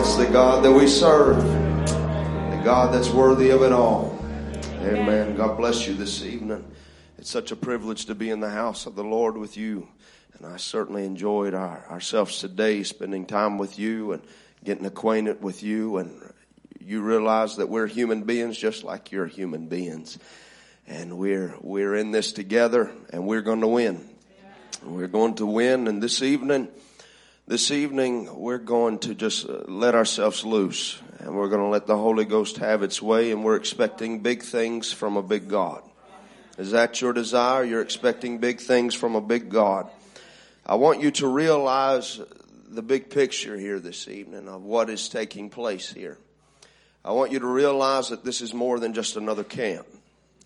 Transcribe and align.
That's 0.00 0.16
the 0.16 0.28
God 0.28 0.64
that 0.64 0.72
we 0.72 0.86
serve. 0.86 1.36
The 1.44 2.60
God 2.64 2.94
that's 2.94 3.10
worthy 3.10 3.50
of 3.50 3.60
it 3.60 3.70
all. 3.70 4.18
Amen. 4.80 5.36
God 5.36 5.58
bless 5.58 5.86
you 5.86 5.92
this 5.92 6.24
evening. 6.24 6.64
It's 7.18 7.28
such 7.28 7.52
a 7.52 7.56
privilege 7.56 8.06
to 8.06 8.14
be 8.14 8.30
in 8.30 8.40
the 8.40 8.48
house 8.48 8.86
of 8.86 8.94
the 8.94 9.04
Lord 9.04 9.36
with 9.36 9.58
you. 9.58 9.88
And 10.32 10.46
I 10.46 10.56
certainly 10.56 11.04
enjoyed 11.04 11.52
our, 11.52 11.86
ourselves 11.90 12.38
today, 12.38 12.82
spending 12.82 13.26
time 13.26 13.58
with 13.58 13.78
you 13.78 14.12
and 14.12 14.22
getting 14.64 14.86
acquainted 14.86 15.42
with 15.42 15.62
you. 15.62 15.98
And 15.98 16.32
you 16.80 17.02
realize 17.02 17.56
that 17.56 17.68
we're 17.68 17.86
human 17.86 18.22
beings 18.22 18.56
just 18.56 18.82
like 18.82 19.12
you're 19.12 19.26
human 19.26 19.66
beings. 19.66 20.18
And 20.86 21.18
we're, 21.18 21.54
we're 21.60 21.94
in 21.94 22.10
this 22.10 22.32
together 22.32 22.90
and 23.12 23.26
we're 23.26 23.42
going 23.42 23.60
to 23.60 23.68
win. 23.68 24.08
We're 24.82 25.08
going 25.08 25.34
to 25.34 25.44
win. 25.44 25.88
And 25.88 26.02
this 26.02 26.22
evening, 26.22 26.68
this 27.50 27.72
evening, 27.72 28.32
we're 28.38 28.58
going 28.58 29.00
to 29.00 29.12
just 29.12 29.44
uh, 29.44 29.62
let 29.66 29.96
ourselves 29.96 30.44
loose 30.44 31.02
and 31.18 31.34
we're 31.34 31.48
going 31.48 31.60
to 31.60 31.66
let 31.66 31.84
the 31.84 31.96
Holy 31.96 32.24
Ghost 32.24 32.58
have 32.58 32.84
its 32.84 33.02
way 33.02 33.32
and 33.32 33.42
we're 33.42 33.56
expecting 33.56 34.20
big 34.20 34.44
things 34.44 34.92
from 34.92 35.16
a 35.16 35.22
big 35.22 35.48
God. 35.48 35.82
Is 36.58 36.70
that 36.70 37.00
your 37.00 37.12
desire? 37.12 37.64
You're 37.64 37.82
expecting 37.82 38.38
big 38.38 38.60
things 38.60 38.94
from 38.94 39.16
a 39.16 39.20
big 39.20 39.48
God. 39.48 39.90
I 40.64 40.76
want 40.76 41.00
you 41.00 41.10
to 41.10 41.26
realize 41.26 42.20
the 42.68 42.82
big 42.82 43.10
picture 43.10 43.58
here 43.58 43.80
this 43.80 44.06
evening 44.06 44.46
of 44.46 44.62
what 44.62 44.88
is 44.88 45.08
taking 45.08 45.50
place 45.50 45.92
here. 45.92 46.18
I 47.04 47.10
want 47.10 47.32
you 47.32 47.40
to 47.40 47.48
realize 47.48 48.10
that 48.10 48.24
this 48.24 48.42
is 48.42 48.54
more 48.54 48.78
than 48.78 48.94
just 48.94 49.16
another 49.16 49.42
camp. 49.42 49.88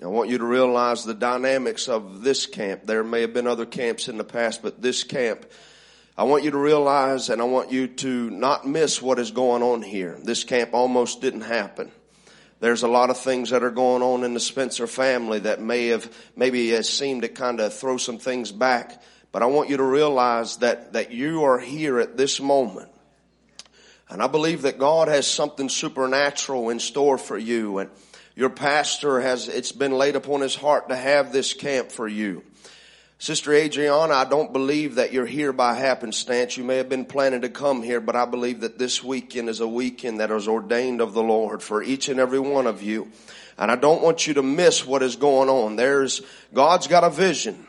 I 0.02 0.06
want 0.06 0.30
you 0.30 0.38
to 0.38 0.46
realize 0.46 1.04
the 1.04 1.12
dynamics 1.12 1.86
of 1.86 2.22
this 2.22 2.46
camp. 2.46 2.86
There 2.86 3.04
may 3.04 3.20
have 3.20 3.34
been 3.34 3.46
other 3.46 3.66
camps 3.66 4.08
in 4.08 4.16
the 4.16 4.24
past, 4.24 4.62
but 4.62 4.80
this 4.80 5.04
camp 5.04 5.44
I 6.16 6.22
want 6.24 6.44
you 6.44 6.52
to 6.52 6.58
realize 6.58 7.28
and 7.28 7.42
I 7.42 7.44
want 7.44 7.72
you 7.72 7.88
to 7.88 8.30
not 8.30 8.66
miss 8.66 9.02
what 9.02 9.18
is 9.18 9.32
going 9.32 9.62
on 9.62 9.82
here. 9.82 10.16
This 10.22 10.44
camp 10.44 10.70
almost 10.72 11.20
didn't 11.20 11.40
happen. 11.40 11.90
There's 12.60 12.84
a 12.84 12.88
lot 12.88 13.10
of 13.10 13.18
things 13.18 13.50
that 13.50 13.64
are 13.64 13.70
going 13.70 14.02
on 14.02 14.22
in 14.22 14.32
the 14.32 14.40
Spencer 14.40 14.86
family 14.86 15.40
that 15.40 15.60
may 15.60 15.88
have, 15.88 16.10
maybe 16.36 16.70
has 16.70 16.88
seemed 16.88 17.22
to 17.22 17.28
kind 17.28 17.58
of 17.58 17.74
throw 17.74 17.96
some 17.96 18.18
things 18.18 18.52
back. 18.52 19.02
But 19.32 19.42
I 19.42 19.46
want 19.46 19.70
you 19.70 19.76
to 19.78 19.82
realize 19.84 20.58
that, 20.58 20.92
that 20.92 21.10
you 21.10 21.44
are 21.44 21.58
here 21.58 21.98
at 21.98 22.16
this 22.16 22.40
moment. 22.40 22.90
And 24.08 24.22
I 24.22 24.28
believe 24.28 24.62
that 24.62 24.78
God 24.78 25.08
has 25.08 25.26
something 25.26 25.68
supernatural 25.68 26.70
in 26.70 26.78
store 26.78 27.18
for 27.18 27.36
you. 27.36 27.78
And 27.78 27.90
your 28.36 28.50
pastor 28.50 29.20
has, 29.20 29.48
it's 29.48 29.72
been 29.72 29.92
laid 29.92 30.14
upon 30.14 30.40
his 30.40 30.54
heart 30.54 30.90
to 30.90 30.96
have 30.96 31.32
this 31.32 31.54
camp 31.54 31.90
for 31.90 32.06
you. 32.06 32.44
Sister 33.18 33.54
Adriana, 33.54 34.12
I 34.12 34.24
don't 34.24 34.52
believe 34.52 34.96
that 34.96 35.12
you're 35.12 35.24
here 35.24 35.52
by 35.52 35.74
happenstance. 35.74 36.56
You 36.56 36.64
may 36.64 36.76
have 36.76 36.88
been 36.88 37.04
planning 37.04 37.42
to 37.42 37.48
come 37.48 37.82
here, 37.82 38.00
but 38.00 38.16
I 38.16 38.24
believe 38.26 38.60
that 38.60 38.78
this 38.78 39.02
weekend 39.02 39.48
is 39.48 39.60
a 39.60 39.68
weekend 39.68 40.20
that 40.20 40.30
is 40.30 40.48
ordained 40.48 41.00
of 41.00 41.14
the 41.14 41.22
Lord 41.22 41.62
for 41.62 41.82
each 41.82 42.08
and 42.08 42.18
every 42.18 42.40
one 42.40 42.66
of 42.66 42.82
you. 42.82 43.10
And 43.56 43.70
I 43.70 43.76
don't 43.76 44.02
want 44.02 44.26
you 44.26 44.34
to 44.34 44.42
miss 44.42 44.84
what 44.84 45.02
is 45.02 45.16
going 45.16 45.48
on. 45.48 45.76
There's, 45.76 46.22
God's 46.52 46.88
got 46.88 47.04
a 47.04 47.10
vision. 47.10 47.66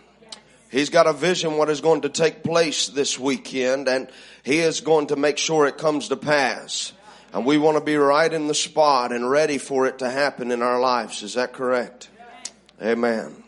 He's 0.71 0.89
got 0.89 1.07
a 1.07 1.13
vision 1.13 1.57
what 1.57 1.69
is 1.69 1.79
going 1.79 2.01
to 2.01 2.09
take 2.09 2.43
place 2.43 2.87
this 2.87 3.19
weekend 3.19 3.87
and 3.87 4.09
He 4.43 4.59
is 4.59 4.81
going 4.81 5.07
to 5.07 5.15
make 5.15 5.37
sure 5.37 5.67
it 5.67 5.77
comes 5.77 6.09
to 6.09 6.17
pass. 6.17 6.91
And 7.33 7.45
we 7.45 7.57
want 7.57 7.77
to 7.77 7.83
be 7.83 7.95
right 7.95 8.31
in 8.31 8.47
the 8.47 8.55
spot 8.55 9.11
and 9.11 9.29
ready 9.29 9.57
for 9.57 9.85
it 9.87 9.99
to 9.99 10.09
happen 10.09 10.51
in 10.51 10.61
our 10.61 10.79
lives. 10.79 11.21
Is 11.21 11.35
that 11.35 11.53
correct? 11.53 12.09
Amen. 12.81 13.44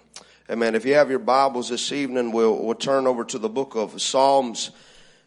Amen. 0.50 0.76
If 0.76 0.86
you 0.86 0.94
have 0.94 1.10
your 1.10 1.20
Bibles 1.20 1.68
this 1.68 1.92
evening, 1.92 2.32
we'll, 2.32 2.64
we'll 2.64 2.74
turn 2.74 3.06
over 3.06 3.26
to 3.26 3.38
the 3.38 3.50
book 3.50 3.76
of 3.76 4.02
Psalms, 4.02 4.72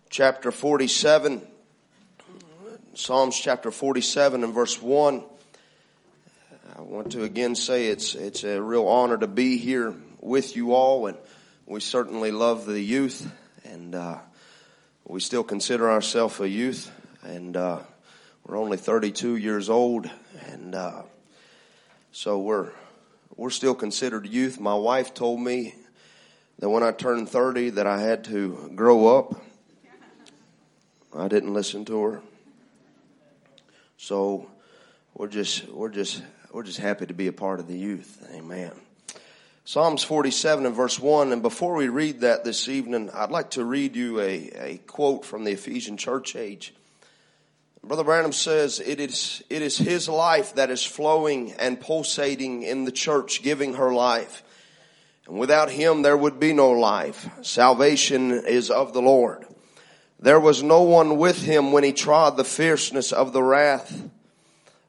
chapter 0.08 0.50
47. 0.50 1.46
Psalms 2.94 3.38
chapter 3.38 3.70
47 3.70 4.42
and 4.42 4.54
verse 4.54 4.80
1. 4.80 5.22
I 6.74 6.80
want 6.80 7.12
to 7.12 7.24
again 7.24 7.54
say 7.54 7.88
it's, 7.88 8.14
it's 8.14 8.44
a 8.44 8.62
real 8.62 8.88
honor 8.88 9.18
to 9.18 9.26
be 9.26 9.58
here 9.58 9.94
with 10.22 10.56
you 10.56 10.72
all, 10.72 11.06
and 11.06 11.19
we 11.66 11.81
certainly 11.81 12.31
love 12.31 12.64
the 12.64 12.81
youth, 12.81 13.31
and 13.64 13.94
uh, 13.94 14.16
we 15.06 15.20
still 15.20 15.44
consider 15.44 15.91
ourselves 15.91 16.41
a 16.41 16.48
youth, 16.48 16.91
and 17.25 17.58
uh, 17.58 17.81
we're 18.47 18.56
only 18.56 18.78
32 18.78 19.37
years 19.37 19.69
old, 19.69 20.08
and 20.47 20.75
uh, 20.75 21.02
so 22.10 22.38
we're 22.38 22.70
we're 23.40 23.48
still 23.48 23.74
considered 23.74 24.26
youth. 24.26 24.60
My 24.60 24.74
wife 24.74 25.14
told 25.14 25.40
me 25.40 25.74
that 26.58 26.68
when 26.68 26.82
I 26.82 26.92
turned 26.92 27.30
30 27.30 27.70
that 27.70 27.86
I 27.86 27.98
had 27.98 28.24
to 28.24 28.70
grow 28.74 29.16
up. 29.16 29.40
I 31.16 31.26
didn't 31.26 31.54
listen 31.54 31.86
to 31.86 32.02
her. 32.02 32.22
So 33.96 34.46
we're 35.14 35.28
just, 35.28 35.66
we're 35.70 35.88
just, 35.88 36.22
we're 36.52 36.64
just 36.64 36.80
happy 36.80 37.06
to 37.06 37.14
be 37.14 37.28
a 37.28 37.32
part 37.32 37.60
of 37.60 37.66
the 37.66 37.78
youth. 37.78 38.22
Amen. 38.34 38.72
Psalms 39.64 40.04
47 40.04 40.66
and 40.66 40.76
verse 40.76 41.00
1. 41.00 41.32
And 41.32 41.40
before 41.40 41.74
we 41.74 41.88
read 41.88 42.20
that 42.20 42.44
this 42.44 42.68
evening, 42.68 43.08
I'd 43.08 43.30
like 43.30 43.52
to 43.52 43.64
read 43.64 43.96
you 43.96 44.20
a, 44.20 44.50
a 44.54 44.80
quote 44.86 45.24
from 45.24 45.44
the 45.44 45.52
Ephesian 45.52 45.96
church 45.96 46.36
age. 46.36 46.74
Brother 47.82 48.04
Branham 48.04 48.32
says 48.32 48.78
it 48.78 49.00
is, 49.00 49.42
it 49.48 49.62
is 49.62 49.78
his 49.78 50.08
life 50.08 50.54
that 50.56 50.70
is 50.70 50.84
flowing 50.84 51.52
and 51.52 51.80
pulsating 51.80 52.62
in 52.62 52.84
the 52.84 52.92
church, 52.92 53.42
giving 53.42 53.74
her 53.74 53.92
life. 53.92 54.42
And 55.26 55.38
without 55.38 55.70
him, 55.70 56.02
there 56.02 56.16
would 56.16 56.38
be 56.38 56.52
no 56.52 56.70
life. 56.70 57.28
Salvation 57.42 58.32
is 58.32 58.70
of 58.70 58.92
the 58.92 59.00
Lord. 59.00 59.46
There 60.19 60.40
was 60.40 60.62
no 60.62 60.82
one 60.82 61.16
with 61.16 61.42
him 61.42 61.72
when 61.72 61.82
he 61.82 61.92
trod 61.92 62.36
the 62.36 62.44
fierceness 62.44 63.12
of 63.12 63.32
the 63.32 63.42
wrath 63.42 64.10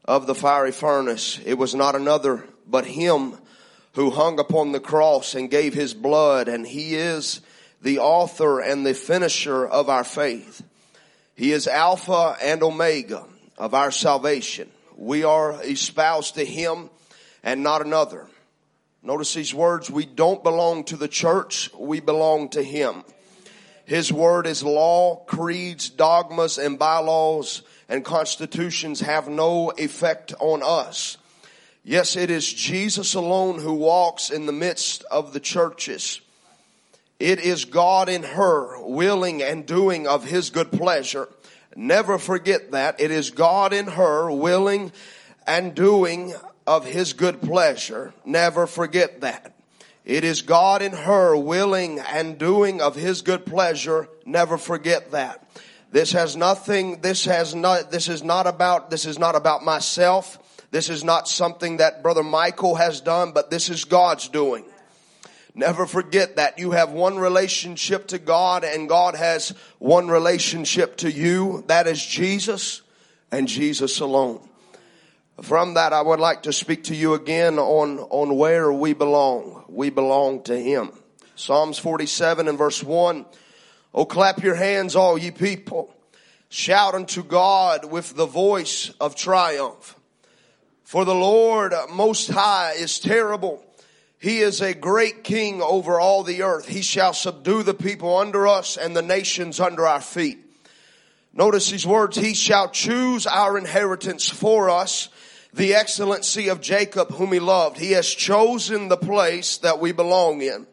of 0.04 0.26
the 0.26 0.34
fiery 0.34 0.72
furnace. 0.72 1.40
It 1.46 1.54
was 1.54 1.74
not 1.74 1.94
another, 1.94 2.44
but 2.68 2.84
him 2.84 3.38
who 3.94 4.10
hung 4.10 4.38
upon 4.38 4.72
the 4.72 4.80
cross 4.80 5.34
and 5.34 5.50
gave 5.50 5.72
his 5.72 5.94
blood. 5.94 6.48
And 6.48 6.66
he 6.66 6.94
is 6.94 7.40
the 7.80 8.00
author 8.00 8.60
and 8.60 8.84
the 8.84 8.94
finisher 8.94 9.66
of 9.66 9.88
our 9.88 10.04
faith. 10.04 10.62
He 11.42 11.50
is 11.50 11.66
Alpha 11.66 12.36
and 12.40 12.62
Omega 12.62 13.24
of 13.58 13.74
our 13.74 13.90
salvation. 13.90 14.70
We 14.96 15.24
are 15.24 15.60
espoused 15.64 16.36
to 16.36 16.44
Him 16.44 16.88
and 17.42 17.64
not 17.64 17.84
another. 17.84 18.28
Notice 19.02 19.34
these 19.34 19.52
words. 19.52 19.90
We 19.90 20.06
don't 20.06 20.44
belong 20.44 20.84
to 20.84 20.96
the 20.96 21.08
church. 21.08 21.68
We 21.76 21.98
belong 21.98 22.50
to 22.50 22.62
Him. 22.62 23.02
His 23.86 24.12
word 24.12 24.46
is 24.46 24.62
law, 24.62 25.24
creeds, 25.24 25.90
dogmas, 25.90 26.58
and 26.58 26.78
bylaws 26.78 27.62
and 27.88 28.04
constitutions 28.04 29.00
have 29.00 29.26
no 29.26 29.70
effect 29.70 30.32
on 30.38 30.62
us. 30.62 31.18
Yes, 31.82 32.14
it 32.14 32.30
is 32.30 32.52
Jesus 32.52 33.14
alone 33.14 33.58
who 33.58 33.72
walks 33.72 34.30
in 34.30 34.46
the 34.46 34.52
midst 34.52 35.02
of 35.10 35.32
the 35.32 35.40
churches. 35.40 36.20
It 37.22 37.38
is 37.38 37.66
God 37.66 38.08
in 38.08 38.24
her 38.24 38.82
willing 38.82 39.44
and 39.44 39.64
doing 39.64 40.08
of 40.08 40.24
his 40.24 40.50
good 40.50 40.72
pleasure. 40.72 41.28
Never 41.76 42.18
forget 42.18 42.72
that. 42.72 43.00
It 43.00 43.12
is 43.12 43.30
God 43.30 43.72
in 43.72 43.86
her 43.86 44.28
willing 44.28 44.90
and 45.46 45.72
doing 45.72 46.34
of 46.66 46.84
his 46.84 47.12
good 47.12 47.40
pleasure. 47.40 48.12
Never 48.24 48.66
forget 48.66 49.20
that. 49.20 49.54
It 50.04 50.24
is 50.24 50.42
God 50.42 50.82
in 50.82 50.90
her 50.90 51.36
willing 51.36 52.00
and 52.00 52.38
doing 52.38 52.82
of 52.82 52.96
his 52.96 53.22
good 53.22 53.46
pleasure. 53.46 54.08
Never 54.26 54.58
forget 54.58 55.12
that. 55.12 55.46
This 55.92 56.10
has 56.10 56.34
nothing, 56.34 57.02
this 57.02 57.26
has 57.26 57.54
not, 57.54 57.92
this 57.92 58.08
is 58.08 58.24
not 58.24 58.48
about, 58.48 58.90
this 58.90 59.06
is 59.06 59.20
not 59.20 59.36
about 59.36 59.62
myself. 59.62 60.40
This 60.72 60.90
is 60.90 61.04
not 61.04 61.28
something 61.28 61.76
that 61.76 62.02
brother 62.02 62.24
Michael 62.24 62.74
has 62.74 63.00
done, 63.00 63.30
but 63.30 63.48
this 63.48 63.70
is 63.70 63.84
God's 63.84 64.26
doing. 64.26 64.64
Never 65.54 65.86
forget 65.86 66.36
that 66.36 66.58
you 66.58 66.70
have 66.70 66.92
one 66.92 67.18
relationship 67.18 68.06
to 68.08 68.18
God 68.18 68.64
and 68.64 68.88
God 68.88 69.14
has 69.14 69.50
one 69.78 70.08
relationship 70.08 70.96
to 70.98 71.10
you. 71.10 71.64
That 71.66 71.86
is 71.86 72.04
Jesus 72.04 72.80
and 73.30 73.46
Jesus 73.46 74.00
alone. 74.00 74.48
From 75.42 75.74
that, 75.74 75.92
I 75.92 76.00
would 76.00 76.20
like 76.20 76.44
to 76.44 76.52
speak 76.52 76.84
to 76.84 76.94
you 76.94 77.14
again 77.14 77.58
on, 77.58 77.98
on 77.98 78.36
where 78.36 78.72
we 78.72 78.94
belong. 78.94 79.64
We 79.68 79.90
belong 79.90 80.42
to 80.44 80.58
Him. 80.58 80.92
Psalms 81.34 81.78
47 81.78 82.48
and 82.48 82.56
verse 82.56 82.82
1. 82.82 83.26
Oh, 83.94 84.04
clap 84.06 84.42
your 84.42 84.54
hands, 84.54 84.96
all 84.96 85.18
ye 85.18 85.30
people. 85.30 85.94
Shout 86.48 86.94
unto 86.94 87.22
God 87.22 87.90
with 87.90 88.14
the 88.14 88.26
voice 88.26 88.90
of 89.00 89.16
triumph. 89.16 89.96
For 90.84 91.04
the 91.04 91.14
Lord 91.14 91.74
most 91.90 92.30
high 92.30 92.72
is 92.72 92.98
terrible 92.98 93.64
he 94.22 94.38
is 94.38 94.60
a 94.60 94.72
great 94.72 95.24
king 95.24 95.60
over 95.60 95.98
all 95.98 96.22
the 96.22 96.42
earth. 96.42 96.68
He 96.68 96.82
shall 96.82 97.12
subdue 97.12 97.64
the 97.64 97.74
people 97.74 98.16
under 98.16 98.46
us 98.46 98.76
and 98.76 98.94
the 98.94 99.02
nations 99.02 99.58
under 99.58 99.84
our 99.84 100.00
feet. 100.00 100.38
Notice 101.34 101.72
these 101.72 101.84
words. 101.84 102.16
He 102.16 102.32
shall 102.32 102.68
choose 102.68 103.26
our 103.26 103.58
inheritance 103.58 104.28
for 104.28 104.70
us, 104.70 105.08
the 105.52 105.74
excellency 105.74 106.50
of 106.50 106.60
Jacob 106.60 107.10
whom 107.10 107.32
he 107.32 107.40
loved. 107.40 107.78
He 107.78 107.92
has 107.92 108.08
chosen 108.08 108.86
the 108.86 108.96
place 108.96 109.56
that 109.58 109.80
we 109.80 109.90
belong 109.90 110.40
in. 110.40 110.68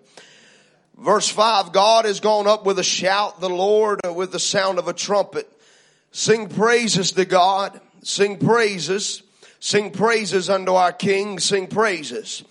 Verse 0.96 1.28
five, 1.28 1.72
God 1.72 2.06
has 2.06 2.20
gone 2.20 2.46
up 2.46 2.68
with 2.68 2.78
a 2.78 2.84
shout, 2.84 3.40
the 3.40 3.50
Lord 3.50 4.00
uh, 4.06 4.14
with 4.14 4.32
the 4.32 4.40
sound 4.40 4.78
of 4.78 4.88
a 4.88 4.94
trumpet. 4.94 5.52
Sing 6.12 6.50
praises 6.50 7.14
to 7.14 7.26
God. 7.26 7.82
Sing 8.04 8.38
praises. 8.38 9.24
Sing 9.60 9.90
praises 9.90 10.52
unto 10.52 10.74
our 10.74 10.92
King. 10.92 11.40
Sing 11.40 11.66
praises. 11.66 12.44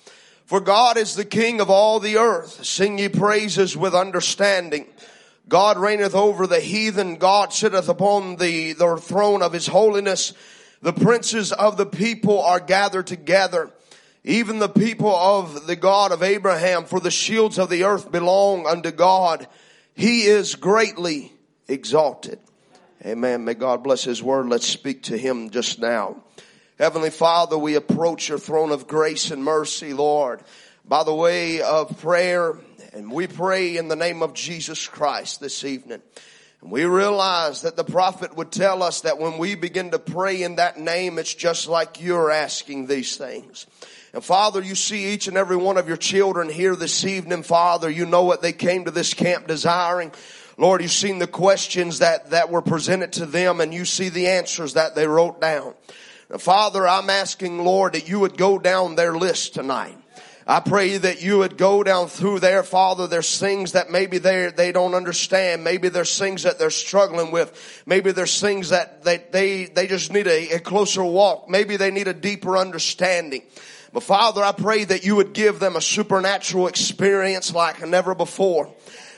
For 0.49 0.61
God 0.61 0.97
is 0.97 1.15
the 1.15 1.27
King 1.27 1.61
of 1.61 1.69
all 1.69 2.01
the 2.01 2.17
earth. 2.17 2.65
Sing 2.65 2.99
ye 2.99 3.11
praises 3.11 3.77
with 3.77 3.95
understanding. 3.95 4.87
God 5.47 5.77
reigneth 5.77 6.15
over 6.15 6.47
the 6.47 6.59
heathen. 6.59 7.17
God 7.17 7.53
sitteth 7.53 7.91
upon 7.91 8.37
the, 8.37 8.73
the 8.73 8.97
throne 8.97 9.43
of 9.43 9.53
his 9.53 9.67
holiness. 9.67 10.33
The 10.81 10.95
princes 10.95 11.53
of 11.53 11.77
the 11.77 11.85
people 11.85 12.41
are 12.41 12.61
gathered 12.61 13.07
together. 13.07 13.71
Even 14.25 14.59
the 14.59 14.71
people 14.71 15.15
of 15.15 15.67
the 15.67 15.77
God 15.77 16.13
of 16.13 16.23
Abraham, 16.23 16.87
for 16.87 16.99
the 16.99 17.11
shields 17.11 17.59
of 17.59 17.69
the 17.69 17.85
earth 17.85 18.11
belong 18.11 18.67
unto 18.67 18.91
God. 18.91 19.47
He 19.93 20.23
is 20.23 20.55
greatly 20.55 21.31
exalted. 21.69 22.39
Amen. 23.05 23.45
May 23.45 23.53
God 23.53 23.85
bless 23.85 24.03
His 24.03 24.23
word. 24.23 24.49
Let's 24.49 24.67
speak 24.67 25.03
to 25.05 25.19
Him 25.19 25.51
just 25.51 25.79
now. 25.79 26.23
Heavenly 26.79 27.11
Father, 27.11 27.59
we 27.59 27.75
approach 27.75 28.29
your 28.29 28.39
throne 28.39 28.71
of 28.71 28.87
grace 28.87 29.33
and 29.33 29.43
mercy, 29.43 29.93
Lord, 29.93 30.45
by 30.85 31.03
the 31.03 31.13
way 31.13 31.61
of 31.61 32.01
prayer. 32.01 32.57
And 32.93 33.11
we 33.11 33.27
pray 33.27 33.77
in 33.77 33.89
the 33.89 33.97
name 33.97 34.23
of 34.23 34.33
Jesus 34.33 34.87
Christ 34.87 35.41
this 35.41 35.65
evening. 35.65 36.01
And 36.63 36.71
we 36.71 36.85
realize 36.85 37.63
that 37.63 37.75
the 37.75 37.83
prophet 37.83 38.37
would 38.37 38.53
tell 38.53 38.85
us 38.85 39.01
that 39.01 39.19
when 39.19 39.39
we 39.39 39.57
begin 39.57 39.91
to 39.91 39.99
pray 39.99 40.45
in 40.45 40.55
that 40.55 40.79
name, 40.79 41.19
it's 41.19 41.35
just 41.35 41.67
like 41.67 42.01
you're 42.01 42.31
asking 42.31 42.87
these 42.87 43.17
things. 43.17 43.67
And 44.15 44.23
Father, 44.23 44.63
you 44.63 44.77
see 44.77 45.13
each 45.13 45.27
and 45.27 45.37
every 45.37 45.57
one 45.57 45.79
of 45.79 45.89
your 45.89 45.97
children 45.97 46.49
here 46.49 46.77
this 46.77 47.05
evening, 47.05 47.43
Father. 47.43 47.91
You 47.91 48.07
know 48.07 48.23
what 48.23 48.41
they 48.41 48.53
came 48.53 48.85
to 48.85 48.93
this 48.93 49.15
camp 49.15 49.49
desiring. 49.49 50.13
Lord, 50.57 50.81
you've 50.81 50.93
seen 50.93 51.19
the 51.19 51.27
questions 51.27 51.99
that, 51.99 52.31
that 52.31 52.51
were 52.51 52.63
presented 52.63 53.15
to 53.15 53.27
them 53.27 53.61
and 53.61 53.75
you 53.75 53.85
see 53.85 54.11
the 54.11 54.29
answers 54.29 54.75
that 54.75 54.95
they 54.95 55.09
wrote 55.09 55.41
down. 55.41 55.75
Father, 56.37 56.87
I'm 56.87 57.09
asking, 57.09 57.65
Lord, 57.65 57.95
that 57.95 58.07
you 58.07 58.21
would 58.21 58.37
go 58.37 58.59
down 58.59 58.97
their 58.97 59.17
list 59.17 59.55
tonight. 59.55 59.97
I 60.47 60.61
pray 60.61 60.97
that 60.97 61.23
you 61.23 61.39
would 61.39 61.59
go 61.59 61.83
down 61.83 62.09
through 62.09 62.41
there, 62.41 62.63
Father. 62.63 63.07
There's 63.07 63.39
things 63.39 63.73
that 63.73 63.91
maybe 63.91 64.17
they 64.17 64.51
they 64.55 64.73
don't 64.73 64.95
understand. 64.95 65.63
Maybe 65.63 65.91
there's 65.91 66.19
things 66.19 66.45
that 66.45 66.59
they're 66.59 66.71
struggling 66.71 67.31
with. 67.31 67.83
Maybe 67.85 68.13
there's 68.13 68.41
things 68.41 68.71
that 68.71 69.05
they 69.05 69.19
they, 69.31 69.67
they 69.67 69.87
just 69.87 70.11
need 70.11 70.27
a, 70.27 70.55
a 70.55 70.59
closer 70.59 71.05
walk. 71.05 71.51
Maybe 71.51 71.77
they 71.77 71.91
need 71.91 72.09
a 72.09 72.15
deeper 72.15 72.57
understanding. 72.57 73.43
But 73.93 74.03
Father, 74.03 74.43
I 74.43 74.53
pray 74.53 74.85
that 74.85 75.05
you 75.05 75.17
would 75.17 75.35
give 75.35 75.61
them 75.61 75.77
a 75.77 75.83
supernatural 75.83 76.67
experience 76.67 77.55
like 77.55 77.87
never 77.87 78.15
before. 78.15 78.73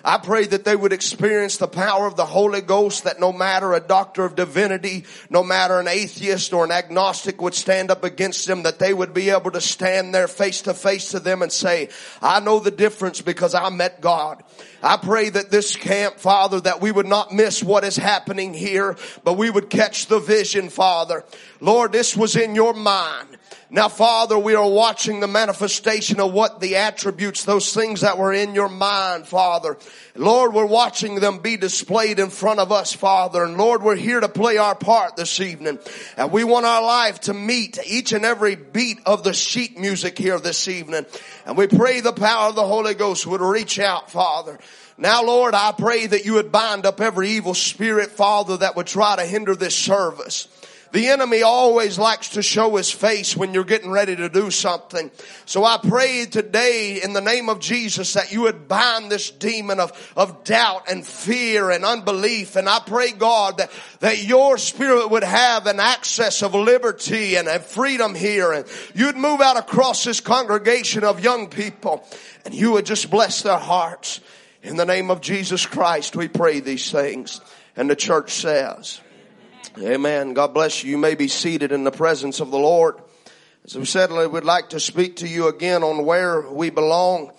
I 0.05 0.19
pray 0.19 0.47
that 0.47 0.65
they 0.65 0.75
would 0.75 0.93
experience 0.93 1.57
the 1.57 1.69
power 1.69 2.07
of 2.07 2.17
the 2.17 2.25
Holy 2.25 2.61
Ghost 2.61 3.05
that 3.05 3.21
no 3.21 3.33
matter 3.33 3.73
a 3.75 3.81
doctor 3.81 4.25
of 4.25 4.35
divinity, 4.35 5.05
no 5.29 5.43
matter 5.43 5.79
an 5.79 5.89
atheist 5.89 6.53
or 6.53 6.65
an 6.65 6.71
agnostic 6.71 7.41
would 7.43 7.55
stand 7.55 7.91
up 7.91 8.05
against 8.05 8.47
them, 8.47 8.63
that 8.63 8.79
they 8.79 8.95
would 8.95 9.13
be 9.13 9.31
able 9.31 9.51
to 9.51 9.61
stand 9.61 10.15
there 10.15 10.29
face 10.29 10.63
to 10.63 10.75
face 10.75 11.11
to 11.11 11.21
them 11.21 11.43
and 11.43 11.53
say, 11.53 11.89
I 12.23 12.41
know 12.41 12.61
the 12.61 12.71
difference 12.71 13.21
because 13.21 13.55
I 13.55 13.69
met 13.71 14.01
God. 14.01 14.43
I 14.83 14.97
pray 14.97 15.29
that 15.29 15.51
this 15.51 15.77
camp, 15.77 16.17
Father, 16.17 16.61
that 16.63 16.81
we 16.81 16.91
would 16.91 17.07
not 17.07 17.33
miss 17.33 17.63
what 17.63 17.85
is 17.85 17.97
happening 17.97 18.55
here, 18.55 18.97
but 19.25 19.37
we 19.37 19.51
would 19.51 19.69
catch 19.69 20.07
the 20.07 20.19
vision, 20.19 20.71
Father. 20.71 21.25
Lord, 21.61 21.93
this 21.93 22.17
was 22.17 22.37
in 22.37 22.55
your 22.55 22.73
mind. 22.73 23.29
Now, 23.73 23.89
Father, 23.89 24.37
we 24.37 24.57
are 24.57 24.69
watching 24.69 25.21
the 25.21 25.29
manifestation 25.29 26.19
of 26.19 26.33
what 26.33 26.59
the 26.59 26.75
attributes, 26.75 27.45
those 27.45 27.73
things 27.73 28.01
that 28.01 28.19
were 28.19 28.33
in 28.33 28.53
your 28.53 28.69
mind, 28.69 29.29
Father. 29.29 29.79
Lord, 30.17 30.53
we're 30.53 30.67
watching 30.67 31.21
them 31.21 31.39
be 31.39 31.57
displayed 31.57 32.19
in 32.19 32.31
front 32.31 32.59
of 32.59 32.73
us, 32.73 32.93
Father. 32.93 33.45
And 33.45 33.57
Lord, 33.57 33.85
we're 33.85 33.95
here 33.95 34.19
to 34.19 34.29
play 34.29 34.57
our 34.57 34.75
part 34.75 35.15
this 35.15 35.39
evening. 35.39 35.79
And 36.17 36.33
we 36.33 36.43
want 36.43 36.67
our 36.67 36.83
life 36.83 37.21
to 37.23 37.35
meet 37.35 37.79
each 37.87 38.13
and 38.13 38.25
every 38.25 38.57
beat 38.57 38.99
of 39.07 39.23
the 39.23 39.33
sheet 39.33 39.79
music 39.79 40.19
here 40.19 40.41
this 40.41 40.67
evening. 40.67 41.07
And 41.47 41.57
we 41.57 41.69
pray 41.69 42.01
the 42.01 42.13
power 42.13 42.49
of 42.49 42.57
the 42.57 42.67
Holy 42.67 42.95
Ghost 42.95 43.25
would 43.29 43.41
reach 43.41 43.79
out, 43.79 44.11
Father. 44.11 44.59
Now, 44.99 45.25
Lord, 45.25 45.55
I 45.55 45.71
pray 45.79 46.09
that 46.09 46.25
you 46.25 46.35
would 46.35 46.51
bind 46.51 46.87
up 46.87 47.01
every 47.01 47.31
evil 47.31 47.55
spirit, 47.55 48.11
Father, 48.11 48.57
that 48.57 48.75
would 48.75 48.89
try 48.89 49.15
to 49.15 49.25
hinder 49.25 49.55
this 49.55 49.77
service. 49.77 50.49
The 50.93 51.09
enemy 51.09 51.43
always 51.43 51.99
likes 51.99 52.31
to 52.31 52.43
show 52.43 52.75
his 52.75 52.91
face 52.91 53.37
when 53.37 53.55
you're 53.55 53.65
getting 53.65 53.93
ready 53.93 54.17
to 54.17 54.29
do 54.29 54.51
something. 54.51 55.11
So 55.47 55.65
I 55.65 55.79
pray 55.79 56.27
today 56.27 57.01
in 57.03 57.13
the 57.13 57.21
name 57.21 57.49
of 57.49 57.61
Jesus 57.61 58.15
that 58.15 58.33
you 58.33 58.43
would 58.43 58.67
bind 58.67 59.11
this 59.11 59.31
demon 59.31 59.79
of, 59.79 59.93
of 60.17 60.43
doubt 60.43 60.91
and 60.91 61.07
fear 61.07 61.71
and 61.71 61.85
unbelief. 61.85 62.57
And 62.57 62.69
I 62.69 62.81
pray 62.81 63.13
God 63.13 63.59
that, 63.59 63.71
that 64.01 64.25
your 64.25 64.59
spirit 64.59 65.11
would 65.11 65.23
have 65.23 65.67
an 65.67 65.79
access 65.79 66.43
of 66.43 66.57
liberty 66.57 67.37
and 67.37 67.47
a 67.47 67.61
freedom 67.61 68.17
here. 68.17 68.53
And 68.53 68.67
you'd 68.93 69.17
move 69.17 69.41
out 69.41 69.57
across 69.57 70.03
this 70.03 70.21
congregation 70.21 71.05
of 71.05 71.23
young 71.23 71.49
people 71.49 72.05
and 72.45 72.53
you 72.53 72.73
would 72.73 72.87
just 72.87 73.11
bless 73.11 73.43
their 73.43 73.59
hearts. 73.59 74.21
In 74.63 74.77
the 74.77 74.85
name 74.85 75.11
of 75.11 75.21
Jesus 75.21 75.65
Christ, 75.67 76.17
we 76.17 76.27
pray 76.27 76.61
these 76.61 76.91
things. 76.91 77.41
And 77.77 77.89
the 77.89 77.97
church 77.97 78.33
says, 78.33 79.01
Amen. 79.79 80.35
God 80.35 80.53
bless 80.53 80.83
you. 80.83 80.91
You 80.91 80.99
may 80.99 81.15
be 81.15 81.29
seated 81.29 81.71
in 81.71 81.85
the 81.85 81.93
presence 81.93 82.41
of 82.41 82.51
the 82.51 82.59
Lord. 82.59 82.97
As 83.65 83.79
we 83.79 83.85
said, 83.85 84.11
we'd 84.11 84.43
like 84.43 84.71
to 84.71 84.81
speak 84.81 85.17
to 85.17 85.29
you 85.29 85.47
again 85.47 85.85
on 85.85 86.05
where 86.05 86.41
we 86.41 86.71
belong. 86.71 87.31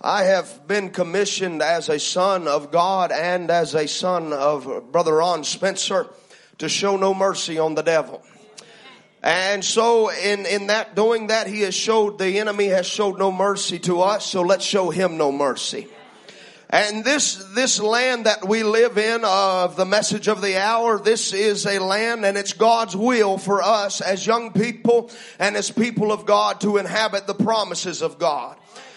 I 0.00 0.24
have 0.24 0.66
been 0.66 0.88
commissioned 0.90 1.60
as 1.60 1.90
a 1.90 1.98
son 1.98 2.48
of 2.48 2.70
God 2.70 3.12
and 3.12 3.50
as 3.50 3.74
a 3.74 3.86
son 3.86 4.32
of 4.32 4.92
Brother 4.92 5.16
Ron 5.16 5.44
Spencer 5.44 6.06
to 6.58 6.70
show 6.70 6.96
no 6.96 7.12
mercy 7.12 7.58
on 7.58 7.74
the 7.74 7.82
devil. 7.82 8.22
And 9.22 9.62
so 9.62 10.10
in, 10.10 10.46
in 10.46 10.68
that, 10.68 10.94
doing 10.94 11.26
that, 11.26 11.46
he 11.46 11.62
has 11.62 11.74
showed, 11.74 12.18
the 12.18 12.38
enemy 12.38 12.66
has 12.66 12.86
showed 12.86 13.18
no 13.18 13.30
mercy 13.30 13.78
to 13.80 14.00
us, 14.00 14.24
so 14.24 14.40
let's 14.40 14.64
show 14.64 14.88
him 14.88 15.18
no 15.18 15.32
mercy. 15.32 15.86
And 16.74 17.04
this, 17.04 17.36
this 17.54 17.78
land 17.78 18.26
that 18.26 18.48
we 18.48 18.64
live 18.64 18.98
in 18.98 19.20
of 19.24 19.76
the 19.76 19.84
message 19.84 20.26
of 20.26 20.42
the 20.42 20.60
hour, 20.60 20.98
this 20.98 21.32
is 21.32 21.66
a 21.66 21.78
land 21.78 22.24
and 22.24 22.36
it's 22.36 22.52
God's 22.52 22.96
will 22.96 23.38
for 23.38 23.62
us 23.62 24.00
as 24.00 24.26
young 24.26 24.52
people 24.52 25.12
and 25.38 25.54
as 25.54 25.70
people 25.70 26.10
of 26.10 26.26
God 26.26 26.60
to 26.62 26.78
inhabit 26.78 27.28
the 27.28 27.34
promises 27.34 28.02
of 28.02 28.18
God. 28.18 28.56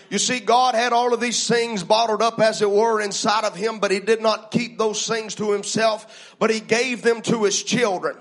You 0.09 0.17
see, 0.17 0.39
God 0.39 0.73
had 0.73 0.91
all 0.91 1.13
of 1.13 1.19
these 1.19 1.47
things 1.47 1.83
bottled 1.83 2.23
up 2.23 2.39
as 2.39 2.63
it 2.63 2.71
were 2.71 2.99
inside 2.99 3.43
of 3.43 3.55
Him, 3.55 3.77
but 3.77 3.91
He 3.91 3.99
did 3.99 4.23
not 4.23 4.49
keep 4.49 4.79
those 4.79 5.07
things 5.07 5.35
to 5.35 5.51
Himself, 5.51 6.35
but 6.39 6.49
He 6.49 6.61
gave 6.61 7.03
them 7.03 7.21
to 7.21 7.43
His 7.43 7.61
children. 7.61 8.17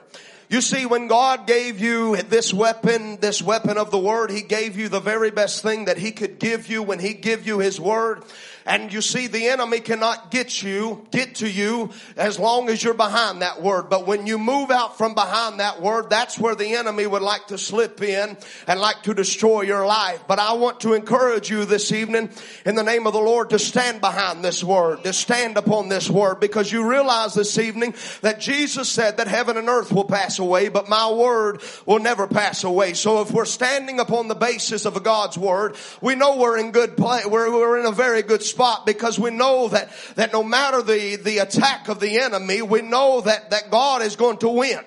You 0.50 0.61
see, 0.61 0.85
when 0.85 1.08
God 1.08 1.46
gave 1.46 1.81
you 1.81 2.17
this 2.17 2.53
weapon, 2.53 3.17
this 3.20 3.43
weapon 3.43 3.79
of 3.79 3.91
the 3.91 3.98
Word, 3.98 4.31
He 4.31 4.43
gave 4.43 4.77
you 4.77 4.91
the 4.91 5.01
very 5.01 5.31
best 5.31 5.63
thing 5.63 5.86
that 5.86 5.96
He 5.96 6.13
could 6.13 6.39
give 6.39 6.69
you 6.69 6.82
when 6.82 6.98
He 6.98 7.15
give 7.15 7.46
you 7.46 7.58
His 7.58 7.81
Word. 7.81 8.22
And 8.67 8.93
you 8.93 9.01
see, 9.01 9.29
the 9.29 9.46
enemy 9.46 9.81
cannot 9.81 10.31
get 10.31 10.63
you, 10.63 11.06
get 11.13 11.37
to 11.37 11.49
you 11.49 11.91
as 12.17 12.39
long 12.39 12.69
as 12.69 12.82
you're 12.82 12.94
behind 12.94 13.43
that 13.43 13.63
word. 13.63 13.89
But 13.89 14.06
when 14.06 14.27
you 14.27 14.39
move 14.39 14.73
out 14.73 14.99
from 14.99 15.15
behind 15.15 15.61
that 15.61 15.81
word, 15.81 16.11
that's 16.11 16.39
where 16.39 16.56
the 16.56 16.75
enemy 16.75 17.06
would 17.06 17.23
like 17.23 17.46
to 17.49 17.58
slip 17.58 18.03
in 18.03 18.37
and 18.67 18.81
like 18.81 19.03
to 19.05 19.15
destroy 19.15 19.63
your 19.63 19.87
life. 19.87 20.25
But 20.27 20.41
I 20.41 20.55
want 20.55 20.81
to 20.81 20.94
encourage 20.94 21.49
you 21.49 21.65
this 21.65 21.93
evening 21.93 22.31
in 22.65 22.75
the 22.75 22.82
name 22.82 23.06
of 23.06 23.13
the 23.13 23.20
Lord 23.20 23.51
to 23.51 23.58
stand 23.58 24.01
behind 24.01 24.44
this 24.44 24.65
word, 24.65 25.05
to 25.05 25.13
stand 25.13 25.56
upon 25.56 25.89
this 25.89 26.11
word 26.11 26.41
because 26.41 26.70
you 26.73 26.91
realize 26.91 27.35
this 27.35 27.58
evening 27.58 27.94
that 28.23 28.41
Jesus 28.41 28.89
said 28.89 29.19
that 29.19 29.29
heaven 29.29 29.56
and 29.56 29.69
earth 29.69 29.93
will 29.93 30.05
pass 30.05 30.41
away, 30.41 30.69
but 30.69 30.89
my 30.89 31.08
word 31.11 31.63
will 31.87 32.01
never 32.01 32.27
pass 32.27 32.65
away. 32.65 32.94
So 32.94 33.20
if 33.20 33.31
we're 33.31 33.44
standing 33.44 34.01
upon 34.01 34.27
the 34.27 34.35
basis 34.35 34.87
of 34.87 35.01
God's 35.05 35.39
word, 35.39 35.77
we 36.01 36.17
know 36.17 36.37
we're 36.37 36.58
in 36.58 36.73
good 36.73 36.96
place. 36.96 37.27
We're, 37.27 37.53
we're 37.53 37.79
in 37.79 37.87
a 37.87 37.93
very 37.93 38.23
good 38.23 38.43
spot 38.56 38.86
because 38.86 39.19
we 39.19 39.31
know 39.31 39.69
that, 39.69 39.91
that 40.15 40.32
no 40.32 40.43
matter 40.43 40.81
the, 40.81 41.17
the 41.17 41.39
attack 41.39 41.89
of 41.89 42.01
the 42.01 42.20
enemy, 42.20 42.63
we 42.63 42.81
know 42.81 43.20
that, 43.20 43.51
that 43.51 43.70
God 43.70 44.01
is 44.01 44.17
going 44.17 44.39
to 44.39 44.48
win. 44.48 44.81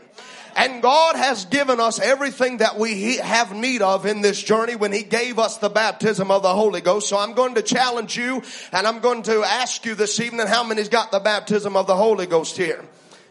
And 0.55 0.81
God 0.81 1.15
has 1.15 1.45
given 1.45 1.79
us 1.79 1.99
everything 1.99 2.57
that 2.57 2.79
we 2.79 3.17
have 3.17 3.55
need 3.55 3.83
of 3.83 4.07
in 4.07 4.21
this 4.21 4.41
journey 4.41 4.75
when 4.75 4.91
He 4.91 5.03
gave 5.03 5.37
us 5.37 5.57
the 5.57 5.69
baptism 5.69 6.31
of 6.31 6.41
the 6.41 6.53
Holy 6.53 6.81
Ghost. 6.81 7.07
So 7.07 7.19
I'm 7.19 7.33
going 7.33 7.53
to 7.55 7.61
challenge 7.61 8.17
you 8.17 8.41
and 8.71 8.87
I'm 8.87 8.99
going 9.01 9.21
to 9.23 9.43
ask 9.43 9.85
you 9.85 9.93
this 9.93 10.19
evening 10.19 10.47
how 10.47 10.63
many's 10.63 10.89
got 10.89 11.11
the 11.11 11.19
baptism 11.19 11.77
of 11.77 11.85
the 11.85 11.95
Holy 11.95 12.25
Ghost 12.25 12.57
here? 12.57 12.83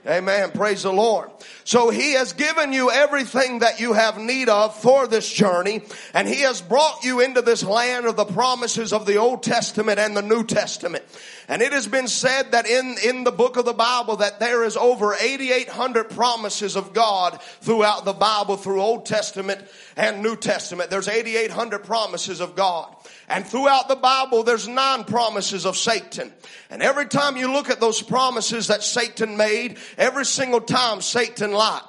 Amen. 0.09 0.53
Praise 0.53 0.85
the 0.85 0.93
Lord. 0.93 1.31
So 1.65 1.91
he 1.91 2.15
has 2.15 2.33
given 2.33 2.73
you 2.73 2.91
everything 2.91 3.59
that 3.59 3.79
you 3.79 3.93
have 3.93 4.17
need 4.17 4.49
of 4.49 4.75
for 4.81 5.07
this 5.07 5.31
journey 5.31 5.83
and 6.15 6.27
he 6.27 6.41
has 6.41 6.63
brought 6.63 7.05
you 7.05 7.21
into 7.21 7.43
this 7.43 7.63
land 7.63 8.07
of 8.07 8.17
the 8.17 8.25
promises 8.25 8.95
of 8.95 9.05
the 9.05 9.17
Old 9.17 9.43
Testament 9.43 9.99
and 9.99 10.17
the 10.17 10.23
New 10.23 10.45
Testament. 10.45 11.05
And 11.47 11.61
it 11.61 11.75
has 11.75 11.87
been 11.87 12.09
said 12.09 12.53
that 12.53 12.67
in, 12.67 12.97
in 13.05 13.25
the 13.25 13.31
book 13.31 13.59
of 13.59 13.67
the 13.67 13.75
Bible 13.75 14.17
that 14.17 14.41
there 14.41 14.65
is 14.65 14.79
over 14.79 15.13
8,800 15.15 16.09
promises 16.09 16.75
of 16.75 16.95
God 16.95 17.39
throughout 17.61 18.07
the 18.07 18.15
Bible 18.15 18.57
through 18.57 18.81
Old 18.81 19.05
Testament 19.05 19.61
and 19.95 20.23
New 20.23 20.37
Testament. 20.37 20.89
There's 20.89 21.09
8,800 21.09 21.85
promises 21.85 22.41
of 22.41 22.57
God. 22.57 22.95
And 23.29 23.47
throughout 23.47 23.89
the 23.89 23.97
Bible, 23.97 24.43
there's 24.43 24.67
nine 24.67 25.05
promises 25.05 25.67
of 25.67 25.77
Satan. 25.77 26.33
And 26.71 26.83
every 26.83 27.07
time 27.07 27.37
you 27.37 27.53
look 27.53 27.69
at 27.69 27.79
those 27.79 28.01
promises 28.01 28.69
that 28.69 28.83
Satan 28.83 29.37
made, 29.37 29.77
every 29.99 30.25
single 30.25 30.63
time 30.63 31.03
Satan 31.03 31.53
lied. 31.53 31.83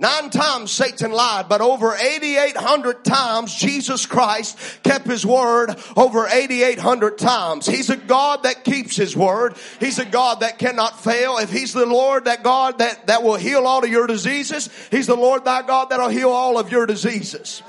Nine 0.00 0.30
times 0.30 0.70
Satan 0.70 1.10
lied, 1.10 1.48
but 1.48 1.60
over 1.60 1.92
8,800 1.92 3.04
times 3.04 3.52
Jesus 3.52 4.06
Christ 4.06 4.56
kept 4.84 5.08
his 5.08 5.26
word 5.26 5.74
over 5.96 6.28
8,800 6.28 7.18
times. 7.18 7.66
He's 7.66 7.90
a 7.90 7.96
God 7.96 8.44
that 8.44 8.62
keeps 8.62 8.94
his 8.94 9.16
word. 9.16 9.56
He's 9.80 9.98
a 9.98 10.04
God 10.04 10.40
that 10.40 10.60
cannot 10.60 11.00
fail. 11.00 11.38
If 11.38 11.50
he's 11.50 11.72
the 11.72 11.84
Lord, 11.84 12.26
that 12.26 12.44
God 12.44 12.78
that, 12.78 13.08
that 13.08 13.24
will 13.24 13.34
heal 13.34 13.66
all 13.66 13.82
of 13.82 13.90
your 13.90 14.06
diseases, 14.06 14.70
he's 14.92 15.08
the 15.08 15.16
Lord 15.16 15.44
thy 15.44 15.62
God 15.62 15.90
that'll 15.90 16.08
heal 16.10 16.30
all 16.30 16.58
of 16.58 16.70
your 16.70 16.86
diseases. 16.86 17.64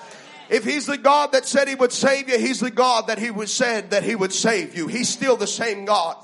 If 0.49 0.63
he's 0.63 0.87
the 0.87 0.97
God 0.97 1.33
that 1.33 1.45
said 1.45 1.67
he 1.67 1.75
would 1.75 1.91
save 1.91 2.27
you, 2.27 2.39
he's 2.39 2.59
the 2.59 2.71
God 2.71 3.07
that 3.07 3.19
he 3.19 3.29
would 3.29 3.49
said 3.49 3.91
that 3.91 4.03
he 4.03 4.15
would 4.15 4.33
save 4.33 4.75
you. 4.75 4.87
He's 4.87 5.09
still 5.09 5.37
the 5.37 5.47
same 5.47 5.85
God. 5.85 6.17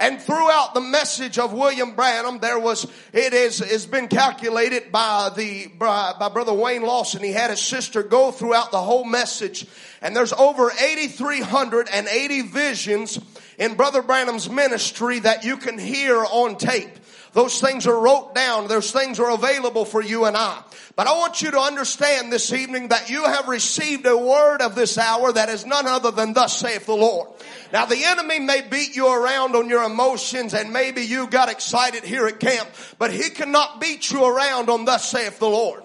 And 0.00 0.18
throughout 0.18 0.72
the 0.72 0.80
message 0.80 1.38
of 1.38 1.52
William 1.52 1.94
Branham, 1.94 2.38
there 2.38 2.58
was, 2.58 2.86
it 3.12 3.34
is, 3.34 3.58
has 3.58 3.84
been 3.84 4.08
calculated 4.08 4.90
by 4.90 5.30
the, 5.36 5.66
by, 5.66 6.14
by 6.18 6.30
Brother 6.30 6.54
Wayne 6.54 6.80
Lawson. 6.82 7.22
He 7.22 7.32
had 7.32 7.50
his 7.50 7.60
sister 7.60 8.02
go 8.02 8.30
throughout 8.30 8.70
the 8.70 8.80
whole 8.80 9.04
message. 9.04 9.66
And 10.00 10.16
there's 10.16 10.32
over 10.32 10.70
8,380 10.70 12.40
visions 12.42 13.18
in 13.58 13.74
Brother 13.74 14.00
Branham's 14.00 14.48
ministry 14.48 15.18
that 15.18 15.44
you 15.44 15.58
can 15.58 15.78
hear 15.78 16.16
on 16.24 16.56
tape. 16.56 16.96
Those 17.32 17.60
things 17.60 17.86
are 17.86 17.98
wrote 17.98 18.34
down. 18.34 18.66
Those 18.66 18.90
things 18.90 19.20
are 19.20 19.30
available 19.30 19.84
for 19.84 20.02
you 20.02 20.24
and 20.24 20.36
I. 20.36 20.62
But 20.96 21.06
I 21.06 21.16
want 21.16 21.42
you 21.42 21.50
to 21.52 21.60
understand 21.60 22.32
this 22.32 22.52
evening 22.52 22.88
that 22.88 23.08
you 23.08 23.24
have 23.24 23.46
received 23.46 24.04
a 24.06 24.16
word 24.16 24.60
of 24.60 24.74
this 24.74 24.98
hour 24.98 25.32
that 25.32 25.48
is 25.48 25.64
none 25.64 25.86
other 25.86 26.10
than 26.10 26.32
thus 26.32 26.58
saith 26.58 26.86
the 26.86 26.96
Lord. 26.96 27.28
Now 27.72 27.86
the 27.86 28.04
enemy 28.04 28.40
may 28.40 28.62
beat 28.62 28.96
you 28.96 29.06
around 29.06 29.54
on 29.54 29.68
your 29.68 29.84
emotions 29.84 30.54
and 30.54 30.72
maybe 30.72 31.02
you 31.02 31.28
got 31.28 31.48
excited 31.48 32.02
here 32.02 32.26
at 32.26 32.40
camp, 32.40 32.68
but 32.98 33.12
he 33.12 33.30
cannot 33.30 33.80
beat 33.80 34.10
you 34.10 34.24
around 34.24 34.68
on 34.68 34.84
thus 34.84 35.08
saith 35.08 35.38
the 35.38 35.48
Lord. 35.48 35.84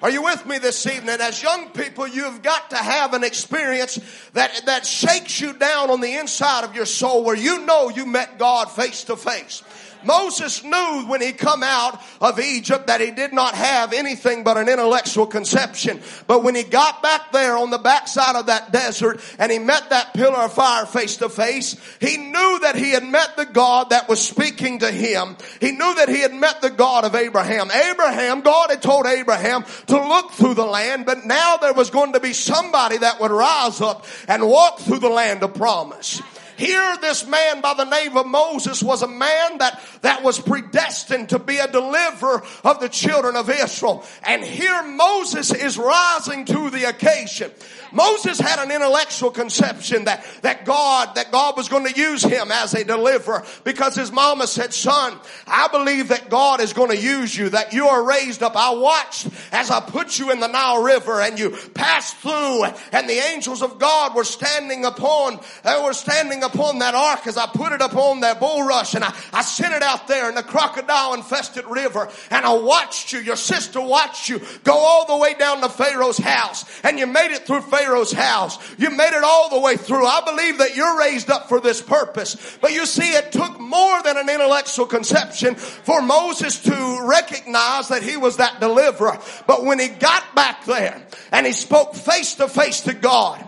Are 0.00 0.10
you 0.10 0.22
with 0.22 0.46
me 0.46 0.58
this 0.58 0.86
evening? 0.86 1.16
As 1.20 1.42
young 1.42 1.70
people, 1.70 2.06
you've 2.06 2.40
got 2.40 2.70
to 2.70 2.76
have 2.76 3.14
an 3.14 3.24
experience 3.24 3.98
that, 4.32 4.62
that 4.66 4.86
shakes 4.86 5.40
you 5.40 5.52
down 5.52 5.90
on 5.90 6.00
the 6.00 6.14
inside 6.14 6.62
of 6.62 6.76
your 6.76 6.86
soul 6.86 7.24
where 7.24 7.36
you 7.36 7.66
know 7.66 7.88
you 7.88 8.06
met 8.06 8.38
God 8.38 8.70
face 8.70 9.04
to 9.04 9.16
face. 9.16 9.62
Moses 10.04 10.62
knew 10.64 11.04
when 11.06 11.20
he 11.20 11.32
come 11.32 11.62
out 11.62 12.02
of 12.20 12.38
Egypt 12.40 12.86
that 12.86 13.00
he 13.00 13.10
did 13.10 13.32
not 13.32 13.54
have 13.54 13.92
anything 13.92 14.44
but 14.44 14.56
an 14.56 14.68
intellectual 14.68 15.26
conception. 15.26 16.00
But 16.26 16.42
when 16.42 16.54
he 16.54 16.62
got 16.62 17.02
back 17.02 17.32
there 17.32 17.56
on 17.56 17.70
the 17.70 17.78
backside 17.78 18.36
of 18.36 18.46
that 18.46 18.72
desert 18.72 19.20
and 19.38 19.50
he 19.50 19.58
met 19.58 19.90
that 19.90 20.14
pillar 20.14 20.38
of 20.38 20.52
fire 20.52 20.86
face 20.86 21.16
to 21.18 21.28
face, 21.28 21.76
he 22.00 22.16
knew 22.16 22.58
that 22.60 22.76
he 22.76 22.90
had 22.90 23.04
met 23.04 23.36
the 23.36 23.46
God 23.46 23.90
that 23.90 24.08
was 24.08 24.20
speaking 24.20 24.80
to 24.80 24.90
him. 24.90 25.36
He 25.60 25.72
knew 25.72 25.94
that 25.96 26.08
he 26.08 26.20
had 26.20 26.34
met 26.34 26.60
the 26.60 26.70
God 26.70 27.04
of 27.04 27.14
Abraham. 27.14 27.70
Abraham, 27.70 28.40
God 28.40 28.70
had 28.70 28.82
told 28.82 29.06
Abraham 29.06 29.64
to 29.86 29.96
look 29.96 30.32
through 30.32 30.54
the 30.54 30.66
land, 30.66 31.06
but 31.06 31.24
now 31.24 31.56
there 31.56 31.72
was 31.74 31.90
going 31.90 32.12
to 32.12 32.20
be 32.20 32.32
somebody 32.32 32.98
that 32.98 33.20
would 33.20 33.30
rise 33.30 33.80
up 33.80 34.06
and 34.26 34.46
walk 34.46 34.80
through 34.80 35.00
the 35.00 35.08
land 35.08 35.42
of 35.42 35.54
promise. 35.54 36.22
Here, 36.58 36.96
this 37.00 37.24
man 37.24 37.60
by 37.60 37.74
the 37.74 37.84
name 37.84 38.16
of 38.16 38.26
Moses 38.26 38.82
was 38.82 39.02
a 39.02 39.08
man 39.08 39.58
that, 39.58 39.80
that 40.02 40.24
was 40.24 40.40
predestined 40.40 41.28
to 41.28 41.38
be 41.38 41.56
a 41.58 41.70
deliverer 41.70 42.42
of 42.64 42.80
the 42.80 42.88
children 42.88 43.36
of 43.36 43.48
Israel. 43.48 44.04
And 44.24 44.42
here 44.42 44.82
Moses 44.82 45.54
is 45.54 45.78
rising 45.78 46.44
to 46.46 46.70
the 46.70 46.88
occasion. 46.88 47.52
Moses 47.92 48.38
had 48.38 48.58
an 48.58 48.70
intellectual 48.70 49.30
conception 49.30 50.04
that, 50.04 50.24
that 50.42 50.64
God, 50.64 51.14
that 51.14 51.30
God 51.32 51.56
was 51.56 51.68
going 51.68 51.86
to 51.92 51.98
use 51.98 52.22
him 52.22 52.50
as 52.50 52.74
a 52.74 52.84
deliverer 52.84 53.44
because 53.64 53.94
his 53.94 54.12
mama 54.12 54.46
said, 54.46 54.72
son, 54.72 55.16
I 55.46 55.68
believe 55.68 56.08
that 56.08 56.30
God 56.30 56.60
is 56.60 56.72
going 56.72 56.90
to 56.90 56.96
use 56.96 57.36
you, 57.36 57.50
that 57.50 57.72
you 57.72 57.86
are 57.86 58.02
raised 58.02 58.42
up. 58.42 58.56
I 58.56 58.70
watched 58.70 59.28
as 59.52 59.70
I 59.70 59.80
put 59.80 60.18
you 60.18 60.30
in 60.30 60.40
the 60.40 60.46
Nile 60.46 60.82
River 60.82 61.20
and 61.20 61.38
you 61.38 61.50
passed 61.74 62.16
through 62.18 62.64
and 62.64 63.08
the 63.08 63.18
angels 63.30 63.62
of 63.62 63.78
God 63.78 64.14
were 64.14 64.24
standing 64.24 64.84
upon, 64.84 65.40
they 65.64 65.80
were 65.82 65.92
standing 65.92 66.42
upon 66.42 66.78
that 66.80 66.94
ark 66.94 67.26
as 67.26 67.36
I 67.36 67.46
put 67.46 67.72
it 67.72 67.80
upon 67.80 68.20
that 68.20 68.40
bulrush 68.40 68.94
and 68.94 69.04
I, 69.04 69.14
I 69.32 69.42
sent 69.42 69.74
it 69.74 69.82
out 69.82 70.08
there 70.08 70.28
in 70.28 70.34
the 70.34 70.42
crocodile 70.42 71.14
infested 71.14 71.64
river 71.66 72.08
and 72.30 72.44
I 72.44 72.54
watched 72.54 73.12
you, 73.12 73.20
your 73.20 73.36
sister 73.36 73.80
watched 73.80 74.28
you 74.28 74.40
go 74.64 74.74
all 74.74 75.06
the 75.06 75.16
way 75.16 75.34
down 75.34 75.60
to 75.60 75.68
Pharaoh's 75.68 76.18
house 76.18 76.64
and 76.82 76.98
you 76.98 77.06
made 77.06 77.32
it 77.32 77.46
through 77.46 77.62
Pharaoh's 77.78 78.12
house. 78.12 78.58
You 78.78 78.90
made 78.90 79.12
it 79.12 79.22
all 79.24 79.50
the 79.50 79.60
way 79.60 79.76
through. 79.76 80.04
I 80.04 80.22
believe 80.24 80.58
that 80.58 80.76
you're 80.76 80.98
raised 80.98 81.30
up 81.30 81.48
for 81.48 81.60
this 81.60 81.80
purpose. 81.80 82.58
But 82.60 82.72
you 82.72 82.86
see, 82.86 83.12
it 83.12 83.32
took 83.32 83.58
more 83.60 84.02
than 84.02 84.16
an 84.16 84.28
intellectual 84.28 84.86
conception 84.86 85.54
for 85.54 86.02
Moses 86.02 86.60
to 86.62 87.06
recognize 87.08 87.88
that 87.88 88.02
he 88.02 88.16
was 88.16 88.36
that 88.36 88.60
deliverer. 88.60 89.18
But 89.46 89.64
when 89.64 89.78
he 89.78 89.88
got 89.88 90.34
back 90.34 90.64
there 90.64 91.06
and 91.32 91.46
he 91.46 91.52
spoke 91.52 91.94
face 91.94 92.34
to 92.34 92.48
face 92.48 92.82
to 92.82 92.94
God, 92.94 93.46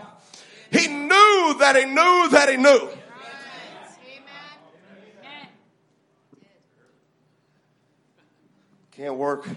he 0.71 0.87
knew 0.87 1.55
that 1.59 1.75
he 1.75 1.85
knew 1.85 2.29
that 2.31 2.49
he 2.49 2.57
knew. 2.57 2.89
Can't 8.91 9.15
work 9.15 9.47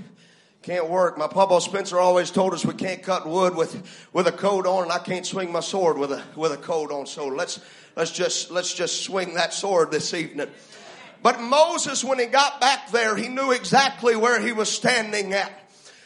can't 0.64 0.88
work. 0.88 1.18
My 1.18 1.26
Papa 1.26 1.60
Spencer 1.60 1.98
always 1.98 2.30
told 2.30 2.54
us 2.54 2.64
we 2.64 2.72
can't 2.72 3.02
cut 3.02 3.26
wood 3.26 3.54
with, 3.54 3.86
with 4.14 4.26
a 4.26 4.32
coat 4.32 4.66
on, 4.66 4.84
and 4.84 4.92
I 4.92 4.98
can't 4.98 5.26
swing 5.26 5.52
my 5.52 5.60
sword 5.60 5.98
with 5.98 6.10
a 6.10 6.22
with 6.36 6.52
a 6.52 6.56
coat 6.56 6.90
on. 6.90 7.04
So 7.06 7.26
let's 7.26 7.60
let's 7.96 8.10
just 8.10 8.50
let's 8.50 8.72
just 8.72 9.02
swing 9.02 9.34
that 9.34 9.52
sword 9.52 9.90
this 9.90 10.14
evening. 10.14 10.48
But 11.22 11.42
Moses, 11.42 12.02
when 12.02 12.18
he 12.18 12.24
got 12.24 12.62
back 12.62 12.90
there, 12.92 13.14
he 13.14 13.28
knew 13.28 13.52
exactly 13.52 14.16
where 14.16 14.40
he 14.40 14.52
was 14.52 14.70
standing 14.70 15.34
at. 15.34 15.52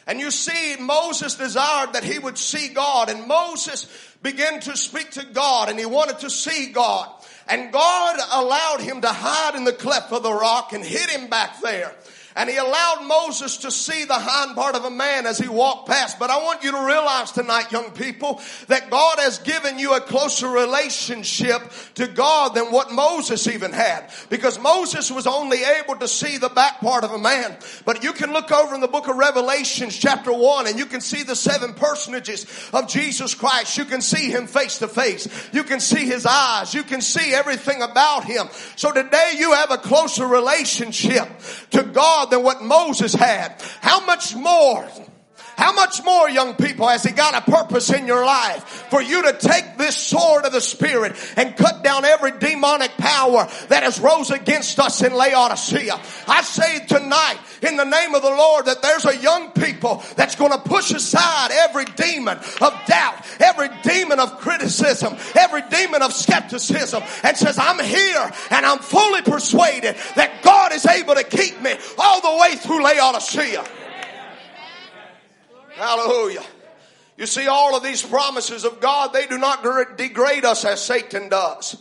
And 0.05 0.19
you 0.19 0.29
see, 0.29 0.75
Moses 0.77 1.35
desired 1.35 1.93
that 1.93 2.03
he 2.03 2.19
would 2.19 2.37
see 2.37 2.67
God, 2.73 3.09
and 3.09 3.27
Moses 3.27 3.87
began 4.21 4.59
to 4.61 4.75
speak 4.75 5.11
to 5.11 5.25
God, 5.25 5.69
and 5.69 5.79
he 5.79 5.85
wanted 5.85 6.19
to 6.19 6.29
see 6.29 6.73
God. 6.73 7.09
And 7.47 7.71
God 7.71 8.19
allowed 8.31 8.81
him 8.81 8.99
to 9.01 9.07
hide 9.07 9.55
in 9.55 9.63
the 9.63 9.71
cleft 9.71 10.11
of 10.11 10.21
the 10.21 10.33
rock 10.33 10.73
and 10.73 10.83
hid 10.83 11.09
him 11.09 11.29
back 11.29 11.61
there. 11.61 11.95
And 12.35 12.49
he 12.49 12.57
allowed 12.57 13.05
Moses 13.07 13.57
to 13.57 13.71
see 13.71 14.05
the 14.05 14.13
hind 14.13 14.55
part 14.55 14.75
of 14.75 14.85
a 14.85 14.91
man 14.91 15.25
as 15.25 15.39
he 15.39 15.47
walked 15.47 15.89
past. 15.89 16.19
But 16.19 16.29
I 16.29 16.37
want 16.43 16.63
you 16.63 16.71
to 16.71 16.85
realize 16.85 17.31
tonight, 17.31 17.71
young 17.71 17.91
people, 17.91 18.39
that 18.67 18.91
God 18.91 19.17
has 19.19 19.39
given 19.39 19.79
you 19.79 19.95
a 19.95 20.01
closer 20.01 20.47
relationship 20.47 21.61
to 21.95 22.07
God 22.07 22.53
than 22.53 22.71
what 22.71 22.91
Moses 22.91 23.47
even 23.47 23.73
had. 23.73 24.11
Because 24.29 24.59
Moses 24.59 25.09
was 25.09 25.25
only 25.25 25.63
able 25.63 25.95
to 25.95 26.07
see 26.07 26.37
the 26.37 26.49
back 26.49 26.79
part 26.81 27.03
of 27.03 27.11
a 27.11 27.17
man. 27.17 27.57
But 27.83 28.03
you 28.03 28.13
can 28.13 28.31
look 28.31 28.51
over 28.51 28.75
in 28.75 28.81
the 28.81 28.87
book 28.87 29.07
of 29.07 29.15
Revelations 29.15 29.97
chapter 29.97 30.31
1 30.31 30.67
and 30.67 30.77
you 30.77 30.85
can 30.85 31.01
see 31.01 31.23
the 31.23 31.35
seven 31.35 31.73
personages 31.73 32.45
of 32.73 32.87
Jesus 32.87 33.33
Christ. 33.33 33.77
You 33.77 33.85
can 33.85 34.01
see 34.01 34.29
him 34.29 34.45
face 34.45 34.77
to 34.79 34.87
face. 34.87 35.27
You 35.51 35.63
can 35.63 35.79
see 35.79 36.05
his 36.05 36.27
eyes. 36.27 36.75
You 36.75 36.83
can 36.83 37.01
see 37.01 37.33
everything 37.33 37.81
about 37.81 38.23
him. 38.25 38.47
So 38.75 38.91
today 38.91 39.33
you 39.37 39.53
have 39.53 39.71
a 39.71 39.77
closer 39.77 40.27
relationship 40.27 41.27
to 41.71 41.83
God 41.83 42.19
God 42.19 42.28
than 42.29 42.43
what 42.43 42.63
Moses 42.63 43.13
had. 43.13 43.61
How 43.81 44.05
much 44.05 44.35
more 44.35 44.87
how 45.59 45.73
much 45.73 46.01
more, 46.05 46.29
young 46.29 46.55
people, 46.55 46.87
has 46.87 47.03
He 47.03 47.11
got 47.11 47.35
a 47.35 47.51
purpose 47.51 47.91
in 47.91 48.07
your 48.07 48.25
life 48.25 48.63
for 48.89 49.01
you 49.01 49.23
to 49.23 49.33
take 49.33 49.77
this 49.77 49.97
sword 49.97 50.45
of 50.45 50.53
the 50.53 50.61
Spirit 50.61 51.17
and 51.35 51.53
cut 51.57 51.83
down 51.83 52.05
every 52.05 52.31
demonic 52.31 52.91
power 52.91 53.45
that 53.67 53.83
has 53.83 53.99
rose 53.99 54.31
against 54.31 54.79
us 54.79 55.03
in 55.03 55.13
Laodicea? 55.13 55.99
I 56.29 56.43
say 56.43 56.85
tonight, 56.85 57.39
in 57.61 57.75
the 57.75 57.83
name 57.83 58.15
of 58.15 58.21
the 58.21 58.29
Lord, 58.29 58.67
that 58.67 58.81
there's 58.81 59.03
a 59.03 59.17
young 59.17 59.51
people 59.51 60.01
that's 60.15 60.37
going 60.37 60.53
to 60.53 60.59
push 60.59 60.91
aside 60.91 61.51
every 61.51 61.83
demon 61.83 62.37
of 62.37 62.73
doubt, 62.87 63.15
every 63.41 63.67
demon 63.83 64.21
of 64.21 64.39
criticism, 64.39 65.17
every 65.37 65.63
demon 65.63 66.01
of 66.01 66.13
skepticism, 66.13 67.03
and 67.23 67.35
says, 67.35 67.59
I'm 67.59 67.83
here 67.83 68.31
and 68.49 68.65
I'm 68.65 68.79
fully 68.79 69.23
persuaded 69.23 69.97
that 70.15 70.41
God 70.41 70.71
is 70.71 70.85
able 70.85 71.15
to 71.15 71.25
keep 71.25 71.61
me 71.61 71.75
all 71.97 72.21
the 72.21 72.41
way 72.41 72.55
through 72.55 72.81
Laodicea. 72.81 73.65
Hallelujah. 75.79 76.43
You 77.17 77.25
see, 77.25 77.47
all 77.47 77.75
of 77.75 77.83
these 77.83 78.03
promises 78.03 78.65
of 78.65 78.81
God, 78.81 79.13
they 79.13 79.27
do 79.27 79.37
not 79.37 79.63
degrade 79.97 80.43
us 80.43 80.65
as 80.65 80.83
Satan 80.83 81.29
does. 81.29 81.77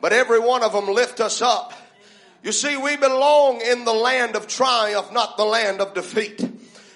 But 0.00 0.12
every 0.12 0.40
one 0.40 0.64
of 0.64 0.72
them 0.72 0.88
lift 0.88 1.20
us 1.20 1.40
up. 1.40 1.72
You 2.42 2.50
see, 2.50 2.76
we 2.76 2.96
belong 2.96 3.60
in 3.60 3.84
the 3.84 3.92
land 3.92 4.34
of 4.34 4.48
triumph, 4.48 5.12
not 5.12 5.36
the 5.36 5.44
land 5.44 5.80
of 5.80 5.94
defeat. 5.94 6.44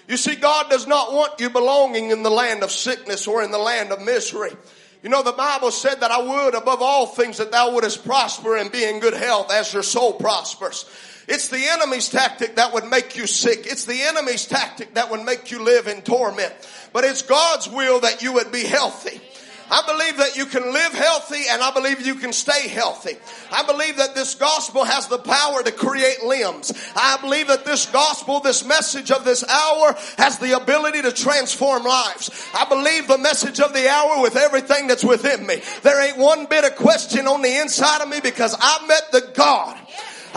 You 0.09 0.17
see, 0.17 0.35
God 0.35 0.69
does 0.69 0.85
not 0.85 1.13
want 1.13 1.39
you 1.39 1.49
belonging 1.49 2.11
in 2.11 2.23
the 2.23 2.29
land 2.29 2.63
of 2.63 2.71
sickness 2.71 3.25
or 3.27 3.41
in 3.41 3.51
the 3.51 3.57
land 3.57 3.93
of 3.93 4.01
misery. 4.01 4.51
You 5.03 5.09
know, 5.09 5.23
the 5.23 5.31
Bible 5.31 5.71
said 5.71 6.01
that 6.01 6.11
I 6.11 6.21
would 6.21 6.55
above 6.55 6.81
all 6.81 7.05
things 7.05 7.37
that 7.37 7.51
thou 7.51 7.71
wouldest 7.71 8.03
prosper 8.05 8.57
and 8.57 8.69
be 8.71 8.83
in 8.83 8.99
good 8.99 9.13
health 9.13 9.51
as 9.51 9.73
your 9.73 9.83
soul 9.83 10.13
prospers. 10.13 10.85
It's 11.27 11.49
the 11.49 11.61
enemy's 11.61 12.07
tactic 12.09 12.55
that 12.55 12.73
would 12.73 12.85
make 12.85 13.17
you 13.17 13.27
sick. 13.27 13.65
It's 13.65 13.83
the 13.85 14.01
enemy's 14.01 14.45
tactic 14.45 14.93
that 14.93 15.11
would 15.11 15.23
make 15.23 15.51
you 15.51 15.61
live 15.61 15.87
in 15.87 16.01
torment. 16.01 16.53
But 16.93 17.03
it's 17.03 17.21
God's 17.21 17.67
will 17.69 17.99
that 18.01 18.21
you 18.21 18.33
would 18.33 18.51
be 18.51 18.63
healthy. 18.63 19.21
I 19.69 19.83
believe 19.85 20.17
that 20.17 20.37
you 20.37 20.45
can 20.45 20.71
live 20.71 20.93
healthy 20.93 21.41
and 21.49 21.61
I 21.61 21.71
believe 21.71 22.05
you 22.05 22.15
can 22.15 22.31
stay 22.31 22.69
healthy. 22.69 23.17
I 23.51 23.63
believe 23.63 23.97
that 23.97 24.15
this 24.15 24.35
gospel 24.35 24.85
has 24.85 25.07
the 25.07 25.17
power 25.17 25.61
to 25.61 25.71
create 25.73 26.23
limbs. 26.23 26.71
I 26.95 27.17
believe 27.19 27.47
that 27.47 27.65
this 27.65 27.85
gospel, 27.87 28.39
this 28.39 28.63
message 28.65 29.11
of 29.11 29.25
this 29.25 29.43
hour 29.43 29.95
has 30.17 30.39
the 30.39 30.55
ability 30.55 31.01
to 31.01 31.11
transform 31.11 31.83
lives. 31.83 32.49
I 32.53 32.63
believe 32.69 33.09
the 33.09 33.17
message 33.17 33.59
of 33.59 33.73
the 33.73 33.89
hour 33.89 34.21
with 34.21 34.37
everything 34.37 34.87
that's 34.87 35.03
within 35.03 35.45
me. 35.45 35.61
There 35.83 36.01
ain't 36.07 36.17
one 36.17 36.45
bit 36.45 36.63
of 36.63 36.77
question 36.77 37.27
on 37.27 37.41
the 37.41 37.59
inside 37.59 38.01
of 38.01 38.07
me 38.07 38.21
because 38.21 38.55
I 38.57 38.87
met 38.87 39.11
the 39.11 39.33
God 39.35 39.77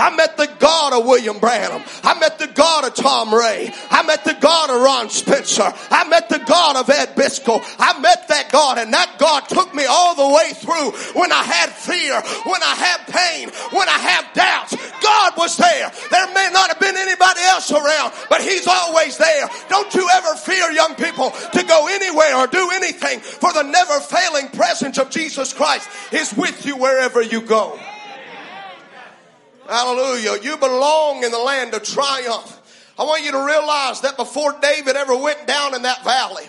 I 0.00 0.16
met 0.16 0.38
the 0.38 0.49
God 0.59 0.95
of 0.95 1.04
William 1.04 1.38
Branham. 1.38 1.83
I 2.02 2.19
met 2.19 2.38
the 2.38 2.47
God 2.47 2.85
of 2.87 2.95
Tom 2.95 3.35
Ray. 3.35 3.71
I 3.90 4.02
met 4.02 4.25
the 4.25 4.35
God 4.40 4.71
of 4.71 4.80
Ron 4.80 5.11
Spencer. 5.11 5.71
I 5.90 6.09
met 6.09 6.30
the 6.30 6.38
God 6.38 6.76
of 6.76 6.88
Ed 6.88 7.14
Biscoe. 7.14 7.61
I 7.78 8.00
met 8.00 8.26
that 8.28 8.50
God 8.50 8.78
and 8.78 8.92
that 8.95 9.16
God 9.19 9.49
took 9.49 9.75
me 9.75 9.85
all 9.85 10.14
the 10.14 10.35
way 10.35 10.52
through 10.54 10.92
when 11.21 11.30
I 11.30 11.42
had 11.42 11.69
fear, 11.69 12.14
when 12.49 12.62
I 12.62 12.75
had 12.75 13.07
pain, 13.12 13.50
when 13.76 13.88
I 13.88 13.99
had 13.99 14.25
doubts. 14.33 14.76
God 15.02 15.35
was 15.37 15.57
there. 15.59 15.92
There 16.11 16.26
may 16.33 16.49
not 16.52 16.69
have 16.69 16.80
been 16.80 16.97
anybody 16.97 17.40
else 17.42 17.71
around, 17.71 18.14
but 18.30 18.40
He's 18.40 18.66
always 18.66 19.19
there. 19.19 19.49
Don't 19.69 19.92
you 19.95 20.09
ever 20.14 20.35
fear, 20.37 20.71
young 20.71 20.95
people, 20.95 21.30
to 21.30 21.62
go 21.64 21.88
anywhere 21.88 22.37
or 22.37 22.47
do 22.47 22.71
anything 22.73 23.21
for 23.21 23.52
the 23.52 23.62
never 23.62 24.00
failing 24.00 24.49
presence 24.49 24.99
of 24.99 25.11
Jesus 25.11 25.52
Christ 25.52 25.88
is 26.12 26.33
with 26.35 26.64
you 26.64 26.76
wherever 26.76 27.21
you 27.21 27.42
go. 27.42 27.78
Hallelujah. 29.70 30.42
You 30.42 30.56
belong 30.56 31.22
in 31.22 31.30
the 31.30 31.38
land 31.38 31.74
of 31.74 31.84
triumph. 31.84 32.92
I 32.98 33.04
want 33.04 33.24
you 33.24 33.30
to 33.30 33.46
realize 33.46 34.00
that 34.00 34.16
before 34.16 34.56
David 34.60 34.96
ever 34.96 35.16
went 35.16 35.46
down 35.46 35.76
in 35.76 35.82
that 35.82 36.02
valley, 36.02 36.42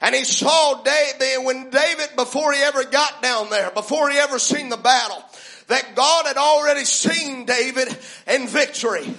and 0.00 0.14
he 0.14 0.22
saw 0.22 0.80
David, 0.84 1.44
when 1.44 1.70
David, 1.70 2.10
before 2.14 2.52
he 2.52 2.60
ever 2.62 2.84
got 2.84 3.20
down 3.20 3.50
there, 3.50 3.72
before 3.72 4.08
he 4.10 4.16
ever 4.16 4.38
seen 4.38 4.68
the 4.68 4.76
battle, 4.76 5.20
that 5.66 5.96
God 5.96 6.26
had 6.26 6.36
already 6.36 6.84
seen 6.84 7.46
David 7.46 7.88
in 8.28 8.46
victory. 8.46 9.12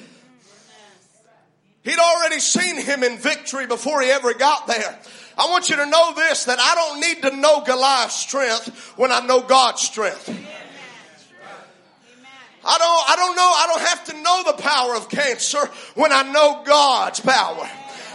He'd 1.83 1.99
already 1.99 2.39
seen 2.39 2.77
him 2.77 3.03
in 3.03 3.17
victory 3.17 3.67
before 3.67 4.01
he 4.01 4.09
ever 4.09 4.33
got 4.33 4.67
there. 4.67 4.99
I 5.37 5.49
want 5.49 5.69
you 5.69 5.75
to 5.75 5.85
know 5.85 6.13
this, 6.13 6.45
that 6.45 6.59
I 6.59 6.75
don't 6.75 7.01
need 7.01 7.23
to 7.23 7.35
know 7.35 7.61
Goliath's 7.65 8.15
strength 8.15 8.93
when 8.97 9.11
I 9.11 9.19
know 9.25 9.41
God's 9.41 9.81
strength. 9.81 10.29
I 12.65 12.77
don't, 12.77 13.09
I 13.09 13.15
don't 13.15 13.35
know, 13.35 13.51
I 13.55 13.65
don't 13.67 13.81
have 13.81 14.05
to 14.05 14.21
know 14.21 14.43
the 14.51 14.61
power 14.61 14.95
of 14.95 15.09
cancer 15.09 15.65
when 15.95 16.11
I 16.11 16.23
know 16.23 16.63
God's 16.65 17.19
power. 17.19 17.69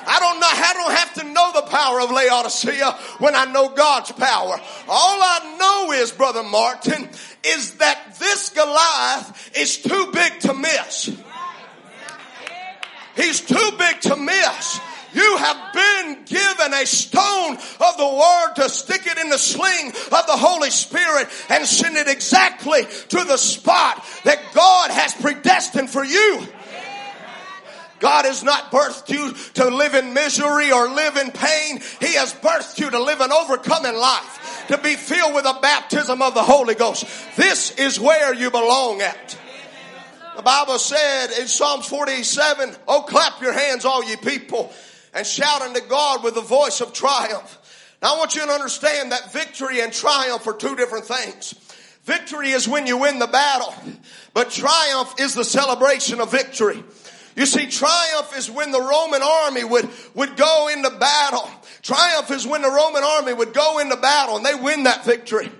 I 0.06 0.20
don't 0.20 0.38
know, 0.38 0.46
I 0.50 0.72
don't 0.74 0.92
have 0.92 1.14
to 1.14 1.24
know 1.32 1.52
the 1.54 1.70
power 1.70 2.00
of 2.00 2.10
Laodicea 2.10 2.92
when 3.18 3.34
I 3.34 3.46
know 3.46 3.70
God's 3.70 4.12
power. 4.12 4.60
All 4.88 5.18
I 5.22 5.56
know 5.58 5.92
is, 5.92 6.12
Brother 6.12 6.42
Martin, 6.42 7.08
is 7.42 7.76
that 7.76 8.16
this 8.18 8.50
Goliath 8.50 9.56
is 9.56 9.78
too 9.78 10.10
big 10.12 10.40
to 10.40 10.54
miss. 10.54 11.10
He's 13.16 13.40
too 13.40 13.70
big 13.78 14.00
to 14.02 14.16
miss. 14.16 14.80
You 15.14 15.36
have 15.36 15.72
been 15.72 16.24
given 16.24 16.74
a 16.74 16.86
stone 16.86 17.54
of 17.54 17.96
the 17.96 18.18
word 18.20 18.54
to 18.56 18.68
stick 18.68 19.06
it 19.06 19.18
in 19.18 19.30
the 19.30 19.38
sling 19.38 19.88
of 19.88 20.26
the 20.26 20.36
Holy 20.36 20.70
Spirit 20.70 21.28
and 21.48 21.64
send 21.66 21.96
it 21.96 22.08
exactly 22.08 22.82
to 22.84 23.24
the 23.24 23.36
spot 23.36 24.04
that 24.24 24.40
God 24.54 24.90
has 24.90 25.14
predestined 25.14 25.90
for 25.90 26.04
you. 26.04 26.46
God 28.00 28.26
has 28.26 28.42
not 28.42 28.70
birthed 28.70 29.08
you 29.08 29.32
to 29.54 29.74
live 29.74 29.94
in 29.94 30.12
misery 30.12 30.72
or 30.72 30.88
live 30.88 31.16
in 31.16 31.30
pain. 31.30 31.80
He 32.00 32.14
has 32.14 32.34
birthed 32.34 32.78
you 32.78 32.90
to 32.90 33.02
live 33.02 33.20
an 33.20 33.32
overcoming 33.32 33.96
life, 33.96 34.66
to 34.68 34.78
be 34.78 34.94
filled 34.94 35.34
with 35.34 35.44
the 35.44 35.58
baptism 35.62 36.20
of 36.20 36.34
the 36.34 36.42
Holy 36.42 36.74
Ghost. 36.74 37.06
This 37.36 37.70
is 37.70 37.98
where 37.98 38.34
you 38.34 38.50
belong 38.50 39.00
at. 39.00 39.38
The 40.36 40.42
Bible 40.42 40.78
said 40.78 41.28
in 41.40 41.46
Psalms 41.46 41.86
47, 41.86 42.74
Oh, 42.88 43.02
clap 43.02 43.40
your 43.40 43.52
hands, 43.52 43.84
all 43.84 44.04
ye 44.04 44.16
people, 44.16 44.72
and 45.14 45.26
shout 45.26 45.62
unto 45.62 45.80
God 45.88 46.24
with 46.24 46.34
the 46.34 46.40
voice 46.40 46.80
of 46.80 46.92
triumph. 46.92 47.96
Now 48.02 48.16
I 48.16 48.18
want 48.18 48.34
you 48.34 48.44
to 48.44 48.52
understand 48.52 49.12
that 49.12 49.32
victory 49.32 49.80
and 49.80 49.92
triumph 49.92 50.46
are 50.46 50.52
two 50.52 50.76
different 50.76 51.06
things. 51.06 51.54
Victory 52.02 52.50
is 52.50 52.68
when 52.68 52.86
you 52.86 52.98
win 52.98 53.18
the 53.18 53.26
battle, 53.26 53.72
but 54.34 54.50
triumph 54.50 55.14
is 55.18 55.34
the 55.34 55.44
celebration 55.44 56.20
of 56.20 56.30
victory. 56.30 56.82
You 57.36 57.46
see, 57.46 57.66
triumph 57.66 58.36
is 58.36 58.50
when 58.50 58.70
the 58.70 58.80
Roman 58.80 59.22
army 59.22 59.64
would, 59.64 59.88
would 60.14 60.36
go 60.36 60.68
into 60.68 60.90
battle. 60.90 61.48
Triumph 61.82 62.30
is 62.30 62.46
when 62.46 62.62
the 62.62 62.70
Roman 62.70 63.02
army 63.02 63.32
would 63.32 63.54
go 63.54 63.78
into 63.78 63.96
battle 63.96 64.36
and 64.36 64.44
they 64.44 64.54
win 64.54 64.84
that 64.84 65.04
victory. 65.04 65.50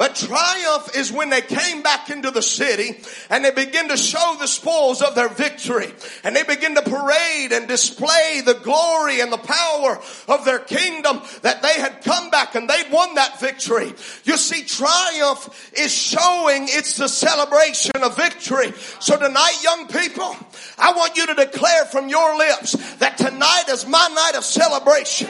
But 0.00 0.14
triumph 0.14 0.96
is 0.96 1.12
when 1.12 1.28
they 1.28 1.42
came 1.42 1.82
back 1.82 2.08
into 2.08 2.30
the 2.30 2.40
city 2.40 3.02
and 3.28 3.44
they 3.44 3.50
begin 3.50 3.90
to 3.90 3.98
show 3.98 4.34
the 4.40 4.46
spoils 4.46 5.02
of 5.02 5.14
their 5.14 5.28
victory. 5.28 5.92
And 6.24 6.34
they 6.34 6.42
begin 6.42 6.74
to 6.76 6.80
parade 6.80 7.52
and 7.52 7.68
display 7.68 8.40
the 8.42 8.54
glory 8.54 9.20
and 9.20 9.30
the 9.30 9.36
power 9.36 10.00
of 10.26 10.46
their 10.46 10.60
kingdom 10.60 11.20
that 11.42 11.60
they 11.60 11.74
had 11.74 12.02
come 12.02 12.30
back 12.30 12.54
and 12.54 12.66
they'd 12.66 12.90
won 12.90 13.16
that 13.16 13.40
victory. 13.40 13.92
You 14.24 14.38
see, 14.38 14.62
triumph 14.62 15.70
is 15.74 15.92
showing 15.92 16.68
it's 16.68 16.96
the 16.96 17.06
celebration 17.06 18.02
of 18.02 18.16
victory. 18.16 18.72
So 19.00 19.18
tonight, 19.18 19.60
young 19.62 19.86
people, 19.86 20.34
I 20.78 20.94
want 20.94 21.18
you 21.18 21.26
to 21.26 21.34
declare 21.34 21.84
from 21.84 22.08
your 22.08 22.38
lips 22.38 22.72
that 23.00 23.18
tonight 23.18 23.64
is 23.68 23.86
my 23.86 24.08
night 24.08 24.38
of 24.38 24.46
celebration. 24.46 25.28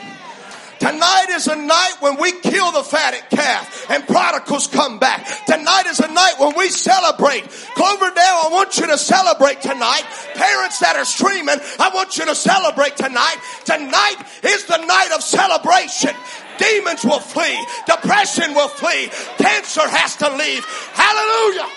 Tonight 0.80 1.26
is 1.28 1.46
a 1.46 1.56
night 1.56 1.96
when 2.00 2.18
we 2.18 2.32
kill 2.40 2.72
the 2.72 2.82
fatted 2.82 3.28
calf 3.28 3.90
and 3.90 4.06
prodigals 4.06 4.66
come 4.66 4.98
back. 4.98 5.26
Tonight 5.44 5.84
is 5.86 6.00
a 6.00 6.10
night 6.10 6.34
when 6.38 6.56
we 6.56 6.70
celebrate. 6.70 7.44
Cloverdale, 7.74 8.40
I 8.44 8.48
want 8.50 8.78
you 8.78 8.86
to 8.86 8.96
celebrate 8.96 9.60
tonight. 9.60 10.04
Parents 10.34 10.78
that 10.78 10.96
are 10.96 11.04
streaming, 11.04 11.56
I 11.78 11.90
want 11.92 12.16
you 12.16 12.24
to 12.24 12.34
celebrate 12.34 12.96
tonight. 12.96 13.36
Tonight 13.66 14.24
is 14.42 14.64
the 14.64 14.78
night 14.78 15.10
of 15.14 15.22
celebration. 15.22 16.16
Demons 16.56 17.04
will 17.04 17.20
flee. 17.20 17.60
Depression 17.84 18.54
will 18.54 18.68
flee. 18.68 19.10
Cancer 19.36 19.84
has 19.84 20.16
to 20.16 20.34
leave. 20.34 20.64
Hallelujah. 20.96 21.68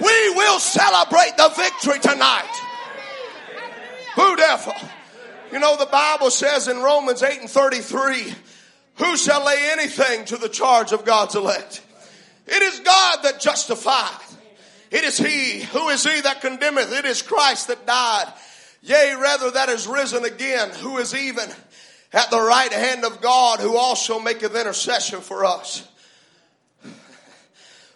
We 0.00 0.30
will 0.30 0.58
celebrate 0.60 1.36
the 1.36 1.52
victory 1.54 2.00
tonight. 2.00 2.54
Who 4.14 4.36
devil? 4.36 4.74
You 5.50 5.58
know, 5.58 5.76
the 5.76 5.86
Bible 5.86 6.30
says 6.30 6.68
in 6.68 6.78
Romans 6.80 7.22
8 7.22 7.40
and 7.40 7.50
33, 7.50 8.34
who 8.96 9.16
shall 9.16 9.44
lay 9.46 9.70
anything 9.72 10.26
to 10.26 10.36
the 10.36 10.48
charge 10.48 10.92
of 10.92 11.04
God's 11.06 11.36
elect? 11.36 11.82
It 12.46 12.62
is 12.62 12.80
God 12.80 13.22
that 13.22 13.40
justifieth. 13.40 14.36
It 14.90 15.04
is 15.04 15.16
He. 15.16 15.60
Who 15.60 15.88
is 15.88 16.04
He 16.04 16.20
that 16.20 16.42
condemneth? 16.42 16.92
It 16.92 17.04
is 17.06 17.22
Christ 17.22 17.68
that 17.68 17.86
died. 17.86 18.32
Yea, 18.82 19.14
rather 19.18 19.50
that 19.50 19.68
is 19.70 19.86
risen 19.86 20.24
again, 20.24 20.70
who 20.70 20.98
is 20.98 21.14
even 21.14 21.48
at 22.12 22.30
the 22.30 22.40
right 22.40 22.72
hand 22.72 23.04
of 23.04 23.20
God, 23.20 23.60
who 23.60 23.76
also 23.76 24.20
maketh 24.20 24.54
intercession 24.54 25.20
for 25.20 25.44
us. 25.44 25.86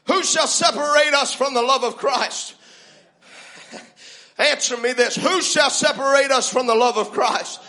Who 0.07 0.23
shall 0.23 0.47
separate 0.47 1.15
us 1.15 1.33
from 1.33 1.55
the 1.55 1.63
love 1.63 1.85
of 1.85 1.97
Christ? 1.97 2.55
Answer 4.39 4.77
me 4.77 4.93
this. 4.93 5.17
Who 5.17 5.43
shall 5.43 5.71
separate 5.71 6.31
us 6.31 6.51
from 6.51 6.67
the 6.67 6.75
love 6.75 6.97
of 6.97 7.13
Christ? 7.13 7.61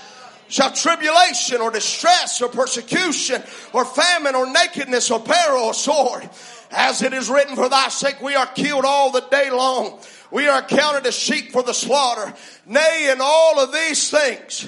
Shall 0.47 0.71
tribulation 0.71 1.62
or 1.62 1.71
distress 1.71 2.41
or 2.41 2.49
persecution 2.49 3.41
or 3.73 3.86
famine 3.86 4.36
or 4.36 4.45
nakedness 4.45 5.10
or 5.10 5.19
peril 5.19 5.63
or 5.63 5.73
sword? 5.73 6.30
As 6.71 7.02
it 7.02 7.13
is 7.13 7.30
written, 7.30 7.56
for 7.56 7.69
thy 7.69 7.89
sake 7.89 8.21
we 8.21 8.36
are 8.36 8.47
killed 8.47 8.86
all 8.86 9.12
the 9.12 9.21
day 9.21 9.49
long. 9.49 9.99
We 10.32 10.47
are 10.47 10.62
counted 10.62 11.06
as 11.06 11.15
sheep 11.15 11.52
for 11.52 11.63
the 11.63 11.73
slaughter. 11.73 12.34
Nay, 12.65 13.10
in 13.12 13.19
all 13.21 13.60
of 13.60 13.71
these 13.71 14.10
things, 14.10 14.67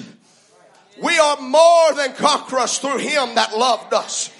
we 1.02 1.18
are 1.18 1.40
more 1.40 1.92
than 1.94 2.12
conquerors 2.14 2.78
through 2.78 2.98
him 2.98 3.34
that 3.34 3.56
loved 3.56 3.92
us. 3.92 4.30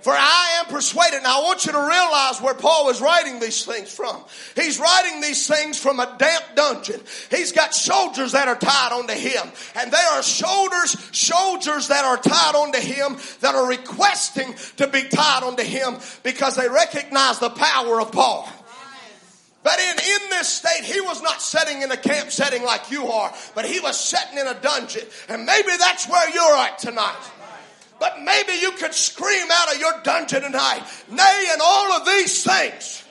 For 0.00 0.12
I 0.12 0.60
am 0.60 0.66
persuaded. 0.66 1.22
Now 1.22 1.40
I 1.40 1.44
want 1.44 1.66
you 1.66 1.72
to 1.72 1.78
realize 1.78 2.40
where 2.40 2.54
Paul 2.54 2.88
is 2.90 3.00
writing 3.00 3.40
these 3.40 3.64
things 3.64 3.92
from. 3.92 4.22
He's 4.54 4.78
writing 4.78 5.20
these 5.20 5.46
things 5.46 5.78
from 5.78 5.98
a 5.98 6.14
damp 6.18 6.44
dungeon. 6.54 7.00
He's 7.30 7.52
got 7.52 7.74
soldiers 7.74 8.32
that 8.32 8.46
are 8.46 8.56
tied 8.56 8.92
onto 8.92 9.14
him. 9.14 9.50
And 9.74 9.92
there 9.92 10.10
are 10.12 10.22
shoulders, 10.22 10.96
soldiers 11.16 11.88
that 11.88 12.04
are 12.04 12.16
tied 12.16 12.54
onto 12.54 12.78
him 12.78 13.16
that 13.40 13.54
are 13.54 13.68
requesting 13.68 14.54
to 14.76 14.86
be 14.86 15.02
tied 15.02 15.42
onto 15.42 15.64
him 15.64 15.96
because 16.22 16.54
they 16.54 16.68
recognize 16.68 17.40
the 17.40 17.50
power 17.50 18.00
of 18.00 18.12
Paul. 18.12 18.48
But 19.64 19.80
in, 19.80 19.98
in 19.98 20.30
this 20.30 20.48
state, 20.48 20.84
he 20.84 21.00
was 21.00 21.20
not 21.20 21.42
sitting 21.42 21.82
in 21.82 21.90
a 21.90 21.96
camp 21.96 22.30
setting 22.30 22.62
like 22.62 22.90
you 22.90 23.08
are, 23.08 23.34
but 23.54 23.66
he 23.66 23.80
was 23.80 23.98
sitting 23.98 24.38
in 24.38 24.46
a 24.46 24.54
dungeon. 24.54 25.02
And 25.28 25.44
maybe 25.44 25.76
that's 25.76 26.08
where 26.08 26.30
you're 26.30 26.56
at 26.56 26.78
tonight. 26.78 27.16
But 27.98 28.22
maybe 28.22 28.52
you 28.60 28.72
could 28.72 28.94
scream 28.94 29.46
out 29.50 29.74
of 29.74 29.80
your 29.80 29.92
dungeon 30.02 30.42
tonight, 30.42 30.82
nay, 31.10 31.50
in 31.52 31.60
all 31.62 31.92
of 31.92 32.06
these 32.06 32.44
things. 32.44 33.04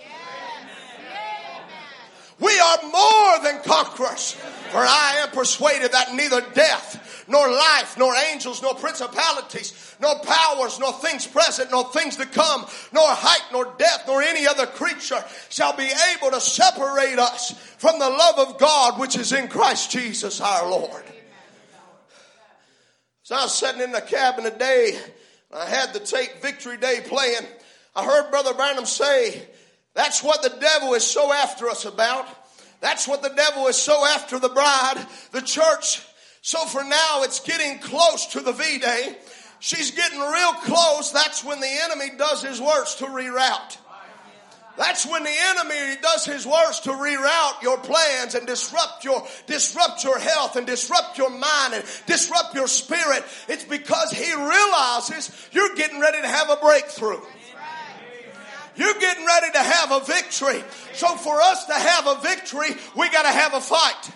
We 2.39 2.60
are 2.60 2.78
more 2.84 3.39
than 3.43 3.62
conquerors. 3.63 4.34
For 4.69 4.78
I 4.78 5.23
am 5.23 5.30
persuaded 5.30 5.91
that 5.93 6.13
neither 6.13 6.41
death, 6.54 7.26
nor 7.28 7.50
life, 7.50 7.97
nor 7.97 8.13
angels, 8.15 8.62
nor 8.62 8.76
principalities, 8.76 9.95
nor 10.00 10.19
powers, 10.19 10.78
nor 10.80 10.93
things 10.93 11.26
present, 11.26 11.71
nor 11.71 11.91
things 11.91 12.17
to 12.17 12.26
come, 12.26 12.65
nor 12.91 13.08
height, 13.10 13.43
nor 13.52 13.73
depth, 13.78 14.04
nor 14.08 14.21
any 14.21 14.45
other 14.45 14.67
creature 14.67 15.23
shall 15.50 15.76
be 15.76 15.89
able 16.15 16.32
to 16.32 16.41
separate 16.41 17.17
us 17.17 17.52
from 17.78 17.97
the 17.97 18.10
love 18.10 18.38
of 18.39 18.60
God 18.60 19.00
which 19.00 19.17
is 19.17 19.32
in 19.32 19.47
Christ 19.47 19.89
Jesus 19.89 20.41
our 20.41 20.69
Lord. 20.69 21.04
So 23.27 23.35
I 23.35 23.43
was 23.43 23.55
sitting 23.55 23.81
in 23.81 23.91
the 23.91 23.99
cabin 23.99 24.45
today, 24.45 24.97
I 25.53 25.65
had 25.65 25.91
the 25.91 25.99
tape 25.99 26.41
Victory 26.41 26.77
Day 26.77 27.01
playing. 27.05 27.45
I 27.93 28.05
heard 28.05 28.31
Brother 28.31 28.53
Branham 28.53 28.85
say, 28.85 29.45
that's 29.93 30.23
what 30.23 30.43
the 30.43 30.57
devil 30.61 30.93
is 30.93 31.03
so 31.05 31.33
after 31.33 31.67
us 31.67 31.83
about. 31.83 32.25
That's 32.79 33.05
what 33.05 33.21
the 33.21 33.33
devil 33.35 33.67
is 33.67 33.75
so 33.75 34.05
after 34.05 34.39
the 34.39 34.47
bride, 34.47 35.05
the 35.33 35.41
church. 35.41 36.01
So 36.41 36.63
for 36.67 36.85
now, 36.85 37.23
it's 37.23 37.41
getting 37.41 37.79
close 37.79 38.27
to 38.27 38.39
the 38.39 38.53
V 38.53 38.77
Day. 38.77 39.17
She's 39.59 39.91
getting 39.91 40.19
real 40.19 40.53
close. 40.63 41.11
That's 41.11 41.43
when 41.43 41.59
the 41.59 41.79
enemy 41.83 42.11
does 42.17 42.41
his 42.41 42.61
worst 42.61 42.99
to 42.99 43.07
reroute. 43.07 43.77
That's 44.77 45.07
when 45.07 45.23
the 45.23 45.33
enemy 45.49 45.97
does 46.01 46.25
his 46.25 46.45
worst 46.45 46.83
to 46.83 46.91
reroute 46.91 47.63
your 47.63 47.79
plans 47.79 48.35
and 48.35 48.45
disrupt 48.45 49.03
your, 49.03 49.25
disrupt 49.47 50.03
your 50.03 50.19
health 50.19 50.55
and 50.55 50.67
disrupt 50.67 51.17
your 51.17 51.31
mind 51.31 51.73
and 51.73 51.83
disrupt 52.05 52.53
your 52.53 52.67
spirit. 52.67 53.23
It's 53.47 53.65
because 53.65 54.11
he 54.11 54.31
realizes 54.33 55.49
you're 55.51 55.75
getting 55.75 55.99
ready 55.99 56.21
to 56.21 56.27
have 56.27 56.51
a 56.51 56.57
breakthrough. 56.57 57.19
You're 58.75 58.99
getting 58.99 59.25
ready 59.25 59.51
to 59.53 59.59
have 59.59 59.91
a 59.91 59.99
victory. 60.01 60.63
So 60.93 61.07
for 61.15 61.41
us 61.41 61.65
to 61.65 61.73
have 61.73 62.05
a 62.05 62.21
victory, 62.21 62.69
we 62.95 63.09
got 63.09 63.23
to 63.23 63.29
have 63.31 63.55
a 63.55 63.61
fight. 63.61 64.11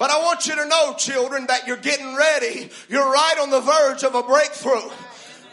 But 0.00 0.10
I 0.10 0.18
want 0.22 0.46
you 0.46 0.56
to 0.56 0.66
know, 0.66 0.94
children, 0.94 1.46
that 1.46 1.66
you're 1.66 1.76
getting 1.76 2.16
ready. 2.16 2.70
You're 2.88 3.10
right 3.10 3.36
on 3.40 3.50
the 3.50 3.60
verge 3.60 4.04
of 4.04 4.14
a 4.14 4.22
breakthrough. 4.22 4.90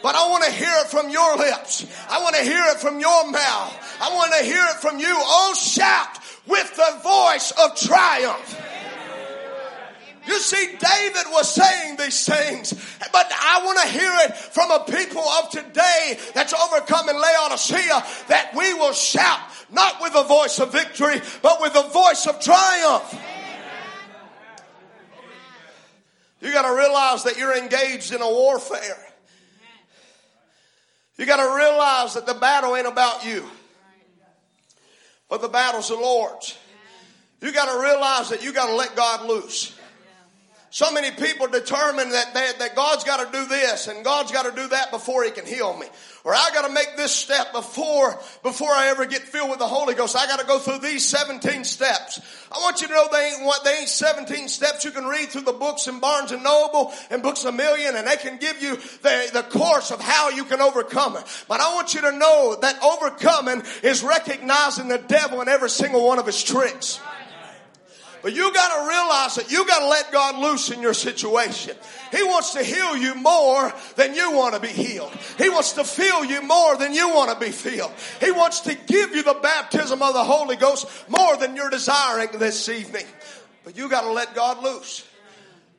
But 0.02 0.14
I 0.14 0.28
want 0.28 0.44
to 0.44 0.52
hear 0.52 0.72
it 0.84 0.88
from 0.88 1.10
your 1.10 1.36
lips. 1.36 1.86
I 2.08 2.22
want 2.22 2.36
to 2.36 2.42
hear 2.42 2.62
it 2.68 2.78
from 2.78 3.00
your 3.00 3.30
mouth. 3.30 3.98
I 4.00 4.14
want 4.14 4.32
to 4.38 4.44
hear 4.44 4.64
it 4.70 4.76
from 4.76 4.98
you. 4.98 5.08
Oh, 5.08 5.54
shout 5.54 6.18
with 6.46 6.76
the 6.76 7.00
voice 7.02 7.52
of 7.52 7.76
triumph. 7.76 8.62
You 10.26 10.40
see, 10.40 10.66
David 10.66 11.24
was 11.30 11.54
saying 11.54 11.96
these 11.96 12.26
things, 12.26 12.72
but 13.12 13.30
I 13.32 13.62
want 13.64 13.78
to 13.80 13.88
hear 13.88 14.12
it 14.24 14.36
from 14.36 14.72
a 14.72 14.80
people 14.80 15.22
of 15.22 15.50
today 15.50 16.18
that's 16.34 16.52
overcoming 16.52 17.14
Laodicea 17.14 18.04
that 18.28 18.50
we 18.56 18.74
will 18.74 18.92
shout 18.92 19.38
not 19.70 20.00
with 20.00 20.14
the 20.14 20.24
voice 20.24 20.58
of 20.58 20.72
victory, 20.72 21.20
but 21.42 21.60
with 21.60 21.74
the 21.74 21.82
voice 21.82 22.26
of 22.26 22.40
triumph. 22.40 23.20
You 26.40 26.52
got 26.52 26.62
to 26.62 26.76
realize 26.76 27.22
that 27.24 27.36
you're 27.38 27.56
engaged 27.56 28.12
in 28.12 28.20
a 28.20 28.28
warfare. 28.28 29.05
You 31.18 31.24
got 31.26 31.36
to 31.36 31.56
realize 31.56 32.14
that 32.14 32.26
the 32.26 32.34
battle 32.34 32.76
ain't 32.76 32.86
about 32.86 33.24
you, 33.24 33.44
but 35.28 35.40
the 35.40 35.48
battle's 35.48 35.88
the 35.88 35.94
Lord's. 35.94 36.56
You 37.40 37.52
got 37.52 37.72
to 37.72 37.80
realize 37.80 38.30
that 38.30 38.42
you 38.42 38.52
got 38.52 38.66
to 38.66 38.74
let 38.74 38.96
God 38.96 39.26
loose. 39.26 39.78
So 40.76 40.92
many 40.92 41.10
people 41.10 41.46
determine 41.46 42.10
that, 42.10 42.34
they, 42.34 42.50
that 42.58 42.76
God's 42.76 43.02
got 43.02 43.24
to 43.24 43.32
do 43.32 43.46
this 43.46 43.88
and 43.88 44.04
God's 44.04 44.30
got 44.30 44.42
to 44.42 44.52
do 44.54 44.68
that 44.68 44.90
before 44.90 45.24
He 45.24 45.30
can 45.30 45.46
heal 45.46 45.74
me. 45.74 45.86
Or 46.22 46.34
I 46.34 46.50
got 46.52 46.66
to 46.66 46.70
make 46.70 46.98
this 46.98 47.12
step 47.12 47.50
before, 47.54 48.20
before 48.42 48.72
I 48.72 48.88
ever 48.88 49.06
get 49.06 49.22
filled 49.22 49.48
with 49.48 49.58
the 49.58 49.66
Holy 49.66 49.94
Ghost. 49.94 50.14
I 50.14 50.26
got 50.26 50.38
to 50.38 50.44
go 50.44 50.58
through 50.58 50.80
these 50.80 51.02
17 51.06 51.64
steps. 51.64 52.20
I 52.52 52.58
want 52.58 52.82
you 52.82 52.88
to 52.88 52.92
know 52.92 53.08
they 53.10 53.26
ain't 53.26 53.46
what, 53.46 53.64
they 53.64 53.74
ain't 53.78 53.88
17 53.88 54.48
steps. 54.48 54.84
You 54.84 54.90
can 54.90 55.06
read 55.06 55.30
through 55.30 55.44
the 55.44 55.54
books 55.54 55.88
in 55.88 55.98
Barnes 55.98 56.32
and 56.32 56.44
Noble 56.44 56.92
and 57.08 57.22
Books 57.22 57.46
a 57.46 57.52
Million 57.52 57.96
and 57.96 58.06
they 58.06 58.16
can 58.16 58.36
give 58.36 58.60
you 58.60 58.76
the, 58.76 59.30
the 59.32 59.44
course 59.44 59.90
of 59.90 60.02
how 60.02 60.28
you 60.28 60.44
can 60.44 60.60
overcome 60.60 61.16
it. 61.16 61.24
But 61.48 61.62
I 61.62 61.74
want 61.74 61.94
you 61.94 62.02
to 62.02 62.12
know 62.12 62.54
that 62.60 62.82
overcoming 62.84 63.62
is 63.82 64.02
recognizing 64.02 64.88
the 64.88 64.98
devil 64.98 65.40
in 65.40 65.48
every 65.48 65.70
single 65.70 66.06
one 66.06 66.18
of 66.18 66.26
his 66.26 66.44
tricks. 66.44 67.00
But 68.22 68.34
you 68.34 68.52
got 68.52 68.80
to 68.80 68.88
realize 68.88 69.34
that 69.36 69.50
you 69.50 69.66
got 69.66 69.80
to 69.80 69.88
let 69.88 70.10
God 70.10 70.38
loose 70.38 70.70
in 70.70 70.80
your 70.80 70.94
situation. 70.94 71.76
He 72.10 72.22
wants 72.24 72.54
to 72.54 72.62
heal 72.62 72.96
you 72.96 73.14
more 73.14 73.72
than 73.96 74.14
you 74.14 74.32
want 74.32 74.54
to 74.54 74.60
be 74.60 74.68
healed. 74.68 75.12
He 75.38 75.48
wants 75.48 75.72
to 75.72 75.84
fill 75.84 76.24
you 76.24 76.42
more 76.42 76.76
than 76.76 76.92
you 76.92 77.08
want 77.10 77.30
to 77.32 77.44
be 77.44 77.52
filled. 77.52 77.92
He 78.20 78.30
wants 78.30 78.60
to 78.60 78.74
give 78.74 79.14
you 79.14 79.22
the 79.22 79.38
baptism 79.42 80.02
of 80.02 80.14
the 80.14 80.24
Holy 80.24 80.56
Ghost 80.56 80.86
more 81.08 81.36
than 81.36 81.56
you're 81.56 81.70
desiring 81.70 82.30
this 82.34 82.68
evening. 82.68 83.06
But 83.64 83.76
you 83.76 83.88
got 83.88 84.02
to 84.02 84.12
let 84.12 84.34
God 84.34 84.62
loose. 84.62 85.04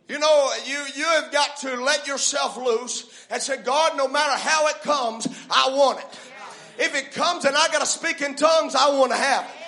You 0.07 0.19
know, 0.19 0.51
you, 0.65 0.85
you 0.95 1.03
have 1.03 1.31
got 1.33 1.57
to 1.57 1.75
let 1.83 2.07
yourself 2.07 2.55
loose 2.55 3.27
and 3.29 3.41
say, 3.41 3.61
God, 3.61 3.97
no 3.97 4.07
matter 4.07 4.39
how 4.39 4.67
it 4.67 4.81
comes, 4.81 5.27
I 5.49 5.69
want 5.71 5.99
it. 5.99 6.19
If 6.79 6.95
it 6.95 7.11
comes 7.11 7.43
and 7.45 7.55
I 7.55 7.67
got 7.67 7.81
to 7.81 7.87
speak 7.87 8.21
in 8.21 8.35
tongues, 8.35 8.75
I 8.75 8.97
want 8.97 9.11
to 9.11 9.17
have 9.17 9.43
it. 9.43 9.66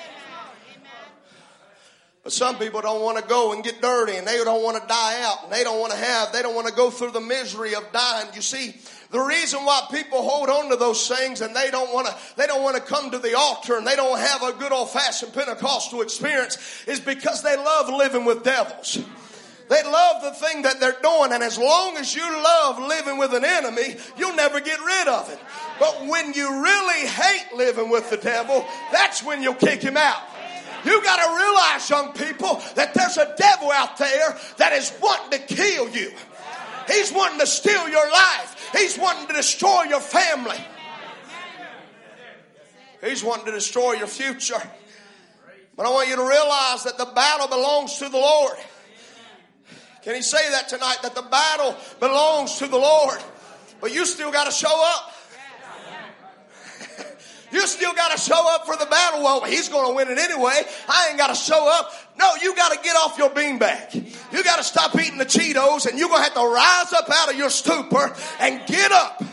But 2.24 2.34
some 2.34 2.58
people 2.58 2.82
don't 2.82 3.02
want 3.02 3.18
to 3.18 3.24
go 3.24 3.54
and 3.54 3.64
get 3.64 3.82
dirty 3.82 4.18
and 4.18 4.28
they 4.28 4.44
don't 4.44 4.62
want 4.62 4.82
to 4.82 4.88
die 4.88 5.22
out 5.24 5.46
and 5.46 5.54
they 5.54 5.64
don't 5.64 5.80
want 5.80 5.94
to 5.94 5.98
have, 5.98 6.34
they 6.34 6.42
don't 6.42 6.54
want 6.54 6.68
to 6.68 6.74
go 6.74 6.90
through 6.90 7.12
the 7.12 7.22
misery 7.22 7.76
of 7.76 7.92
dying. 7.94 8.28
You 8.34 8.42
see, 8.42 8.76
the 9.12 9.20
reason 9.20 9.64
why 9.64 9.88
people 9.90 10.22
hold 10.22 10.50
on 10.50 10.70
to 10.70 10.76
those 10.76 11.08
things 11.08 11.40
and 11.42 11.56
they 11.56 11.72
don't 11.72 11.94
want 11.94 12.08
to, 12.08 12.16
they 12.36 12.46
don't 12.46 12.62
want 12.62 12.76
to 12.76 12.82
come 12.82 13.10
to 13.12 13.20
the 13.20 13.38
altar 13.38 13.78
and 13.78 13.88
they 13.88 13.96
don't 13.96 14.20
have 14.20 14.44
a 14.44 14.52
good 14.52 14.74
old 14.74 14.90
fashioned 14.90 15.34
Pentecostal 15.34 16.02
experience 16.02 16.58
is 16.88 17.00
because 17.00 17.42
they 17.42 17.56
love 17.56 17.90
living 17.90 18.26
with 18.26 18.44
devils. 18.44 19.00
They 19.70 19.84
love 19.84 20.24
the 20.24 20.32
thing 20.32 20.64
that 20.64 20.80
they're 20.80 20.98
doing, 21.04 21.32
and 21.32 21.44
as 21.44 21.60
long 21.60 21.96
as 21.98 22.16
you 22.16 22.24
love 22.24 22.80
living 22.80 23.20
with 23.20 23.36
an 23.36 23.46
enemy, 23.46 23.98
you'll 24.18 24.36
never 24.36 24.60
get 24.60 24.80
rid 24.80 25.08
of 25.08 25.30
it. 25.30 25.38
But 25.80 26.08
when 26.08 26.34
you 26.34 26.64
really 26.64 27.08
hate 27.08 27.56
living 27.56 27.92
with 27.92 28.10
the 28.10 28.18
devil, 28.18 28.66
that's 28.92 29.24
when 29.24 29.44
you'll 29.44 29.54
kick 29.54 29.84
him 29.84 29.96
out. 29.96 30.24
You 30.86 31.04
got 31.04 31.18
to 31.18 31.44
realize, 31.44 31.90
young 31.90 32.14
people, 32.14 32.62
that 32.76 32.94
there's 32.94 33.18
a 33.18 33.34
devil 33.38 33.72
out 33.72 33.98
there 33.98 34.38
that 34.58 34.74
is 34.74 34.94
wanting 35.02 35.40
to 35.40 35.56
kill 35.56 35.90
you. 35.90 36.12
He's 36.88 37.12
wanting 37.12 37.40
to 37.40 37.48
steal 37.48 37.88
your 37.88 38.10
life. 38.12 38.72
He's 38.76 38.98
wanting 38.98 39.28
to 39.28 39.34
destroy 39.34 39.84
your 39.84 40.00
family. 40.00 40.58
He's 43.04 43.24
wanting 43.24 43.46
to 43.46 43.52
destroy 43.52 43.94
your 43.94 44.08
future. 44.08 44.62
But 45.76 45.86
I 45.86 45.92
want 45.92 46.10
you 46.10 46.18
to 46.18 46.28
realize 46.28 46.84
that 46.84 46.98
the 46.98 47.06
battle 47.06 47.48
belongs 47.48 47.98
to 48.00 48.10
the 48.10 48.18
Lord. 48.18 48.58
Can 50.04 50.16
he 50.16 50.22
say 50.22 50.50
that 50.50 50.68
tonight? 50.70 50.98
That 51.04 51.16
the 51.16 51.22
battle 51.22 51.76
belongs 52.00 52.58
to 52.60 52.68
the 52.68 52.78
Lord. 52.78 53.18
But 53.80 53.94
you 53.94 54.06
still 54.06 54.32
got 54.32 54.46
to 54.46 54.52
show 54.52 54.84
up. 54.96 55.14
You 57.52 57.66
still 57.68 57.94
got 57.94 58.12
to 58.12 58.18
show 58.18 58.56
up 58.56 58.66
for 58.66 58.76
the 58.76 58.86
battle. 58.86 59.24
Well, 59.24 59.44
he's 59.44 59.70
going 59.70 59.90
to 59.90 59.96
win 59.96 60.10
it 60.10 60.18
anyway. 60.18 60.62
I 60.88 61.08
ain't 61.10 61.18
got 61.18 61.28
to 61.28 61.36
show 61.36 61.68
up. 61.68 61.92
No, 62.18 62.30
you 62.42 62.56
got 62.56 62.72
to 62.74 62.80
get 62.84 62.96
off 62.96 63.18
your 63.18 63.30
beanbag. 63.30 63.94
You 64.32 64.44
got 64.44 64.58
to 64.58 64.64
stop 64.64 64.96
eating 65.00 65.18
the 65.18 65.26
Cheetos 65.26 65.88
and 65.88 65.98
you're 65.98 66.10
going 66.10 66.20
to 66.20 66.24
have 66.24 66.34
to 66.34 66.48
rise 66.48 66.94
up 66.94 67.10
out 67.10 67.32
of 67.32 67.38
your 67.38 67.50
stupor 67.50 68.16
and 68.40 68.62
get 68.68 68.92
up. 68.92 69.24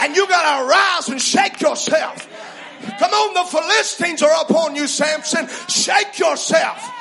And 0.00 0.16
you 0.16 0.26
got 0.28 0.60
to 0.60 0.68
rise 0.68 1.08
and 1.08 1.20
shake 1.20 1.60
yourself. 1.60 2.28
Come 2.98 3.12
on, 3.12 3.34
the 3.34 3.50
Philistines 3.50 4.22
are 4.22 4.42
upon 4.42 4.74
you, 4.74 4.86
Samson. 4.86 5.48
Shake 5.68 6.18
yourself. 6.18 6.91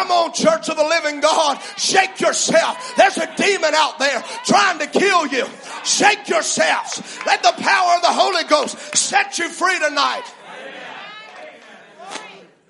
Come 0.00 0.12
on, 0.12 0.32
church 0.32 0.70
of 0.70 0.78
the 0.78 0.82
living 0.82 1.20
God. 1.20 1.60
Shake 1.76 2.20
yourself. 2.20 2.96
There's 2.96 3.18
a 3.18 3.28
demon 3.36 3.74
out 3.74 3.98
there 3.98 4.24
trying 4.46 4.78
to 4.78 4.86
kill 4.86 5.26
you. 5.26 5.44
Shake 5.84 6.26
yourselves. 6.26 7.18
Let 7.26 7.42
the 7.42 7.52
power 7.52 7.96
of 7.96 8.00
the 8.00 8.08
Holy 8.08 8.44
Ghost 8.44 8.96
set 8.96 9.38
you 9.38 9.50
free 9.50 9.78
tonight. 9.78 10.22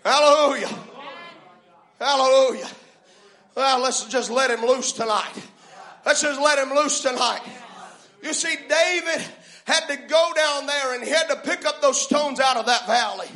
Hallelujah. 0.04 0.76
Hallelujah. 2.00 2.68
Well, 3.54 3.78
let's 3.78 4.06
just 4.06 4.28
let 4.28 4.50
him 4.50 4.66
loose 4.66 4.90
tonight. 4.90 5.32
Let's 6.04 6.22
just 6.22 6.40
let 6.40 6.58
him 6.58 6.74
loose 6.74 7.00
tonight. 7.00 7.42
You 8.24 8.32
see, 8.32 8.56
David 8.56 9.24
had 9.66 9.86
to 9.86 9.96
go 10.08 10.32
down 10.34 10.66
there 10.66 10.94
and 10.94 11.04
he 11.04 11.10
had 11.10 11.28
to 11.28 11.36
pick 11.36 11.64
up 11.64 11.80
those 11.80 12.02
stones 12.02 12.40
out 12.40 12.56
of 12.56 12.66
that 12.66 12.88
valley. 12.88 13.28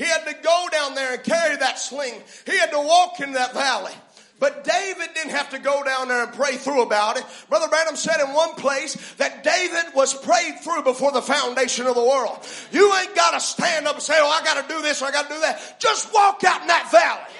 He 0.00 0.06
had 0.06 0.24
to 0.24 0.34
go 0.42 0.66
down 0.72 0.94
there 0.94 1.12
and 1.12 1.22
carry 1.22 1.58
that 1.58 1.78
sling. 1.78 2.22
He 2.46 2.56
had 2.56 2.70
to 2.70 2.80
walk 2.80 3.20
in 3.20 3.32
that 3.32 3.52
valley. 3.52 3.92
But 4.38 4.64
David 4.64 5.10
didn't 5.14 5.32
have 5.32 5.50
to 5.50 5.58
go 5.58 5.84
down 5.84 6.08
there 6.08 6.24
and 6.24 6.32
pray 6.32 6.56
through 6.56 6.80
about 6.80 7.18
it. 7.18 7.24
Brother 7.50 7.68
Branham 7.68 7.96
said 7.96 8.18
in 8.18 8.32
one 8.32 8.54
place 8.54 8.94
that 9.16 9.44
David 9.44 9.94
was 9.94 10.14
prayed 10.14 10.60
through 10.60 10.84
before 10.84 11.12
the 11.12 11.20
foundation 11.20 11.86
of 11.86 11.96
the 11.96 12.02
world. 12.02 12.38
You 12.72 12.90
ain't 12.96 13.14
got 13.14 13.32
to 13.32 13.40
stand 13.40 13.86
up 13.86 13.96
and 13.96 14.02
say, 14.02 14.14
oh, 14.16 14.26
I 14.26 14.42
got 14.42 14.66
to 14.66 14.74
do 14.74 14.80
this 14.80 15.02
or 15.02 15.04
I 15.04 15.10
got 15.10 15.28
to 15.28 15.34
do 15.34 15.40
that. 15.42 15.78
Just 15.78 16.14
walk 16.14 16.44
out 16.44 16.62
in 16.62 16.68
that 16.68 16.90
valley. 16.90 17.34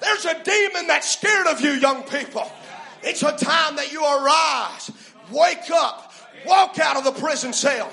There's 0.00 0.24
a 0.24 0.42
demon 0.42 0.86
that's 0.86 1.10
scared 1.10 1.48
of 1.48 1.60
you, 1.60 1.72
young 1.72 2.02
people. 2.04 2.50
It's 3.02 3.22
a 3.22 3.36
time 3.36 3.76
that 3.76 3.92
you 3.92 4.02
arise, 4.02 4.90
wake 5.30 5.70
up, 5.70 6.14
walk 6.46 6.78
out 6.78 6.96
of 6.96 7.04
the 7.04 7.12
prison 7.12 7.52
cell. 7.52 7.90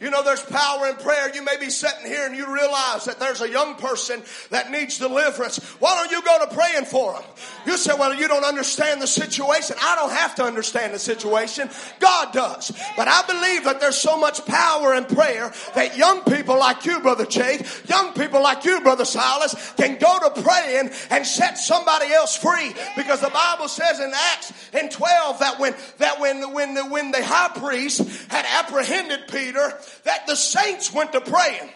You 0.00 0.10
know, 0.10 0.22
there's 0.22 0.42
power 0.42 0.86
in 0.86 0.94
prayer. 0.96 1.34
You 1.34 1.42
may 1.42 1.56
be 1.56 1.70
sitting 1.70 2.06
here 2.06 2.24
and 2.24 2.36
you 2.36 2.52
realize 2.52 3.06
that 3.06 3.18
there's 3.18 3.40
a 3.40 3.50
young 3.50 3.74
person 3.74 4.22
that 4.50 4.70
needs 4.70 4.98
deliverance. 4.98 5.58
Why 5.80 5.96
don't 5.96 6.12
you 6.12 6.22
go 6.22 6.38
to 6.46 6.54
praying 6.54 6.84
for 6.84 7.14
them? 7.14 7.22
You 7.66 7.76
say, 7.76 7.94
well, 7.98 8.14
you 8.14 8.28
don't 8.28 8.44
understand 8.44 9.02
the 9.02 9.08
situation. 9.08 9.74
I 9.82 9.96
don't 9.96 10.12
have 10.12 10.36
to 10.36 10.44
understand 10.44 10.94
the 10.94 11.00
situation. 11.00 11.68
God 11.98 12.32
does. 12.32 12.70
But 12.96 13.08
I 13.08 13.22
believe 13.26 13.64
that 13.64 13.80
there's 13.80 13.98
so 13.98 14.16
much 14.16 14.46
power 14.46 14.94
in 14.94 15.04
prayer 15.04 15.52
that 15.74 15.96
young 15.96 16.22
people 16.22 16.56
like 16.56 16.86
you, 16.86 17.00
Brother 17.00 17.26
Jake, 17.26 17.66
young 17.88 18.12
people 18.12 18.40
like 18.40 18.64
you, 18.64 18.80
Brother 18.82 19.04
Silas, 19.04 19.72
can 19.76 19.98
go 19.98 20.18
to 20.20 20.42
praying 20.42 20.90
and 21.10 21.26
set 21.26 21.58
somebody 21.58 22.12
else 22.12 22.36
free. 22.36 22.72
Because 22.96 23.20
the 23.20 23.30
Bible 23.30 23.66
says 23.66 23.98
in 23.98 24.12
Acts 24.14 24.52
in 24.72 24.90
12 24.90 25.40
that 25.40 25.58
when, 25.58 25.74
that 25.98 26.20
when, 26.20 26.52
when, 26.52 26.74
the, 26.74 26.86
when 26.86 27.10
the 27.10 27.24
high 27.24 27.50
priest 27.58 27.98
had 28.30 28.44
apprehended 28.60 29.26
Peter, 29.26 29.72
that 30.04 30.26
the 30.26 30.36
saints 30.36 30.92
went 30.92 31.12
to 31.12 31.20
praying. 31.20 31.70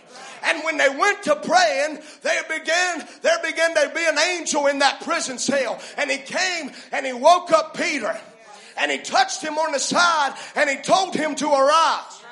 And 0.45 0.65
when 0.65 0.77
they 0.77 0.89
went 0.89 1.23
to 1.25 1.37
praying, 1.37 2.01
they 2.23 2.39
began, 2.49 3.07
there 3.23 3.39
began 3.45 3.75
to 3.75 3.93
be 3.95 4.05
an 4.05 4.19
angel 4.19 4.67
in 4.67 4.81
that 4.81 5.01
prison 5.03 5.39
cell. 5.39 5.81
And 5.97 6.11
he 6.11 6.19
came 6.19 6.73
and 6.91 7.07
he 7.07 7.13
woke 7.13 7.53
up 7.53 7.77
Peter. 7.77 8.19
And 8.77 8.91
he 8.91 8.99
touched 8.99 9.43
him 9.43 9.59
on 9.59 9.73
the 9.73 9.79
side 9.79 10.35
and 10.57 10.69
he 10.69 10.77
told 10.77 11.15
him 11.15 11.35
to 11.37 11.47
arise. 11.47 12.23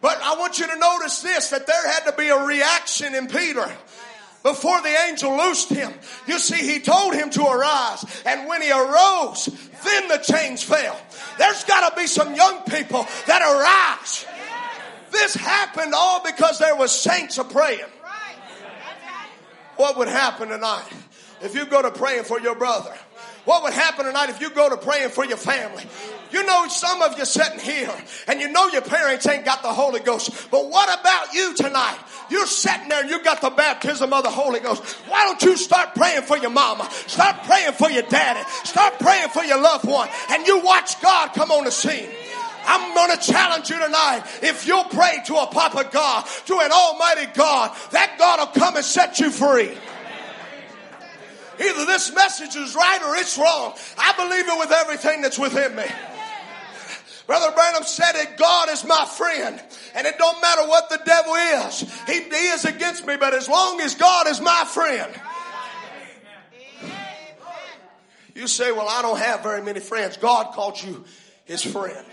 But 0.00 0.20
I 0.20 0.36
want 0.36 0.58
you 0.58 0.66
to 0.66 0.76
notice 0.76 1.22
this, 1.22 1.50
that 1.50 1.66
there 1.66 1.88
had 1.88 2.10
to 2.10 2.12
be 2.12 2.28
a 2.28 2.44
reaction 2.44 3.14
in 3.14 3.28
Peter 3.28 3.70
before 4.42 4.80
the 4.82 4.94
angel 5.08 5.36
loosed 5.36 5.70
him. 5.70 5.92
You 6.26 6.38
see, 6.38 6.56
he 6.56 6.80
told 6.80 7.14
him 7.14 7.30
to 7.30 7.44
arise. 7.44 8.04
And 8.26 8.48
when 8.48 8.62
he 8.62 8.70
arose, 8.70 9.46
then 9.84 10.08
the 10.08 10.18
chains 10.18 10.62
fell. 10.62 11.00
There's 11.38 11.64
got 11.64 11.90
to 11.90 12.00
be 12.00 12.06
some 12.06 12.34
young 12.34 12.62
people 12.64 13.06
that 13.26 13.42
arise. 13.42 14.26
This 15.10 15.34
happened 15.34 15.92
all 15.94 16.22
because 16.24 16.58
there 16.58 16.74
was 16.74 16.90
saints 16.90 17.38
a 17.38 17.44
praying. 17.44 17.80
What 19.76 19.96
would 19.98 20.08
happen 20.08 20.48
tonight 20.48 20.88
if 21.40 21.54
you 21.54 21.66
go 21.66 21.82
to 21.82 21.90
praying 21.90 22.24
for 22.24 22.40
your 22.40 22.54
brother? 22.54 22.94
What 23.44 23.62
would 23.64 23.72
happen 23.72 24.06
tonight 24.06 24.30
if 24.30 24.40
you 24.40 24.50
go 24.50 24.68
to 24.68 24.76
praying 24.76 25.10
for 25.10 25.24
your 25.24 25.36
family? 25.36 25.84
You 26.32 26.44
know, 26.44 26.66
some 26.68 27.02
of 27.02 27.18
you 27.18 27.24
sitting 27.24 27.58
here 27.58 27.92
and 28.26 28.40
you 28.40 28.50
know 28.50 28.68
your 28.68 28.82
parents 28.82 29.26
ain't 29.26 29.44
got 29.44 29.62
the 29.62 29.68
Holy 29.68 30.00
Ghost. 30.00 30.50
But 30.50 30.70
what 30.70 30.88
about 31.00 31.34
you 31.34 31.54
tonight? 31.54 31.98
You're 32.30 32.46
sitting 32.46 32.88
there 32.88 33.02
and 33.02 33.10
you 33.10 33.22
got 33.22 33.42
the 33.42 33.50
baptism 33.50 34.12
of 34.12 34.22
the 34.22 34.30
Holy 34.30 34.60
Ghost. 34.60 34.82
Why 35.08 35.24
don't 35.24 35.42
you 35.42 35.56
start 35.56 35.94
praying 35.94 36.22
for 36.22 36.38
your 36.38 36.50
mama? 36.50 36.88
Start 37.06 37.42
praying 37.44 37.72
for 37.72 37.90
your 37.90 38.04
daddy. 38.04 38.40
Start 38.64 38.98
praying 38.98 39.28
for 39.28 39.44
your 39.44 39.60
loved 39.60 39.86
one. 39.86 40.08
And 40.30 40.46
you 40.46 40.60
watch 40.60 41.00
God 41.02 41.34
come 41.34 41.50
on 41.50 41.64
the 41.64 41.70
scene. 41.70 42.08
I'm 42.64 42.94
going 42.94 43.18
to 43.18 43.32
challenge 43.32 43.68
you 43.70 43.78
tonight. 43.78 44.22
If 44.40 44.66
you'll 44.66 44.84
pray 44.84 45.18
to 45.26 45.34
a 45.36 45.46
Papa 45.48 45.88
God, 45.92 46.24
to 46.46 46.60
an 46.60 46.70
Almighty 46.72 47.26
God, 47.34 47.76
that 47.90 48.16
God 48.18 48.38
will 48.38 48.60
come 48.60 48.76
and 48.76 48.84
set 48.84 49.18
you 49.20 49.30
free. 49.30 49.76
Either 51.60 51.84
this 51.86 52.12
message 52.14 52.56
is 52.56 52.74
right 52.74 53.02
or 53.02 53.16
it's 53.16 53.36
wrong. 53.36 53.74
I 53.98 54.12
believe 54.16 54.48
it 54.48 54.58
with 54.58 54.72
everything 54.72 55.20
that's 55.20 55.38
within 55.38 55.76
me. 55.76 55.84
Brother 57.26 57.54
Branham 57.54 57.84
said 57.84 58.14
it, 58.16 58.36
God 58.36 58.68
is 58.70 58.84
my 58.84 59.04
friend. 59.04 59.62
And 59.94 60.06
it 60.06 60.18
don't 60.18 60.40
matter 60.42 60.66
what 60.68 60.90
the 60.90 61.00
devil 61.04 61.34
is. 61.34 61.80
He, 62.06 62.22
he 62.22 62.48
is 62.48 62.64
against 62.64 63.06
me, 63.06 63.16
but 63.16 63.32
as 63.34 63.48
long 63.48 63.80
as 63.80 63.94
God 63.94 64.26
is 64.26 64.40
my 64.40 64.64
friend. 64.66 65.12
You 68.34 68.46
say, 68.46 68.72
well, 68.72 68.88
I 68.88 69.02
don't 69.02 69.18
have 69.18 69.42
very 69.42 69.62
many 69.62 69.80
friends. 69.80 70.16
God 70.16 70.52
called 70.54 70.82
you 70.82 71.04
his 71.44 71.62
friend. 71.62 72.04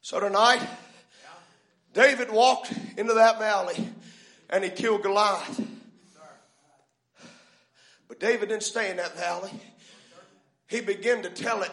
So 0.00 0.18
tonight, 0.18 0.66
David 1.92 2.30
walked 2.32 2.72
into 2.96 3.14
that 3.14 3.38
valley 3.38 3.88
and 4.48 4.64
he 4.64 4.70
killed 4.70 5.02
Goliath. 5.02 5.60
But 8.08 8.18
David 8.18 8.48
didn't 8.48 8.64
stay 8.64 8.90
in 8.90 8.96
that 8.96 9.16
valley. 9.16 9.52
He 10.70 10.80
began 10.80 11.22
to 11.24 11.30
tell 11.30 11.62
it 11.62 11.72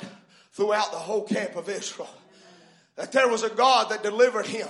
throughout 0.53 0.91
the 0.91 0.97
whole 0.97 1.23
camp 1.23 1.55
of 1.55 1.69
Israel 1.69 2.09
that 2.95 3.11
there 3.11 3.29
was 3.29 3.43
a 3.43 3.49
God 3.49 3.91
that 3.91 4.01
delivered 4.01 4.47
him. 4.47 4.67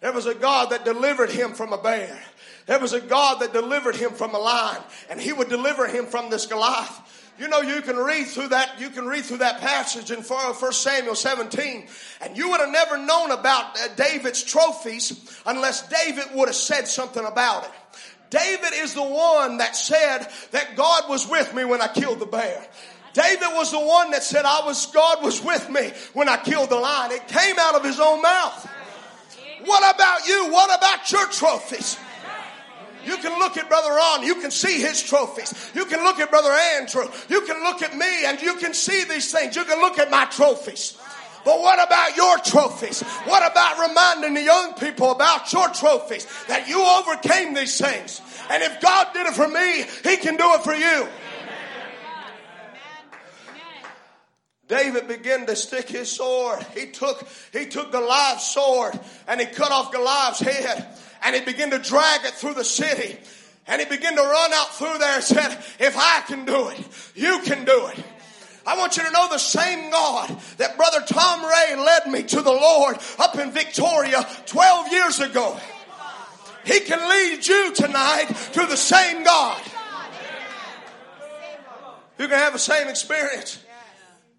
There 0.00 0.12
was 0.12 0.26
a 0.26 0.34
God 0.34 0.70
that 0.70 0.84
delivered 0.84 1.30
him 1.30 1.52
from 1.52 1.72
a 1.72 1.82
bear. 1.82 2.18
There 2.66 2.78
was 2.78 2.92
a 2.92 3.00
God 3.00 3.40
that 3.40 3.52
delivered 3.52 3.96
him 3.96 4.12
from 4.12 4.34
a 4.34 4.38
lion, 4.38 4.80
and 5.10 5.20
he 5.20 5.32
would 5.32 5.48
deliver 5.48 5.88
him 5.88 6.06
from 6.06 6.30
this 6.30 6.46
Goliath. 6.46 7.32
You 7.40 7.48
know, 7.48 7.60
you 7.60 7.82
can 7.82 7.96
read 7.96 8.28
through 8.28 8.48
that, 8.48 8.78
you 8.78 8.90
can 8.90 9.06
read 9.06 9.24
through 9.24 9.38
that 9.38 9.60
passage 9.60 10.10
in 10.10 10.22
1 10.22 10.72
Samuel 10.72 11.14
17, 11.16 11.88
and 12.20 12.36
you 12.36 12.50
would 12.50 12.60
have 12.60 12.70
never 12.70 12.98
known 12.98 13.32
about 13.32 13.80
uh, 13.80 13.88
David's 13.96 14.44
trophies 14.44 15.42
unless 15.44 15.88
David 15.88 16.26
would 16.34 16.48
have 16.48 16.56
said 16.56 16.86
something 16.86 17.24
about 17.24 17.64
it. 17.64 17.70
David 18.30 18.72
is 18.74 18.94
the 18.94 19.02
one 19.02 19.58
that 19.58 19.74
said 19.74 20.28
that 20.52 20.76
God 20.76 21.08
was 21.08 21.28
with 21.28 21.52
me 21.52 21.64
when 21.64 21.80
I 21.80 21.88
killed 21.88 22.20
the 22.20 22.26
bear. 22.26 22.64
David 23.12 23.48
was 23.52 23.72
the 23.72 23.80
one 23.80 24.12
that 24.12 24.22
said, 24.22 24.44
I 24.44 24.64
was, 24.64 24.86
God 24.86 25.22
was 25.22 25.42
with 25.42 25.68
me 25.68 25.92
when 26.12 26.28
I 26.28 26.36
killed 26.36 26.70
the 26.70 26.76
lion. 26.76 27.12
It 27.12 27.26
came 27.28 27.56
out 27.58 27.74
of 27.74 27.84
his 27.84 27.98
own 27.98 28.22
mouth. 28.22 28.68
What 29.64 29.94
about 29.94 30.26
you? 30.26 30.50
What 30.50 30.76
about 30.76 31.10
your 31.10 31.26
trophies? 31.26 31.98
You 33.04 33.16
can 33.16 33.38
look 33.38 33.56
at 33.56 33.68
Brother 33.68 33.90
Ron, 33.90 34.24
you 34.24 34.34
can 34.36 34.50
see 34.50 34.78
his 34.78 35.02
trophies. 35.02 35.70
You 35.74 35.86
can 35.86 36.04
look 36.04 36.18
at 36.18 36.30
Brother 36.30 36.50
Andrew, 36.50 37.08
you 37.28 37.40
can 37.42 37.62
look 37.62 37.82
at 37.82 37.96
me 37.96 38.24
and 38.26 38.40
you 38.40 38.56
can 38.56 38.74
see 38.74 39.04
these 39.04 39.32
things. 39.32 39.56
You 39.56 39.64
can 39.64 39.80
look 39.80 39.98
at 39.98 40.10
my 40.10 40.26
trophies. 40.26 40.96
But 41.42 41.58
what 41.60 41.84
about 41.84 42.16
your 42.16 42.36
trophies? 42.38 43.00
What 43.24 43.50
about 43.50 43.88
reminding 43.88 44.34
the 44.34 44.42
young 44.42 44.74
people 44.74 45.12
about 45.12 45.50
your 45.52 45.68
trophies? 45.70 46.26
That 46.48 46.68
you 46.68 46.82
overcame 46.82 47.54
these 47.54 47.80
things. 47.80 48.20
And 48.50 48.62
if 48.62 48.80
God 48.80 49.06
did 49.14 49.26
it 49.26 49.32
for 49.32 49.48
me, 49.48 49.84
He 50.04 50.18
can 50.18 50.36
do 50.36 50.52
it 50.52 50.62
for 50.62 50.74
you. 50.74 51.08
David 54.70 55.08
began 55.08 55.46
to 55.46 55.56
stick 55.56 55.88
his 55.88 56.08
sword. 56.08 56.64
He 56.76 56.86
took, 56.86 57.26
he 57.52 57.66
took 57.66 57.90
Goliath's 57.90 58.54
sword 58.54 58.98
and 59.26 59.40
he 59.40 59.46
cut 59.46 59.72
off 59.72 59.90
Goliath's 59.90 60.38
head 60.38 60.86
and 61.24 61.34
he 61.34 61.42
began 61.42 61.70
to 61.70 61.78
drag 61.80 62.24
it 62.24 62.34
through 62.34 62.54
the 62.54 62.64
city. 62.64 63.18
And 63.66 63.80
he 63.80 63.86
began 63.88 64.14
to 64.14 64.22
run 64.22 64.52
out 64.52 64.72
through 64.76 64.96
there 64.98 65.16
and 65.16 65.24
said, 65.24 65.50
if 65.80 65.96
I 65.96 66.22
can 66.28 66.44
do 66.44 66.68
it, 66.68 66.78
you 67.16 67.40
can 67.44 67.64
do 67.64 67.88
it. 67.88 67.98
I 68.64 68.78
want 68.78 68.96
you 68.96 69.02
to 69.02 69.10
know 69.10 69.28
the 69.28 69.38
same 69.38 69.90
God 69.90 70.38
that 70.58 70.76
Brother 70.76 71.00
Tom 71.04 71.44
Ray 71.44 71.76
led 71.76 72.06
me 72.06 72.22
to 72.22 72.40
the 72.40 72.52
Lord 72.52 72.96
up 73.18 73.36
in 73.40 73.50
Victoria 73.50 74.24
12 74.46 74.92
years 74.92 75.18
ago. 75.18 75.58
He 76.64 76.78
can 76.78 77.08
lead 77.08 77.44
you 77.44 77.74
tonight 77.74 78.26
to 78.52 78.66
the 78.66 78.76
same 78.76 79.24
God. 79.24 79.60
You 82.20 82.28
can 82.28 82.38
have 82.38 82.52
the 82.52 82.58
same 82.60 82.86
experience. 82.86 83.58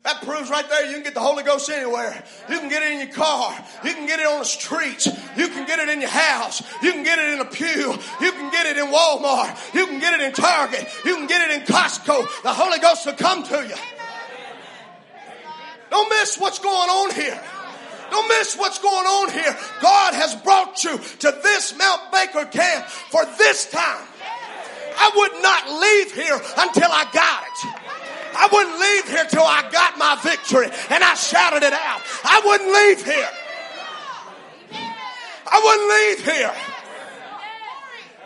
That 0.04 0.24
proves 0.24 0.50
right 0.50 0.68
there 0.68 0.88
you 0.88 0.94
can 0.94 1.04
get 1.04 1.14
the 1.14 1.20
Holy 1.20 1.44
Ghost 1.44 1.70
anywhere. 1.70 2.24
You 2.50 2.58
can 2.58 2.70
get 2.70 2.82
it 2.82 2.92
in 2.92 3.00
your 3.00 3.16
car. 3.16 3.56
You 3.84 3.94
can 3.94 4.08
get 4.08 4.20
it 4.20 4.26
on 4.26 4.40
the 4.40 4.46
streets. 4.46 5.06
You 5.38 5.48
can 5.48 5.68
get 5.68 5.78
it 5.78 5.90
in 5.90 6.02
your 6.02 6.10
house. 6.10 6.64
You 6.82 6.92
can 6.92 7.04
get 7.04 7.20
it 7.20 7.34
in 7.34 7.40
a 7.40 7.46
pew. 7.46 7.92
You 8.20 8.32
can 8.32 8.52
get 8.52 8.66
it 8.66 8.78
in 8.78 8.88
Walmart. 8.88 9.76
You 9.76 9.86
can 9.86 10.00
get 10.00 10.20
it 10.20 10.22
in 10.22 10.34
Target. 10.34 10.88
You 11.06 11.16
can 11.18 11.28
get 11.28 11.48
it 11.48 11.62
in 11.62 11.68
Costco. 11.68 12.42
The 12.42 12.52
Holy 12.52 12.80
Ghost 12.80 13.06
will 13.06 13.14
come 13.14 13.44
to 13.44 13.68
you. 13.68 13.76
Don't 15.92 16.10
miss 16.10 16.38
what's 16.40 16.58
going 16.58 16.90
on 16.90 17.14
here. 17.14 17.40
Don't 18.10 18.28
miss 18.28 18.58
what's 18.58 18.80
going 18.80 19.06
on 19.06 19.32
here. 19.32 19.56
God 19.82 20.16
has 20.16 20.36
brought 20.36 20.84
you 20.84 20.98
to 20.98 21.40
this 21.44 21.78
Mount 21.78 22.12
Baker 22.12 22.46
camp 22.46 22.86
for 22.88 23.24
this 23.38 23.70
time. 23.70 24.08
I 24.98 25.12
would 25.16 25.42
not 25.42 25.70
leave 25.80 26.14
here 26.14 26.42
until 26.58 26.90
I 26.92 27.08
got 27.14 27.44
it. 27.44 27.91
I 28.34 28.48
wouldn't 28.52 28.80
leave 28.80 29.10
here 29.10 29.26
till 29.26 29.44
I 29.44 29.70
got 29.72 29.98
my 29.98 30.18
victory 30.24 30.68
and 30.90 31.04
I 31.04 31.14
shouted 31.16 31.64
it 31.64 31.74
out. 31.74 32.02
I 32.24 32.42
wouldn't 32.46 32.72
leave 32.72 33.06
here. 33.06 33.30
I 35.48 35.62
wouldn't 35.64 36.26
leave 36.28 36.36
here. 36.36 36.54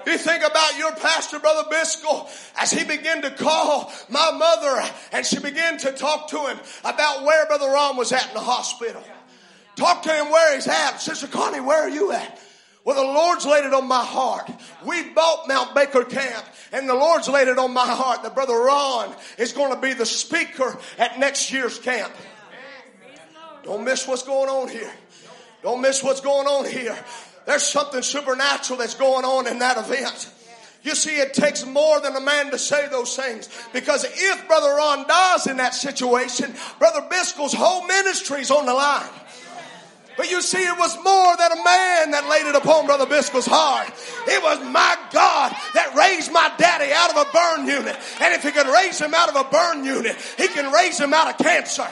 You 0.05 0.17
think 0.19 0.43
about 0.43 0.77
your 0.77 0.91
pastor, 0.91 1.39
Brother 1.39 1.67
Biscoe, 1.69 2.29
as 2.59 2.71
he 2.71 2.83
began 2.83 3.23
to 3.23 3.31
call 3.31 3.91
my 4.07 4.31
mother 4.31 4.87
and 5.11 5.25
she 5.25 5.39
began 5.39 5.79
to 5.79 5.91
talk 5.91 6.29
to 6.29 6.37
him 6.45 6.59
about 6.83 7.23
where 7.23 7.45
Brother 7.47 7.67
Ron 7.67 7.97
was 7.97 8.11
at 8.11 8.27
in 8.27 8.33
the 8.35 8.39
hospital. 8.39 9.03
Talk 9.75 10.03
to 10.03 10.13
him 10.13 10.29
where 10.29 10.55
he's 10.55 10.67
at. 10.67 10.97
Sister 10.97 11.27
Connie, 11.27 11.59
where 11.59 11.81
are 11.81 11.89
you 11.89 12.11
at? 12.11 12.39
Well, 12.85 12.95
the 12.95 13.13
Lord's 13.13 13.47
laid 13.47 13.65
it 13.65 13.73
on 13.73 13.87
my 13.87 14.03
heart. 14.03 14.49
We 14.85 15.09
bought 15.09 15.47
Mount 15.47 15.73
Baker 15.73 16.03
Camp 16.03 16.45
and 16.71 16.87
the 16.87 16.93
Lord's 16.93 17.27
laid 17.27 17.47
it 17.47 17.57
on 17.57 17.73
my 17.73 17.87
heart 17.87 18.21
that 18.21 18.35
Brother 18.35 18.53
Ron 18.53 19.13
is 19.39 19.53
going 19.53 19.73
to 19.73 19.81
be 19.81 19.93
the 19.93 20.05
speaker 20.05 20.77
at 20.99 21.19
next 21.19 21.51
year's 21.51 21.79
camp. 21.79 22.13
Don't 23.63 23.83
miss 23.83 24.07
what's 24.07 24.21
going 24.21 24.49
on 24.49 24.69
here. 24.69 24.91
Don't 25.63 25.81
miss 25.81 26.03
what's 26.03 26.21
going 26.21 26.45
on 26.45 26.69
here. 26.69 26.95
There's 27.47 27.63
something 27.63 28.03
supernatural 28.03 28.77
that's 28.77 28.93
going 28.93 29.25
on 29.25 29.47
in 29.47 29.59
that 29.59 29.77
event. 29.77 30.31
You 30.83 30.93
see, 30.93 31.15
it 31.15 31.33
takes 31.33 31.65
more 31.65 31.99
than 31.99 32.15
a 32.15 32.21
man 32.21 32.51
to 32.51 32.59
say 32.59 32.87
those 32.89 33.15
things. 33.15 33.49
Because 33.73 34.05
if 34.05 34.47
Brother 34.47 34.75
Ron 34.75 35.07
dies 35.07 35.47
in 35.47 35.57
that 35.57 35.73
situation, 35.73 36.53
Brother 36.77 37.07
Biscoe's 37.09 37.53
whole 37.53 37.87
ministry's 37.87 38.51
on 38.51 38.67
the 38.67 38.73
line. 38.75 39.09
But 40.17 40.31
you 40.31 40.41
see, 40.41 40.63
it 40.63 40.77
was 40.77 40.95
more 41.03 41.35
than 41.37 41.51
a 41.51 41.63
man 41.63 42.11
that 42.11 42.27
laid 42.29 42.47
it 42.47 42.55
upon 42.55 42.85
Brother 42.85 43.05
Biscoe's 43.05 43.45
heart. 43.45 43.91
It 44.27 44.41
was 44.41 44.59
my 44.71 44.97
God 45.11 45.53
that 45.73 45.93
raised 45.95 46.31
my 46.31 46.51
daddy 46.57 46.91
out 46.93 47.11
of 47.11 47.27
a 47.27 47.31
burn 47.31 47.67
unit. 47.67 47.97
And 48.21 48.33
if 48.33 48.43
he 48.43 48.51
could 48.51 48.67
raise 48.67 48.99
him 48.99 49.13
out 49.13 49.29
of 49.29 49.35
a 49.35 49.43
burn 49.49 49.83
unit, 49.83 50.15
he 50.37 50.47
can 50.47 50.71
raise 50.71 50.99
him 50.99 51.13
out 51.13 51.27
of 51.27 51.37
cancer. 51.37 51.87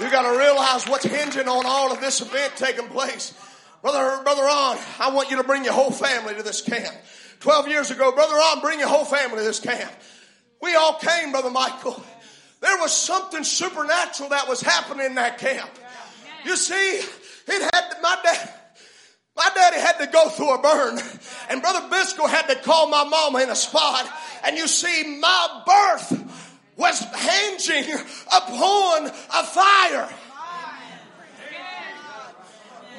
You 0.00 0.10
got 0.10 0.22
to 0.22 0.36
realize 0.36 0.88
what's 0.88 1.04
hinging 1.04 1.48
on 1.48 1.64
all 1.64 1.92
of 1.92 2.00
this 2.00 2.20
event 2.20 2.54
taking 2.56 2.88
place. 2.88 3.34
Brother, 3.82 4.22
Brother 4.22 4.42
Ron, 4.42 4.78
I 5.00 5.10
want 5.12 5.30
you 5.30 5.36
to 5.38 5.44
bring 5.44 5.64
your 5.64 5.74
whole 5.74 5.90
family 5.90 6.34
to 6.34 6.42
this 6.42 6.62
camp. 6.62 6.94
Twelve 7.40 7.66
years 7.66 7.90
ago, 7.90 8.12
Brother 8.12 8.34
Ron, 8.34 8.60
bring 8.60 8.78
your 8.78 8.88
whole 8.88 9.04
family 9.04 9.38
to 9.38 9.42
this 9.42 9.58
camp. 9.58 9.92
We 10.62 10.76
all 10.76 10.94
came, 10.94 11.32
Brother 11.32 11.50
Michael. 11.50 12.00
There 12.60 12.78
was 12.78 12.92
something 12.92 13.42
supernatural 13.42 14.28
that 14.28 14.48
was 14.48 14.60
happening 14.60 15.06
in 15.06 15.16
that 15.16 15.38
camp. 15.38 15.68
You 16.44 16.54
see, 16.54 16.74
it 17.48 17.74
had 17.74 18.00
my 18.00 18.16
dad. 18.22 18.54
My 19.34 19.48
daddy 19.54 19.80
had 19.80 19.98
to 19.98 20.06
go 20.06 20.28
through 20.28 20.54
a 20.54 20.62
burn, 20.62 20.98
and 21.50 21.60
Brother 21.60 21.88
Biscoe 21.88 22.28
had 22.28 22.46
to 22.48 22.54
call 22.54 22.88
my 22.88 23.02
mama 23.02 23.40
in 23.40 23.50
a 23.50 23.56
spot. 23.56 24.08
And 24.44 24.56
you 24.56 24.68
see, 24.68 25.18
my 25.18 25.62
birth 25.66 26.68
was 26.76 27.00
hinging 27.00 27.94
upon 28.28 29.06
a 29.06 29.44
fire. 29.44 30.08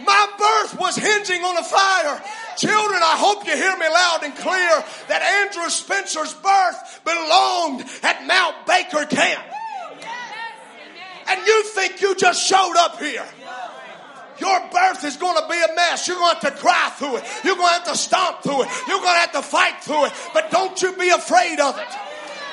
My 0.06 0.28
birth 0.38 0.80
was 0.80 0.96
hinging 0.96 1.44
on 1.44 1.58
a 1.58 1.63
fire. 1.63 2.22
Children, 2.58 3.00
I 3.02 3.16
hope 3.18 3.46
you 3.46 3.56
hear 3.56 3.78
me 3.78 3.88
loud 3.89 4.24
and 4.24 4.36
clear 4.36 4.84
that 5.08 5.22
Andrew 5.22 5.70
Spencer's 5.70 6.34
birth 6.34 7.02
belonged 7.04 7.86
at 8.04 8.26
Mount 8.28 8.66
Baker 8.68 9.06
Camp. 9.06 9.44
And 11.28 11.48
you 11.48 11.63
think 11.63 12.02
you 12.02 12.16
just 12.16 12.46
showed 12.46 12.76
up 12.78 13.00
here. 13.00 13.26
Your 14.39 14.60
birth 14.72 15.04
is 15.06 15.18
going 15.18 15.42
to 15.42 15.48
be 15.48 15.56
a 15.56 15.76
mess. 15.76 16.08
You're 16.08 16.18
going 16.18 16.36
to 16.36 16.46
have 16.46 16.56
to 16.56 16.62
cry 16.62 16.92
through 16.98 17.18
it. 17.18 17.24
You're 17.44 17.56
going 17.56 17.68
to 17.68 17.74
have 17.74 17.86
to 17.86 17.96
stomp 17.96 18.44
through 18.44 18.63
it. 18.63 18.70
You're 18.88 19.00
going 19.00 19.16
to 19.16 19.22
have 19.22 19.32
to 19.34 19.42
fight 19.42 19.84
through 19.84 20.06
it. 20.06 20.13
But 20.34 20.52
don't 20.52 20.80
you 20.82 20.96
be 20.98 21.10
afraid 21.10 21.60
of 21.60 21.78
it. 21.78 21.88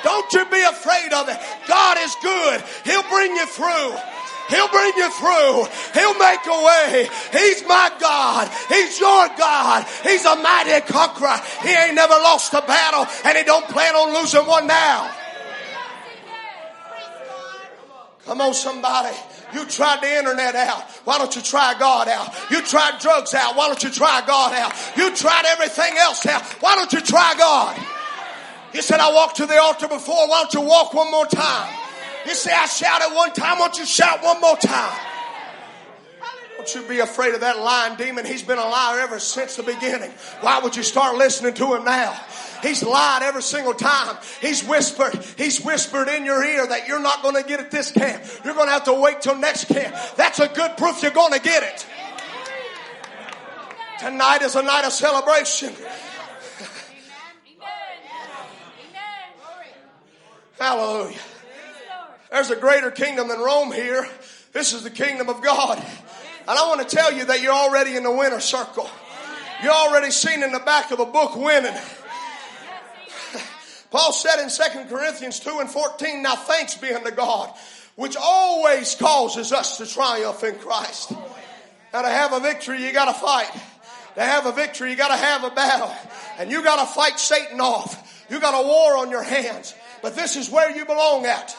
Don't 0.03 0.31
you 0.33 0.45
be 0.45 0.61
afraid 0.61 1.13
of 1.13 1.29
it. 1.29 1.37
God 1.67 1.97
is 1.99 2.15
good. 2.21 2.63
He'll 2.85 3.09
bring 3.09 3.35
you 3.35 3.45
through. 3.45 3.93
He'll 4.51 4.67
bring 4.67 4.93
you 4.97 5.09
through. 5.11 5.65
He'll 5.95 6.19
make 6.19 6.45
a 6.45 6.59
way. 6.67 7.09
He's 7.31 7.63
my 7.65 7.89
God. 7.99 8.51
He's 8.67 8.99
your 8.99 9.27
God. 9.37 9.87
He's 10.03 10.25
a 10.25 10.35
mighty 10.35 10.79
conqueror. 10.91 11.39
He 11.63 11.69
ain't 11.69 11.95
never 11.95 12.13
lost 12.13 12.53
a 12.53 12.61
battle 12.61 13.07
and 13.25 13.37
he 13.37 13.43
don't 13.43 13.67
plan 13.69 13.95
on 13.95 14.13
losing 14.13 14.45
one 14.45 14.67
now. 14.67 15.15
Come 18.25 18.41
on, 18.41 18.53
somebody. 18.53 19.15
You 19.53 19.65
tried 19.65 20.01
the 20.01 20.17
internet 20.17 20.55
out. 20.55 20.83
Why 21.05 21.17
don't 21.17 21.35
you 21.35 21.41
try 21.41 21.75
God 21.79 22.07
out? 22.07 22.33
You 22.51 22.61
tried 22.61 22.99
drugs 22.99 23.33
out. 23.33 23.55
Why 23.55 23.67
don't 23.67 23.81
you 23.83 23.89
try 23.89 24.21
God 24.25 24.53
out? 24.53 24.73
You 24.95 25.13
tried 25.15 25.45
everything 25.47 25.97
else 25.97 26.25
out. 26.25 26.43
Why 26.61 26.75
don't 26.75 26.91
you 26.93 27.01
try 27.01 27.33
God? 27.37 27.77
You 28.73 28.81
said, 28.81 28.99
I 28.99 29.11
walked 29.11 29.37
to 29.37 29.45
the 29.45 29.59
altar 29.59 29.87
before. 29.87 30.29
Why 30.29 30.43
don't 30.43 30.53
you 30.53 30.61
walk 30.61 30.93
one 30.93 31.11
more 31.11 31.25
time? 31.25 31.80
You 32.25 32.35
say, 32.35 32.51
I 32.53 32.65
shouted 32.65 33.15
one 33.15 33.33
time. 33.33 33.59
Why 33.59 33.67
don't 33.67 33.79
you 33.79 33.85
shout 33.85 34.23
one 34.23 34.39
more 34.41 34.57
time? 34.57 34.99
Don't 36.57 36.75
you 36.75 36.87
be 36.87 36.99
afraid 36.99 37.33
of 37.33 37.41
that 37.41 37.57
lying 37.57 37.97
demon. 37.97 38.23
He's 38.23 38.43
been 38.43 38.59
a 38.59 38.63
liar 38.63 38.99
ever 38.99 39.17
since 39.19 39.55
the 39.55 39.63
beginning. 39.63 40.11
Why 40.41 40.59
would 40.59 40.75
you 40.75 40.83
start 40.83 41.17
listening 41.17 41.55
to 41.55 41.73
him 41.73 41.83
now? 41.85 42.15
He's 42.61 42.83
lied 42.83 43.23
every 43.23 43.41
single 43.41 43.73
time. 43.73 44.15
He's 44.39 44.63
whispered. 44.63 45.25
He's 45.37 45.59
whispered 45.61 46.07
in 46.07 46.23
your 46.23 46.43
ear 46.43 46.67
that 46.67 46.87
you're 46.87 47.01
not 47.01 47.23
going 47.23 47.33
to 47.35 47.43
get 47.43 47.61
it 47.61 47.71
this 47.71 47.91
camp. 47.91 48.23
You're 48.45 48.53
going 48.53 48.67
to 48.67 48.73
have 48.73 48.83
to 48.83 48.93
wait 48.93 49.21
till 49.21 49.35
next 49.37 49.65
camp. 49.65 49.95
That's 50.17 50.39
a 50.39 50.47
good 50.47 50.77
proof 50.77 51.01
you're 51.01 51.09
going 51.09 51.33
to 51.33 51.39
get 51.39 51.63
it. 51.63 51.87
Tonight 53.99 54.43
is 54.43 54.55
a 54.55 54.61
night 54.61 54.85
of 54.85 54.91
celebration. 54.91 55.73
Hallelujah. 60.59 61.17
There's 62.31 62.49
a 62.49 62.55
greater 62.55 62.91
kingdom 62.91 63.27
than 63.27 63.39
Rome 63.39 63.73
here. 63.73 64.07
This 64.53 64.71
is 64.71 64.83
the 64.83 64.89
kingdom 64.89 65.27
of 65.27 65.41
God. 65.41 65.77
And 65.77 66.57
I 66.57 66.65
want 66.67 66.87
to 66.87 66.95
tell 66.95 67.11
you 67.11 67.25
that 67.25 67.41
you're 67.41 67.53
already 67.53 67.97
in 67.97 68.03
the 68.03 68.11
winner 68.11 68.39
circle. 68.39 68.89
You're 69.61 69.73
already 69.73 70.11
seen 70.11 70.41
in 70.41 70.53
the 70.53 70.59
back 70.59 70.91
of 70.91 70.97
the 70.97 71.05
book 71.05 71.35
winning. 71.35 71.73
Paul 73.91 74.13
said 74.13 74.41
in 74.41 74.49
2 74.49 74.89
Corinthians 74.89 75.41
2 75.41 75.59
and 75.59 75.69
14, 75.69 76.23
Now 76.23 76.35
thanks 76.35 76.77
be 76.77 76.93
unto 76.93 77.11
God, 77.11 77.53
which 77.95 78.15
always 78.17 78.95
causes 78.95 79.51
us 79.51 79.77
to 79.77 79.85
triumph 79.85 80.41
in 80.45 80.55
Christ. 80.55 81.11
Now 81.91 82.01
to 82.01 82.09
have 82.09 82.31
a 82.31 82.39
victory, 82.39 82.83
you 82.83 82.93
gotta 82.93 83.13
fight. 83.13 83.51
To 84.15 84.21
have 84.21 84.45
a 84.45 84.53
victory, 84.53 84.91
you 84.91 84.95
gotta 84.95 85.17
have 85.17 85.43
a 85.43 85.49
battle. 85.49 85.93
And 86.39 86.49
you 86.49 86.63
gotta 86.63 86.89
fight 86.91 87.19
Satan 87.19 87.59
off. 87.59 88.25
You 88.29 88.39
got 88.39 88.63
a 88.63 88.65
war 88.65 88.97
on 88.97 89.11
your 89.11 89.23
hands. 89.23 89.75
But 90.01 90.15
this 90.15 90.37
is 90.37 90.49
where 90.49 90.71
you 90.71 90.85
belong 90.85 91.25
at. 91.25 91.55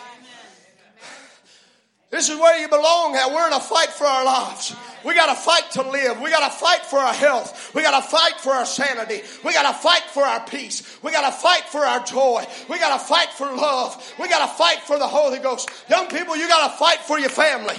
This 2.13 2.29
is 2.29 2.39
where 2.39 2.61
you 2.61 2.69
belong 2.69 3.17
at. 3.17 3.33
We're 3.33 3.47
in 3.47 3.55
a 3.55 3.59
fight 3.59 3.89
for 3.89 4.05
our 4.05 4.23
lives. 4.23 4.77
We 5.03 5.15
got 5.15 5.35
to 5.35 5.35
fight 5.35 5.71
to 5.73 5.83
live. 5.83 6.21
We 6.21 6.29
got 6.29 6.47
to 6.47 6.55
fight 6.55 6.85
for 6.85 6.99
our 6.99 7.15
health. 7.15 7.75
We 7.75 7.81
got 7.81 7.99
to 7.99 8.07
fight 8.07 8.39
for 8.39 8.51
our 8.51 8.67
sanity. 8.67 9.23
We 9.43 9.55
got 9.55 9.73
to 9.73 9.79
fight 9.79 10.03
for 10.03 10.23
our 10.23 10.45
peace. 10.45 10.99
We 11.03 11.11
got 11.11 11.25
to 11.25 11.35
fight 11.35 11.63
for 11.63 11.79
our 11.79 12.05
joy. 12.05 12.45
We 12.69 12.79
got 12.79 13.01
to 13.01 13.05
fight 13.05 13.31
for 13.31 13.47
love. 13.47 14.15
We 14.21 14.29
got 14.29 14.47
to 14.47 14.55
fight 14.59 14.81
for 14.81 14.99
the 14.99 15.09
Holy 15.09 15.39
Ghost. 15.39 15.71
Young 15.89 16.07
people, 16.09 16.37
you 16.37 16.49
got 16.49 16.71
to 16.71 16.77
fight 16.77 16.99
for 16.99 17.19
your 17.19 17.31
family. 17.31 17.77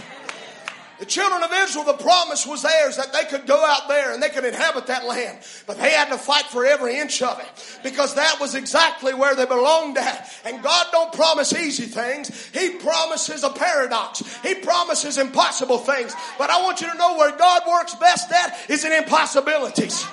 The 1.00 1.06
children 1.06 1.44
of 1.44 1.52
Israel, 1.52 1.86
the 1.86 1.94
promise 1.94 2.46
was 2.46 2.62
theirs 2.62 2.98
that 2.98 3.12
they 3.12 3.26
could 3.26 3.48
go 3.48 3.66
out 3.66 3.88
there 3.88 4.14
and 4.14 4.22
they 4.22 4.30
could 4.30 4.46
inhabit 4.46 4.88
that 4.88 5.06
land. 5.06 5.40
But 5.66 5.80
they 5.80 5.90
had 5.90 6.10
to 6.10 6.18
fight 6.18 6.46
for 6.46 6.66
every 6.66 6.98
inch 6.98 7.22
of 7.22 7.40
it 7.40 7.80
because 7.84 8.16
that 8.16 8.40
was 8.40 8.54
exactly 8.54 9.14
where 9.14 9.36
they 9.36 9.46
belonged 9.46 9.98
at. 9.98 10.32
And 10.46 10.62
God 10.62 10.88
don't 10.92 11.12
promise 11.12 11.52
easy 11.54 11.86
things. 11.86 12.48
He 12.54 12.78
promises 12.78 13.44
a 13.44 13.50
paradox. 13.50 14.22
He 14.44 14.56
promises 14.56 15.18
impossible 15.18 15.80
things. 15.80 16.14
But 16.38 16.52
I 16.52 16.62
want 16.62 16.80
you 16.82 16.92
to 16.92 16.98
know 16.98 17.18
where 17.18 17.36
God 17.36 17.64
works 17.68 17.96
best 17.96 18.32
at 18.32 18.70
is 18.70 18.86
in 18.86 18.94
impossibilities. 18.94 20.06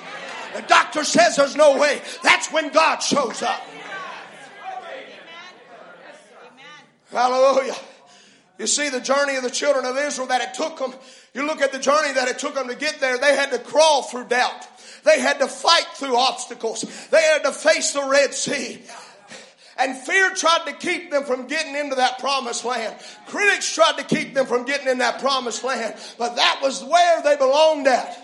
The 0.55 0.63
doctor 0.63 1.03
says 1.03 1.35
there's 1.35 1.55
no 1.55 1.77
way. 1.77 2.01
That's 2.23 2.51
when 2.51 2.69
God 2.69 2.99
shows 2.99 3.41
up. 3.43 3.61
Hallelujah. 7.11 7.75
You 8.61 8.67
see 8.67 8.89
the 8.89 9.01
journey 9.01 9.37
of 9.37 9.41
the 9.41 9.49
children 9.49 9.85
of 9.85 9.97
Israel 9.97 10.27
that 10.27 10.41
it 10.41 10.53
took 10.53 10.77
them. 10.77 10.93
You 11.33 11.47
look 11.47 11.61
at 11.61 11.71
the 11.71 11.79
journey 11.79 12.13
that 12.13 12.27
it 12.27 12.37
took 12.37 12.53
them 12.53 12.67
to 12.67 12.75
get 12.75 12.99
there. 12.99 13.17
They 13.17 13.35
had 13.35 13.49
to 13.53 13.57
crawl 13.57 14.03
through 14.03 14.25
doubt. 14.25 14.67
They 15.03 15.19
had 15.19 15.39
to 15.39 15.47
fight 15.47 15.87
through 15.95 16.15
obstacles. 16.15 16.83
They 17.09 17.23
had 17.23 17.41
to 17.41 17.53
face 17.53 17.93
the 17.93 18.07
Red 18.07 18.35
Sea. 18.35 18.79
And 19.79 19.97
fear 19.97 20.29
tried 20.35 20.65
to 20.67 20.73
keep 20.73 21.09
them 21.09 21.23
from 21.23 21.47
getting 21.47 21.75
into 21.75 21.95
that 21.95 22.19
promised 22.19 22.63
land. 22.63 22.95
Critics 23.25 23.73
tried 23.73 23.97
to 23.97 24.03
keep 24.03 24.35
them 24.35 24.45
from 24.45 24.65
getting 24.65 24.87
in 24.87 24.99
that 24.99 25.19
promised 25.21 25.63
land. 25.63 25.95
But 26.19 26.35
that 26.35 26.59
was 26.61 26.83
where 26.83 27.23
they 27.23 27.37
belonged 27.37 27.87
at. 27.87 28.15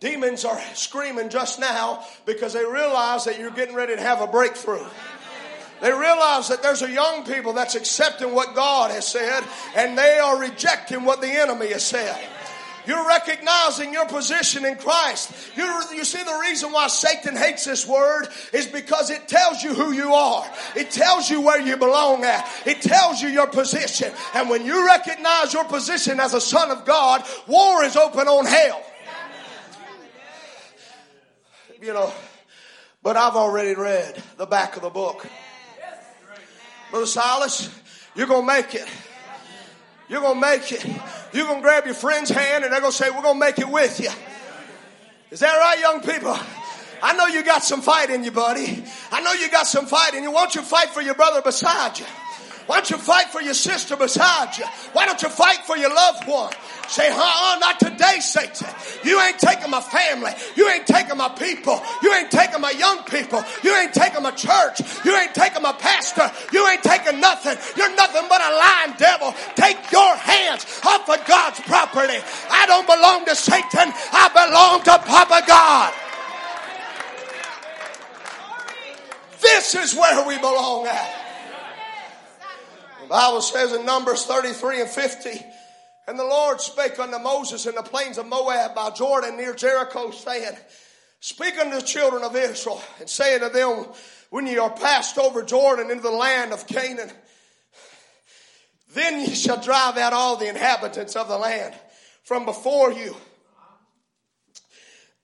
Demons 0.00 0.44
are 0.44 0.60
screaming 0.74 1.28
just 1.28 1.60
now 1.60 2.04
because 2.26 2.52
they 2.52 2.64
realize 2.64 3.26
that 3.26 3.38
you're 3.38 3.52
getting 3.52 3.76
ready 3.76 3.94
to 3.94 4.02
have 4.02 4.20
a 4.20 4.26
breakthrough. 4.26 4.84
They 5.82 5.92
realize 5.92 6.46
that 6.48 6.62
there's 6.62 6.82
a 6.82 6.90
young 6.90 7.24
people 7.24 7.54
that's 7.54 7.74
accepting 7.74 8.32
what 8.32 8.54
God 8.54 8.92
has 8.92 9.04
said 9.04 9.42
and 9.74 9.98
they 9.98 10.20
are 10.20 10.38
rejecting 10.38 11.04
what 11.04 11.20
the 11.20 11.26
enemy 11.26 11.72
has 11.72 11.84
said. 11.84 12.16
You're 12.86 13.06
recognizing 13.06 13.92
your 13.92 14.06
position 14.06 14.64
in 14.64 14.76
Christ. 14.76 15.32
you 15.56 15.64
you 15.92 16.04
see, 16.04 16.22
the 16.22 16.38
reason 16.40 16.70
why 16.72 16.86
Satan 16.86 17.36
hates 17.36 17.64
this 17.64 17.86
word 17.86 18.28
is 18.52 18.66
because 18.66 19.10
it 19.10 19.26
tells 19.26 19.62
you 19.62 19.74
who 19.74 19.90
you 19.92 20.14
are. 20.14 20.48
It 20.76 20.92
tells 20.92 21.28
you 21.28 21.40
where 21.40 21.60
you 21.60 21.76
belong 21.76 22.24
at. 22.24 22.48
It 22.64 22.80
tells 22.80 23.20
you 23.20 23.28
your 23.28 23.48
position. 23.48 24.12
And 24.34 24.48
when 24.48 24.64
you 24.64 24.86
recognize 24.86 25.52
your 25.52 25.64
position 25.64 26.20
as 26.20 26.32
a 26.32 26.40
son 26.40 26.70
of 26.70 26.84
God, 26.84 27.24
war 27.48 27.82
is 27.82 27.96
open 27.96 28.28
on 28.28 28.46
hell. 28.46 28.82
You 31.80 31.92
know, 31.92 32.12
but 33.02 33.16
I've 33.16 33.34
already 33.34 33.74
read 33.74 34.22
the 34.36 34.46
back 34.46 34.76
of 34.76 34.82
the 34.82 34.90
book. 34.90 35.26
Brother 36.92 37.06
Silas, 37.06 37.70
you're 38.14 38.26
going 38.26 38.46
to 38.46 38.46
make 38.46 38.74
it. 38.74 38.86
You're 40.10 40.20
going 40.20 40.34
to 40.34 40.40
make 40.42 40.72
it. 40.72 40.84
You're 41.32 41.46
going 41.46 41.60
to 41.60 41.62
grab 41.62 41.86
your 41.86 41.94
friend's 41.94 42.28
hand 42.28 42.64
and 42.64 42.72
they're 42.72 42.82
going 42.82 42.92
to 42.92 42.98
say, 42.98 43.08
we're 43.08 43.22
going 43.22 43.40
to 43.40 43.40
make 43.40 43.58
it 43.58 43.68
with 43.68 43.98
you. 43.98 44.10
Is 45.30 45.40
that 45.40 45.56
right, 45.56 45.80
young 45.80 46.02
people? 46.02 46.38
I 47.02 47.16
know 47.16 47.28
you 47.28 47.42
got 47.44 47.64
some 47.64 47.80
fight 47.80 48.10
in 48.10 48.24
you, 48.24 48.30
buddy. 48.30 48.84
I 49.10 49.22
know 49.22 49.32
you 49.32 49.50
got 49.50 49.66
some 49.66 49.86
fight 49.86 50.12
in 50.12 50.22
you. 50.22 50.30
Won't 50.30 50.54
you 50.54 50.60
fight 50.60 50.90
for 50.90 51.00
your 51.00 51.14
brother 51.14 51.40
beside 51.40 51.98
you? 51.98 52.04
Why 52.66 52.76
don't 52.76 52.90
you 52.90 52.98
fight 52.98 53.28
for 53.28 53.40
your 53.40 53.54
sister 53.54 53.96
beside 53.96 54.58
you? 54.58 54.66
Why 54.92 55.06
don't 55.06 55.22
you 55.22 55.30
fight 55.30 55.64
for 55.64 55.78
your 55.78 55.94
loved 55.94 56.28
one? 56.28 56.52
Say, 56.92 57.08
uh-uh, 57.08 57.56
not 57.58 57.80
today, 57.80 58.20
Satan. 58.20 58.68
You 59.02 59.18
ain't 59.22 59.38
taking 59.38 59.70
my 59.70 59.80
family. 59.80 60.30
You 60.56 60.68
ain't 60.68 60.86
taking 60.86 61.16
my 61.16 61.30
people. 61.30 61.80
You 62.02 62.12
ain't 62.12 62.30
taking 62.30 62.60
my 62.60 62.72
young 62.72 63.02
people. 63.04 63.42
You 63.64 63.74
ain't 63.76 63.94
taking 63.94 64.22
my 64.22 64.30
church. 64.32 64.82
You 65.02 65.16
ain't 65.16 65.34
taking 65.34 65.62
my 65.62 65.72
pastor. 65.72 66.30
You 66.52 66.68
ain't 66.68 66.82
taking 66.82 67.18
nothing. 67.18 67.56
You're 67.78 67.96
nothing 67.96 68.24
but 68.28 68.42
a 68.42 68.50
lying 68.54 68.94
devil. 68.98 69.34
Take 69.56 69.78
your 69.90 70.16
hands 70.16 70.66
off 70.84 71.08
of 71.08 71.26
God's 71.26 71.60
property. 71.60 72.18
I 72.50 72.66
don't 72.66 72.86
belong 72.86 73.24
to 73.24 73.36
Satan. 73.36 73.88
I 74.12 74.28
belong 74.28 74.82
to 74.84 74.98
Papa 75.08 75.44
God. 75.48 75.94
This 79.40 79.74
is 79.74 79.94
where 79.96 80.28
we 80.28 80.36
belong 80.36 80.86
at. 80.88 81.14
The 83.00 83.08
Bible 83.08 83.40
says 83.40 83.72
in 83.72 83.86
Numbers 83.86 84.26
33 84.26 84.82
and 84.82 84.90
50, 84.90 85.46
and 86.12 86.18
the 86.18 86.24
Lord 86.24 86.60
spake 86.60 86.98
unto 86.98 87.18
Moses 87.18 87.64
in 87.64 87.74
the 87.74 87.82
plains 87.82 88.18
of 88.18 88.26
Moab 88.26 88.74
by 88.74 88.90
Jordan 88.90 89.38
near 89.38 89.54
Jericho, 89.54 90.10
saying, 90.10 90.54
Speak 91.20 91.58
unto 91.58 91.76
the 91.76 91.86
children 91.86 92.22
of 92.22 92.36
Israel, 92.36 92.82
and 93.00 93.08
say 93.08 93.34
unto 93.34 93.48
them, 93.48 93.86
When 94.28 94.46
ye 94.46 94.58
are 94.58 94.68
passed 94.68 95.16
over 95.16 95.42
Jordan 95.42 95.90
into 95.90 96.02
the 96.02 96.10
land 96.10 96.52
of 96.52 96.66
Canaan, 96.66 97.10
then 98.92 99.20
ye 99.20 99.34
shall 99.34 99.58
drive 99.58 99.96
out 99.96 100.12
all 100.12 100.36
the 100.36 100.50
inhabitants 100.50 101.16
of 101.16 101.28
the 101.28 101.38
land 101.38 101.74
from 102.24 102.44
before 102.44 102.92
you, 102.92 103.16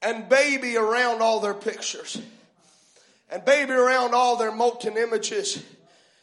and 0.00 0.26
baby 0.30 0.78
around 0.78 1.20
all 1.20 1.40
their 1.40 1.52
pictures, 1.52 2.18
and 3.30 3.44
baby 3.44 3.72
around 3.72 4.14
all 4.14 4.36
their 4.36 4.52
molten 4.52 4.96
images 4.96 5.62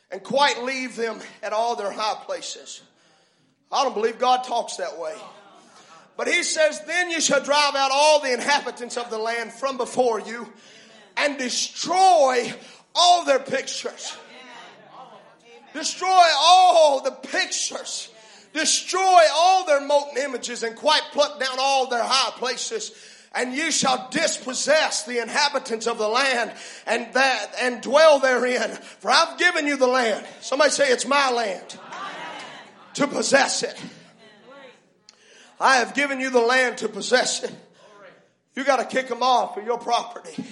and 0.10 0.24
quite 0.24 0.64
leave 0.64 0.96
them 0.96 1.20
at 1.44 1.54
all 1.54 1.76
their 1.76 1.92
high 1.92 2.20
places. 2.26 2.82
I 3.72 3.84
don't 3.84 3.94
believe 3.94 4.20
God 4.20 4.44
talks 4.44 4.78
that 4.78 4.98
way. 5.00 5.16
But 6.18 6.28
he 6.28 6.44
says, 6.44 6.82
Then 6.86 7.10
you 7.10 7.20
shall 7.20 7.44
drive 7.44 7.76
out 7.76 7.92
all 7.92 8.22
the 8.22 8.34
inhabitants 8.34 8.98
of 8.98 9.10
the 9.10 9.18
land 9.18 9.52
from 9.52 9.78
before 9.78 10.20
you 10.20 10.48
and 11.18 11.38
destroy 11.38 12.54
all 12.94 13.26
their 13.26 13.40
pictures. 13.40 14.16
Destroy 15.74 16.24
all 16.40 17.02
the 17.02 17.12
pictures. 17.12 18.10
Destroy 18.54 19.22
all 19.34 19.66
their 19.66 19.82
molten 19.82 20.24
images 20.24 20.64
and 20.64 20.76
quite 20.78 21.02
pluck 21.12 21.40
down 21.40 21.58
all 21.60 21.90
their 21.90 22.04
high 22.04 22.32
places 22.38 22.92
and 23.36 23.54
you 23.54 23.70
shall 23.70 24.08
dispossess 24.10 25.04
the 25.04 25.22
inhabitants 25.22 25.88
of 25.88 25.98
the 25.98 26.08
land 26.08 26.52
and 26.88 27.14
that 27.14 27.54
and 27.62 27.82
dwell 27.82 28.20
therein. 28.20 28.72
For 29.00 29.12
I've 29.12 29.38
given 29.38 29.68
you 29.68 29.76
the 29.76 29.88
land. 29.88 30.26
Somebody 30.40 30.72
say 30.72 30.90
it's 30.90 31.06
my 31.06 31.32
land 31.32 31.78
to 32.96 33.08
possess 33.08 33.64
it. 33.64 33.80
I 35.60 35.78
have 35.78 35.94
given 35.94 36.20
you 36.20 36.30
the 36.30 36.42
land 36.42 36.80
to 36.80 36.90
possess 36.90 37.44
it. 37.44 37.54
You 38.56 38.64
got 38.64 38.78
to 38.78 38.86
kick 38.86 39.08
them 39.08 39.22
off 39.22 39.58
of 39.58 39.66
your 39.66 39.78
property. 39.78 40.44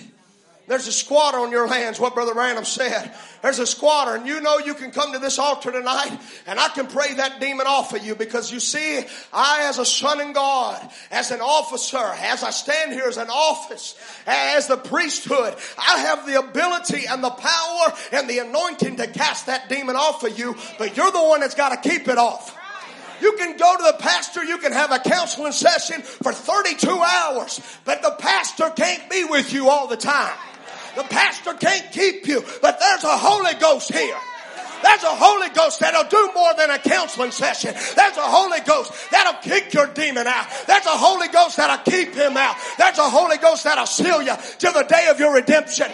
There's 0.66 0.88
a 0.88 0.94
squatter 0.94 1.40
on 1.40 1.52
your 1.52 1.68
hands, 1.68 2.00
what 2.00 2.14
Brother 2.14 2.34
Branham 2.34 2.64
said. 2.64 3.14
There's 3.42 3.60
a 3.60 3.68
squatter, 3.68 4.16
and 4.16 4.26
you 4.26 4.40
know 4.40 4.60
you 4.60 4.74
can 4.74 4.92
come 4.92 5.12
to 5.12 5.20
this 5.20 5.38
altar 5.38 5.74
tonight, 5.74 6.18
and 6.48 6.58
I 6.58 6.70
can 6.70 6.88
pray 6.88 7.16
that 7.16 7.42
demon 7.42 7.68
off 7.68 7.94
of 7.94 8.06
you 8.06 8.16
because 8.16 8.50
you 8.50 8.62
see, 8.62 9.04
I, 9.34 9.68
as 9.68 9.78
a 9.78 9.86
son 9.86 10.22
in 10.22 10.32
God, 10.32 10.90
as 11.12 11.32
an 11.32 11.42
officer, 11.42 11.98
as 11.98 12.44
I 12.44 12.52
stand 12.52 12.94
here 12.94 13.08
as 13.08 13.18
an 13.18 13.28
office, 13.30 13.96
as 14.26 14.68
the 14.68 14.78
priesthood, 14.78 15.54
I 15.78 16.00
have 16.00 16.26
the 16.26 16.40
ability 16.40 17.08
and 17.08 17.22
the 17.22 17.30
power 17.30 17.94
and 18.14 18.30
the 18.30 18.40
anointing 18.40 18.96
to 18.98 19.08
cast 19.08 19.48
that 19.48 19.68
demon 19.68 19.98
off 19.98 20.24
of 20.24 20.40
you, 20.40 20.56
but 20.78 20.96
you're 20.96 21.12
the 21.12 21.24
one 21.24 21.42
that's 21.42 21.56
got 21.56 21.84
to 21.84 21.90
keep 21.90 22.08
it 22.08 22.18
off. 22.18 22.58
You 23.22 23.34
can 23.34 23.58
go 23.58 23.78
to 23.78 23.84
the 23.84 23.98
pastor, 24.00 24.44
you 24.46 24.58
can 24.60 24.72
have 24.72 24.92
a 24.92 25.00
counseling 25.00 25.52
session 25.52 26.02
for 26.02 26.32
32 26.32 26.90
hours, 26.90 27.60
but 27.84 28.02
the 28.02 28.12
pastor 28.12 28.70
can't 28.70 29.10
be 29.10 29.26
with 29.26 29.52
you 29.52 29.70
all 29.70 29.88
the 29.88 29.98
time. 29.98 30.34
The 30.96 31.04
pastor 31.04 31.54
can't 31.54 31.92
keep 31.92 32.28
you, 32.28 32.44
but 32.62 32.80
there's 32.80 33.04
a 33.04 33.18
Holy 33.18 33.54
Ghost 33.56 33.92
here. 33.92 34.18
There's 34.84 35.04
a 35.04 35.16
Holy 35.16 35.50
Ghost 35.50 35.80
that'll 35.80 36.10
do 36.10 36.32
more 36.36 36.54
than 36.56 36.70
a 36.70 36.78
counseling 36.78 37.32
session. 37.32 37.74
There's 37.74 38.18
a 38.18 38.22
Holy 38.22 38.60
Ghost 38.60 38.92
that'll 39.12 39.42
kick 39.42 39.74
your 39.74 39.88
demon 39.88 40.28
out. 40.28 40.48
There's 40.68 40.86
a 40.86 40.90
Holy 40.90 41.30
Ghost 41.30 41.58
that'll 41.58 41.84
keep 41.90 42.14
him 42.14 42.36
out. 42.36 42.58
There's 42.78 42.98
a 42.98 43.10
Holy 43.10 43.38
Ghost 43.38 43.64
that'll 43.64 43.86
seal 43.86 44.22
you 44.22 44.36
to 44.36 44.72
the 44.72 44.84
day 44.84 45.08
of 45.10 45.20
your 45.20 45.34
redemption. 45.34 45.88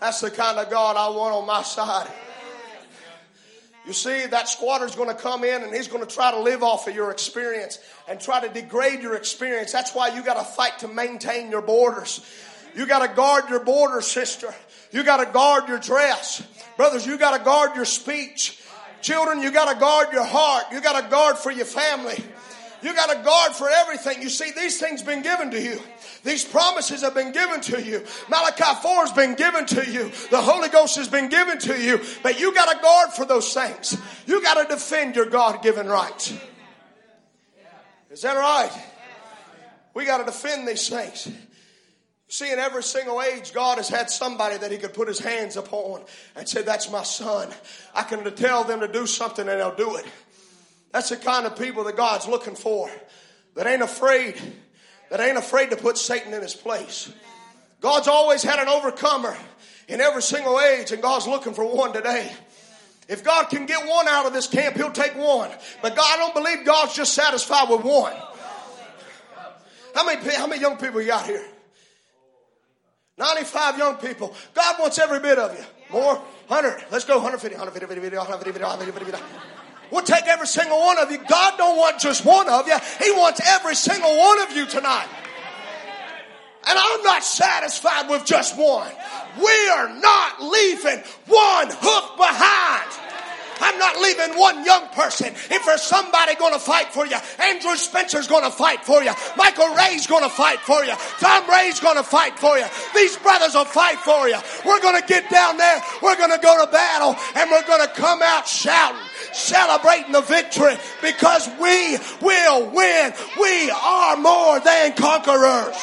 That's 0.00 0.20
the 0.20 0.30
kind 0.30 0.58
of 0.58 0.70
God 0.70 0.96
I 0.96 1.08
want 1.16 1.34
on 1.34 1.46
my 1.46 1.62
side. 1.62 2.08
You 3.86 3.92
see, 3.92 4.26
that 4.26 4.48
squatter's 4.48 4.96
going 4.96 5.08
to 5.08 5.14
come 5.14 5.44
in 5.44 5.62
and 5.62 5.72
he's 5.72 5.88
going 5.88 6.04
to 6.04 6.12
try 6.12 6.32
to 6.32 6.40
live 6.40 6.62
off 6.62 6.88
of 6.88 6.94
your 6.94 7.10
experience 7.12 7.78
and 8.08 8.20
try 8.20 8.40
to 8.40 8.48
degrade 8.48 9.00
your 9.00 9.14
experience. 9.14 9.72
That's 9.72 9.94
why 9.94 10.08
you 10.08 10.22
got 10.22 10.34
to 10.34 10.44
fight 10.44 10.80
to 10.80 10.88
maintain 10.88 11.50
your 11.50 11.62
borders. 11.62 12.20
You 12.76 12.86
got 12.86 13.08
to 13.08 13.14
guard 13.14 13.48
your 13.48 13.60
border, 13.60 14.02
sister. 14.02 14.54
You 14.92 15.02
got 15.02 15.24
to 15.24 15.32
guard 15.32 15.68
your 15.68 15.78
dress. 15.78 16.46
Brothers, 16.76 17.06
you 17.06 17.16
got 17.16 17.36
to 17.36 17.42
guard 17.42 17.74
your 17.74 17.86
speech. 17.86 18.60
Children, 19.00 19.40
you 19.42 19.50
got 19.50 19.72
to 19.72 19.80
guard 19.80 20.12
your 20.12 20.24
heart. 20.24 20.64
You 20.70 20.80
got 20.82 21.02
to 21.02 21.10
guard 21.10 21.38
for 21.38 21.50
your 21.50 21.64
family. 21.64 22.22
You 22.82 22.94
got 22.94 23.10
to 23.10 23.24
guard 23.24 23.52
for 23.52 23.68
everything. 23.68 24.20
You 24.20 24.28
see, 24.28 24.52
these 24.52 24.78
things 24.78 25.02
been 25.02 25.22
given 25.22 25.50
to 25.52 25.60
you. 25.60 25.80
These 26.22 26.44
promises 26.44 27.00
have 27.00 27.14
been 27.14 27.32
given 27.32 27.62
to 27.62 27.82
you. 27.82 28.04
Malachi 28.28 28.80
4 28.82 29.06
has 29.06 29.12
been 29.12 29.34
given 29.36 29.64
to 29.66 29.90
you. 29.90 30.10
The 30.30 30.40
Holy 30.40 30.68
Ghost 30.68 30.96
has 30.96 31.08
been 31.08 31.30
given 31.30 31.58
to 31.60 31.80
you. 31.80 32.00
But 32.22 32.38
you 32.38 32.54
got 32.54 32.72
to 32.72 32.82
guard 32.82 33.10
for 33.10 33.24
those 33.24 33.52
things. 33.54 33.96
You 34.26 34.42
got 34.42 34.62
to 34.62 34.74
defend 34.74 35.16
your 35.16 35.26
God 35.26 35.62
given 35.62 35.86
rights. 35.86 36.34
Is 38.10 38.22
that 38.22 38.36
right? 38.36 38.70
We 39.94 40.04
got 40.04 40.18
to 40.18 40.24
defend 40.24 40.68
these 40.68 40.88
things. 40.90 41.28
See, 42.28 42.52
in 42.52 42.58
every 42.58 42.82
single 42.82 43.22
age, 43.22 43.52
God 43.52 43.78
has 43.78 43.88
had 43.88 44.10
somebody 44.10 44.56
that 44.58 44.72
He 44.72 44.78
could 44.78 44.94
put 44.94 45.06
His 45.06 45.20
hands 45.20 45.56
upon 45.56 46.02
and 46.34 46.48
say, 46.48 46.62
That's 46.62 46.90
my 46.90 47.04
son. 47.04 47.50
I 47.94 48.02
can 48.02 48.24
tell 48.34 48.64
them 48.64 48.80
to 48.80 48.88
do 48.88 49.06
something 49.06 49.48
and 49.48 49.60
they'll 49.60 49.74
do 49.74 49.96
it. 49.96 50.06
That's 50.92 51.10
the 51.10 51.16
kind 51.16 51.46
of 51.46 51.56
people 51.58 51.84
that 51.84 51.96
God's 51.96 52.26
looking 52.26 52.56
for. 52.56 52.90
That 53.54 53.66
ain't 53.66 53.82
afraid. 53.82 54.40
That 55.10 55.20
ain't 55.20 55.38
afraid 55.38 55.70
to 55.70 55.76
put 55.76 55.98
Satan 55.98 56.34
in 56.34 56.42
his 56.42 56.54
place. 56.54 57.12
God's 57.80 58.08
always 58.08 58.42
had 58.42 58.58
an 58.58 58.68
overcomer 58.68 59.36
in 59.86 60.00
every 60.00 60.22
single 60.22 60.60
age, 60.60 60.90
and 60.90 61.00
God's 61.00 61.28
looking 61.28 61.54
for 61.54 61.64
one 61.64 61.92
today. 61.92 62.32
If 63.08 63.22
God 63.22 63.48
can 63.48 63.66
get 63.66 63.86
one 63.86 64.08
out 64.08 64.26
of 64.26 64.32
this 64.32 64.48
camp, 64.48 64.76
He'll 64.76 64.90
take 64.90 65.14
one. 65.14 65.50
But 65.80 65.94
God, 65.94 66.06
I 66.08 66.16
don't 66.16 66.34
believe 66.34 66.66
God's 66.66 66.94
just 66.94 67.14
satisfied 67.14 67.70
with 67.70 67.84
one. 67.84 68.14
How 69.94 70.04
many, 70.04 70.28
how 70.34 70.48
many 70.48 70.60
young 70.60 70.76
people 70.76 71.00
you 71.00 71.06
got 71.06 71.24
here? 71.24 71.44
95 73.18 73.78
young 73.78 73.96
people. 73.96 74.34
God 74.54 74.76
wants 74.78 74.98
every 74.98 75.20
bit 75.20 75.38
of 75.38 75.56
you. 75.58 75.64
More? 75.90 76.16
100. 76.48 76.84
Let's 76.90 77.04
go. 77.04 77.14
150, 77.14 77.56
150, 77.56 78.16
150, 78.16 78.62
150. 78.62 79.24
We'll 79.90 80.02
take 80.02 80.26
every 80.26 80.46
single 80.46 80.78
one 80.78 80.98
of 80.98 81.10
you. 81.10 81.18
God 81.28 81.56
don't 81.56 81.78
want 81.78 81.98
just 81.98 82.24
one 82.24 82.48
of 82.48 82.66
you. 82.66 82.76
He 83.02 83.12
wants 83.12 83.40
every 83.46 83.74
single 83.74 84.16
one 84.18 84.40
of 84.42 84.52
you 84.54 84.66
tonight. 84.66 85.08
And 86.68 86.76
I'm 86.76 87.02
not 87.04 87.22
satisfied 87.22 88.10
with 88.10 88.26
just 88.26 88.58
one. 88.58 88.90
We 89.38 89.68
are 89.70 89.88
not 89.94 90.42
leaving 90.42 91.02
one 91.26 91.68
hook 91.70 92.16
behind. 92.16 93.05
I'm 93.60 93.78
not 93.78 93.96
leaving 94.00 94.38
one 94.38 94.64
young 94.64 94.88
person. 94.88 95.28
If 95.28 95.64
there's 95.66 95.82
somebody 95.82 96.34
going 96.34 96.52
to 96.52 96.58
fight 96.58 96.92
for 96.92 97.06
you, 97.06 97.16
Andrew 97.40 97.76
Spencer's 97.76 98.26
going 98.26 98.44
to 98.44 98.50
fight 98.50 98.84
for 98.84 99.02
you. 99.02 99.12
Michael 99.36 99.74
Ray's 99.74 100.06
going 100.06 100.24
to 100.24 100.30
fight 100.30 100.60
for 100.60 100.84
you. 100.84 100.94
Tom 101.18 101.48
Ray's 101.48 101.80
going 101.80 101.96
to 101.96 102.02
fight 102.02 102.38
for 102.38 102.58
you. 102.58 102.66
These 102.94 103.16
brothers 103.18 103.54
will 103.54 103.64
fight 103.64 103.98
for 103.98 104.28
you. 104.28 104.38
We're 104.64 104.80
going 104.80 105.00
to 105.00 105.06
get 105.06 105.30
down 105.30 105.56
there. 105.56 105.80
We're 106.02 106.16
going 106.16 106.32
to 106.32 106.38
go 106.42 106.64
to 106.64 106.70
battle 106.70 107.16
and 107.36 107.50
we're 107.50 107.66
going 107.66 107.86
to 107.86 107.92
come 107.94 108.20
out 108.22 108.46
shouting 108.46 109.00
celebrating 109.32 110.12
the 110.12 110.20
victory 110.22 110.76
because 111.02 111.48
we 111.60 111.98
will 112.20 112.70
win. 112.70 113.12
We 113.38 113.70
are 113.70 114.16
more 114.16 114.60
than 114.60 114.94
conquerors. 114.94 115.76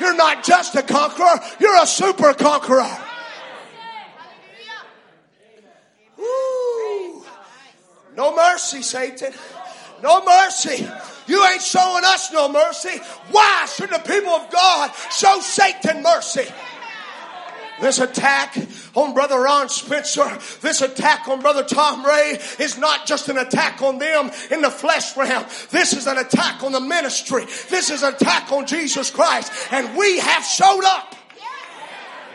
You're 0.00 0.16
not 0.16 0.44
just 0.44 0.76
a 0.76 0.82
conqueror, 0.82 1.40
you're 1.58 1.82
a 1.82 1.86
super 1.86 2.32
conqueror. 2.34 3.07
No 8.18 8.34
mercy, 8.34 8.82
Satan. 8.82 9.32
No 10.02 10.24
mercy. 10.24 10.84
You 11.28 11.46
ain't 11.46 11.62
showing 11.62 12.02
us 12.04 12.32
no 12.32 12.48
mercy. 12.48 12.98
Why 13.30 13.66
should 13.72 13.90
the 13.90 14.00
people 14.00 14.32
of 14.32 14.50
God 14.50 14.90
show 15.12 15.38
Satan 15.40 16.02
mercy? 16.02 16.52
This 17.80 18.00
attack 18.00 18.56
on 18.96 19.14
Brother 19.14 19.38
Ron 19.38 19.68
Spencer, 19.68 20.36
this 20.62 20.82
attack 20.82 21.28
on 21.28 21.40
Brother 21.42 21.62
Tom 21.62 22.04
Ray 22.04 22.40
is 22.58 22.76
not 22.76 23.06
just 23.06 23.28
an 23.28 23.38
attack 23.38 23.82
on 23.82 23.98
them 23.98 24.32
in 24.50 24.62
the 24.62 24.70
flesh 24.70 25.16
realm. 25.16 25.44
This 25.70 25.92
is 25.92 26.08
an 26.08 26.18
attack 26.18 26.64
on 26.64 26.72
the 26.72 26.80
ministry. 26.80 27.44
This 27.70 27.88
is 27.90 28.02
an 28.02 28.14
attack 28.14 28.50
on 28.50 28.66
Jesus 28.66 29.12
Christ. 29.12 29.52
And 29.70 29.96
we 29.96 30.18
have 30.18 30.42
showed 30.42 30.82
up. 30.84 31.14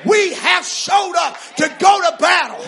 We 0.06 0.34
have 0.34 0.66
showed 0.66 1.16
up 1.18 1.38
to 1.58 1.76
go 1.78 2.10
to 2.10 2.18
battle. 2.20 2.66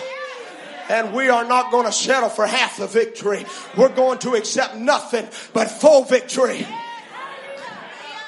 And 0.88 1.12
we 1.12 1.28
are 1.28 1.44
not 1.44 1.70
going 1.70 1.86
to 1.86 1.92
settle 1.92 2.28
for 2.28 2.46
half 2.46 2.78
the 2.78 2.86
victory. 2.86 3.44
We're 3.76 3.94
going 3.94 4.18
to 4.20 4.34
accept 4.34 4.76
nothing 4.76 5.28
but 5.52 5.70
full 5.70 6.04
victory. 6.04 6.66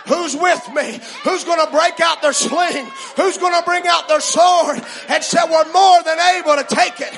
Who's 0.08 0.34
with 0.34 0.68
me? 0.74 1.00
Who's 1.24 1.44
going 1.44 1.64
to 1.64 1.70
break 1.70 2.00
out 2.00 2.22
their 2.22 2.32
sling? 2.32 2.86
Who's 3.16 3.36
going 3.36 3.54
to 3.54 3.62
bring 3.64 3.86
out 3.86 4.08
their 4.08 4.20
sword 4.20 4.82
and 5.08 5.22
say, 5.22 5.38
We're 5.44 5.72
more 5.72 6.02
than 6.02 6.18
able 6.18 6.56
to 6.56 6.64
take 6.64 7.00
it? 7.00 7.12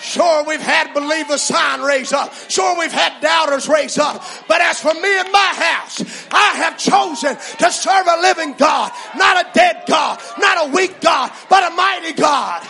Sure, 0.00 0.44
we've 0.44 0.60
had 0.60 0.92
believe 0.92 1.28
the 1.28 1.38
sign 1.38 1.80
raise 1.80 2.12
up. 2.12 2.34
Sure, 2.50 2.78
we've 2.78 2.92
had 2.92 3.22
doubters 3.22 3.68
raise 3.68 3.96
up. 3.96 4.22
But 4.48 4.60
as 4.60 4.78
for 4.78 4.92
me 4.92 5.18
and 5.18 5.32
my 5.32 5.52
house, 5.56 6.26
I 6.30 6.52
have 6.56 6.76
chosen 6.76 7.34
to 7.34 7.72
serve 7.72 8.06
a 8.06 8.20
living 8.20 8.52
God, 8.58 8.92
not 9.16 9.46
a 9.46 9.48
dead 9.54 9.84
God, 9.86 10.20
not 10.38 10.68
a 10.68 10.72
weak 10.72 11.00
God, 11.00 11.32
but 11.48 11.72
a 11.72 11.74
mighty 11.74 12.12
God. 12.12 12.66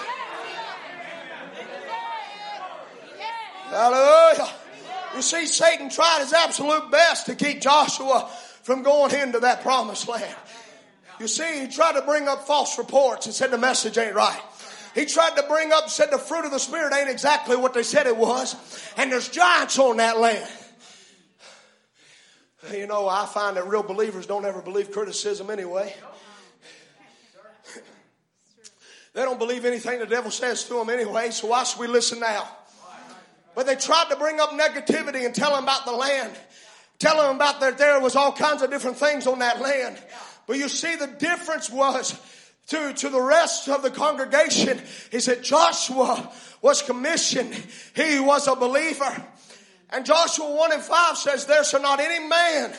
Hallelujah. 3.69 4.51
You 5.15 5.23
see, 5.23 5.47
Satan 5.47 5.91
tried 5.91 6.21
his 6.21 6.33
absolute 6.33 6.91
best 6.91 7.27
to 7.27 7.35
keep 7.35 7.61
Joshua 7.61 8.29
from 8.63 8.83
going 8.83 9.15
into 9.15 9.41
that 9.41 9.63
promised 9.63 10.09
land. 10.09 10.37
You 11.21 11.29
see, 11.29 11.61
he 11.61 11.69
tried 11.69 11.93
to 11.93 12.03
bring 12.03 12.27
up 12.27 12.47
false 12.47 12.77
reports 12.79 13.27
and 13.27 13.35
said 13.35 13.51
the 13.51 13.59
message 13.59 13.97
ain't 13.99 14.15
right. 14.15 14.41
He 14.95 15.07
tried 15.07 15.37
to 15.37 15.43
bring 15.45 15.73
up, 15.73 15.89
said 15.89 16.11
the 16.11 16.19
fruit 16.19 16.45
of 16.45 16.51
the 16.51 16.59
Spirit 16.59 16.93
ain't 16.95 17.11
exactly 17.11 17.57
what 17.57 17.75
they 17.75 17.83
said 17.83 18.07
it 18.07 18.17
was. 18.17 18.57
And 18.97 19.11
there's 19.11 19.29
giants 19.29 19.79
on 19.79 19.97
that 19.99 20.19
land. 20.19 20.49
You 22.73 22.87
know, 22.87 23.09
I 23.09 23.27
find 23.27 23.57
that 23.57 23.67
real 23.67 23.83
believers 23.83 24.27
don't 24.27 24.45
ever 24.45 24.63
believe 24.63 24.91
criticism 24.91 25.51
anyway. 25.51 25.95
They 29.13 29.23
don't 29.23 29.39
believe 29.39 29.65
anything 29.65 30.01
the 30.01 30.07
devil 30.07 30.31
says 30.31 30.65
to 30.65 30.75
them 30.75 30.91
anyway, 30.91 31.31
so 31.31 31.49
why 31.49 31.63
should 31.65 31.79
we 31.79 31.87
listen 31.87 32.19
now? 32.19 32.49
But 33.55 33.67
they 33.67 33.77
tried 33.77 34.09
to 34.11 34.17
bring 34.17 34.41
up 34.41 34.51
negativity 34.51 35.25
and 35.25 35.35
tell 35.35 35.55
them 35.55 35.65
about 35.65 35.85
the 35.85 35.93
land. 35.93 36.33
Tell 36.99 37.17
them 37.17 37.37
about 37.37 37.61
that 37.61 37.79
there 37.79 38.01
was 38.01 38.17
all 38.17 38.33
kinds 38.33 38.63
of 38.63 38.71
different 38.71 38.97
things 38.97 39.27
on 39.27 39.41
that 39.41 39.61
land. 39.61 39.99
But 40.47 40.59
you 40.59 40.69
see, 40.69 40.97
the 40.97 41.07
difference 41.07 41.71
was 41.71 42.19
to, 42.69 42.93
to 42.93 43.09
the 43.09 43.21
rest 43.21 43.69
of 43.69 43.83
the 43.83 43.91
congregation 43.91 44.81
is 45.13 45.27
that 45.27 45.43
Joshua 45.43 46.33
was 46.63 46.83
commissioned. 46.83 47.55
He 47.95 48.21
was 48.21 48.47
a 48.49 48.57
believer. 48.57 49.25
And 49.91 50.07
Joshua 50.07 50.51
1 50.51 50.73
and 50.73 50.83
5 50.83 51.19
says, 51.19 51.47
There 51.47 51.65
shall 51.65 51.83
not 51.83 52.01
any 52.01 52.27
man 52.27 52.75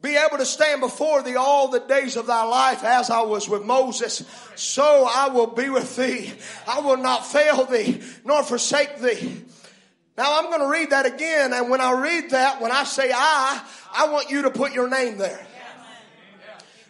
be 0.00 0.16
able 0.16 0.38
to 0.38 0.46
stand 0.46 0.80
before 0.80 1.22
thee 1.22 1.34
all 1.34 1.68
the 1.68 1.80
days 1.80 2.16
of 2.16 2.26
thy 2.26 2.44
life 2.44 2.84
as 2.84 3.10
I 3.10 3.22
was 3.22 3.48
with 3.48 3.64
Moses. 3.64 4.24
So 4.54 5.08
I 5.10 5.28
will 5.28 5.48
be 5.48 5.68
with 5.68 5.96
thee. 5.96 6.32
I 6.68 6.80
will 6.80 6.98
not 6.98 7.26
fail 7.26 7.64
thee 7.64 8.00
nor 8.24 8.44
forsake 8.44 9.00
thee. 9.00 9.42
Now 10.18 10.36
I'm 10.36 10.46
going 10.46 10.60
to 10.60 10.66
read 10.66 10.90
that 10.90 11.06
again. 11.06 11.52
And 11.52 11.70
when 11.70 11.80
I 11.80 11.92
read 11.92 12.30
that, 12.30 12.60
when 12.60 12.72
I 12.72 12.82
say 12.82 13.12
I, 13.14 13.64
I 13.94 14.08
want 14.08 14.30
you 14.30 14.42
to 14.42 14.50
put 14.50 14.74
your 14.74 14.90
name 14.90 15.16
there. 15.16 15.46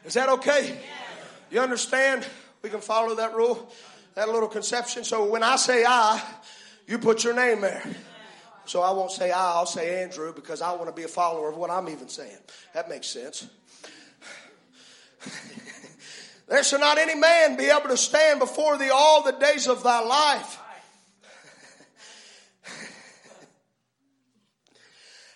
Is 0.07 0.15
that 0.15 0.31
okay? 0.31 0.81
You 1.51 1.61
understand? 1.61 2.27
We 2.63 2.71
can 2.71 2.81
follow 2.81 3.15
that 3.17 3.35
rule, 3.35 3.71
that 4.15 4.31
little 4.31 4.49
conception. 4.49 5.05
So 5.05 5.27
when 5.27 5.43
I 5.43 5.57
say 5.57 5.85
I, 5.87 6.23
you 6.87 6.99
put 6.99 7.23
your 7.23 7.35
name 7.35 7.61
there. 7.61 7.83
So 8.65 8.81
I 8.81 8.93
won't 8.93 9.13
say 9.13 9.31
I, 9.31 9.53
I'll 9.53 9.67
say 9.67 10.03
Andrew 10.03 10.33
because 10.33 10.63
I 10.63 10.73
want 10.73 10.87
to 10.87 10.95
be 10.95 11.03
a 11.03 11.09
follower 11.09 11.51
of 11.51 11.59
what 11.59 11.71
I'm 11.71 11.91
even 11.91 12.09
saying. 12.09 12.39
That 12.73 12.89
makes 12.89 13.09
sense. 13.09 13.47
there 16.49 16.65
shall 16.65 16.81
not 16.81 16.97
any 16.97 17.15
man 17.15 17.59
be 17.59 17.67
able 17.67 17.91
to 17.91 17.97
stand 17.99 18.41
before 18.41 18.79
thee 18.79 18.89
all 18.91 19.23
the 19.23 19.33
days 19.33 19.67
of 19.67 19.83
thy 19.83 20.01
life. 20.01 20.59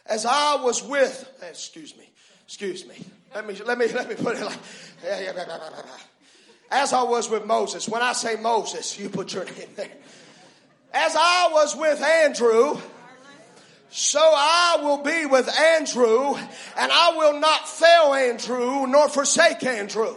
As 0.07 0.27
I 0.27 0.57
was 0.57 0.83
with, 0.83 1.31
eh, 1.43 1.47
excuse 1.47 1.97
me, 1.97 2.11
excuse 2.47 2.87
me. 2.87 2.97
Let 3.35 3.47
me, 3.47 3.55
let 3.65 3.79
me, 3.79 3.89
let 3.89 4.09
me 4.09 4.15
put 4.15 4.37
it 4.37 4.45
like, 4.45 4.59
as 6.71 6.93
I 6.93 7.03
was 7.03 7.31
with 7.31 7.47
Moses. 7.47 7.89
When 7.89 8.03
I 8.03 8.13
say 8.13 8.37
Moses, 8.37 8.99
you 8.99 9.09
put 9.09 9.33
your 9.33 9.45
name 9.45 9.69
there. 9.77 9.91
As 10.93 11.15
I 11.17 11.49
was 11.53 11.75
with 11.77 12.03
Andrew, 12.03 12.79
so 13.89 14.21
I 14.21 14.79
will 14.83 14.99
be 14.99 15.27
with 15.27 15.49
Andrew, 15.59 16.35
and 16.77 16.93
I 16.93 17.15
will 17.17 17.39
not 17.39 17.69
fail 17.69 18.15
Andrew 18.15 18.87
nor 18.87 19.09
forsake 19.09 19.63
Andrew. 19.65 20.17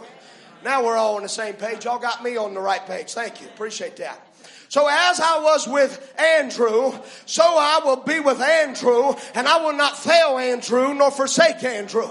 Now 0.64 0.84
we're 0.84 0.96
all 0.96 1.16
on 1.16 1.22
the 1.22 1.28
same 1.28 1.54
page. 1.54 1.84
Y'all 1.84 1.98
got 1.98 2.24
me 2.24 2.36
on 2.36 2.54
the 2.54 2.60
right 2.60 2.84
page. 2.86 3.12
Thank 3.12 3.40
you. 3.40 3.48
Appreciate 3.48 3.96
that. 3.96 4.25
So 4.68 4.88
as 4.88 5.20
I 5.20 5.40
was 5.40 5.66
with 5.68 6.14
Andrew, 6.18 6.92
so 7.24 7.42
I 7.44 7.80
will 7.84 7.96
be 7.96 8.20
with 8.20 8.40
Andrew, 8.40 9.14
and 9.34 9.46
I 9.46 9.64
will 9.64 9.74
not 9.74 9.96
fail 9.96 10.38
Andrew 10.38 10.92
nor 10.94 11.10
forsake 11.10 11.62
Andrew. 11.62 12.08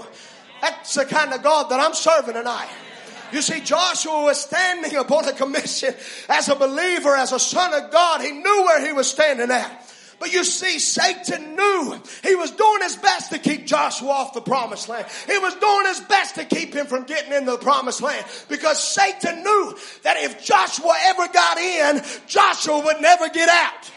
That's 0.60 0.94
the 0.94 1.04
kind 1.04 1.32
of 1.32 1.42
God 1.42 1.70
that 1.70 1.80
I'm 1.80 1.94
serving 1.94 2.34
tonight. 2.34 2.70
You 3.32 3.42
see, 3.42 3.60
Joshua 3.60 4.22
was 4.22 4.40
standing 4.40 4.96
upon 4.96 5.28
a 5.28 5.32
commission 5.32 5.94
as 6.28 6.48
a 6.48 6.54
believer, 6.54 7.14
as 7.14 7.32
a 7.32 7.40
son 7.40 7.74
of 7.74 7.90
God. 7.90 8.20
He 8.20 8.30
knew 8.30 8.62
where 8.62 8.84
he 8.84 8.92
was 8.92 9.10
standing 9.10 9.50
at. 9.50 9.85
But 10.18 10.32
you 10.32 10.44
see, 10.44 10.78
Satan 10.78 11.56
knew 11.56 12.00
he 12.22 12.34
was 12.34 12.50
doing 12.50 12.82
his 12.82 12.96
best 12.96 13.30
to 13.32 13.38
keep 13.38 13.66
Joshua 13.66 14.08
off 14.08 14.32
the 14.32 14.40
promised 14.40 14.88
land. 14.88 15.06
He 15.26 15.38
was 15.38 15.54
doing 15.56 15.86
his 15.86 16.00
best 16.00 16.36
to 16.36 16.44
keep 16.44 16.74
him 16.74 16.86
from 16.86 17.04
getting 17.04 17.32
into 17.32 17.52
the 17.52 17.58
promised 17.58 18.00
land 18.00 18.24
because 18.48 18.82
Satan 18.82 19.42
knew 19.42 19.76
that 20.04 20.16
if 20.18 20.42
Joshua 20.42 20.94
ever 21.04 21.28
got 21.28 21.58
in, 21.58 22.02
Joshua 22.26 22.80
would 22.84 23.00
never 23.00 23.28
get 23.28 23.48
out. 23.48 23.90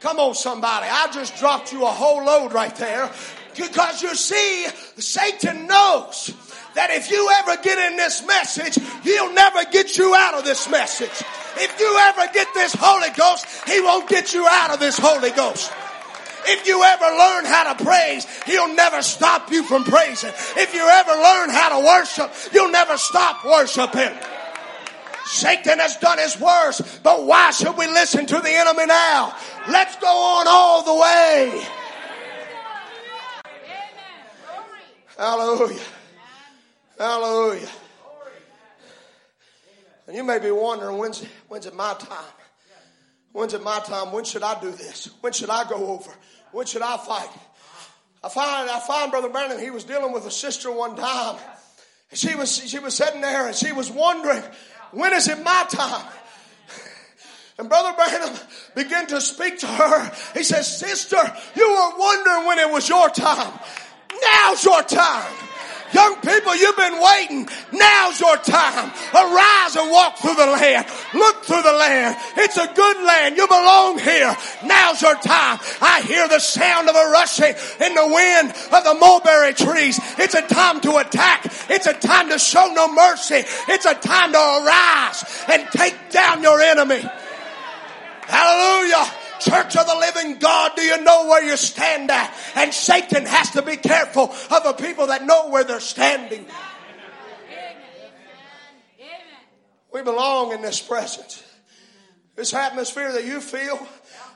Come 0.00 0.18
on, 0.18 0.34
somebody. 0.34 0.86
I 0.90 1.10
just 1.12 1.36
dropped 1.36 1.72
you 1.72 1.84
a 1.84 1.90
whole 1.90 2.24
load 2.24 2.52
right 2.52 2.74
there. 2.76 3.10
Because 3.54 4.02
you 4.02 4.14
see, 4.14 4.66
Satan 4.96 5.66
knows 5.66 6.32
that 6.74 6.90
if 6.90 7.10
you 7.10 7.28
ever 7.40 7.60
get 7.62 7.78
in 7.90 7.96
this 7.96 8.24
message, 8.26 8.78
he'll 9.02 9.32
never 9.32 9.64
get 9.70 9.96
you 9.98 10.14
out 10.14 10.34
of 10.34 10.44
this 10.44 10.68
message. 10.70 11.24
If 11.56 11.80
you 11.80 11.98
ever 12.08 12.32
get 12.32 12.48
this 12.54 12.74
Holy 12.78 13.10
Ghost, 13.16 13.46
He 13.68 13.80
won't 13.80 14.08
get 14.08 14.32
you 14.32 14.46
out 14.48 14.70
of 14.70 14.80
this 14.80 14.98
Holy 14.98 15.30
Ghost. 15.30 15.72
If 16.46 16.66
you 16.66 16.82
ever 16.82 17.04
learn 17.04 17.44
how 17.44 17.74
to 17.74 17.84
praise, 17.84 18.26
He'll 18.44 18.74
never 18.74 19.02
stop 19.02 19.50
you 19.50 19.62
from 19.64 19.84
praising. 19.84 20.30
If 20.56 20.74
you 20.74 20.82
ever 20.82 21.10
learn 21.10 21.50
how 21.50 21.80
to 21.80 21.86
worship, 21.86 22.32
you'll 22.52 22.70
never 22.70 22.96
stop 22.96 23.44
worshiping. 23.44 24.16
Satan 25.26 25.78
has 25.78 25.96
done 25.98 26.18
his 26.18 26.40
worst, 26.40 27.02
but 27.04 27.24
why 27.24 27.52
should 27.52 27.76
we 27.76 27.86
listen 27.86 28.26
to 28.26 28.40
the 28.40 28.50
enemy 28.50 28.86
now? 28.86 29.36
Let's 29.68 29.94
go 29.96 30.08
on 30.08 30.46
all 30.48 30.82
the 30.82 30.94
way. 30.94 31.66
Hallelujah. 35.16 35.99
Hallelujah. 37.00 37.66
And 40.06 40.14
you 40.14 40.22
may 40.22 40.38
be 40.38 40.50
wondering, 40.50 40.98
when's, 40.98 41.24
when's 41.48 41.64
it 41.64 41.74
my 41.74 41.94
time? 41.94 42.32
When's 43.32 43.54
it 43.54 43.62
my 43.62 43.78
time? 43.80 44.12
When 44.12 44.24
should 44.24 44.42
I 44.42 44.60
do 44.60 44.70
this? 44.70 45.08
When 45.22 45.32
should 45.32 45.48
I 45.48 45.66
go 45.66 45.76
over? 45.92 46.10
When 46.52 46.66
should 46.66 46.82
I 46.82 46.98
fight? 46.98 47.30
I 48.22 48.28
find, 48.28 48.68
I 48.68 48.80
find 48.80 49.10
Brother 49.10 49.30
Branham, 49.30 49.58
he 49.58 49.70
was 49.70 49.84
dealing 49.84 50.12
with 50.12 50.26
a 50.26 50.30
sister 50.30 50.70
one 50.70 50.94
time. 50.94 51.38
She 52.12 52.34
was, 52.34 52.54
she 52.68 52.78
was 52.78 52.94
sitting 52.94 53.22
there 53.22 53.46
and 53.46 53.56
she 53.56 53.72
was 53.72 53.90
wondering, 53.90 54.42
when 54.90 55.14
is 55.14 55.26
it 55.26 55.42
my 55.42 55.64
time? 55.70 56.06
And 57.58 57.70
Brother 57.70 57.96
Branham 57.96 58.38
began 58.74 59.06
to 59.06 59.22
speak 59.22 59.60
to 59.60 59.66
her. 59.66 60.12
He 60.34 60.42
says, 60.42 60.78
Sister, 60.78 61.16
you 61.56 61.66
were 61.66 61.98
wondering 61.98 62.46
when 62.46 62.58
it 62.58 62.70
was 62.70 62.90
your 62.90 63.08
time. 63.08 63.58
Now's 64.22 64.62
your 64.62 64.82
time. 64.82 65.32
Young 65.92 66.16
people, 66.20 66.54
you've 66.54 66.76
been 66.76 67.00
waiting. 67.00 67.48
Now's 67.72 68.20
your 68.20 68.36
time. 68.38 68.90
Arise 69.14 69.76
and 69.76 69.90
walk 69.90 70.18
through 70.18 70.34
the 70.34 70.46
land. 70.46 70.86
Look 71.14 71.44
through 71.44 71.62
the 71.62 71.72
land. 71.72 72.16
It's 72.36 72.56
a 72.56 72.72
good 72.72 72.96
land. 73.04 73.36
You 73.36 73.46
belong 73.46 73.98
here. 73.98 74.36
Now's 74.64 75.02
your 75.02 75.16
time. 75.16 75.58
I 75.80 76.02
hear 76.06 76.28
the 76.28 76.38
sound 76.38 76.88
of 76.88 76.94
a 76.94 77.10
rushing 77.10 77.54
in 77.80 77.94
the 77.94 78.06
wind 78.06 78.50
of 78.72 78.84
the 78.84 78.94
mulberry 79.00 79.54
trees. 79.54 79.98
It's 80.18 80.34
a 80.34 80.42
time 80.42 80.80
to 80.82 80.98
attack. 80.98 81.46
It's 81.68 81.86
a 81.86 81.94
time 81.94 82.28
to 82.30 82.38
show 82.38 82.72
no 82.72 82.92
mercy. 82.92 83.42
It's 83.68 83.86
a 83.86 83.94
time 83.94 84.32
to 84.32 84.38
arise 84.38 85.44
and 85.48 85.66
take 85.72 86.10
down 86.10 86.42
your 86.42 86.60
enemy. 86.60 87.02
Hallelujah. 88.26 89.19
Church 89.40 89.76
of 89.76 89.86
the 89.86 89.96
living 89.96 90.38
God, 90.38 90.72
do 90.76 90.82
you 90.82 91.02
know 91.02 91.26
where 91.26 91.44
you 91.44 91.56
stand 91.56 92.10
at? 92.10 92.34
And 92.54 92.72
Satan 92.72 93.26
has 93.26 93.50
to 93.52 93.62
be 93.62 93.76
careful 93.76 94.24
of 94.50 94.62
the 94.64 94.74
people 94.74 95.08
that 95.08 95.24
know 95.24 95.48
where 95.48 95.64
they're 95.64 95.80
standing. 95.80 96.46
We 99.92 100.02
belong 100.02 100.52
in 100.52 100.62
this 100.62 100.80
presence. 100.80 101.42
This 102.36 102.54
atmosphere 102.54 103.12
that 103.12 103.24
you 103.24 103.40
feel, 103.40 103.86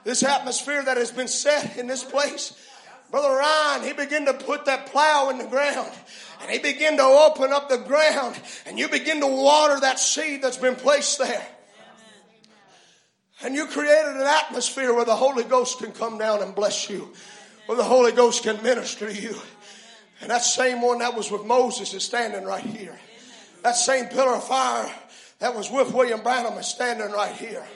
this 0.02 0.22
atmosphere 0.22 0.82
that 0.82 0.96
has 0.96 1.12
been 1.12 1.28
set 1.28 1.76
in 1.78 1.86
this 1.86 2.02
place. 2.02 2.59
Brother 3.11 3.36
Ryan, 3.36 3.84
he 3.84 3.92
began 3.92 4.26
to 4.26 4.34
put 4.34 4.64
that 4.64 4.86
plow 4.86 5.30
in 5.30 5.38
the 5.38 5.46
ground 5.46 5.92
and 6.40 6.50
he 6.50 6.59
began 6.59 6.96
to 6.96 7.05
open 7.05 7.52
up 7.52 7.68
the 7.68 7.78
ground 7.78 8.38
and 8.66 8.78
you 8.78 8.88
begin 8.88 9.20
to 9.20 9.26
water 9.26 9.78
that 9.78 10.00
seed 10.00 10.42
that's 10.42 10.57
been 10.57 10.74
placed 10.74 11.18
there. 11.18 11.46
And 13.45 13.55
you 13.55 13.66
created 13.66 14.16
an 14.16 14.26
atmosphere 14.26 14.95
where 14.95 15.05
the 15.05 15.14
Holy 15.14 15.45
Ghost 15.45 15.78
can 15.78 15.92
come 15.92 16.16
down 16.16 16.42
and 16.42 16.55
bless 16.55 16.88
you, 16.88 17.12
where 17.66 17.76
the 17.76 17.84
Holy 17.84 18.11
Ghost 18.11 18.42
can 18.42 18.62
minister 18.62 19.12
to 19.12 19.14
you. 19.14 19.36
And 20.22 20.30
that 20.30 20.42
same 20.42 20.80
one 20.80 21.01
that 21.01 21.14
was 21.14 21.30
with 21.30 21.45
Moses 21.45 21.92
is 21.92 22.03
standing 22.03 22.45
right 22.45 22.64
here. 22.64 22.99
That 23.62 23.76
same 23.76 24.07
pillar 24.07 24.36
of 24.36 24.45
fire 24.45 24.90
that 25.40 25.55
was 25.55 25.70
with 25.70 25.92
William 25.92 26.22
Branham 26.22 26.57
is 26.59 26.66
standing 26.66 27.11
right 27.12 27.34
here. 27.34 27.66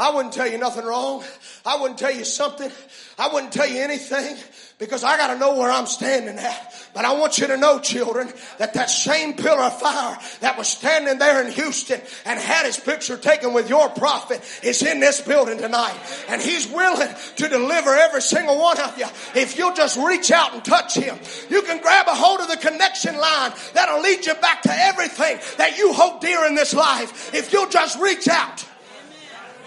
I 0.00 0.14
wouldn't 0.14 0.32
tell 0.32 0.50
you 0.50 0.56
nothing 0.56 0.86
wrong. 0.86 1.22
I 1.66 1.78
wouldn't 1.78 1.98
tell 1.98 2.10
you 2.10 2.24
something. 2.24 2.72
I 3.18 3.28
wouldn't 3.28 3.52
tell 3.52 3.68
you 3.68 3.82
anything 3.82 4.34
because 4.78 5.04
I 5.04 5.18
got 5.18 5.34
to 5.34 5.38
know 5.38 5.58
where 5.58 5.70
I'm 5.70 5.84
standing 5.84 6.38
at. 6.38 6.86
But 6.94 7.04
I 7.04 7.12
want 7.12 7.36
you 7.36 7.48
to 7.48 7.58
know, 7.58 7.80
children, 7.80 8.32
that 8.56 8.72
that 8.72 8.88
same 8.88 9.34
pillar 9.34 9.60
of 9.60 9.78
fire 9.78 10.16
that 10.40 10.56
was 10.56 10.68
standing 10.68 11.18
there 11.18 11.44
in 11.44 11.52
Houston 11.52 12.00
and 12.24 12.40
had 12.40 12.64
his 12.64 12.78
picture 12.78 13.18
taken 13.18 13.52
with 13.52 13.68
your 13.68 13.90
prophet 13.90 14.40
is 14.62 14.82
in 14.82 15.00
this 15.00 15.20
building 15.20 15.58
tonight. 15.58 16.00
And 16.30 16.40
he's 16.40 16.66
willing 16.66 17.14
to 17.36 17.48
deliver 17.48 17.94
every 17.94 18.22
single 18.22 18.58
one 18.58 18.80
of 18.80 18.96
you. 18.96 19.06
If 19.34 19.58
you'll 19.58 19.74
just 19.74 19.98
reach 19.98 20.30
out 20.30 20.54
and 20.54 20.64
touch 20.64 20.94
him, 20.94 21.18
you 21.50 21.60
can 21.60 21.82
grab 21.82 22.06
a 22.08 22.14
hold 22.14 22.40
of 22.40 22.48
the 22.48 22.56
connection 22.56 23.18
line 23.18 23.52
that'll 23.74 24.00
lead 24.00 24.24
you 24.24 24.32
back 24.36 24.62
to 24.62 24.72
everything 24.72 25.38
that 25.58 25.76
you 25.76 25.92
hold 25.92 26.22
dear 26.22 26.46
in 26.46 26.54
this 26.54 26.72
life. 26.72 27.34
If 27.34 27.52
you'll 27.52 27.68
just 27.68 28.00
reach 28.00 28.26
out. 28.26 28.64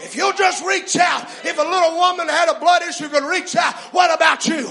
If 0.03 0.15
you'll 0.15 0.33
just 0.33 0.65
reach 0.65 0.97
out, 0.97 1.23
if 1.45 1.57
a 1.57 1.61
little 1.61 1.95
woman 1.95 2.27
had 2.27 2.49
a 2.49 2.59
blood 2.59 2.81
issue 2.83 3.07
could 3.07 3.23
reach 3.23 3.55
out, 3.55 3.73
what 3.93 4.13
about 4.13 4.45
you? 4.45 4.69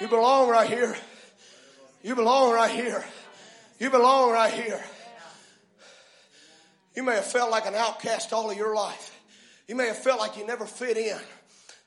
You 0.00 0.08
belong 0.08 0.48
right 0.48 0.68
here. 0.68 0.96
You 2.02 2.14
belong 2.14 2.52
right 2.52 2.70
here. 2.70 3.04
You 3.78 3.90
belong 3.90 4.32
right 4.32 4.52
here. 4.52 4.82
You 6.96 7.04
may 7.04 7.14
have 7.14 7.26
felt 7.26 7.50
like 7.50 7.66
an 7.66 7.74
outcast 7.74 8.32
all 8.32 8.50
of 8.50 8.56
your 8.56 8.74
life. 8.74 9.18
You 9.68 9.76
may 9.76 9.86
have 9.86 9.98
felt 9.98 10.18
like 10.18 10.36
you 10.36 10.44
never 10.46 10.66
fit 10.66 10.96
in. 10.96 11.18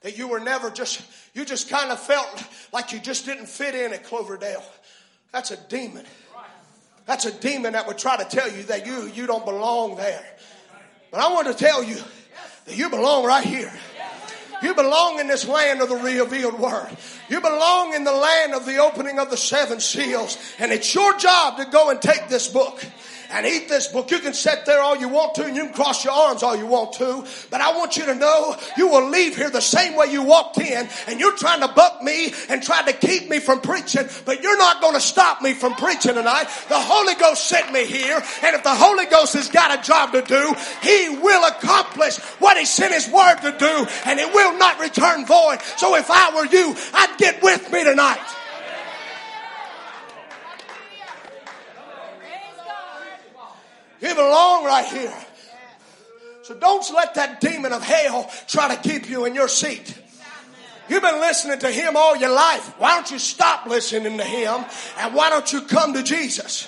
That 0.01 0.17
you 0.17 0.27
were 0.27 0.39
never 0.39 0.69
just, 0.69 1.01
you 1.33 1.43
just 1.43 1.69
kind 1.69 1.91
of 1.91 1.99
felt 1.99 2.45
like 2.71 2.93
you 2.93 2.99
just 2.99 3.25
didn't 3.25 3.47
fit 3.47 3.75
in 3.75 3.93
at 3.93 4.05
Cloverdale. 4.05 4.63
That's 5.31 5.51
a 5.51 5.57
demon. 5.67 6.05
That's 7.05 7.25
a 7.25 7.31
demon 7.31 7.73
that 7.73 7.87
would 7.87 7.97
try 7.97 8.17
to 8.17 8.25
tell 8.25 8.49
you 8.49 8.63
that 8.63 8.85
you, 8.85 9.07
you 9.07 9.27
don't 9.27 9.45
belong 9.45 9.95
there. 9.95 10.25
But 11.11 11.19
I 11.19 11.33
want 11.33 11.47
to 11.47 11.53
tell 11.53 11.83
you 11.83 11.97
that 12.65 12.77
you 12.77 12.89
belong 12.89 13.25
right 13.25 13.43
here. 13.43 13.71
You 14.61 14.73
belong 14.73 15.19
in 15.19 15.27
this 15.27 15.45
land 15.45 15.81
of 15.81 15.89
the 15.89 15.95
revealed 15.95 16.57
word. 16.57 16.89
You 17.29 17.41
belong 17.41 17.93
in 17.93 18.05
the 18.05 18.13
land 18.13 18.53
of 18.53 18.65
the 18.65 18.77
opening 18.77 19.19
of 19.19 19.29
the 19.29 19.35
seven 19.35 19.81
seals. 19.81 20.37
And 20.57 20.71
it's 20.71 20.95
your 20.95 21.17
job 21.17 21.57
to 21.57 21.65
go 21.65 21.89
and 21.89 22.01
take 22.01 22.29
this 22.29 22.47
book 22.47 22.83
and 23.33 23.47
eat 23.47 23.67
this 23.67 23.87
book. 23.87 24.11
You 24.11 24.19
can 24.19 24.33
sit 24.33 24.65
there 24.65 24.79
all 24.79 24.95
you 24.95 25.09
want 25.09 25.35
to 25.35 25.45
and 25.45 25.55
you 25.55 25.65
can 25.65 25.73
cross 25.73 26.05
your 26.05 26.13
arms 26.13 26.43
all 26.43 26.55
you 26.55 26.67
want 26.67 26.93
to. 26.93 27.25
But 27.49 27.61
I 27.61 27.75
want 27.75 27.97
you 27.97 28.05
to 28.05 28.15
know 28.15 28.55
you 28.77 28.87
will 28.87 29.09
leave 29.09 29.35
here 29.35 29.49
the 29.49 29.61
same 29.61 29.95
way 29.95 30.07
you 30.11 30.21
walked 30.21 30.59
in 30.59 30.87
and 31.07 31.19
you're 31.19 31.35
trying 31.35 31.61
to 31.61 31.67
buck 31.67 32.01
me 32.03 32.33
and 32.49 32.61
try 32.61 32.83
to 32.83 32.93
keep 32.93 33.29
me 33.29 33.39
from 33.39 33.61
preaching, 33.61 34.07
but 34.25 34.43
you're 34.43 34.57
not 34.57 34.81
going 34.81 34.93
to 34.93 35.01
stop 35.01 35.41
me 35.41 35.53
from 35.53 35.73
preaching 35.73 36.13
tonight. 36.13 36.45
The 36.69 36.79
Holy 36.79 37.15
Ghost 37.15 37.47
sent 37.47 37.73
me 37.73 37.85
here 37.85 38.21
and 38.43 38.55
if 38.55 38.63
the 38.63 38.75
Holy 38.75 39.05
Ghost 39.07 39.33
has 39.33 39.49
got 39.49 39.77
a 39.77 39.81
job 39.81 40.11
to 40.13 40.21
do, 40.21 40.55
He 40.83 41.09
will 41.09 41.43
accomplish 41.47 42.17
what 42.39 42.57
He 42.57 42.65
sent 42.65 42.93
His 42.93 43.09
word 43.09 43.37
to 43.41 43.57
do 43.57 43.87
and 44.05 44.19
it 44.19 44.33
will 44.33 44.57
not 44.57 44.79
return 44.79 45.25
void. 45.25 45.59
So 45.77 45.95
if 45.95 46.09
I 46.09 46.35
were 46.35 46.45
you, 46.45 46.75
I'd 46.93 47.17
get 47.17 47.41
with 47.41 47.71
me 47.71 47.83
tonight. 47.83 48.21
You 54.03 54.13
belong 54.15 54.65
right 54.65 54.85
here. 54.85 55.13
So 56.41 56.53
don't 56.55 56.85
let 56.93 57.15
that 57.15 57.39
demon 57.39 57.71
of 57.71 57.81
hell 57.81 58.29
try 58.47 58.75
to 58.75 58.81
keep 58.81 59.09
you 59.09 59.23
in 59.23 59.33
your 59.33 59.47
seat. 59.47 59.97
You've 60.89 61.01
been 61.01 61.21
listening 61.21 61.59
to 61.59 61.71
him 61.71 61.95
all 61.95 62.17
your 62.17 62.31
life. 62.31 62.77
Why 62.77 62.95
don't 62.95 63.09
you 63.09 63.17
stop 63.17 63.65
listening 63.65 64.17
to 64.17 64.23
him 64.25 64.65
and 64.99 65.15
why 65.15 65.29
don't 65.29 65.51
you 65.53 65.61
come 65.61 65.93
to 65.93 66.03
Jesus? 66.03 66.67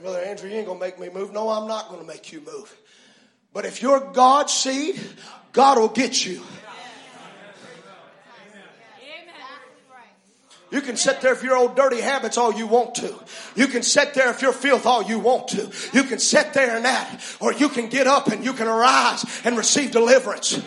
Brother 0.00 0.20
Andrew, 0.20 0.48
you 0.48 0.58
ain't 0.58 0.66
gonna 0.68 0.78
make 0.78 1.00
me 1.00 1.08
move. 1.10 1.32
No, 1.32 1.48
I'm 1.48 1.66
not 1.66 1.88
gonna 1.88 2.04
make 2.04 2.32
you 2.32 2.40
move. 2.40 2.72
But 3.52 3.64
if 3.64 3.82
you're 3.82 4.12
God's 4.12 4.52
seed, 4.52 5.00
God 5.52 5.76
will 5.76 5.88
get 5.88 6.24
you. 6.24 6.40
You 10.70 10.82
can 10.82 10.96
sit 10.96 11.22
there 11.22 11.32
if 11.32 11.42
your 11.42 11.56
old 11.56 11.76
dirty 11.76 12.00
habits 12.00 12.36
all 12.36 12.52
you 12.52 12.66
want 12.66 12.96
to. 12.96 13.14
You 13.54 13.68
can 13.68 13.82
sit 13.82 14.12
there 14.14 14.30
if 14.30 14.42
you're 14.42 14.52
filth 14.52 14.84
all 14.84 15.02
you 15.02 15.18
want 15.18 15.48
to. 15.48 15.70
You 15.94 16.04
can 16.04 16.18
sit 16.18 16.52
there 16.52 16.76
and 16.76 16.84
that. 16.84 17.24
Or 17.40 17.52
you 17.52 17.70
can 17.70 17.88
get 17.88 18.06
up 18.06 18.28
and 18.28 18.44
you 18.44 18.52
can 18.52 18.66
arise 18.66 19.24
and 19.44 19.56
receive 19.56 19.92
deliverance. 19.92 20.60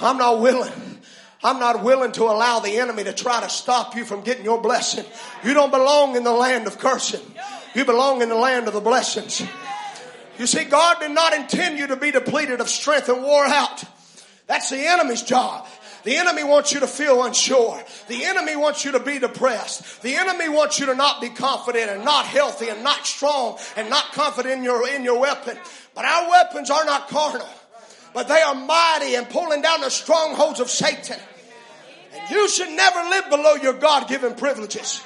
I'm 0.00 0.18
not 0.18 0.40
willing. 0.40 0.72
I'm 1.42 1.58
not 1.58 1.82
willing 1.82 2.12
to 2.12 2.24
allow 2.24 2.60
the 2.60 2.78
enemy 2.78 3.04
to 3.04 3.12
try 3.12 3.40
to 3.40 3.48
stop 3.48 3.96
you 3.96 4.04
from 4.04 4.22
getting 4.22 4.44
your 4.44 4.60
blessing. 4.60 5.04
You 5.44 5.54
don't 5.54 5.70
belong 5.70 6.16
in 6.16 6.24
the 6.24 6.32
land 6.32 6.66
of 6.66 6.78
cursing. 6.78 7.22
You 7.74 7.84
belong 7.84 8.22
in 8.22 8.28
the 8.28 8.36
land 8.36 8.68
of 8.68 8.74
the 8.74 8.80
blessings. 8.80 9.42
You 10.38 10.46
see, 10.46 10.64
God 10.64 10.98
did 11.00 11.12
not 11.12 11.32
intend 11.32 11.78
you 11.78 11.88
to 11.88 11.96
be 11.96 12.10
depleted 12.10 12.60
of 12.60 12.68
strength 12.68 13.08
and 13.08 13.22
wore 13.22 13.46
out. 13.46 13.84
That's 14.46 14.70
the 14.70 14.78
enemy's 14.78 15.22
job. 15.22 15.66
The 16.06 16.18
enemy 16.18 16.44
wants 16.44 16.72
you 16.72 16.78
to 16.78 16.86
feel 16.86 17.24
unsure. 17.24 17.82
The 18.06 18.26
enemy 18.26 18.54
wants 18.54 18.84
you 18.84 18.92
to 18.92 19.00
be 19.00 19.18
depressed. 19.18 20.02
The 20.02 20.14
enemy 20.14 20.48
wants 20.48 20.78
you 20.78 20.86
to 20.86 20.94
not 20.94 21.20
be 21.20 21.30
confident 21.30 21.90
and 21.90 22.04
not 22.04 22.26
healthy 22.26 22.68
and 22.68 22.84
not 22.84 23.04
strong 23.04 23.58
and 23.74 23.90
not 23.90 24.12
confident 24.12 24.54
in 24.54 24.62
your, 24.62 24.88
in 24.88 25.02
your 25.02 25.18
weapon. 25.18 25.58
But 25.96 26.04
our 26.04 26.30
weapons 26.30 26.70
are 26.70 26.84
not 26.84 27.08
carnal, 27.08 27.48
but 28.14 28.28
they 28.28 28.40
are 28.40 28.54
mighty 28.54 29.16
and 29.16 29.28
pulling 29.28 29.62
down 29.62 29.80
the 29.80 29.90
strongholds 29.90 30.60
of 30.60 30.70
Satan. 30.70 31.18
And 32.14 32.30
you 32.30 32.48
should 32.50 32.70
never 32.70 33.00
live 33.10 33.28
below 33.28 33.54
your 33.54 33.72
God 33.72 34.06
given 34.06 34.36
privileges. 34.36 35.02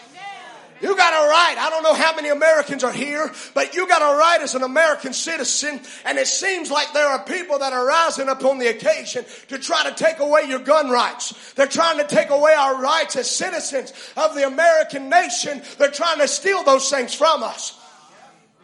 You 0.81 0.97
got 0.97 1.13
a 1.13 1.29
right. 1.29 1.57
I 1.59 1.69
don't 1.69 1.83
know 1.83 1.95
how 1.95 2.15
many 2.15 2.31
Americans 2.31 2.85
are 2.85 2.93
here, 2.93 3.31
but 3.55 3.75
you 3.75 3.87
got 3.87 4.01
a 4.01 4.19
right 4.19 4.41
as 4.41 4.55
an 4.55 4.63
American 4.63 5.13
citizen. 5.13 5.81
And 6.07 6.19
it 6.19 6.27
seems 6.27 6.71
like 6.71 6.93
there 6.95 7.07
are 7.07 7.23
people 7.25 7.59
that 7.59 7.73
are 7.73 7.87
rising 7.87 8.29
up 8.29 8.45
on 8.45 8.59
the 8.59 8.69
occasion 8.69 9.25
to 9.49 9.59
try 9.59 9.89
to 9.89 9.95
take 9.95 10.21
away 10.21 10.45
your 10.49 10.61
gun 10.61 10.91
rights. 10.91 11.53
They're 11.53 11.67
trying 11.67 11.99
to 11.99 12.05
take 12.05 12.31
away 12.31 12.55
our 12.55 12.81
rights 12.81 13.17
as 13.17 13.31
citizens 13.31 13.93
of 14.17 14.35
the 14.35 14.47
American 14.47 15.11
nation. 15.11 15.61
They're 15.79 15.91
trying 15.91 16.19
to 16.19 16.29
steal 16.29 16.65
those 16.65 16.89
things 16.89 17.15
from 17.15 17.43
us. 17.43 17.77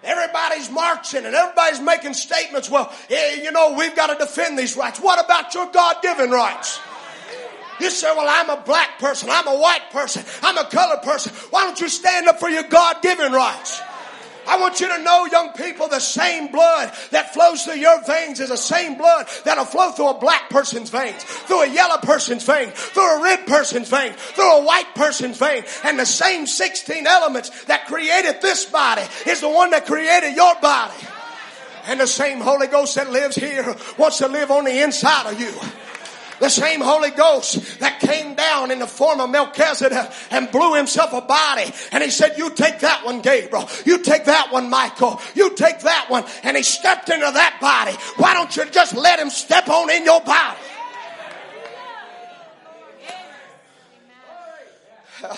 Everybody's 0.03 0.71
marching 0.71 1.25
and 1.27 1.35
everybody's 1.35 1.81
making 1.81 2.15
statements. 2.15 2.71
Well, 2.71 2.93
eh, 3.11 3.43
you 3.43 3.51
know, 3.51 3.75
we've 3.77 3.97
got 3.97 4.07
to 4.07 4.15
defend 4.15 4.59
these 4.59 4.77
rights. 4.77 5.01
What 5.01 5.23
about 5.23 5.53
your 5.53 5.67
God 5.73 6.01
given 6.01 6.31
rights? 6.31 6.79
You 7.81 7.91
say, 7.91 8.13
well, 8.17 8.27
I'm 8.29 8.51
a 8.59 8.63
black 8.63 8.99
person, 8.99 9.29
I'm 9.31 9.47
a 9.47 9.59
white 9.59 9.91
person, 9.91 10.25
I'm 10.43 10.59
a 10.59 10.69
colored 10.69 11.03
person. 11.03 11.33
Why 11.51 11.65
don't 11.65 11.81
you 11.81 11.89
stand 11.89 12.29
up 12.29 12.41
for 12.41 12.49
your 12.49 12.65
God 12.65 13.03
given 13.03 13.33
rights? 13.33 13.81
I 14.47 14.61
want 14.61 14.81
you 14.81 14.89
to 14.89 15.03
know, 15.03 15.27
young 15.27 15.53
people, 15.53 15.89
the 15.89 15.99
same 15.99 16.53
blood 16.53 16.93
that 17.11 17.35
flows 17.35 17.65
through 17.65 17.75
your 17.75 18.03
veins 18.05 18.39
is 18.39 18.51
the 18.51 18.57
same 18.57 18.97
blood 18.97 19.27
that'll 19.45 19.65
flow 19.65 19.91
through 19.91 20.11
a 20.11 20.19
black 20.19 20.51
person's 20.51 20.89
veins, 20.89 21.23
through 21.25 21.63
a 21.63 21.69
yellow 21.69 21.99
person's 21.99 22.45
vein, 22.45 22.71
through 22.71 23.19
a 23.19 23.23
red 23.23 23.47
person's 23.47 23.89
vein, 23.89 24.13
through 24.13 24.59
a 24.59 24.65
white 24.65 24.95
person's 24.95 25.37
vein. 25.37 25.65
And 25.83 25.99
the 25.99 26.07
same 26.07 26.47
16 26.47 27.07
elements 27.07 27.65
that 27.65 27.87
created 27.87 28.41
this 28.41 28.65
body 28.67 29.03
is 29.27 29.41
the 29.41 29.49
one 29.49 29.71
that 29.71 29.87
created 29.87 30.37
your 30.37 30.55
body. 30.61 30.95
And 31.89 32.01
the 32.01 32.07
same 32.07 32.41
Holy 32.41 32.69
Ghost 32.69 32.95
that 32.97 33.11
lives 33.11 33.37
here 33.37 33.75
wants 33.99 34.19
to 34.19 34.29
live 34.29 34.51
on 34.51 34.65
the 34.65 34.83
inside 34.83 35.33
of 35.33 35.41
you. 35.41 35.53
The 36.39 36.49
same 36.49 36.81
Holy 36.81 37.11
Ghost 37.11 37.81
that 37.81 38.01
came 38.01 38.35
down 38.35 38.71
in 38.71 38.79
the 38.79 38.87
form 38.87 39.21
of 39.21 39.31
Melchizedek 39.31 40.13
and 40.31 40.51
blew 40.51 40.75
himself 40.75 41.13
a 41.13 41.23
body. 41.23 41.73
And 41.93 42.05
he 42.05 42.11
said, 42.11 42.37
you 42.37 42.51
take 42.51 42.81
that 42.81 43.05
one, 43.05 43.21
Gabriel. 43.21 43.69
You 43.85 43.99
take 43.99 44.27
that 44.27 44.53
one, 44.53 44.69
Michael. 44.69 45.21
You 45.35 45.55
take 45.55 45.81
that 45.81 46.11
one. 46.11 46.25
And 46.43 46.57
he 46.57 46.63
stepped 46.63 47.09
into 47.09 47.31
that 47.33 47.59
body. 47.61 47.97
Why 48.17 48.35
don't 48.35 48.55
you 48.57 48.67
just 48.67 48.95
let 48.95 49.19
him 49.19 49.31
step 49.31 49.69
on 49.69 49.91
in 49.91 50.05
your 50.05 50.21
body? 50.21 50.59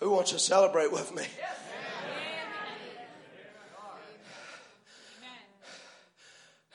Who 0.00 0.10
wants 0.10 0.30
to 0.32 0.38
celebrate 0.38 0.90
with 0.90 1.14
me? 1.14 1.24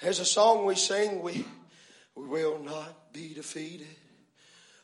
There's 0.06 0.20
a 0.20 0.26
song 0.26 0.66
we 0.66 0.76
sing, 0.76 1.24
we, 1.24 1.44
we 2.14 2.28
will 2.28 2.60
not 2.60 3.12
be 3.12 3.34
defeated. 3.34 3.88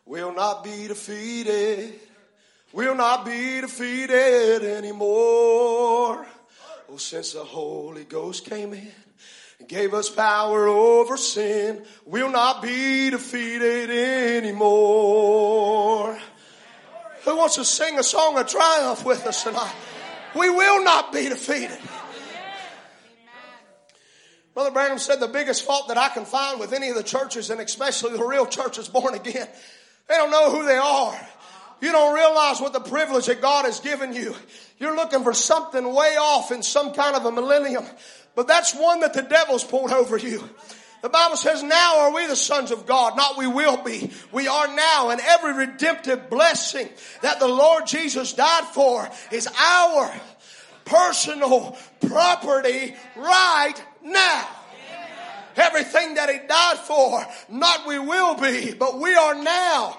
We'll 0.03 0.33
not 0.33 0.63
be 0.63 0.87
defeated. 0.87 1.93
We'll 2.73 2.95
not 2.95 3.23
be 3.23 3.61
defeated 3.61 4.63
anymore. 4.63 6.25
Oh, 6.89 6.97
since 6.97 7.33
the 7.33 7.43
Holy 7.43 8.03
Ghost 8.03 8.45
came 8.45 8.73
in 8.73 8.91
and 9.59 9.69
gave 9.69 9.93
us 9.93 10.09
power 10.09 10.67
over 10.67 11.15
sin, 11.17 11.85
we'll 12.03 12.31
not 12.31 12.63
be 12.63 13.11
defeated 13.11 13.91
anymore. 13.91 14.59
Who 17.25 17.37
wants 17.37 17.57
to 17.57 17.63
sing 17.63 17.99
a 17.99 18.03
song 18.03 18.39
of 18.39 18.47
triumph 18.47 19.05
with 19.05 19.27
us 19.27 19.43
tonight? 19.43 19.75
We 20.35 20.49
will 20.49 20.83
not 20.83 21.13
be 21.13 21.29
defeated. 21.29 21.77
Brother 24.53 24.71
Branham 24.71 24.97
said 24.97 25.19
the 25.19 25.27
biggest 25.27 25.65
fault 25.65 25.87
that 25.87 25.97
I 25.97 26.09
can 26.09 26.25
find 26.25 26.59
with 26.59 26.73
any 26.73 26.89
of 26.89 26.95
the 26.95 27.03
churches, 27.03 27.49
and 27.49 27.61
especially 27.61 28.17
the 28.17 28.23
real 28.23 28.45
churches 28.45 28.89
born 28.89 29.13
again, 29.13 29.47
they 30.07 30.15
don't 30.15 30.31
know 30.31 30.51
who 30.51 30.65
they 30.65 30.77
are. 30.77 31.19
You 31.81 31.91
don't 31.91 32.13
realize 32.13 32.59
what 32.59 32.73
the 32.73 32.81
privilege 32.81 33.27
that 33.27 33.41
God 33.41 33.65
has 33.65 33.79
given 33.79 34.13
you. 34.13 34.35
You're 34.77 34.95
looking 34.95 35.23
for 35.23 35.33
something 35.33 35.83
way 35.93 36.15
off 36.19 36.51
in 36.51 36.63
some 36.63 36.93
kind 36.93 37.15
of 37.15 37.25
a 37.25 37.31
millennium, 37.31 37.85
but 38.35 38.47
that's 38.47 38.75
one 38.75 38.99
that 38.99 39.13
the 39.13 39.21
devil's 39.21 39.63
pulled 39.63 39.91
over 39.91 40.17
you. 40.17 40.47
The 41.01 41.09
Bible 41.09 41.37
says, 41.37 41.63
now 41.63 42.01
are 42.01 42.13
we 42.13 42.27
the 42.27 42.35
sons 42.35 42.69
of 42.69 42.85
God, 42.85 43.17
not 43.17 43.37
we 43.37 43.47
will 43.47 43.77
be. 43.77 44.11
We 44.31 44.47
are 44.47 44.67
now, 44.67 45.09
and 45.09 45.19
every 45.19 45.53
redemptive 45.53 46.29
blessing 46.29 46.89
that 47.23 47.39
the 47.39 47.47
Lord 47.47 47.87
Jesus 47.87 48.33
died 48.33 48.65
for 48.65 49.09
is 49.31 49.47
our 49.47 50.13
personal 50.85 51.75
property 52.01 52.95
right 53.15 53.73
now. 54.03 54.47
Everything 55.55 56.15
that 56.15 56.29
He 56.29 56.39
died 56.47 56.77
for, 56.77 57.25
not 57.49 57.87
we 57.87 57.99
will 57.99 58.35
be, 58.35 58.73
but 58.73 58.99
we 58.99 59.13
are 59.15 59.35
now. 59.35 59.97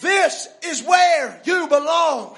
This 0.00 0.48
is 0.62 0.82
where 0.82 1.40
you 1.44 1.68
belong. 1.68 2.36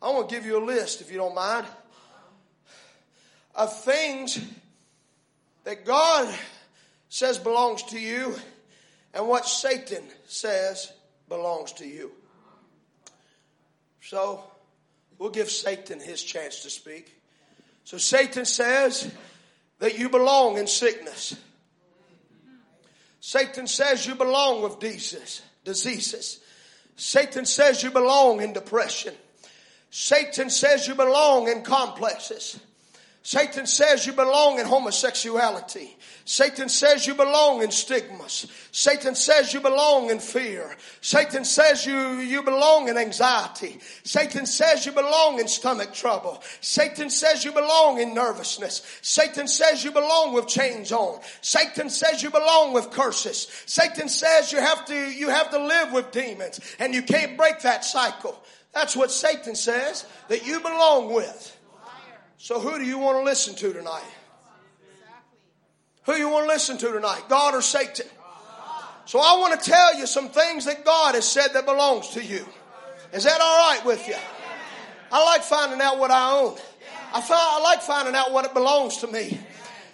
I 0.00 0.10
want 0.10 0.28
to 0.28 0.34
give 0.34 0.44
you 0.44 0.62
a 0.62 0.64
list, 0.64 1.00
if 1.00 1.10
you 1.10 1.16
don't 1.16 1.34
mind, 1.34 1.66
of 3.54 3.84
things 3.84 4.38
that 5.64 5.84
God 5.84 6.32
says 7.08 7.38
belongs 7.38 7.82
to 7.84 7.98
you 7.98 8.34
and 9.14 9.26
what 9.26 9.46
Satan 9.46 10.02
says 10.26 10.92
belongs 11.28 11.72
to 11.74 11.86
you. 11.86 12.12
So, 14.02 14.44
we'll 15.18 15.30
give 15.30 15.48
Satan 15.48 16.00
his 16.00 16.22
chance 16.22 16.62
to 16.64 16.70
speak. 16.70 17.13
So 17.84 17.98
Satan 17.98 18.44
says 18.44 19.12
that 19.78 19.98
you 19.98 20.08
belong 20.08 20.58
in 20.58 20.66
sickness. 20.66 21.36
Satan 23.20 23.66
says 23.66 24.06
you 24.06 24.14
belong 24.14 24.62
with 24.62 24.78
diseases. 24.78 25.42
diseases. 25.64 26.40
Satan 26.96 27.46
says 27.46 27.82
you 27.82 27.90
belong 27.90 28.40
in 28.40 28.52
depression. 28.52 29.14
Satan 29.90 30.50
says 30.50 30.88
you 30.88 30.94
belong 30.94 31.48
in 31.48 31.62
complexes. 31.62 32.58
Satan 33.26 33.66
says 33.66 34.06
you 34.06 34.12
belong 34.12 34.58
in 34.58 34.66
homosexuality. 34.66 35.96
Satan 36.26 36.68
says 36.68 37.06
you 37.06 37.14
belong 37.14 37.62
in 37.62 37.70
stigmas. 37.70 38.46
Satan 38.70 39.14
says 39.14 39.54
you 39.54 39.60
belong 39.60 40.10
in 40.10 40.18
fear. 40.18 40.76
Satan 41.00 41.46
says 41.46 41.86
you, 41.86 42.18
you 42.18 42.42
belong 42.42 42.88
in 42.88 42.98
anxiety. 42.98 43.80
Satan 44.02 44.44
says 44.44 44.84
you 44.84 44.92
belong 44.92 45.40
in 45.40 45.48
stomach 45.48 45.94
trouble. 45.94 46.42
Satan 46.60 47.08
says 47.08 47.46
you 47.46 47.52
belong 47.52 47.98
in 47.98 48.12
nervousness. 48.12 48.82
Satan 49.00 49.48
says 49.48 49.82
you 49.82 49.90
belong 49.90 50.34
with 50.34 50.46
chains 50.46 50.92
on. 50.92 51.18
Satan 51.40 51.88
says 51.88 52.22
you 52.22 52.28
belong 52.28 52.74
with 52.74 52.90
curses. 52.90 53.48
Satan 53.64 54.10
says 54.10 54.52
you 54.52 54.60
have 54.60 54.84
to, 54.84 54.94
you 54.94 55.30
have 55.30 55.48
to 55.50 55.66
live 55.66 55.92
with 55.92 56.12
demons 56.12 56.60
and 56.78 56.94
you 56.94 57.00
can't 57.00 57.38
break 57.38 57.60
that 57.60 57.86
cycle. 57.86 58.38
That's 58.74 58.94
what 58.94 59.10
Satan 59.10 59.54
says 59.54 60.04
that 60.28 60.44
you 60.44 60.60
belong 60.60 61.14
with. 61.14 61.53
So 62.44 62.60
who 62.60 62.78
do 62.78 62.84
you 62.84 62.98
want 62.98 63.16
to 63.16 63.22
listen 63.24 63.54
to 63.54 63.72
tonight? 63.72 64.04
Who 66.02 66.12
you 66.12 66.28
want 66.28 66.44
to 66.44 66.52
listen 66.52 66.76
to 66.76 66.92
tonight? 66.92 67.22
God 67.26 67.54
or 67.54 67.62
Satan? 67.62 68.04
So 69.06 69.18
I 69.18 69.38
want 69.38 69.58
to 69.58 69.70
tell 69.70 69.94
you 69.94 70.06
some 70.06 70.28
things 70.28 70.66
that 70.66 70.84
God 70.84 71.14
has 71.14 71.26
said 71.26 71.54
that 71.54 71.64
belongs 71.64 72.10
to 72.10 72.22
you. 72.22 72.44
Is 73.14 73.24
that 73.24 73.40
all 73.40 73.70
right 73.70 73.82
with 73.86 74.06
you? 74.06 74.16
I 75.10 75.24
like 75.24 75.42
finding 75.42 75.80
out 75.80 75.98
what 75.98 76.10
I 76.10 76.38
own. 76.38 76.58
I, 77.14 77.22
find, 77.22 77.32
I 77.32 77.60
like 77.62 77.80
finding 77.80 78.14
out 78.14 78.30
what 78.30 78.44
it 78.44 78.52
belongs 78.52 78.98
to 78.98 79.06
me. 79.06 79.40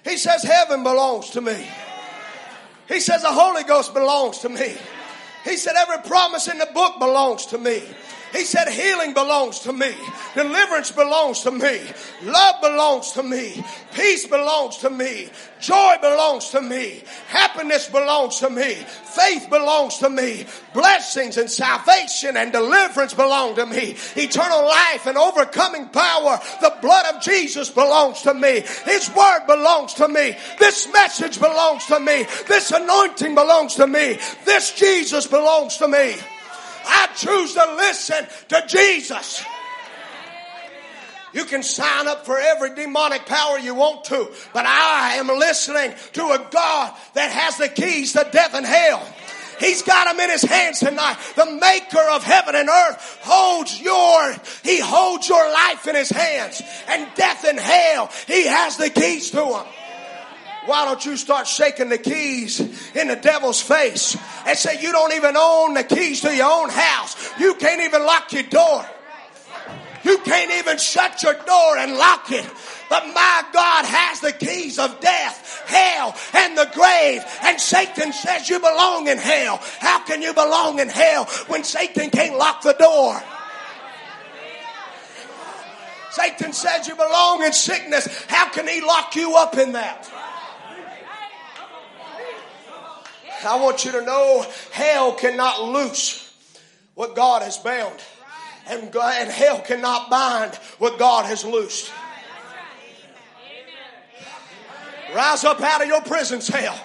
He 0.03 0.16
says 0.16 0.42
heaven 0.42 0.82
belongs 0.82 1.30
to 1.30 1.40
me. 1.40 1.68
He 2.88 2.98
says 2.98 3.22
the 3.22 3.28
Holy 3.28 3.62
Ghost 3.62 3.94
belongs 3.94 4.38
to 4.38 4.48
me. 4.48 4.74
He 5.44 5.57
said 5.57 5.76
every 5.76 5.98
promise 5.98 6.48
in 6.48 6.59
the 6.59 6.68
book 6.74 6.98
belongs 6.98 7.46
to 7.46 7.59
me. 7.59 7.84
He 8.32 8.44
said, 8.44 8.68
healing 8.68 9.12
belongs 9.12 9.60
to 9.60 9.72
me. 9.72 9.92
Deliverance 10.34 10.92
belongs 10.92 11.40
to 11.42 11.50
me. 11.50 11.80
Love 12.22 12.60
belongs 12.60 13.12
to 13.12 13.22
me. 13.22 13.64
Peace 13.92 14.26
belongs 14.26 14.78
to 14.78 14.90
me. 14.90 15.30
Joy 15.60 15.96
belongs 16.00 16.50
to 16.50 16.62
me. 16.62 17.02
Happiness 17.26 17.88
belongs 17.88 18.38
to 18.38 18.48
me. 18.48 18.74
Faith 18.74 19.48
belongs 19.50 19.98
to 19.98 20.08
me. 20.08 20.46
Blessings 20.72 21.36
and 21.36 21.50
salvation 21.50 22.36
and 22.36 22.52
deliverance 22.52 23.14
belong 23.14 23.56
to 23.56 23.66
me. 23.66 23.96
Eternal 24.16 24.62
life 24.64 25.06
and 25.06 25.18
overcoming 25.18 25.88
power. 25.88 26.40
The 26.60 26.76
blood 26.80 27.14
of 27.14 27.20
Jesus 27.22 27.68
belongs 27.68 28.22
to 28.22 28.32
me. 28.32 28.60
His 28.84 29.12
word 29.14 29.46
belongs 29.46 29.94
to 29.94 30.08
me. 30.08 30.36
This 30.58 30.90
message 30.92 31.40
belongs 31.40 31.84
to 31.86 31.98
me. 31.98 32.26
This 32.46 32.70
anointing 32.70 33.34
belongs 33.34 33.74
to 33.74 33.86
me. 33.86 34.18
This 34.44 34.72
Jesus 34.72 35.26
belongs 35.26 35.76
to 35.78 35.88
me. 35.88 36.14
I 36.91 37.09
choose 37.14 37.55
to 37.55 37.74
listen 37.76 38.26
to 38.49 38.64
Jesus. 38.66 39.45
You 41.32 41.45
can 41.45 41.62
sign 41.62 42.09
up 42.09 42.26
for 42.26 42.38
every 42.38 42.74
demonic 42.74 43.24
power 43.26 43.59
you 43.59 43.74
want 43.74 44.05
to, 44.07 44.28
but 44.53 44.66
I 44.66 45.14
am 45.16 45.28
listening 45.28 45.95
to 46.14 46.22
a 46.22 46.49
God 46.51 46.93
that 47.14 47.30
has 47.30 47.57
the 47.57 47.68
keys 47.68 48.14
to 48.14 48.28
death 48.32 48.55
and 48.55 48.66
hell. 48.66 49.07
He's 49.61 49.82
got 49.82 50.07
them 50.07 50.18
in 50.18 50.30
his 50.30 50.43
hands 50.43 50.80
tonight. 50.80 51.18
The 51.36 51.47
maker 51.47 52.03
of 52.11 52.24
heaven 52.24 52.55
and 52.55 52.68
earth 52.68 53.18
holds 53.22 53.80
your, 53.80 54.34
he 54.64 54.80
holds 54.80 55.28
your 55.28 55.53
life 55.53 55.86
in 55.86 55.95
his 55.95 56.09
hands 56.09 56.62
and 56.88 57.07
death 57.14 57.45
and 57.45 57.61
hell. 57.61 58.11
He 58.26 58.47
has 58.47 58.78
the 58.78 58.88
keys 58.88 59.30
to 59.30 59.36
them. 59.36 59.66
Why 60.66 60.84
don't 60.84 61.04
you 61.04 61.16
start 61.16 61.46
shaking 61.46 61.88
the 61.88 61.98
keys 61.98 62.61
in 62.94 63.08
the 63.08 63.16
devil's 63.16 63.61
face 63.61 64.16
and 64.46 64.58
say 64.58 64.80
you 64.80 64.92
don't 64.92 65.14
even 65.14 65.36
own 65.36 65.74
the 65.74 65.84
keys 65.84 66.20
to 66.20 66.34
your 66.34 66.50
own 66.50 66.68
house. 66.68 67.16
You 67.38 67.54
can't 67.54 67.80
even 67.80 68.04
lock 68.04 68.32
your 68.32 68.42
door. 68.42 68.84
You 70.04 70.18
can't 70.18 70.50
even 70.52 70.78
shut 70.78 71.22
your 71.22 71.34
door 71.34 71.78
and 71.78 71.96
lock 71.96 72.30
it. 72.30 72.48
But 72.88 73.06
my 73.06 73.44
God 73.52 73.84
has 73.84 74.20
the 74.20 74.32
keys 74.32 74.78
of 74.78 75.00
death, 75.00 75.62
hell, 75.66 76.16
and 76.34 76.56
the 76.56 76.68
grave. 76.72 77.22
And 77.42 77.61
Satan 77.61 78.12
says 78.12 78.48
you 78.48 78.58
belong 78.58 79.08
in 79.08 79.18
hell. 79.18 79.61
How 79.78 80.00
can 80.04 80.22
you 80.22 80.34
belong 80.34 80.78
in 80.78 80.88
hell 80.88 81.24
when 81.46 81.64
Satan 81.64 82.11
can't 82.11 82.36
lock 82.36 82.62
the 82.62 82.72
door? 82.72 83.22
Satan 86.12 86.52
says 86.52 86.88
you 86.88 86.96
belong 86.96 87.44
in 87.44 87.52
sickness. 87.52 88.24
How 88.26 88.48
can 88.48 88.66
he 88.66 88.80
lock 88.80 89.14
you 89.14 89.36
up 89.36 89.56
in 89.56 89.72
that? 89.72 90.11
I 93.45 93.61
want 93.61 93.84
you 93.84 93.93
to 93.93 94.03
know 94.03 94.47
hell 94.70 95.12
cannot 95.12 95.62
loose 95.62 96.32
what 96.95 97.16
God 97.16 97.43
has 97.43 97.59
bound. 97.59 97.99
And, 98.68 98.93
God, 98.93 99.16
and 99.18 99.30
hell 99.30 99.61
cannot 99.61 100.11
bind 100.11 100.55
what 100.78 100.99
God 100.99 101.24
has 101.26 101.45
loosed. 101.45 101.91
Rise 105.14 105.45
up 105.45 105.61
out 105.61 105.82
of 105.82 105.88
your 105.88 106.03
prison 106.03 106.41
cell. 106.41 106.78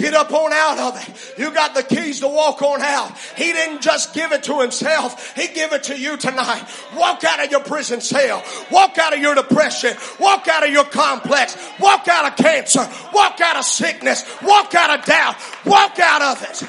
Get 0.00 0.14
up 0.14 0.32
on 0.32 0.50
out 0.50 0.78
of 0.78 0.96
it. 0.96 1.38
You 1.38 1.52
got 1.52 1.74
the 1.74 1.82
keys 1.82 2.20
to 2.20 2.28
walk 2.28 2.62
on 2.62 2.80
out. 2.80 3.18
He 3.36 3.52
didn't 3.52 3.82
just 3.82 4.14
give 4.14 4.32
it 4.32 4.44
to 4.44 4.58
himself. 4.58 5.36
He 5.36 5.46
give 5.48 5.74
it 5.74 5.82
to 5.84 5.98
you 5.98 6.16
tonight. 6.16 6.64
Walk 6.96 7.22
out 7.22 7.44
of 7.44 7.50
your 7.50 7.60
prison 7.60 8.00
cell. 8.00 8.42
Walk 8.72 8.96
out 8.96 9.12
of 9.12 9.20
your 9.20 9.34
depression. 9.34 9.94
Walk 10.18 10.48
out 10.48 10.66
of 10.66 10.72
your 10.72 10.84
complex. 10.84 11.54
Walk 11.78 12.08
out 12.08 12.32
of 12.32 12.36
cancer. 12.38 12.88
Walk 13.12 13.42
out 13.42 13.56
of 13.56 13.64
sickness. 13.66 14.24
Walk 14.42 14.74
out 14.74 14.98
of 14.98 15.04
doubt. 15.04 15.36
Walk 15.66 15.98
out 15.98 16.22
of 16.22 16.42
it. 16.44 16.66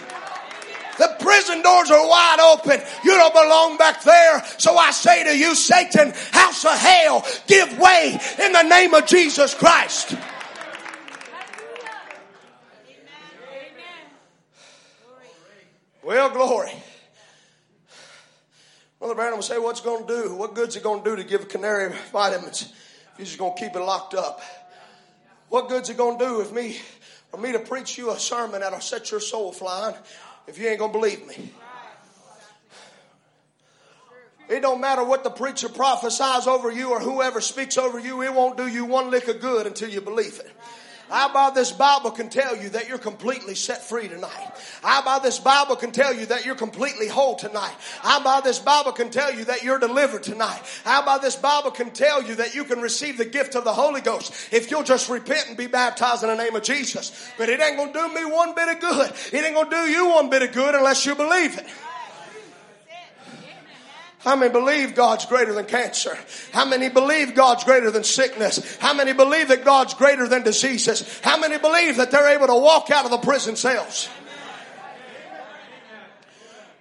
The 0.98 1.16
prison 1.22 1.62
doors 1.62 1.90
are 1.90 2.06
wide 2.06 2.40
open. 2.54 2.82
You 3.06 3.12
don't 3.12 3.34
belong 3.34 3.78
back 3.78 4.04
there. 4.04 4.44
So 4.58 4.76
I 4.76 4.92
say 4.92 5.24
to 5.24 5.38
you, 5.38 5.56
Satan, 5.56 6.12
house 6.34 6.66
of 6.66 6.78
hell, 6.78 7.26
give 7.48 7.80
way 7.80 8.20
in 8.44 8.52
the 8.52 8.64
name 8.64 8.94
of 8.94 9.06
Jesus 9.06 9.54
Christ. 9.54 10.18
Well, 16.04 16.30
glory. 16.30 16.72
Brother 19.00 19.16
Branham 19.16 19.36
will 19.36 19.44
say, 19.44 19.60
What's 19.60 19.82
going 19.82 20.08
to 20.08 20.24
do? 20.24 20.36
What 20.36 20.56
good's 20.56 20.76
it 20.76 20.84
going 20.84 21.04
to 21.04 21.10
do 21.10 21.16
to 21.16 21.24
give 21.24 21.42
a 21.42 21.46
canary 21.46 21.94
vitamins 22.12 22.62
if 22.62 23.12
you're 23.18 23.26
just 23.26 23.38
going 23.38 23.56
to 23.56 23.60
keep 23.60 23.76
it 23.76 23.80
locked 23.80 24.14
up? 24.14 24.42
What 25.52 25.68
good's 25.68 25.90
it 25.90 25.98
gonna 25.98 26.18
do 26.18 26.40
if 26.40 26.54
me 26.54 26.80
for 27.30 27.38
me 27.38 27.52
to 27.52 27.60
preach 27.60 27.98
you 27.98 28.12
a 28.12 28.18
sermon 28.18 28.62
that'll 28.62 28.80
set 28.80 29.12
your 29.12 29.20
soul 29.20 29.52
flying 29.52 29.96
if 30.48 30.58
you 30.58 30.70
ain't 30.70 30.80
gonna 30.80 30.94
believe 30.94 31.28
me? 31.28 31.52
It 34.48 34.62
don't 34.62 34.80
matter 34.80 35.04
what 35.04 35.26
the 35.26 35.30
preacher 35.30 35.68
prophesies 35.68 36.48
over 36.48 36.72
you 36.72 36.92
or 36.92 37.02
whoever 37.02 37.42
speaks 37.42 37.78
over 37.78 38.00
you, 38.00 38.22
it 38.22 38.34
won't 38.34 38.56
do 38.56 38.66
you 38.66 38.86
one 38.86 39.12
lick 39.12 39.28
of 39.28 39.42
good 39.42 39.68
until 39.68 39.90
you 39.90 40.00
believe 40.00 40.40
it. 40.40 40.50
I 41.12 41.32
by 41.34 41.52
this 41.52 41.72
Bible 41.72 42.12
can 42.12 42.30
tell 42.30 42.56
you 42.56 42.70
that 42.70 42.88
you're 42.88 42.98
completely 42.98 43.56
set 43.56 43.84
free 43.84 44.08
tonight. 44.08 44.52
I 44.84 45.02
by 45.02 45.20
this 45.20 45.40
Bible 45.40 45.76
can 45.76 45.92
tell 45.92 46.14
you 46.14 46.26
that 46.28 46.46
you're 46.46 46.56
completely 46.56 47.08
whole 47.08 47.36
tonight. 47.36 47.76
I 48.04 48.24
by 48.24 48.42
this 48.42 48.60
Bible 48.60 48.94
can 48.94 49.10
tell 49.10 49.34
you 49.34 49.46
that 49.46 49.64
you're 49.64 49.80
delivered 49.80 50.24
tonight. 50.24 50.62
I 50.86 51.04
by 51.04 51.18
this 51.18 51.36
Bible 51.36 51.72
can 51.72 51.92
tell 51.92 52.24
you 52.24 52.36
that 52.36 52.56
you 52.56 52.64
can 52.64 52.80
receive 52.80 53.18
the 53.18 53.26
gift 53.26 53.56
of 53.56 53.64
the 53.64 53.74
Holy 53.74 54.02
Ghost 54.02 54.34
if 54.52 54.72
you'll 54.72 54.84
just 54.84 55.10
repent 55.10 55.50
and 55.50 55.58
be 55.58 55.68
baptized 55.68 56.24
in 56.24 56.30
the 56.30 56.36
name 56.36 56.56
of 56.56 56.64
Jesus. 56.64 57.30
But 57.38 57.50
it 57.50 57.60
ain't 57.60 57.78
gonna 57.78 57.94
do 57.94 58.14
me 58.14 58.26
one 58.26 58.56
bit 58.56 58.70
of 58.70 58.80
good. 58.80 59.12
It 59.34 59.46
ain't 59.46 59.56
gonna 59.56 59.70
do 59.70 59.92
you 59.92 60.10
one 60.10 60.30
bit 60.30 60.42
of 60.42 60.52
good 60.54 60.76
unless 60.76 61.06
you 61.06 61.16
believe 61.16 61.58
it. 61.58 61.66
How 64.24 64.36
many 64.36 64.52
believe 64.52 64.94
God's 64.94 65.26
greater 65.26 65.52
than 65.52 65.66
cancer? 65.66 66.16
How 66.52 66.66
many 66.66 66.90
believe 66.90 67.34
God's 67.34 67.64
greater 67.64 67.90
than 67.90 68.04
sickness? 68.04 68.78
How 68.78 68.94
many 68.94 69.14
believe 69.14 69.48
that 69.48 69.66
God's 69.66 69.96
greater 69.96 70.28
than 70.28 70.44
diseases? 70.44 71.20
How 71.22 71.40
many 71.40 71.58
believe 71.58 71.98
that 71.98 72.12
they're 72.12 72.36
able 72.36 72.48
to 72.48 72.56
walk 72.56 72.92
out 72.92 73.06
of 73.06 73.12
the 73.12 73.18
prison 73.18 73.56
cells? 73.56 74.10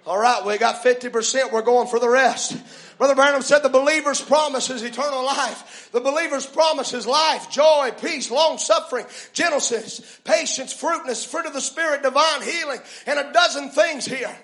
All 0.05 0.19
right, 0.19 0.45
we 0.45 0.57
got 0.57 0.83
50%. 0.83 1.51
We're 1.51 1.61
going 1.61 1.87
for 1.87 1.99
the 1.99 2.09
rest. 2.09 2.57
Brother 2.97 3.15
Branham 3.15 3.41
said 3.41 3.59
the 3.59 3.69
believer's 3.69 4.21
promise 4.21 4.69
is 4.69 4.83
eternal 4.83 5.25
life. 5.25 5.89
The 5.91 6.01
believer's 6.01 6.45
promise 6.45 6.93
is 6.93 7.07
life, 7.07 7.49
joy, 7.49 7.91
peace, 7.99 8.29
long 8.29 8.59
suffering, 8.59 9.05
gentleness, 9.33 10.19
patience, 10.23 10.73
fruitness, 10.73 11.25
fruit 11.25 11.47
of 11.47 11.53
the 11.53 11.61
Spirit, 11.61 12.03
divine 12.03 12.43
healing, 12.43 12.79
and 13.07 13.17
a 13.17 13.33
dozen 13.33 13.69
things 13.69 14.05
here. 14.05 14.35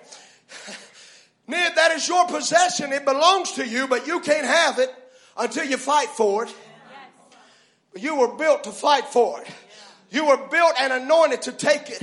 Ned, 1.48 1.72
that 1.76 1.92
is 1.92 2.06
your 2.06 2.26
possession. 2.26 2.92
It 2.92 3.04
belongs 3.04 3.52
to 3.52 3.66
you, 3.66 3.88
but 3.88 4.06
you 4.06 4.20
can't 4.20 4.46
have 4.46 4.78
it 4.78 4.94
until 5.36 5.64
you 5.64 5.78
fight 5.78 6.08
for 6.10 6.44
it. 6.44 6.54
You 7.96 8.16
were 8.16 8.36
built 8.36 8.64
to 8.64 8.70
fight 8.70 9.06
for 9.06 9.40
it. 9.40 9.48
You 10.10 10.26
were 10.26 10.36
built 10.36 10.74
and 10.78 10.92
anointed 10.92 11.42
to 11.42 11.52
take 11.52 11.90
it. 11.90 12.02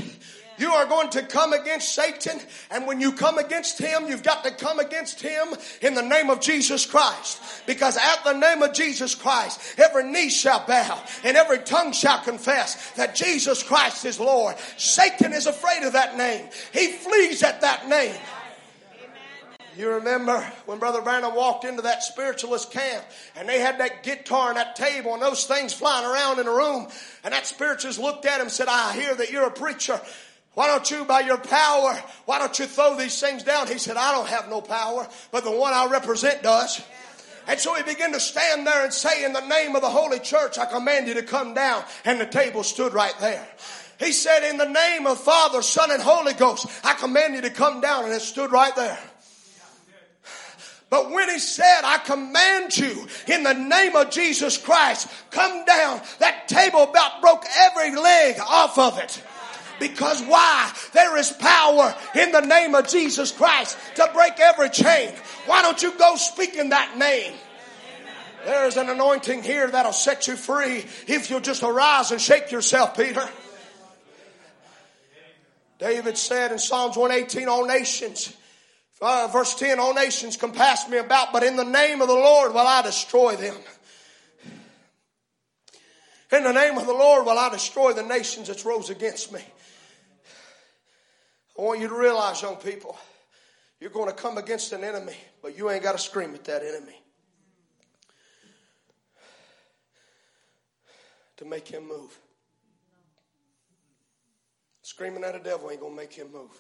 You 0.58 0.72
are 0.72 0.86
going 0.86 1.10
to 1.12 1.22
come 1.22 1.54
against 1.54 1.94
Satan, 1.94 2.40
and 2.72 2.88
when 2.88 3.02
you 3.02 3.12
come 3.12 3.38
against 3.38 3.78
him, 3.78 4.08
you've 4.08 4.24
got 4.24 4.46
to 4.46 4.52
come 4.52 4.80
against 4.80 5.22
him 5.22 5.50
in 5.82 5.96
the 5.96 6.02
name 6.02 6.30
of 6.30 6.40
Jesus 6.40 6.86
Christ. 6.86 7.42
Because 7.68 7.98
at 7.98 8.24
the 8.24 8.34
name 8.34 8.62
of 8.62 8.74
Jesus 8.74 9.16
Christ, 9.16 9.78
every 9.78 10.10
knee 10.10 10.30
shall 10.30 10.66
bow 10.66 11.04
and 11.24 11.36
every 11.36 11.60
tongue 11.60 11.92
shall 11.92 12.20
confess 12.20 12.92
that 12.92 13.16
Jesus 13.16 13.64
Christ 13.64 14.06
is 14.06 14.20
Lord. 14.20 14.56
Satan 14.78 15.34
is 15.34 15.46
afraid 15.46 15.84
of 15.84 15.94
that 15.94 16.18
name. 16.18 16.48
He 16.72 16.88
flees 16.94 17.44
at 17.44 17.62
that 17.62 17.90
name. 17.90 18.16
You 19.78 19.92
remember 19.96 20.40
when 20.66 20.80
Brother 20.80 21.02
Branham 21.02 21.36
walked 21.36 21.66
into 21.66 21.82
that 21.82 22.04
spiritualist 22.04 22.72
camp 22.72 23.04
and 23.36 23.48
they 23.50 23.60
had 23.60 23.80
that 23.80 24.04
guitar 24.04 24.50
and 24.50 24.58
that 24.58 24.76
table 24.76 25.14
and 25.14 25.22
those 25.22 25.46
things 25.46 25.74
flying 25.74 26.06
around 26.06 26.40
in 26.40 26.46
the 26.46 26.52
room 26.52 26.88
and 27.24 27.34
that 27.34 27.46
spiritualist 27.46 28.00
looked 28.00 28.26
at 28.26 28.36
him 28.36 28.44
and 28.44 28.52
said, 28.52 28.68
I 28.70 28.94
hear 28.94 29.14
that 29.16 29.32
you're 29.32 29.48
a 29.48 29.52
preacher. 29.52 30.00
Why 30.54 30.68
don't 30.68 30.90
you, 30.90 31.04
by 31.04 31.22
your 31.22 31.38
power, 31.38 32.02
why 32.24 32.40
don't 32.40 32.58
you 32.58 32.66
throw 32.66 32.96
these 32.98 33.20
things 33.20 33.44
down? 33.44 33.68
He 33.68 33.78
said, 33.78 33.98
I 33.98 34.14
don't 34.14 34.30
have 34.30 34.50
no 34.50 34.62
power, 34.62 35.08
but 35.32 35.44
the 35.44 35.52
one 35.52 35.74
I 35.74 35.88
represent 35.88 36.42
does. 36.42 36.82
And 37.48 37.60
so 37.60 37.74
he 37.76 37.84
began 37.84 38.14
to 38.14 38.20
stand 38.20 38.66
there 38.66 38.84
and 38.84 38.94
say, 38.94 39.26
in 39.26 39.34
the 39.34 39.46
name 39.46 39.76
of 39.76 39.82
the 39.82 39.90
Holy 39.90 40.20
Church, 40.20 40.58
I 40.58 40.66
command 40.66 41.08
you 41.08 41.16
to 41.16 41.24
come 41.24 41.54
down. 41.54 41.84
And 42.06 42.20
the 42.20 42.26
table 42.26 42.64
stood 42.64 42.94
right 42.94 43.14
there. 43.20 43.46
He 44.00 44.14
said, 44.14 44.50
in 44.50 44.58
the 44.58 44.68
name 44.68 45.06
of 45.06 45.20
Father, 45.20 45.62
Son, 45.62 45.92
and 45.92 46.02
Holy 46.02 46.34
Ghost, 46.34 46.68
I 46.84 46.94
command 46.94 47.36
you 47.36 47.42
to 47.42 47.50
come 47.50 47.82
down. 47.82 48.06
And 48.06 48.14
it 48.14 48.22
stood 48.22 48.52
right 48.52 48.76
there. 48.76 48.98
But 50.90 51.12
when 51.12 51.30
he 51.30 51.40
said, 51.40 51.82
I 51.84 51.98
command 51.98 52.78
you 52.78 53.08
in 53.28 53.44
the 53.44 53.54
name 53.54 53.96
of 53.96 54.12
Jesus 54.12 54.58
Christ, 54.58 55.08
come 55.32 55.66
down, 55.66 56.02
that 56.20 56.48
table 56.48 56.84
about 56.84 57.22
broke 57.22 57.44
every 57.58 57.96
leg 57.96 58.38
off 58.40 58.78
of 58.78 59.00
it. 59.00 59.22
Because 59.80 60.22
why? 60.24 60.72
There 60.94 61.18
is 61.18 61.32
power 61.32 61.94
in 62.16 62.32
the 62.32 62.42
name 62.42 62.76
of 62.76 62.88
Jesus 62.88 63.32
Christ 63.32 63.78
to 63.96 64.10
break 64.14 64.40
every 64.40 64.70
chain. 64.70 65.12
Why 65.48 65.62
don't 65.62 65.82
you 65.82 65.98
go 65.98 66.16
speak 66.16 66.56
in 66.56 66.70
that 66.70 66.98
name? 66.98 67.34
There's 68.46 68.78
an 68.78 68.90
anointing 68.90 69.42
here 69.42 69.68
that'll 69.68 69.92
set 69.92 70.28
you 70.28 70.36
free 70.36 70.86
if 71.08 71.30
you'll 71.30 71.40
just 71.40 71.64
arise 71.64 72.12
and 72.12 72.22
shake 72.22 72.52
yourself, 72.52 72.96
Peter. 72.96 73.28
David 75.80 76.18
said 76.18 76.52
in 76.52 76.60
Psalms 76.60 76.96
118, 76.96 77.50
all 77.50 77.66
nations 77.66 78.34
uh, 79.02 79.28
verse 79.32 79.56
10, 79.56 79.80
all 79.80 79.94
nations 79.94 80.38
compass 80.38 80.88
me 80.90 80.98
about, 80.98 81.34
but 81.34 81.44
in 81.44 81.56
the 81.56 81.66
name 81.66 82.02
of 82.02 82.08
the 82.08 82.14
Lord 82.14 82.54
will 82.54 82.68
I 82.68 82.82
destroy 82.82 83.36
them. 83.36 83.56
In 86.32 86.44
the 86.44 86.52
name 86.52 86.78
of 86.78 86.86
the 86.86 86.94
Lord 86.94 87.26
will 87.26 87.38
I 87.38 87.50
destroy 87.50 87.94
the 87.94 88.04
nations 88.04 88.48
that 88.48 88.64
rose 88.66 88.90
against 88.90 89.32
me. 89.32 89.42
I 91.58 91.62
want 91.62 91.80
you 91.80 91.88
to 91.88 91.96
realize, 91.96 92.42
young 92.42 92.58
people, 92.58 92.98
you're 93.80 93.90
going 93.90 94.10
to 94.10 94.16
come 94.16 94.38
against 94.38 94.74
an 94.74 94.84
enemy, 94.84 95.16
but 95.42 95.58
you 95.58 95.70
ain't 95.70 95.84
got 95.84 95.94
to 95.94 95.98
scream 95.98 96.34
at 96.34 96.44
that 96.46 96.64
enemy 96.64 97.02
to 101.38 101.46
make 101.46 101.68
him 101.68 101.88
move. 101.88 102.18
Screaming 104.82 105.24
at 105.24 105.36
a 105.36 105.40
devil 105.40 105.70
ain't 105.70 105.80
going 105.80 105.94
to 105.94 105.98
make 105.98 106.14
him 106.14 106.32
move. 106.32 106.60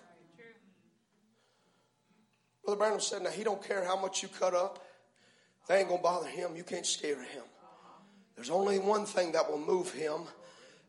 Brother 2.66 2.80
Branham 2.80 2.99
said, 2.99 3.22
now 3.22 3.30
he 3.30 3.43
don't 3.43 3.63
care 3.63 3.86
how 3.86 3.99
much 3.99 4.24
you 4.24 4.30
cut 4.30 4.53
up. 4.53 4.84
They 5.68 5.80
ain't 5.80 5.88
going 5.88 5.99
to 5.99 6.03
bother 6.03 6.28
him. 6.28 6.55
You 6.55 6.63
can't 6.63 6.86
scare 6.86 7.22
him. 7.22 7.43
There's 8.36 8.49
only 8.49 8.80
one 8.80 9.05
thing 9.05 9.32
that 9.34 9.49
will 9.49 9.59
move 9.59 9.93
him. 9.93 10.22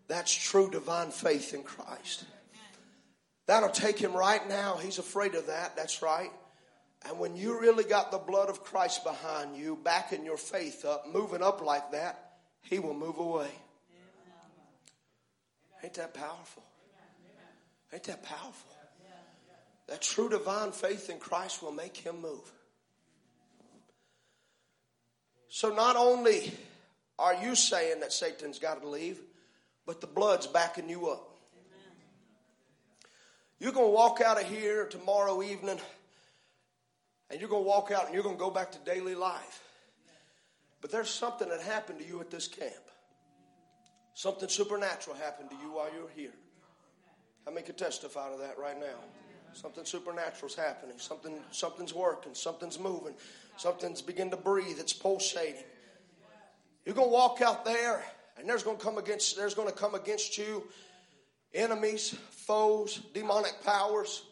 That's 0.08 0.32
true 0.32 0.70
divine 0.70 1.10
faith 1.10 1.54
in 1.54 1.62
Christ. 1.62 2.24
That'll 3.46 3.68
take 3.68 3.98
him 3.98 4.12
right 4.12 4.46
now. 4.48 4.76
He's 4.76 4.98
afraid 4.98 5.34
of 5.34 5.46
that. 5.46 5.76
That's 5.76 6.02
right. 6.02 6.30
And 7.08 7.18
when 7.18 7.36
you 7.36 7.60
really 7.60 7.84
got 7.84 8.10
the 8.10 8.18
blood 8.18 8.48
of 8.48 8.64
Christ 8.64 9.04
behind 9.04 9.56
you, 9.56 9.78
backing 9.84 10.24
your 10.24 10.36
faith 10.36 10.84
up, 10.84 11.06
moving 11.12 11.42
up 11.42 11.62
like 11.62 11.92
that, 11.92 12.32
he 12.62 12.78
will 12.78 12.94
move 12.94 13.18
away. 13.18 13.50
Ain't 15.84 15.94
that 15.94 16.14
powerful? 16.14 16.64
Ain't 17.92 18.04
that 18.04 18.22
powerful? 18.24 18.75
That 19.88 20.02
true 20.02 20.28
divine 20.28 20.72
faith 20.72 21.10
in 21.10 21.18
Christ 21.18 21.62
will 21.62 21.72
make 21.72 21.96
him 21.96 22.20
move. 22.20 22.52
So 25.48 25.74
not 25.74 25.96
only 25.96 26.52
are 27.18 27.34
you 27.34 27.54
saying 27.54 28.00
that 28.00 28.12
Satan's 28.12 28.58
got 28.58 28.82
to 28.82 28.88
leave, 28.88 29.18
but 29.86 30.00
the 30.00 30.06
blood's 30.06 30.46
backing 30.46 30.88
you 30.88 31.08
up. 31.08 31.30
You're 33.58 33.72
going 33.72 33.86
to 33.86 33.92
walk 33.92 34.20
out 34.20 34.40
of 34.40 34.46
here 34.48 34.86
tomorrow 34.86 35.42
evening 35.42 35.80
and 37.30 37.40
you're 37.40 37.48
going 37.48 37.64
to 37.64 37.68
walk 37.68 37.90
out 37.90 38.04
and 38.04 38.14
you're 38.14 38.22
going 38.22 38.36
to 38.36 38.40
go 38.40 38.50
back 38.50 38.72
to 38.72 38.78
daily 38.80 39.14
life. 39.14 39.62
But 40.82 40.90
there's 40.90 41.08
something 41.08 41.48
that 41.48 41.62
happened 41.62 42.00
to 42.00 42.06
you 42.06 42.20
at 42.20 42.30
this 42.30 42.48
camp. 42.48 42.74
Something 44.14 44.48
supernatural 44.48 45.16
happened 45.16 45.50
to 45.50 45.56
you 45.56 45.72
while 45.72 45.92
you 45.94 46.02
were 46.02 46.10
here. 46.14 46.34
How 47.46 47.52
many 47.52 47.64
could 47.64 47.78
testify 47.78 48.30
to 48.30 48.38
that 48.38 48.58
right 48.58 48.78
now? 48.78 48.98
Something 49.56 49.86
supernatural's 49.86 50.54
happening. 50.54 50.98
Something, 50.98 51.40
something's 51.50 51.94
working. 51.94 52.34
Something's 52.34 52.78
moving. 52.78 53.14
Something's 53.56 54.02
beginning 54.02 54.32
to 54.32 54.36
breathe. 54.36 54.78
It's 54.78 54.92
pulsating. 54.92 55.64
You're 56.84 56.94
going 56.94 57.08
to 57.08 57.12
walk 57.12 57.40
out 57.40 57.64
there, 57.64 58.04
and 58.38 58.46
there's 58.46 58.62
going 58.62 58.76
to 58.76 58.82
come 58.82 58.98
against. 58.98 59.34
There's 59.34 59.54
to 59.54 59.72
come 59.72 59.94
against 59.94 60.36
you 60.36 60.62
enemies, 61.54 62.14
foes, 62.30 63.00
demonic 63.14 63.54
powers, 63.64 64.22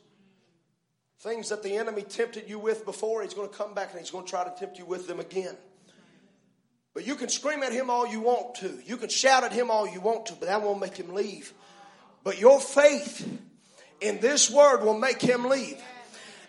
things 1.21 1.49
that 1.49 1.63
the 1.63 1.75
enemy 1.75 2.03
tempted 2.03 2.47
you 2.47 2.59
with 2.59 2.85
before. 2.85 3.23
He's 3.23 3.33
going 3.33 3.49
to 3.49 3.57
come 3.57 3.73
back 3.73 3.93
and 3.93 4.01
he's 4.01 4.11
going 4.11 4.27
to 4.27 4.31
try 4.31 4.45
to 4.45 4.53
tempt 4.59 4.79
you 4.79 4.85
with 4.85 5.09
them 5.09 5.21
again. 5.21 5.57
But 6.93 7.07
you 7.07 7.15
can 7.15 7.31
scream 7.31 7.63
at 7.63 7.73
him 7.73 7.89
all 7.89 8.07
you 8.07 8.21
want 8.21 8.57
to. 8.57 8.79
You 8.85 8.99
can 8.99 9.09
shout 9.09 9.43
at 9.43 9.53
him 9.53 9.71
all 9.71 9.89
you 9.89 10.03
want 10.03 10.27
to, 10.27 10.35
but 10.35 10.47
that 10.47 10.61
won't 10.61 10.81
make 10.81 10.99
him 10.99 11.15
leave. 11.15 11.55
But 12.23 12.39
your 12.39 12.61
faith 12.61 13.27
in 14.01 14.21
this 14.21 14.51
word 14.51 14.85
will 14.85 14.99
make 14.99 15.21
him 15.21 15.45
leave. 15.45 15.81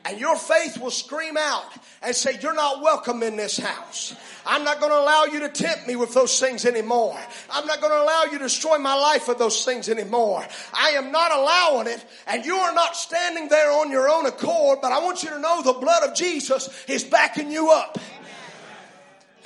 And 0.06 0.20
your 0.20 0.36
faith 0.36 0.78
will 0.78 0.92
scream 0.92 1.36
out 1.36 1.66
and 2.04 2.16
say, 2.16 2.38
You're 2.40 2.54
not 2.54 2.84
welcome 2.84 3.24
in 3.24 3.36
this 3.38 3.58
house. 3.58 4.16
I'm 4.46 4.64
not 4.64 4.80
going 4.80 4.92
to 4.92 5.00
allow 5.00 5.24
you 5.24 5.40
to 5.40 5.50
tempt 5.50 5.88
me 5.88 5.96
with 5.96 6.14
those 6.14 6.40
things 6.40 6.64
anymore. 6.66 7.20
I'm 7.50 7.66
not 7.66 7.82
going 7.82 7.92
to 7.92 8.04
allow 8.04 8.26
you 8.26 8.38
to 8.38 8.44
destroy 8.44 8.78
my 8.78 8.94
life 8.94 9.28
with 9.28 9.40
those 9.40 9.66
things 9.66 9.90
anymore. 9.90 10.46
I 10.74 10.90
am 10.90 11.12
not 11.12 11.32
allowing 11.32 11.88
it. 11.88 12.06
And 12.28 12.46
you 12.46 12.56
are 12.56 12.74
not 12.76 12.96
standing 12.96 13.48
there 13.48 13.72
on 13.72 13.90
your 13.90 14.08
own 14.08 14.28
accord, 14.28 14.80
but 14.80 14.92
I 14.92 15.00
want 15.00 15.24
you 15.24 15.32
to 15.32 15.40
know 15.40 15.64
the 15.64 15.74
blood 15.74 16.04
of 16.04 16.16
Jesus 16.16 16.86
is 16.88 17.04
backing 17.04 17.52
you 17.52 17.72
up. 17.72 17.98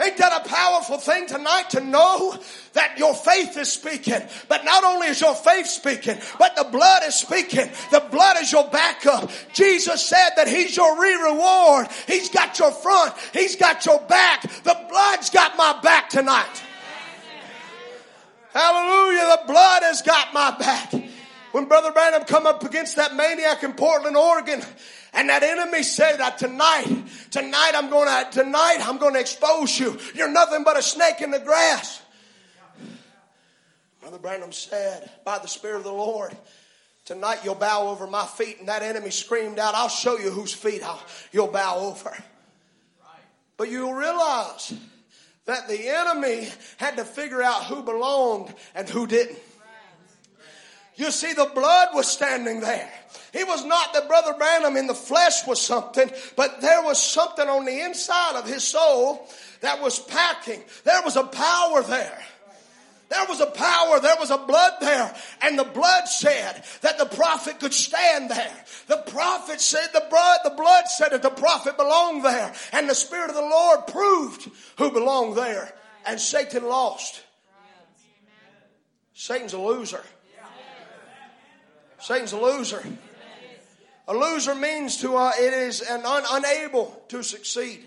Ain't 0.01 0.17
that 0.17 0.45
a 0.45 0.49
powerful 0.49 0.97
thing 0.97 1.27
tonight 1.27 1.71
to 1.71 1.81
know 1.81 2.37
that 2.73 2.97
your 2.97 3.13
faith 3.13 3.57
is 3.57 3.69
speaking? 3.69 4.21
But 4.47 4.63
not 4.63 4.83
only 4.85 5.07
is 5.07 5.19
your 5.19 5.35
faith 5.35 5.67
speaking, 5.67 6.17
but 6.37 6.55
the 6.55 6.63
blood 6.63 7.03
is 7.05 7.15
speaking. 7.15 7.69
The 7.91 8.05
blood 8.09 8.37
is 8.39 8.51
your 8.51 8.67
backup. 8.69 9.29
Jesus 9.51 10.05
said 10.05 10.29
that 10.37 10.47
He's 10.47 10.77
your 10.77 10.99
re-reward. 11.01 11.87
He's 12.07 12.29
got 12.29 12.57
your 12.59 12.71
front. 12.71 13.13
He's 13.33 13.57
got 13.57 13.85
your 13.85 13.99
back. 14.01 14.41
The 14.41 14.85
blood's 14.89 15.29
got 15.29 15.57
my 15.57 15.79
back 15.81 16.09
tonight. 16.09 16.63
Hallelujah. 18.53 19.37
The 19.37 19.47
blood 19.47 19.83
has 19.83 20.01
got 20.01 20.33
my 20.33 20.57
back. 20.57 20.93
When 21.51 21.65
Brother 21.65 21.91
Branham 21.91 22.23
come 22.23 22.45
up 22.45 22.63
against 22.63 22.97
that 22.97 23.15
maniac 23.15 23.63
in 23.63 23.73
Portland, 23.73 24.15
Oregon, 24.15 24.61
and 25.13 25.29
that 25.29 25.41
enemy 25.41 25.81
said 25.81 26.17
that 26.17 26.37
tonight, 26.37 26.85
tonight 27.31 27.71
I'm 27.73 27.89
gonna, 27.89 28.29
tonight 28.31 28.77
I'm 28.81 28.97
gonna 28.97 29.19
expose 29.19 29.79
you. 29.79 29.97
You're 30.13 30.31
nothing 30.31 30.63
but 30.63 30.77
a 30.77 30.81
snake 30.83 31.21
in 31.21 31.31
the 31.31 31.39
grass. 31.39 32.01
Brother 33.99 34.19
Branham 34.19 34.51
said, 34.51 35.09
by 35.25 35.39
the 35.39 35.47
Spirit 35.47 35.77
of 35.77 35.83
the 35.83 35.91
Lord, 35.91 36.35
tonight 37.05 37.39
you'll 37.43 37.55
bow 37.55 37.87
over 37.87 38.05
my 38.05 38.25
feet. 38.25 38.59
And 38.59 38.67
that 38.69 38.83
enemy 38.83 39.09
screamed 39.09 39.57
out, 39.59 39.75
I'll 39.75 39.89
show 39.89 40.17
you 40.17 40.29
whose 40.29 40.53
feet 40.53 40.83
I'll, 40.83 41.01
you'll 41.31 41.47
bow 41.47 41.77
over. 41.79 42.15
But 43.57 43.69
you'll 43.69 43.93
realize 43.93 44.73
that 45.45 45.67
the 45.67 45.89
enemy 45.89 46.47
had 46.77 46.97
to 46.97 47.03
figure 47.03 47.41
out 47.41 47.65
who 47.65 47.81
belonged 47.81 48.53
and 48.75 48.87
who 48.87 49.07
didn't. 49.07 49.37
You 50.99 51.11
see, 51.11 51.31
the 51.31 51.49
blood 51.55 51.89
was 51.93 52.11
standing 52.11 52.59
there. 52.59 52.91
He 53.31 53.45
was 53.45 53.63
not 53.63 53.93
that 53.93 54.09
Brother 54.09 54.33
Branham 54.33 54.75
in 54.75 54.85
the 54.85 54.93
flesh 54.93 55.47
was 55.47 55.61
something, 55.61 56.11
but 56.35 56.59
there 56.59 56.83
was 56.83 57.01
something 57.01 57.47
on 57.47 57.63
the 57.63 57.85
inside 57.85 58.35
of 58.37 58.45
his 58.45 58.65
soul 58.65 59.25
that 59.61 59.81
was 59.81 59.97
packing. 59.97 60.61
There 60.83 61.01
was 61.05 61.15
a 61.15 61.23
power 61.23 61.83
there. 61.83 62.21
There 63.07 63.25
was 63.29 63.39
a 63.39 63.45
power, 63.45 64.01
there 64.01 64.17
was 64.19 64.29
a 64.29 64.37
blood 64.39 64.73
there, 64.81 65.15
and 65.41 65.57
the 65.57 65.63
blood 65.63 66.09
said 66.09 66.63
that 66.81 66.97
the 66.97 67.05
prophet 67.05 67.61
could 67.61 67.73
stand 67.73 68.29
there. 68.29 68.65
The 68.87 69.03
prophet 69.07 69.61
said 69.61 69.87
the 69.93 70.05
blood, 70.09 70.39
the 70.43 70.51
blood 70.51 70.87
said 70.89 71.13
that 71.13 71.23
the 71.23 71.29
prophet 71.29 71.77
belonged 71.77 72.25
there, 72.25 72.53
and 72.73 72.89
the 72.89 72.93
Spirit 72.93 73.29
of 73.29 73.35
the 73.37 73.41
Lord 73.41 73.87
proved 73.87 74.51
who 74.77 74.91
belonged 74.91 75.37
there, 75.37 75.73
and 76.05 76.19
Satan 76.19 76.67
lost. 76.67 77.23
Satan's 79.13 79.53
a 79.53 79.59
loser. 79.59 80.03
Satan's 81.99 82.33
a 82.33 82.39
loser. 82.39 82.83
A 84.07 84.13
loser 84.13 84.55
means 84.55 84.97
to 84.97 85.15
uh, 85.15 85.31
it 85.37 85.53
is 85.53 85.81
an 85.81 86.05
un- 86.05 86.23
unable 86.31 87.03
to 87.09 87.21
succeed. 87.21 87.83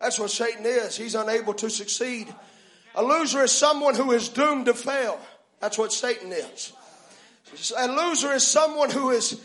That's 0.00 0.18
what 0.18 0.30
Satan 0.30 0.64
is. 0.64 0.96
He's 0.96 1.14
unable 1.14 1.54
to 1.54 1.68
succeed. 1.68 2.32
A 2.94 3.02
loser 3.02 3.42
is 3.42 3.52
someone 3.52 3.94
who 3.94 4.12
is 4.12 4.28
doomed 4.28 4.66
to 4.66 4.74
fail. 4.74 5.18
That's 5.60 5.76
what 5.76 5.92
Satan 5.92 6.32
is. 6.32 6.72
A 7.76 7.88
loser 7.88 8.32
is 8.32 8.46
someone 8.46 8.90
who 8.90 9.10
is 9.10 9.40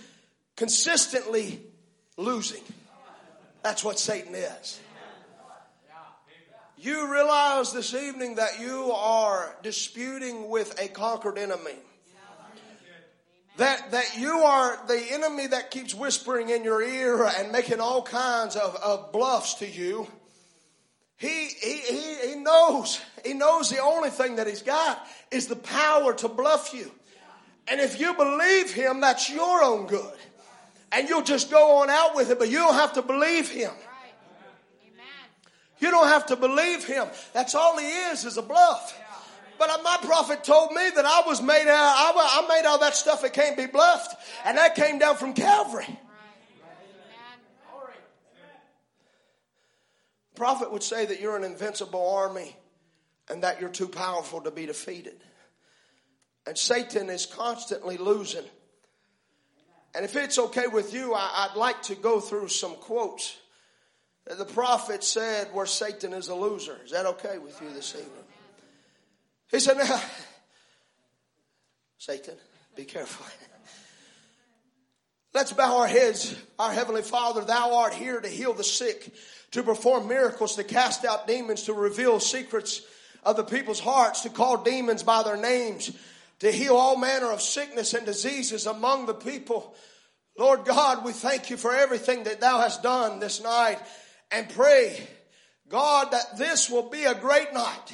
consistently 0.55 1.61
losing. 2.18 2.61
That's 3.64 3.84
what 3.84 3.97
Satan 3.97 4.36
is. 4.36 4.80
You 6.78 7.11
realize 7.11 7.72
this 7.72 7.93
evening 7.93 8.36
that 8.36 8.59
you 8.59 8.91
are 8.91 9.55
disputing 9.64 10.49
with 10.49 10.80
a 10.82 10.89
conquered 10.89 11.38
enemy. 11.38 11.78
That, 13.58 13.91
that 13.91 14.18
you 14.18 14.32
are 14.32 14.80
the 14.88 14.99
enemy 15.12 15.47
that 15.47 15.70
keeps 15.70 15.93
whispering 15.93 16.49
in 16.49 16.64
your 16.64 16.82
ear 16.82 17.24
and 17.24 17.51
making 17.51 17.80
all 17.80 18.01
kinds 18.01 18.56
of, 18.56 18.76
of 18.78 19.12
bluffs 19.12 19.56
to 19.56 19.68
you. 19.68 20.08
He, 21.18 21.49
he, 21.62 21.78
he, 21.78 22.30
he 22.30 22.36
knows, 22.36 22.99
he 23.24 23.34
knows 23.34 23.70
the 23.70 23.80
only 23.80 24.10
thing 24.10 24.38
that 24.38 24.47
he's 24.47 24.64
got 24.64 25.06
is 25.30 25.47
the 25.47 25.56
power 25.56 26.14
to 26.16 26.28
bluff 26.28 26.74
you. 26.74 26.91
And 27.68 27.80
if 27.80 27.99
you 27.99 28.14
believe 28.16 28.74
him, 28.74 29.01
that's 29.01 29.30
your 29.30 29.64
own 29.64 29.86
good. 29.88 30.14
And 30.91 31.08
you'll 31.08 31.24
just 31.24 31.49
go 31.49 31.78
on 31.78 31.89
out 31.89 32.16
with 32.16 32.30
it, 32.32 32.39
but 32.39 32.49
you 32.49 32.58
don't 32.58 32.74
have 32.74 32.93
to 32.93 33.01
believe 33.01 33.49
him. 33.49 33.72
You 35.80 35.91
don't 35.91 36.08
have 36.08 36.26
to 36.28 36.36
believe 36.36 36.86
him. 36.86 37.08
That's 37.34 37.56
all 37.56 37.78
he 37.78 37.86
is, 37.86 38.26
is 38.26 38.38
a 38.38 38.41
bluff. 38.41 38.99
But 39.58 39.70
uh, 39.70 39.78
my 39.84 39.97
prophet 40.01 40.43
told 40.43 40.72
me 40.72 40.89
that 40.95 41.06
I 41.06 41.24
was 41.26 41.41
made 41.41 41.68
uh, 41.68 41.72
out, 41.72 42.14
I, 42.16 42.45
made 42.49 42.66
all 42.68 42.80
that 42.80 42.95
stuff 42.95 43.22
that 43.22 43.34
can't 43.34 43.56
be 43.56 43.66
bluffed. 43.66 44.16
And 44.45 44.58
that 44.58 44.76
came 44.76 44.99
down 44.99 45.16
from 45.16 45.34
Calvary. 45.34 45.99
Prophet 50.36 50.72
would 50.72 50.84
say 50.84 51.06
that 51.06 51.22
you're 51.22 51.38
an 51.38 51.43
invincible 51.43 52.16
army 52.16 52.56
and 53.30 53.43
that 53.43 53.62
you're 53.62 53.70
too 53.70 53.88
powerful 53.88 54.41
to 54.41 54.51
be 54.51 54.66
defeated. 54.66 55.22
And 56.47 56.58
Satan 56.58 57.10
is 57.10 57.26
constantly 57.26 57.97
losing. 57.97 58.43
And 59.95 60.04
if 60.04 60.16
it's 60.16 60.39
okay 60.39 60.68
with 60.68 60.93
you, 60.93 61.14
I, 61.14 61.49
would 61.54 61.60
like 61.60 61.84
to 61.84 61.95
go 61.95 62.20
through 62.20 62.47
some 62.47 62.76
quotes 62.76 63.38
that 64.26 64.38
the 64.38 64.45
prophet 64.45 65.04
said 65.04 65.49
where 65.54 65.66
Satan 65.66 66.14
is 66.14 66.30
a 66.30 66.36
loser. 66.36 66.80
Is 66.84 66.91
that 66.91 67.06
okay 67.06 67.38
with 67.38 67.62
you 67.62 67.72
this 67.72 67.93
evening? 67.93 68.22
He 69.54 69.60
said, 69.60 69.78
Now, 69.78 70.01
Satan, 71.99 72.34
be 72.76 72.86
careful. 72.86 73.24
Let's 75.32 75.54
bow 75.54 75.78
our 75.78 75.88
heads. 75.88 76.36
Our 76.58 76.72
Heavenly 76.74 77.04
Father, 77.04 77.45
Thou 77.45 77.78
art 77.78 77.93
here 77.93 78.20
to 78.20 78.28
heal 78.28 78.54
the 78.54 78.64
sick, 78.64 79.14
to 79.51 79.62
perform 79.62 80.08
miracles, 80.08 80.56
to 80.56 80.64
cast 80.64 81.06
out 81.06 81.28
demons, 81.28 81.64
to 81.64 81.74
reveal 81.74 82.20
secrets 82.20 82.82
of 83.24 83.38
the 83.38 83.43
people's 83.43 83.80
hearts, 83.80 84.22
to 84.22 84.30
call 84.30 84.64
demons 84.64 85.04
by 85.04 85.22
their 85.22 85.38
names, 85.38 85.91
to 86.39 86.51
heal 86.51 86.76
all 86.76 86.97
manner 86.97 87.32
of 87.32 87.39
sickness 87.39 87.93
and 87.93 88.08
diseases 88.08 88.66
among 88.66 89.06
the 89.06 89.14
people. 89.14 89.76
Lord 90.36 90.66
God, 90.66 91.06
we 91.06 91.12
thank 91.12 91.51
you 91.51 91.58
for 91.58 91.76
everything 91.76 92.24
that 92.24 92.41
Thou 92.41 92.60
hast 92.60 92.82
done 92.82 93.20
this 93.20 93.41
night 93.41 93.78
and 94.32 94.49
pray, 94.49 95.08
God, 95.70 96.10
that 96.12 96.39
this 96.39 96.72
will 96.72 96.89
be 96.89 97.04
a 97.04 97.14
great 97.14 97.54
night 97.54 97.93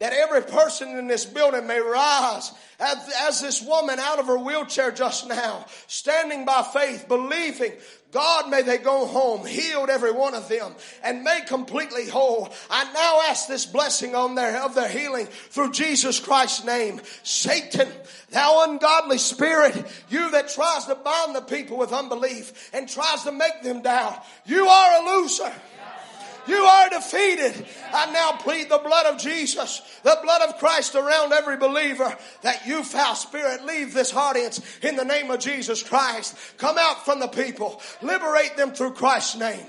that 0.00 0.12
every 0.12 0.42
person 0.42 0.98
in 0.98 1.06
this 1.06 1.24
building 1.24 1.66
may 1.66 1.80
rise 1.80 2.52
as, 2.80 3.14
as, 3.28 3.40
this 3.40 3.62
woman 3.62 4.00
out 4.00 4.18
of 4.18 4.26
her 4.26 4.38
wheelchair 4.38 4.90
just 4.90 5.28
now, 5.28 5.64
standing 5.86 6.44
by 6.44 6.62
faith, 6.72 7.06
believing, 7.06 7.72
God, 8.10 8.50
may 8.50 8.62
they 8.62 8.78
go 8.78 9.06
home, 9.06 9.46
healed 9.46 9.90
every 9.90 10.10
one 10.10 10.34
of 10.34 10.48
them, 10.48 10.74
and 11.04 11.22
made 11.22 11.46
completely 11.46 12.08
whole. 12.08 12.52
I 12.68 12.92
now 12.92 13.30
ask 13.30 13.46
this 13.46 13.66
blessing 13.66 14.16
on 14.16 14.34
their, 14.34 14.62
of 14.62 14.74
their 14.74 14.88
healing 14.88 15.26
through 15.26 15.70
Jesus 15.70 16.18
Christ's 16.18 16.64
name. 16.64 17.00
Satan, 17.22 17.88
thou 18.30 18.64
ungodly 18.68 19.18
spirit, 19.18 19.74
you 20.08 20.30
that 20.32 20.48
tries 20.48 20.86
to 20.86 20.96
bind 20.96 21.36
the 21.36 21.42
people 21.42 21.76
with 21.76 21.92
unbelief 21.92 22.70
and 22.72 22.88
tries 22.88 23.22
to 23.24 23.32
make 23.32 23.62
them 23.62 23.82
doubt, 23.82 24.24
you 24.44 24.66
are 24.66 25.02
a 25.02 25.16
loser. 25.16 25.52
You 26.46 26.56
are 26.56 26.90
defeated. 26.90 27.66
I 27.92 28.10
now 28.12 28.32
plead 28.32 28.68
the 28.68 28.78
blood 28.78 29.06
of 29.06 29.18
Jesus, 29.18 29.80
the 30.02 30.18
blood 30.22 30.42
of 30.42 30.58
Christ 30.58 30.94
around 30.94 31.32
every 31.32 31.56
believer 31.56 32.16
that 32.42 32.66
you 32.66 32.82
foul 32.82 33.14
spirit 33.14 33.64
leave 33.64 33.94
this 33.94 34.14
audience 34.14 34.60
in 34.82 34.96
the 34.96 35.04
name 35.04 35.30
of 35.30 35.40
Jesus 35.40 35.82
Christ. 35.82 36.36
Come 36.58 36.76
out 36.78 37.04
from 37.04 37.20
the 37.20 37.28
people. 37.28 37.80
Liberate 38.02 38.56
them 38.56 38.72
through 38.72 38.92
Christ's 38.92 39.36
name. 39.36 39.66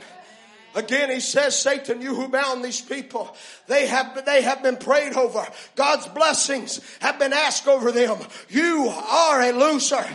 Again, 0.75 1.09
he 1.09 1.21
says, 1.21 1.57
Satan, 1.57 2.01
you 2.01 2.13
who 2.13 2.27
bound 2.27 2.63
these 2.63 2.81
people, 2.81 3.33
they 3.67 3.87
have, 3.87 4.25
they 4.25 4.41
have 4.41 4.61
been 4.61 4.75
prayed 4.75 5.13
over. 5.13 5.47
God's 5.75 6.05
blessings 6.07 6.81
have 6.99 7.17
been 7.17 7.31
asked 7.31 7.65
over 7.65 7.93
them. 7.93 8.17
You 8.49 8.89
are 8.89 9.41
a 9.41 9.51
loser. 9.53 10.05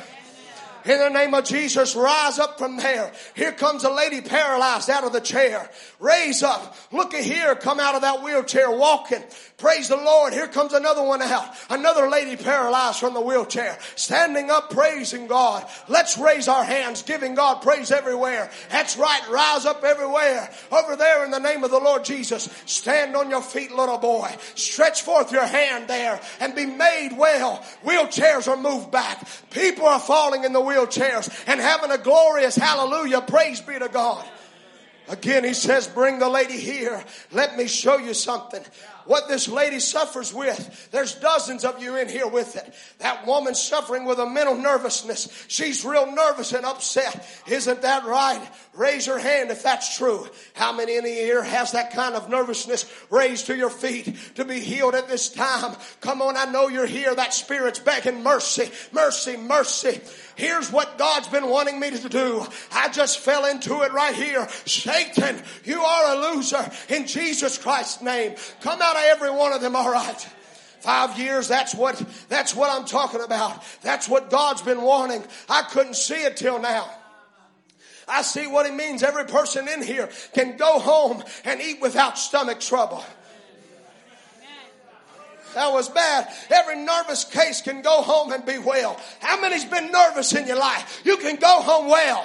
In 0.85 0.99
the 0.99 1.09
name 1.09 1.35
of 1.35 1.45
Jesus, 1.45 1.95
rise 1.95 2.39
up 2.39 2.59
from 2.59 2.77
there. 2.77 3.13
Here 3.35 3.53
comes 3.53 3.85
a 3.85 3.91
lady 3.91 4.21
paralyzed 4.21 4.89
out 4.91 5.05
of 5.05 5.13
the 5.13 5.21
chair. 5.21 5.71
Raise 5.99 6.43
up. 6.43 6.75
Look 6.93 7.15
at 7.15 7.23
here. 7.23 7.55
Come 7.55 7.81
out 7.81 7.95
of 7.95 8.03
that 8.03 8.23
wheelchair 8.23 8.71
walking. 8.71 9.23
Praise 9.59 9.89
the 9.89 9.97
Lord. 9.97 10.33
Here 10.33 10.49
comes 10.49 10.73
another 10.73 11.03
one 11.03 11.21
out. 11.21 11.55
Another 11.69 12.09
lady 12.09 12.37
paralyzed 12.37 12.99
from 12.99 13.13
the 13.13 13.21
wheelchair. 13.21 13.79
Standing 13.95 14.51
up, 14.51 14.71
praising 14.71 15.27
God. 15.27 15.67
Let's 15.89 16.17
raise 16.17 16.49
our 16.49 16.65
hands, 16.65 17.03
giving 17.03 17.35
God 17.35 17.61
praise 17.61 17.91
everywhere. 17.91 18.51
That's 18.71 18.97
right. 18.97 19.21
Rise 19.29 19.67
up 19.67 19.85
everywhere. 19.85 20.51
Over 20.73 20.97
there 20.97 21.25
in 21.27 21.31
the 21.31 21.39
name 21.39 21.63
of 21.63 21.71
the 21.71 21.79
Lord 21.79 22.05
Jesus. 22.05 22.49
Stand 22.65 23.15
on 23.15 23.29
your 23.29 23.43
feet, 23.43 23.71
little 23.71 23.99
boy. 23.99 24.35
Stretch 24.55 25.03
forth 25.03 25.31
your 25.31 25.47
hand 25.47 25.89
there 25.89 26.21
and 26.41 26.55
be 26.55 26.65
made 26.65 27.11
well. 27.17 27.63
Wheelchairs 27.85 28.49
are 28.49 28.57
moved 28.57 28.91
back. 28.91 29.27
People 29.51 29.85
are 29.85 30.01
falling 30.01 30.45
in 30.45 30.55
the 30.55 30.61
wheelchairs 30.71 31.29
and 31.47 31.61
having 31.61 31.91
a 31.91 31.99
glorious 31.99 32.57
hallelujah. 32.57 33.21
Praise 33.21 33.61
be 33.61 33.79
to 33.79 33.89
God. 33.89 34.25
Again, 35.09 35.43
he 35.43 35.55
says, 35.55 35.89
bring 35.89 36.21
the 36.21 36.29
lady 36.29 36.57
here. 36.57 37.03
Let 37.33 37.57
me 37.57 37.67
show 37.67 37.97
you 37.97 38.15
something. 38.15 38.63
what 39.11 39.29
this 39.29 39.49
lady 39.49 39.81
suffers 39.81 40.33
with. 40.33 40.89
There's 40.93 41.15
dozens 41.17 41.65
of 41.65 41.83
you 41.83 41.97
in 41.97 42.09
here 42.09 42.29
with 42.29 42.55
it. 42.55 42.75
That 42.99 43.27
woman 43.27 43.57
suffering 43.57 44.05
with 44.05 44.21
a 44.21 44.27
mental 44.27 44.55
nervousness. 44.55 45.47
She's 45.49 45.85
real 45.85 46.13
nervous 46.13 46.53
and 46.53 46.65
upset. 46.65 47.27
Isn't 47.49 47.83
that 47.83 48.05
right? 48.05 48.47
Raise 48.73 49.05
your 49.05 49.19
hand 49.19 49.51
if 49.51 49.65
that's 49.65 49.97
true. 49.97 50.29
How 50.55 50.73
many 50.73 50.97
in 50.97 51.05
here 51.05 51.43
has 51.43 51.73
that 51.73 51.93
kind 51.93 52.15
of 52.15 52.29
nervousness 52.31 52.91
raised 53.11 53.47
to 53.47 53.57
your 53.57 53.69
feet 53.69 54.17
to 54.37 54.45
be 54.45 54.61
healed 54.61 54.95
at 54.95 55.09
this 55.09 55.29
time? 55.29 55.75
Come 56.01 56.23
on, 56.23 56.37
I 56.37 56.45
know 56.45 56.69
you're 56.69 56.87
here. 56.87 57.13
That 57.13 57.35
spirit's 57.35 57.81
begging 57.81 58.23
mercy, 58.23 58.71
mercy, 58.93 59.37
mercy. 59.37 60.01
Here's 60.37 60.71
what 60.71 60.99
God's 60.99 61.27
been 61.27 61.49
wanting 61.49 61.81
me 61.81 61.91
to 61.91 62.09
do. 62.09 62.47
I 62.73 62.89
just 62.91 63.19
fell 63.19 63.45
into 63.45 63.83
it 63.83 63.93
right 63.93 64.15
here. 64.15 64.49
Satan, 64.67 65.43
you 65.65 65.83
are 65.83 66.15
a 66.15 66.33
loser 66.33 66.71
in 66.89 67.09
Jesus 67.09 67.59
Christ's 67.59 68.03
name. 68.03 68.37
Come 68.61 68.81
out 68.81 68.95
of 68.95 69.03
every 69.07 69.33
one 69.33 69.53
of 69.53 69.61
them, 69.61 69.75
all 69.75 69.91
right. 69.91 70.29
Five 70.79 71.19
years, 71.19 71.49
that's 71.49 71.75
what, 71.75 72.01
that's 72.29 72.55
what 72.55 72.71
I'm 72.71 72.87
talking 72.87 73.21
about. 73.21 73.65
That's 73.83 74.09
what 74.09 74.31
God's 74.31 74.63
been 74.63 74.81
wanting. 74.81 75.25
I 75.49 75.63
couldn't 75.63 75.97
see 75.97 76.23
it 76.23 76.37
till 76.37 76.61
now. 76.61 76.89
I 78.11 78.23
see 78.23 78.47
what 78.47 78.67
it 78.67 78.75
means. 78.75 79.03
Every 79.03 79.25
person 79.25 79.69
in 79.69 79.83
here 79.83 80.09
can 80.35 80.57
go 80.57 80.79
home 80.79 81.23
and 81.45 81.61
eat 81.61 81.81
without 81.81 82.19
stomach 82.19 82.61
trouble. 82.61 83.05
That 85.55 85.73
was 85.73 85.89
bad. 85.89 86.29
Every 86.51 86.77
nervous 86.77 87.25
case 87.25 87.61
can 87.63 87.83
go 87.83 88.03
home 88.03 88.33
and 88.33 88.45
be 88.47 88.59
well. 88.59 89.01
How 89.21 89.41
many's 89.41 89.65
been 89.65 89.91
nervous 89.91 90.33
in 90.33 90.47
your 90.47 90.59
life? 90.59 91.03
You 91.05 91.17
can 91.17 91.37
go 91.37 91.61
home 91.63 91.89
well. 91.89 92.25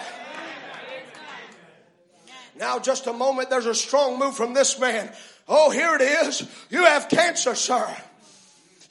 Now, 2.57 2.79
just 2.79 3.07
a 3.07 3.13
moment, 3.13 3.49
there's 3.49 3.65
a 3.65 3.75
strong 3.75 4.17
move 4.19 4.35
from 4.35 4.53
this 4.53 4.79
man. 4.79 5.11
Oh, 5.47 5.71
here 5.71 5.95
it 5.95 6.01
is. 6.01 6.47
You 6.69 6.85
have 6.85 7.09
cancer, 7.09 7.55
sir. 7.55 7.85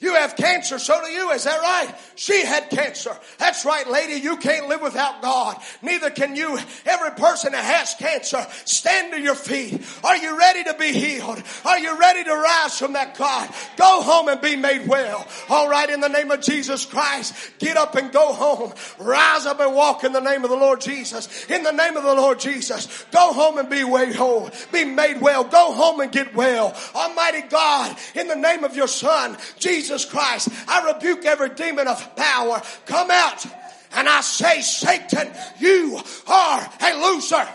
You 0.05 0.13
have 0.13 0.35
cancer, 0.35 0.77
so 0.77 1.01
do 1.03 1.09
you. 1.09 1.31
Is 1.31 1.45
that 1.45 1.59
right? 1.61 1.91
She 2.13 2.45
had 2.45 2.69
cancer. 2.69 3.17
That's 3.39 3.65
right, 3.65 3.89
lady. 3.89 4.21
You 4.21 4.37
can't 4.37 4.69
live 4.69 4.83
without 4.83 5.23
God. 5.23 5.57
Neither 5.81 6.11
can 6.11 6.35
you. 6.35 6.59
Every 6.85 7.09
person 7.17 7.53
that 7.53 7.63
has 7.63 7.95
cancer, 7.95 8.45
stand 8.65 9.13
to 9.13 9.19
your 9.19 9.33
feet. 9.33 9.83
Are 10.03 10.15
you 10.15 10.37
ready 10.37 10.63
to 10.65 10.75
be 10.75 10.91
healed? 10.91 11.41
Are 11.65 11.79
you 11.79 11.97
ready 11.97 12.23
to 12.23 12.35
rise 12.35 12.77
from 12.77 12.93
that 12.93 13.17
God? 13.17 13.49
Go 13.77 14.03
home 14.03 14.27
and 14.27 14.39
be 14.39 14.55
made 14.55 14.87
well. 14.87 15.27
All 15.49 15.67
right, 15.67 15.89
in 15.89 16.01
the 16.01 16.07
name 16.07 16.29
of 16.29 16.41
Jesus 16.41 16.85
Christ, 16.85 17.33
get 17.57 17.75
up 17.75 17.95
and 17.95 18.11
go 18.11 18.31
home. 18.31 18.73
Rise 18.99 19.47
up 19.47 19.59
and 19.59 19.73
walk 19.73 20.03
in 20.03 20.13
the 20.13 20.19
name 20.19 20.43
of 20.43 20.51
the 20.51 20.55
Lord 20.55 20.81
Jesus. 20.81 21.49
In 21.49 21.63
the 21.63 21.71
name 21.71 21.97
of 21.97 22.03
the 22.03 22.13
Lord 22.13 22.39
Jesus, 22.39 23.05
go 23.09 23.33
home 23.33 23.57
and 23.57 23.71
be 23.71 23.83
made 23.83 24.13
whole. 24.13 24.51
Be 24.71 24.85
made 24.85 25.19
well. 25.19 25.43
Go 25.43 25.73
home 25.73 25.99
and 25.99 26.11
get 26.11 26.35
well. 26.35 26.77
Almighty 26.93 27.41
God, 27.49 27.97
in 28.13 28.27
the 28.27 28.35
name 28.35 28.63
of 28.63 28.75
your 28.75 28.87
Son, 28.87 29.35
Jesus 29.57 29.94
Jesus 29.95 30.11
Christ, 30.11 30.49
I 30.67 30.91
rebuke 30.91 31.23
every 31.23 31.49
demon 31.49 31.87
of 31.87 32.15
power. 32.17 32.61
Come 32.85 33.09
out. 33.09 33.45
And 33.93 34.09
I 34.09 34.19
say, 34.19 34.59
Satan, 34.59 35.31
you 35.57 35.97
are 36.27 36.69
a 36.81 36.93
loser. 37.07 37.47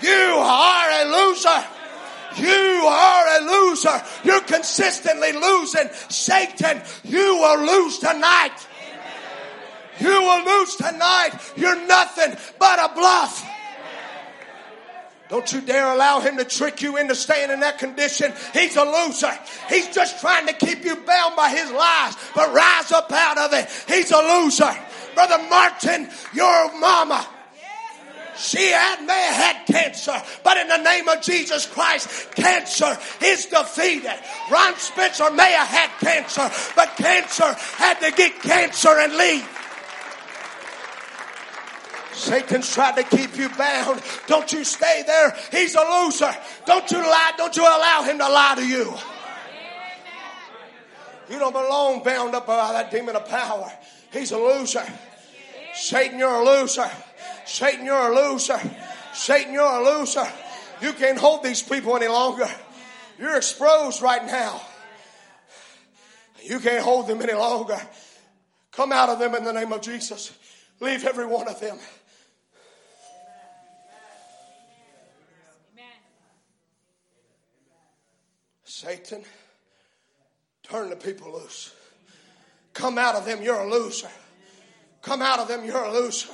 You 0.00 0.36
are 0.38 0.90
a 0.90 1.04
loser. 1.04 1.64
You 2.38 2.86
are 2.86 3.38
a 3.38 3.44
loser. 3.44 4.02
You're 4.24 4.40
consistently 4.40 5.32
losing. 5.32 5.90
Satan, 6.08 6.80
you 7.04 7.36
will 7.36 7.60
lose 7.60 7.98
tonight. 7.98 8.66
You 10.00 10.22
will 10.22 10.44
lose 10.46 10.76
tonight. 10.76 11.32
You're 11.54 11.86
nothing 11.86 12.34
but 12.58 12.78
a 12.78 12.94
bluff. 12.94 13.46
Don't 15.30 15.52
you 15.52 15.60
dare 15.60 15.86
allow 15.92 16.18
him 16.18 16.36
to 16.38 16.44
trick 16.44 16.82
you 16.82 16.96
into 16.96 17.14
staying 17.14 17.50
in 17.50 17.60
that 17.60 17.78
condition. 17.78 18.32
He's 18.52 18.76
a 18.76 18.82
loser. 18.82 19.32
He's 19.68 19.88
just 19.94 20.20
trying 20.20 20.48
to 20.48 20.52
keep 20.52 20.84
you 20.84 20.96
bound 20.96 21.36
by 21.36 21.50
his 21.50 21.70
lies, 21.70 22.16
but 22.34 22.52
rise 22.52 22.90
up 22.90 23.12
out 23.12 23.38
of 23.38 23.52
it. 23.52 23.68
He's 23.86 24.10
a 24.10 24.18
loser. 24.18 24.76
Brother 25.14 25.38
Martin, 25.48 26.08
your 26.34 26.78
mama. 26.80 27.24
She 28.36 28.70
had, 28.70 29.04
may 29.04 29.12
have 29.12 29.56
had 29.56 29.66
cancer, 29.66 30.20
but 30.42 30.56
in 30.56 30.66
the 30.66 30.78
name 30.78 31.08
of 31.08 31.20
Jesus 31.20 31.66
Christ, 31.66 32.32
cancer 32.32 32.98
is 33.22 33.46
defeated. 33.46 34.18
Ron 34.50 34.74
Spencer 34.76 35.30
may 35.30 35.52
have 35.52 35.68
had 35.68 35.90
cancer, 36.00 36.50
but 36.74 36.96
cancer 36.96 37.54
had 37.76 38.00
to 38.00 38.10
get 38.12 38.40
cancer 38.40 38.98
and 38.98 39.14
leave. 39.14 39.59
Satan's 42.20 42.72
tried 42.72 42.96
to 42.96 43.02
keep 43.02 43.36
you 43.36 43.48
bound. 43.48 44.02
Don't 44.26 44.52
you 44.52 44.62
stay 44.62 45.02
there. 45.06 45.36
He's 45.50 45.74
a 45.74 45.80
loser. 45.80 46.36
Don't 46.66 46.90
you 46.90 46.98
lie. 46.98 47.32
Don't 47.36 47.56
you 47.56 47.62
allow 47.62 48.02
him 48.02 48.18
to 48.18 48.28
lie 48.28 48.54
to 48.56 48.66
you. 48.66 48.94
You 51.30 51.38
don't 51.38 51.52
belong 51.52 52.02
bound 52.02 52.34
up 52.34 52.46
by 52.46 52.72
that 52.72 52.90
demon 52.90 53.16
of 53.16 53.26
power. 53.26 53.72
He's 54.12 54.32
a 54.32 54.38
loser. 54.38 54.84
Satan, 55.74 56.18
you're 56.18 56.28
a 56.28 56.44
loser. 56.44 56.90
Satan, 57.46 57.86
you're 57.86 58.12
a 58.12 58.14
loser. 58.14 58.60
Satan, 59.14 59.54
you're 59.54 59.62
a 59.62 59.82
loser. 59.82 60.26
You 60.82 60.92
can't 60.92 61.18
hold 61.18 61.42
these 61.42 61.62
people 61.62 61.96
any 61.96 62.08
longer. 62.08 62.48
You're 63.18 63.36
exposed 63.36 64.02
right 64.02 64.24
now. 64.26 64.60
You 66.42 66.58
can't 66.58 66.82
hold 66.82 67.06
them 67.06 67.22
any 67.22 67.34
longer. 67.34 67.80
Come 68.72 68.92
out 68.92 69.08
of 69.08 69.18
them 69.18 69.34
in 69.34 69.44
the 69.44 69.52
name 69.52 69.72
of 69.72 69.80
Jesus. 69.82 70.32
Leave 70.80 71.04
every 71.04 71.26
one 71.26 71.48
of 71.48 71.60
them. 71.60 71.78
Satan, 78.80 79.22
turn 80.62 80.88
the 80.88 80.96
people 80.96 81.30
loose. 81.34 81.74
Come 82.72 82.96
out 82.96 83.14
of 83.14 83.26
them, 83.26 83.42
you're 83.42 83.60
a 83.60 83.70
loser. 83.70 84.08
Come 85.02 85.20
out 85.20 85.38
of 85.38 85.48
them, 85.48 85.66
you're 85.66 85.84
a 85.84 85.92
loser. 85.92 86.32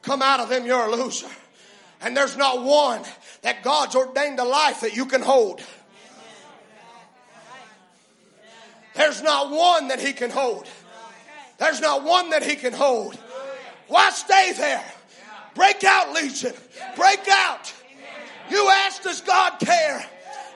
Come 0.00 0.22
out 0.22 0.40
of 0.40 0.48
them, 0.48 0.64
you're 0.64 0.86
a 0.86 0.90
loser. 0.90 1.28
And 2.00 2.16
there's 2.16 2.38
not 2.38 2.64
one 2.64 3.02
that 3.42 3.62
God's 3.62 3.96
ordained 3.96 4.38
a 4.38 4.44
life 4.44 4.80
that 4.80 4.96
you 4.96 5.04
can 5.04 5.20
hold. 5.20 5.60
There's 8.94 9.22
not 9.22 9.50
one 9.50 9.88
that 9.88 10.00
He 10.00 10.14
can 10.14 10.30
hold. 10.30 10.66
There's 11.58 11.82
not 11.82 12.02
one 12.02 12.30
that 12.30 12.42
He 12.42 12.56
can 12.56 12.72
hold. 12.72 13.14
Why 13.88 14.08
stay 14.08 14.54
there? 14.56 14.84
Break 15.54 15.84
out, 15.84 16.14
Legion. 16.14 16.54
Break 16.96 17.28
out. 17.28 17.74
You 18.48 18.70
ask, 18.70 19.02
does 19.02 19.20
God 19.20 19.58
care? 19.58 20.08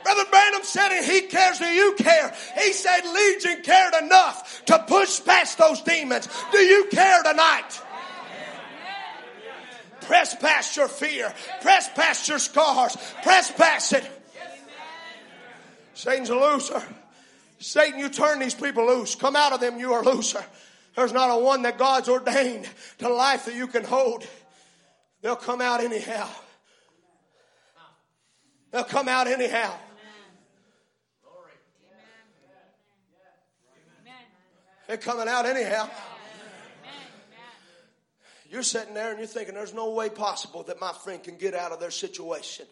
Brother 0.08 0.30
Branham 0.30 0.64
said 0.64 0.88
it, 0.92 1.04
he 1.04 1.28
cares, 1.28 1.58
do 1.58 1.66
you 1.66 1.94
care? 1.98 2.34
He 2.62 2.72
said 2.72 3.02
Legion 3.04 3.60
cared 3.62 3.92
enough 4.02 4.64
to 4.64 4.78
push 4.88 5.22
past 5.22 5.58
those 5.58 5.82
demons. 5.82 6.26
Do 6.50 6.56
you 6.56 6.86
care 6.90 7.22
tonight? 7.24 7.82
Press 10.00 10.34
past 10.36 10.78
your 10.78 10.88
fear. 10.88 11.30
Press 11.60 11.90
past 11.94 12.26
your 12.26 12.38
scars. 12.38 12.96
Press 13.22 13.52
past 13.52 13.92
it. 13.92 14.10
Satan's 15.92 16.30
a 16.30 16.36
loser. 16.36 16.82
Satan, 17.58 18.00
you 18.00 18.08
turn 18.08 18.38
these 18.38 18.54
people 18.54 18.86
loose. 18.86 19.14
Come 19.14 19.36
out 19.36 19.52
of 19.52 19.60
them, 19.60 19.78
you 19.78 19.92
are 19.92 20.02
loser. 20.02 20.42
There's 20.96 21.12
not 21.12 21.28
a 21.28 21.38
one 21.38 21.60
that 21.62 21.76
God's 21.76 22.08
ordained 22.08 22.66
to 23.00 23.10
life 23.10 23.44
that 23.44 23.54
you 23.54 23.66
can 23.66 23.84
hold. 23.84 24.26
They'll 25.20 25.36
come 25.36 25.60
out 25.60 25.82
anyhow. 25.82 26.30
They'll 28.70 28.84
come 28.84 29.08
out 29.08 29.26
anyhow. 29.26 29.74
They're 34.88 34.96
coming 34.96 35.28
out 35.28 35.46
anyhow. 35.46 35.88
You're 38.50 38.62
sitting 38.62 38.94
there 38.94 39.10
and 39.10 39.18
you're 39.18 39.28
thinking 39.28 39.54
there's 39.54 39.74
no 39.74 39.90
way 39.90 40.08
possible 40.08 40.62
that 40.64 40.80
my 40.80 40.92
friend 40.92 41.22
can 41.22 41.36
get 41.36 41.54
out 41.54 41.70
of 41.70 41.78
their 41.78 41.90
situation. 41.90 42.66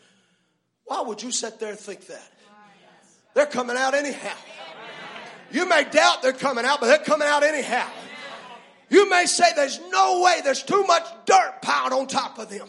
Why 0.87 1.03
would 1.03 1.23
you 1.23 1.31
sit 1.31 1.61
there 1.61 1.71
and 1.71 1.79
think 1.79 2.07
that? 2.07 2.33
They're 3.35 3.45
coming 3.45 3.77
out 3.77 3.95
anyhow. 3.95 4.37
You 5.53 5.69
may 5.69 5.85
doubt 5.85 6.23
they're 6.23 6.33
coming 6.33 6.65
out, 6.65 6.81
but 6.81 6.87
they're 6.87 7.05
coming 7.05 7.29
out 7.29 7.43
anyhow. 7.43 7.89
You 8.89 9.11
may 9.11 9.27
say 9.27 9.45
there's 9.55 9.79
no 9.91 10.23
way, 10.23 10.41
there's 10.43 10.63
too 10.63 10.85
much 10.85 11.05
dirt 11.27 11.61
piled 11.61 11.93
on 11.93 12.07
top 12.07 12.39
of 12.39 12.49
them. 12.49 12.67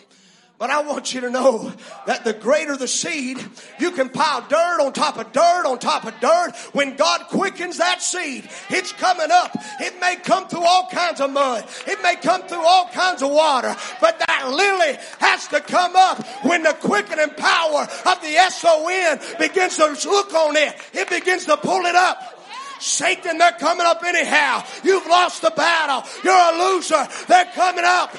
But 0.60 0.72
I 0.72 0.82
want 0.82 1.14
you 1.14 1.22
to 1.22 1.30
know 1.30 1.72
that 2.08 2.24
the 2.24 2.34
greater 2.34 2.76
the 2.76 2.88
seed, 2.88 3.38
you 3.80 3.92
can 3.92 4.10
pile 4.10 4.42
dirt 4.42 4.82
on 4.82 4.92
top 4.92 5.18
of 5.18 5.32
dirt 5.32 5.66
on 5.68 5.78
top 5.78 6.06
of 6.06 6.20
dirt. 6.20 6.56
When 6.74 6.96
God 6.96 7.28
quickens 7.28 7.78
that 7.78 8.02
seed, 8.02 8.50
it's 8.70 8.92
coming 8.94 9.30
up. 9.30 9.52
It 9.80 10.00
may 10.02 10.16
come 10.16 10.48
through 10.48 10.64
all 10.64 10.88
kinds 10.92 11.22
of 11.22 11.32
mud. 11.32 11.64
It 11.86 12.02
may 12.02 12.16
come 12.16 12.42
through 12.44 12.66
all 12.66 12.88
kinds 12.88 13.22
of 13.22 13.30
water. 13.30 13.76
But 14.02 14.18
that 14.18 14.50
lily 14.50 14.98
has 15.20 15.48
to 15.50 15.62
come 15.62 15.96
up 15.96 16.26
when 16.44 16.64
the 16.64 16.74
quickening 16.74 17.36
power 17.36 17.82
of 17.82 18.22
the 18.22 18.36
S-O-N 18.38 19.20
begins 19.38 19.78
to 19.78 20.10
look 20.10 20.34
on 20.34 20.56
it. 20.56 20.76
It 20.92 21.08
begins 21.08 21.46
to 21.46 21.58
pull 21.58 21.86
it 21.86 21.96
up. 21.96 22.34
Satan, 22.80 23.38
they're 23.38 23.52
coming 23.54 23.86
up 23.86 24.04
anyhow. 24.04 24.64
You've 24.84 25.06
lost 25.06 25.44
the 25.44 25.52
battle. 25.52 26.04
You're 26.24 26.34
a 26.34 26.74
loser. 26.74 27.08
They're 27.28 27.52
coming 27.54 27.86
up. 27.86 28.18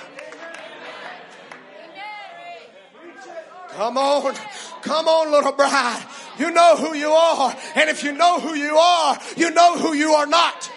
Come 3.78 3.96
on. 3.96 4.34
Come 4.82 5.06
on, 5.06 5.30
little 5.30 5.52
bride. 5.52 6.05
You 6.36 6.50
know 6.50 6.74
who 6.74 6.96
you 6.96 7.10
are. 7.10 7.56
And 7.76 7.88
if 7.88 8.02
you 8.02 8.10
know 8.10 8.40
who 8.40 8.55
you 8.55 8.76
are, 8.76 9.16
you 9.36 9.52
know 9.52 9.78
who 9.78 9.92
you 9.92 10.14
are 10.14 10.26
not. 10.26 10.68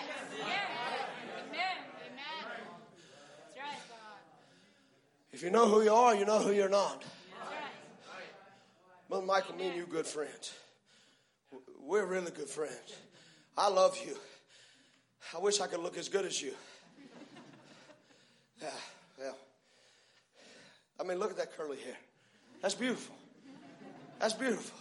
If 5.31 5.41
you 5.41 5.49
know 5.49 5.67
who 5.67 5.81
you 5.81 5.91
are, 5.91 6.13
you 6.15 6.25
know 6.25 6.37
who 6.37 6.51
you're 6.51 6.69
not. 6.69 7.03
Brother 9.09 9.25
Michael, 9.25 9.55
me 9.55 9.69
and 9.69 9.75
you 9.75 9.87
good 9.87 10.05
friends. 10.05 10.53
We're 11.83 12.05
really 12.05 12.29
good 12.29 12.49
friends. 12.49 12.97
I 13.57 13.67
love 13.69 13.97
you. 14.05 14.15
I 15.35 15.39
wish 15.39 15.59
I 15.59 15.65
could 15.65 15.79
look 15.79 15.97
as 15.97 16.07
good 16.07 16.25
as 16.25 16.39
you. 16.39 16.53
Yeah, 18.61 18.69
yeah. 19.19 19.31
I 20.99 21.03
mean, 21.03 21.17
look 21.17 21.31
at 21.31 21.37
that 21.37 21.57
curly 21.57 21.77
hair. 21.77 21.97
That's 22.61 22.75
beautiful. 22.75 23.15
That's 24.19 24.33
beautiful. 24.33 24.77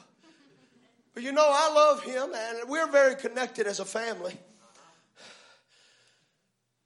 But 1.14 1.22
you 1.22 1.32
know, 1.32 1.46
I 1.46 1.72
love 1.74 2.02
him, 2.02 2.30
and 2.34 2.68
we're 2.68 2.86
very 2.90 3.14
connected 3.14 3.66
as 3.66 3.80
a 3.80 3.84
family. 3.84 4.34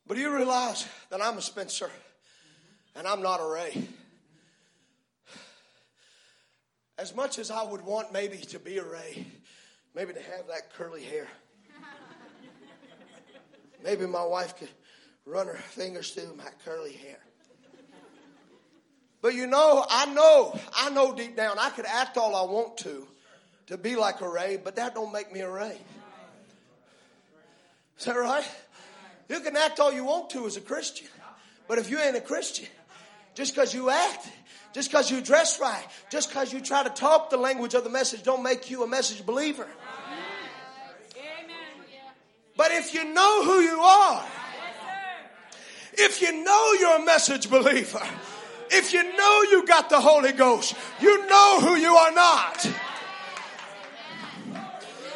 But 0.07 0.17
you 0.17 0.35
realize 0.35 0.87
that 1.11 1.21
I'm 1.21 1.39
a 1.39 1.43
Spencer, 1.43 1.91
and 2.95 3.07
I'm 3.07 3.23
not 3.23 3.41
a 3.41 3.47
Ray. 3.47 3.89
As 6.97 7.15
much 7.15 7.39
as 7.39 7.51
I 7.51 7.65
would 7.65 7.83
want 7.83 8.13
maybe 8.13 8.37
to 8.37 8.59
be 8.59 8.79
a 8.79 8.85
Ray, 8.85 9.27
maybe 9.95 10.13
to 10.13 10.21
have 10.21 10.47
that 10.49 10.73
curly 10.75 11.03
hair, 11.03 11.27
maybe 13.83 14.07
my 14.07 14.25
wife 14.25 14.57
could 14.57 14.69
run 15.27 15.49
her 15.49 15.55
fingers 15.55 16.11
through 16.11 16.35
my 16.37 16.51
curly 16.65 16.93
hair. 16.93 17.19
But 19.25 19.33
you 19.35 19.47
know, 19.47 19.87
I 19.89 20.05
know, 20.13 20.55
I 20.77 20.91
know 20.91 21.15
deep 21.15 21.35
down, 21.35 21.59
I 21.59 21.71
could 21.71 21.87
act 21.87 22.19
all 22.19 22.37
I 22.37 22.43
want 22.43 22.77
to 22.81 23.09
to 23.69 23.79
be 23.79 23.97
like 23.97 24.21
a 24.21 24.29
Ray, 24.29 24.59
but 24.63 24.77
that 24.77 24.95
don't 24.95 25.15
make 25.15 25.33
me 25.33 25.41
a 25.41 25.49
Ray. 25.49 25.79
Is 27.99 28.05
that 28.05 28.17
right? 28.17 28.45
You 29.31 29.41
can 29.41 29.57
act 29.57 29.81
all 29.81 29.91
you 29.91 30.05
want 30.05 30.29
to 30.31 30.45
as 30.47 30.59
a 30.59 30.61
Christian, 30.61 31.09
but 31.67 31.79
if 31.79 31.89
you 31.89 31.99
ain't 31.99 32.17
a 32.17 32.21
Christian, 32.21 32.67
just 33.35 33.55
because 33.55 33.73
you 33.73 33.89
act, 33.89 34.29
just 34.75 34.91
because 34.91 35.11
you 35.11 35.23
dress 35.23 35.59
right, 35.59 35.87
just 36.11 36.29
because 36.29 36.53
you 36.53 36.61
try 36.61 36.83
to 36.83 36.91
talk 36.91 37.31
the 37.31 37.39
language 37.39 37.73
of 37.73 37.83
the 37.83 37.89
message, 37.89 38.25
don't 38.25 38.43
make 38.43 38.71
you 38.71 38.83
a 38.83 38.87
message 38.87 39.25
believer. 39.25 39.67
But 42.59 42.73
if 42.73 42.93
you 42.93 43.11
know 43.11 43.45
who 43.47 43.61
you 43.61 43.81
are, 43.81 44.27
if 45.95 46.21
you 46.21 46.45
know 46.45 46.73
you're 46.79 47.01
a 47.01 47.05
message 47.07 47.49
believer, 47.49 48.07
if 48.71 48.93
you 48.93 49.03
know 49.17 49.43
you 49.51 49.67
got 49.67 49.91
the 49.91 50.01
Holy 50.01 50.33
Ghost, 50.33 50.75
you 51.01 51.27
know 51.27 51.61
who 51.61 51.77
you 51.77 51.95
are 51.95 52.13
not. 52.13 52.67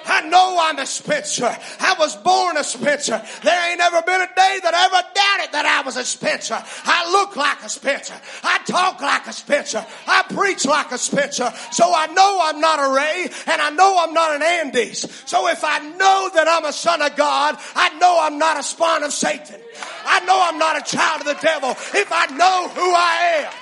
I 0.08 0.22
know 0.22 0.56
I'm 0.60 0.78
a 0.78 0.86
Spencer. 0.86 1.56
I 1.80 1.94
was 1.98 2.16
born 2.16 2.56
a 2.56 2.64
Spencer. 2.64 3.22
There 3.42 3.70
ain't 3.70 3.80
ever 3.80 4.02
been 4.02 4.20
a 4.20 4.26
day 4.26 4.58
that 4.62 4.74
I 4.74 4.86
ever 4.86 5.02
doubted 5.14 5.52
that 5.52 5.66
I 5.66 5.82
was 5.84 5.96
a 5.96 6.04
Spencer. 6.04 6.62
I 6.84 7.10
look 7.12 7.36
like 7.36 7.62
a 7.62 7.68
Spencer. 7.68 8.14
I 8.42 8.58
talk 8.66 9.00
like 9.00 9.26
a 9.26 9.32
Spencer. 9.32 9.84
I 10.06 10.24
preach 10.30 10.64
like 10.64 10.92
a 10.92 10.98
Spencer. 10.98 11.52
So 11.72 11.92
I 11.94 12.06
know 12.06 12.40
I'm 12.42 12.60
not 12.60 12.78
a 12.78 12.94
Ray 12.94 13.28
and 13.46 13.60
I 13.60 13.70
know 13.70 13.96
I'm 13.98 14.14
not 14.14 14.34
an 14.34 14.42
Andes. 14.42 15.00
So 15.26 15.48
if 15.48 15.62
I 15.62 15.78
know 15.80 16.30
that 16.34 16.48
I'm 16.48 16.64
a 16.64 16.72
son 16.72 17.02
of 17.02 17.14
God, 17.16 17.56
I 17.74 17.90
know 17.98 18.18
I'm 18.20 18.38
not 18.38 18.58
a 18.58 18.62
spawn 18.62 19.04
of 19.04 19.12
Satan. 19.12 19.60
I 20.04 20.20
know 20.24 20.40
I'm 20.42 20.58
not 20.58 20.78
a 20.78 20.96
child 20.96 21.20
of 21.20 21.26
the 21.26 21.38
devil. 21.42 21.70
If 21.70 22.08
I 22.10 22.26
know 22.26 22.68
who 22.68 22.94
I 22.94 23.44
am, 23.44 23.52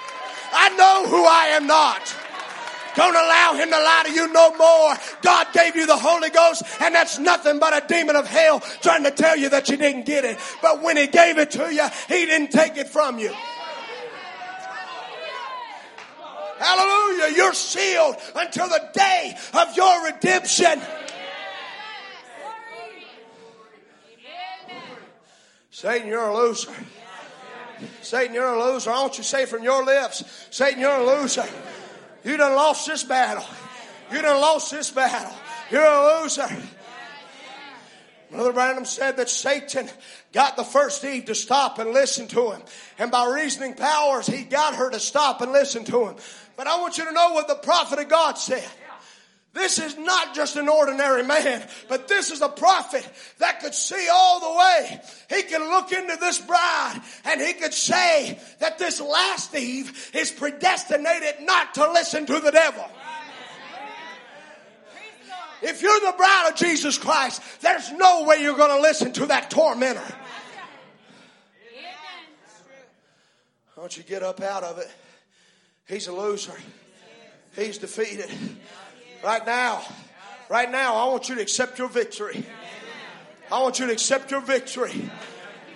I 0.52 0.68
know 0.76 1.10
who 1.10 1.24
I 1.24 1.46
am 1.56 1.66
not. 1.66 2.25
Don't 2.96 3.14
allow 3.14 3.54
him 3.54 3.70
to 3.70 3.76
lie 3.76 4.02
to 4.06 4.12
you 4.12 4.32
no 4.32 4.56
more. 4.56 4.94
God 5.22 5.46
gave 5.52 5.76
you 5.76 5.86
the 5.86 5.96
Holy 5.96 6.30
Ghost, 6.30 6.62
and 6.80 6.94
that's 6.94 7.18
nothing 7.18 7.58
but 7.58 7.84
a 7.84 7.86
demon 7.86 8.16
of 8.16 8.26
hell 8.26 8.60
trying 8.80 9.04
to 9.04 9.10
tell 9.10 9.36
you 9.36 9.50
that 9.50 9.68
you 9.68 9.76
didn't 9.76 10.06
get 10.06 10.24
it. 10.24 10.38
But 10.62 10.82
when 10.82 10.96
he 10.96 11.06
gave 11.06 11.38
it 11.38 11.50
to 11.52 11.72
you, 11.72 11.86
he 12.08 12.26
didn't 12.26 12.52
take 12.52 12.76
it 12.76 12.88
from 12.88 13.18
you. 13.18 13.34
Hallelujah. 16.58 17.36
You're 17.36 17.52
sealed 17.52 18.16
until 18.34 18.68
the 18.68 18.88
day 18.94 19.36
of 19.52 19.76
your 19.76 20.06
redemption. 20.06 20.80
Satan, 25.70 26.08
you're 26.08 26.28
a 26.30 26.34
loser. 26.34 26.72
Satan, 28.00 28.34
you're 28.34 28.54
a 28.54 28.58
loser. 28.58 28.90
I 28.90 29.02
want 29.02 29.18
you 29.18 29.22
to 29.22 29.28
say 29.28 29.44
from 29.44 29.62
your 29.62 29.84
lips, 29.84 30.24
Satan, 30.50 30.80
you're 30.80 30.96
a 30.96 31.04
loser. 31.04 31.44
You 32.26 32.36
done 32.36 32.56
lost 32.56 32.88
this 32.88 33.04
battle. 33.04 33.44
You 34.10 34.20
done 34.20 34.40
lost 34.40 34.72
this 34.72 34.90
battle. 34.90 35.32
You're 35.70 35.80
a 35.80 36.22
loser. 36.22 36.48
Brother 38.32 38.52
Branham 38.52 38.84
said 38.84 39.18
that 39.18 39.30
Satan 39.30 39.88
got 40.32 40.56
the 40.56 40.64
first 40.64 41.04
Eve 41.04 41.26
to 41.26 41.36
stop 41.36 41.78
and 41.78 41.92
listen 41.92 42.26
to 42.28 42.50
him. 42.50 42.62
And 42.98 43.12
by 43.12 43.32
reasoning 43.32 43.74
powers, 43.74 44.26
he 44.26 44.42
got 44.42 44.74
her 44.74 44.90
to 44.90 44.98
stop 44.98 45.40
and 45.40 45.52
listen 45.52 45.84
to 45.84 46.06
him. 46.06 46.16
But 46.56 46.66
I 46.66 46.80
want 46.80 46.98
you 46.98 47.04
to 47.04 47.12
know 47.12 47.30
what 47.30 47.46
the 47.46 47.54
prophet 47.54 48.00
of 48.00 48.08
God 48.08 48.36
said. 48.38 48.68
This 49.56 49.78
is 49.78 49.96
not 49.96 50.34
just 50.34 50.56
an 50.56 50.68
ordinary 50.68 51.22
man, 51.22 51.66
but 51.88 52.08
this 52.08 52.30
is 52.30 52.42
a 52.42 52.48
prophet 52.48 53.08
that 53.38 53.60
could 53.60 53.74
see 53.74 54.06
all 54.12 54.38
the 54.38 54.58
way. 54.58 55.00
He 55.30 55.42
can 55.44 55.70
look 55.70 55.92
into 55.92 56.14
this 56.20 56.38
bride 56.38 57.00
and 57.24 57.40
he 57.40 57.54
could 57.54 57.72
say 57.72 58.38
that 58.58 58.78
this 58.78 59.00
last 59.00 59.54
Eve 59.54 60.10
is 60.12 60.30
predestinated 60.30 61.36
not 61.40 61.72
to 61.76 61.90
listen 61.90 62.26
to 62.26 62.38
the 62.38 62.50
devil. 62.50 62.84
If 65.62 65.80
you're 65.80 66.00
the 66.00 66.14
bride 66.18 66.50
of 66.50 66.56
Jesus 66.56 66.98
Christ, 66.98 67.40
there's 67.62 67.90
no 67.92 68.24
way 68.24 68.42
you're 68.42 68.58
going 68.58 68.76
to 68.76 68.82
listen 68.82 69.10
to 69.14 69.26
that 69.26 69.50
tormentor. 69.50 70.14
Don't 73.74 73.96
you 73.96 74.02
get 74.02 74.22
up 74.22 74.42
out 74.42 74.64
of 74.64 74.76
it? 74.78 74.90
He's 75.88 76.08
a 76.08 76.12
loser. 76.12 76.52
He's 77.54 77.78
defeated. 77.78 78.28
Right 79.26 79.44
now, 79.44 79.82
right 80.48 80.70
now, 80.70 80.94
I 80.94 81.08
want 81.08 81.28
you 81.28 81.34
to 81.34 81.42
accept 81.42 81.80
your 81.80 81.88
victory. 81.88 82.46
I 83.50 83.60
want 83.60 83.80
you 83.80 83.86
to 83.86 83.92
accept 83.92 84.30
your 84.30 84.40
victory. 84.40 85.10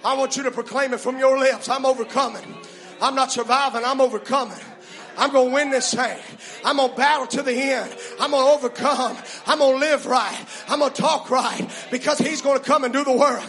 I 0.05 0.17
want 0.17 0.37
you 0.37 0.45
to 0.45 0.53
proclaim 0.53 0.95
it 0.95 1.01
from 1.01 1.19
your 1.19 1.37
lips. 1.37 1.69
I'm 1.69 1.85
overcoming. 1.85 2.45
I'm 3.03 3.17
not 3.17 3.33
surviving, 3.33 3.83
I'm 3.85 4.01
overcoming. 4.01 4.57
I'm 5.19 5.33
going 5.33 5.49
to 5.49 5.55
win 5.55 5.71
this 5.71 5.93
thing. 5.93 6.17
I'm 6.65 6.77
going 6.77 6.91
to 6.91 6.97
battle 6.97 7.27
to 7.27 7.43
the 7.43 7.53
end. 7.53 7.95
I'm 8.21 8.31
going 8.31 8.47
to 8.47 8.53
overcome. 8.53 9.19
I'm 9.47 9.59
going 9.59 9.81
to 9.81 9.81
live 9.81 10.07
right. 10.07 10.47
I'm 10.69 10.79
going 10.79 10.93
to 10.93 11.03
talk 11.03 11.29
right 11.29 11.69
because 11.91 12.19
he's 12.19 12.43
going 12.43 12.59
to 12.59 12.65
come 12.65 12.85
and 12.85 12.93
do 12.93 13.03
the 13.03 13.13
work. 13.13 13.43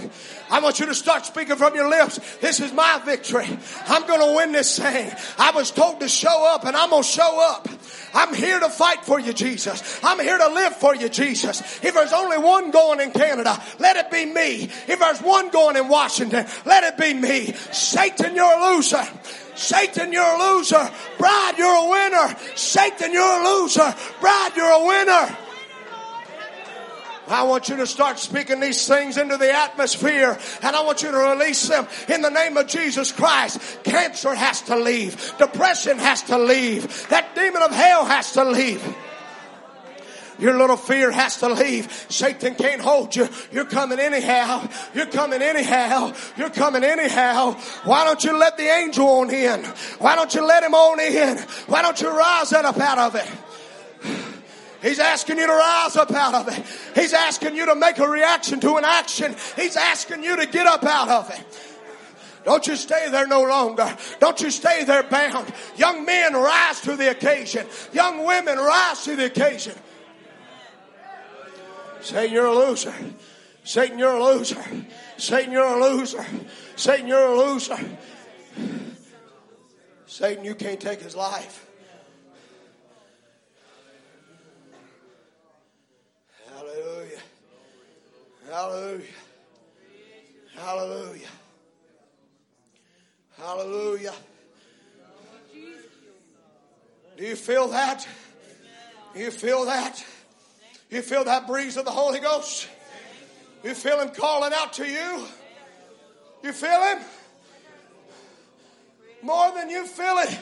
I 0.50 0.60
want 0.62 0.80
you 0.80 0.88
to 0.88 0.96
start 0.96 1.28
speaking 1.28 1.58
from 1.58 1.76
your 1.76 1.88
lips. 1.88 2.20
This 2.38 2.60
is 2.60 2.74
my 2.74 3.00
victory. 3.06 3.48
I'm 3.86 4.08
going 4.08 4.20
to 4.20 4.36
win 4.36 4.52
this 4.52 4.80
thing. 4.80 5.12
I 5.38 5.52
was 5.52 5.70
told 5.70 6.00
to 6.00 6.10
show 6.10 6.52
up 6.54 6.66
and 6.66 6.76
I'm 6.76 6.90
going 6.90 7.04
to 7.04 7.08
show 7.08 7.40
up. 7.40 7.68
I'm 8.14 8.34
here 8.34 8.60
to 8.60 8.70
fight 8.70 9.06
for 9.06 9.20
you, 9.20 9.34
Jesus. 9.34 10.00
I'm 10.04 10.20
here 10.20 10.38
to 10.38 10.48
live 10.50 10.76
for 10.76 10.96
you, 10.96 11.10
Jesus. 11.10 11.62
If 11.84 11.94
there's 11.94 12.14
only 12.14 12.38
one 12.38 12.72
going 12.72 13.00
in 13.00 13.12
Canada, 13.12 13.62
let 13.80 13.96
it 13.98 14.12
be 14.12 14.26
me. 14.26 14.64
If 14.88 15.00
there's 15.00 15.22
one 15.22 15.50
going 15.50 15.78
in 15.78 15.88
Washington, 15.88 16.46
let 16.66 16.84
it 16.84 16.98
be 16.98 17.14
me. 17.14 17.54
Satan, 17.72 18.36
you're 18.36 18.44
a 18.44 18.76
loser. 18.76 19.08
Satan, 19.56 20.12
you're 20.12 20.24
a 20.24 20.56
loser. 20.56 20.90
Bride, 21.18 21.54
you're 21.58 21.76
a 21.76 21.90
winner. 21.90 22.38
Satan, 22.56 23.14
you're 23.14 23.42
a 23.42 23.44
loser. 23.44 23.96
Bride, 24.20 24.52
you're 24.56 24.72
a 24.72 24.86
winner. 24.86 25.38
I 27.32 27.44
want 27.44 27.70
you 27.70 27.78
to 27.78 27.88
start 27.88 28.20
speaking 28.20 28.60
these 28.60 28.88
things 28.88 29.18
into 29.18 29.38
the 29.38 29.52
atmosphere 29.52 30.38
and 30.62 30.76
I 30.76 30.84
want 30.84 31.02
you 31.02 31.12
to 31.12 31.18
release 31.18 31.68
them 31.68 31.88
in 32.10 32.22
the 32.22 32.30
name 32.30 32.58
of 32.58 32.68
Jesus 32.68 33.12
Christ. 33.12 33.84
Cancer 33.84 34.36
has 34.36 34.62
to 34.64 34.76
leave. 34.76 35.38
Depression 35.38 35.98
has 35.98 36.24
to 36.24 36.38
leave. 36.38 37.08
That 37.10 37.34
demon 37.36 37.62
of 37.62 37.72
hell 37.72 38.06
has 38.06 38.34
to 38.34 38.44
leave. 38.44 38.84
Your 40.40 40.58
little 40.58 40.76
fear 40.76 41.12
has 41.12 41.38
to 41.38 41.50
leave. 41.50 42.06
Satan 42.10 42.56
can't 42.56 42.82
hold 42.82 43.16
you. 43.16 43.30
You're 43.52 43.66
coming 43.66 44.00
anyhow. 44.00 44.68
You're 44.96 45.06
coming 45.06 45.42
anyhow. 45.42 46.14
You're 46.36 46.50
coming 46.50 46.84
anyhow. 46.84 47.54
Why 47.84 48.06
don't 48.06 48.24
you 48.24 48.38
let 48.38 48.58
the 48.58 48.64
angel 48.64 49.08
on 49.08 49.30
in? 49.30 49.64
Why 50.00 50.16
don't 50.16 50.34
you 50.34 50.46
let 50.46 50.64
him 50.64 50.74
on 50.74 51.00
in? 51.00 51.38
Why 51.68 51.84
don't 51.84 52.02
you 52.02 52.10
rise 52.10 52.52
up 52.54 52.80
out 52.80 52.98
of 52.98 53.16
it? 53.16 54.31
He's 54.82 55.00
asking 55.00 55.38
you 55.38 55.46
to 55.46 55.54
rise 55.54 55.96
up 55.96 56.12
out 56.12 56.34
of 56.34 56.48
it. 56.48 56.66
He's 56.96 57.14
asking 57.14 57.56
you 57.56 57.68
to 57.68 57.76
make 57.76 58.00
a 58.00 58.08
reaction 58.08 58.60
to 58.62 58.78
an 58.78 58.86
action. 58.86 59.36
He's 59.56 59.78
asking 59.78 60.24
you 60.24 60.36
to 60.38 60.48
get 60.48 60.66
up 60.66 60.84
out 60.84 61.10
of 61.10 61.30
it. 61.30 61.46
Don't 62.44 62.66
you 62.66 62.76
stay 62.76 63.08
there 63.10 63.28
no 63.28 63.44
longer. 63.44 63.96
Don't 64.20 64.42
you 64.42 64.50
stay 64.50 64.84
there 64.84 65.04
bound. 65.04 65.54
Young 65.76 66.06
men 66.06 66.34
rise 66.34 66.82
to 66.82 66.96
the 66.96 67.12
occasion. 67.12 67.68
Young 67.94 68.26
women 68.26 68.58
rise 68.58 69.04
to 69.04 69.16
the 69.16 69.26
occasion. 69.26 69.76
Satan, 72.02 72.34
you're 72.34 72.48
a 72.48 72.56
loser. 72.56 72.94
Satan, 73.64 74.00
you're 74.00 74.16
a 74.16 74.24
loser. 74.24 74.64
Satan, 75.18 75.52
you're 75.52 75.64
a 75.64 75.80
loser. 75.80 76.26
Satan, 76.76 77.08
you're 77.08 77.34
a 77.34 77.38
loser. 77.38 77.78
Satan, 80.08 80.44
you 80.44 80.56
can't 80.56 80.80
take 80.80 81.00
his 81.00 81.16
life. 81.16 81.68
Hallelujah. 88.52 89.06
Hallelujah. 90.58 91.28
Hallelujah. 93.38 94.14
Do 97.16 97.24
you 97.24 97.38
feel 97.38 97.70
that? 97.70 98.06
Do 99.14 99.22
you 99.22 99.32
feel 99.32 99.64
that? 99.66 100.06
You 100.90 101.02
feel 101.02 101.24
that 101.24 101.48
breeze 101.48 101.78
of 101.78 101.86
the 101.86 101.92
Holy 101.92 102.20
Ghost? 102.20 102.68
You 103.64 103.74
feel 103.74 104.02
Him 104.02 104.10
calling 104.10 104.52
out 104.54 104.74
to 104.74 104.86
you? 104.86 105.26
You 106.44 106.52
feel 106.52 106.84
Him? 106.84 107.00
More 109.22 109.54
than 109.54 109.70
you 109.70 109.88
feel 109.88 110.18
it, 110.18 110.40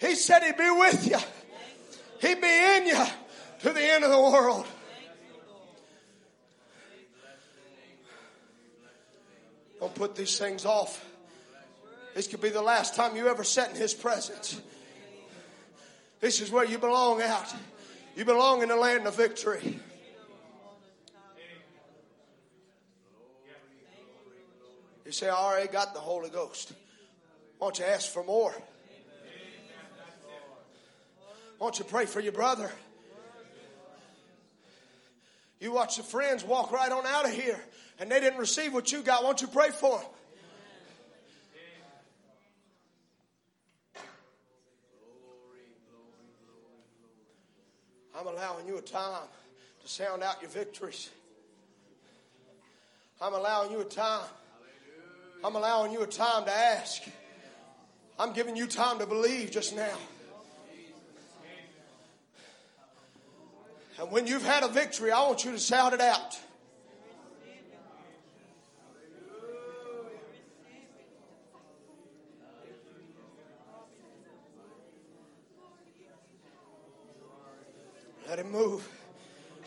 He 0.00 0.14
said 0.14 0.44
He'd 0.44 0.56
be 0.56 0.70
with 0.70 1.10
you, 1.10 1.18
He'd 2.20 2.40
be 2.40 2.76
in 2.76 2.86
you 2.86 3.04
to 3.62 3.72
the 3.72 3.82
end 3.82 4.04
of 4.04 4.12
the 4.12 4.20
world. 4.20 4.64
Don't 9.80 9.94
put 9.94 10.16
these 10.16 10.38
things 10.38 10.64
off. 10.64 11.04
This 12.14 12.26
could 12.26 12.40
be 12.40 12.48
the 12.48 12.62
last 12.62 12.94
time 12.96 13.14
you 13.16 13.28
ever 13.28 13.44
sat 13.44 13.70
in 13.70 13.76
His 13.76 13.94
presence. 13.94 14.60
This 16.20 16.40
is 16.40 16.50
where 16.50 16.64
you 16.64 16.78
belong 16.78 17.22
out. 17.22 17.54
You 18.16 18.24
belong 18.24 18.62
in 18.62 18.68
the 18.68 18.76
land 18.76 19.06
of 19.06 19.16
victory. 19.16 19.78
You 25.06 25.12
say, 25.12 25.28
I 25.28 25.34
already 25.34 25.68
got 25.68 25.94
the 25.94 26.00
Holy 26.00 26.28
Ghost. 26.28 26.72
Don't 27.60 27.78
you 27.78 27.84
ask 27.84 28.10
for 28.10 28.24
more? 28.24 28.54
Don't 31.58 31.78
you 31.78 31.84
pray 31.84 32.06
for 32.06 32.20
your 32.20 32.32
brother? 32.32 32.70
You 35.60 35.72
watch 35.72 35.96
your 35.96 36.04
friends 36.04 36.44
walk 36.44 36.72
right 36.72 36.90
on 36.90 37.06
out 37.06 37.24
of 37.24 37.32
here 37.32 37.58
and 37.98 38.10
they 38.10 38.20
didn't 38.20 38.38
receive 38.38 38.72
what 38.72 38.92
you 38.92 39.02
got. 39.02 39.22
Why 39.22 39.30
don't 39.30 39.42
you 39.42 39.48
pray 39.48 39.70
for 39.70 39.98
them? 39.98 40.06
I'm 48.18 48.26
allowing 48.26 48.66
you 48.66 48.78
a 48.78 48.82
time 48.82 49.28
to 49.82 49.88
sound 49.88 50.24
out 50.24 50.42
your 50.42 50.50
victories. 50.50 51.08
I'm 53.20 53.32
allowing 53.32 53.70
you 53.70 53.80
a 53.80 53.84
time. 53.84 54.26
I'm 55.44 55.54
allowing 55.54 55.92
you 55.92 56.02
a 56.02 56.06
time 56.06 56.44
to 56.44 56.52
ask. 56.52 57.02
I'm 58.18 58.32
giving 58.32 58.56
you 58.56 58.66
time 58.66 58.98
to 58.98 59.06
believe 59.06 59.52
just 59.52 59.76
now. 59.76 59.96
And 64.00 64.10
when 64.10 64.26
you've 64.26 64.44
had 64.44 64.64
a 64.64 64.68
victory, 64.68 65.12
I 65.12 65.20
want 65.22 65.44
you 65.44 65.52
to 65.52 65.58
shout 65.58 65.92
it 65.92 66.00
out. 66.00 66.38
Let 78.38 78.46
him 78.46 78.52
move. 78.52 78.88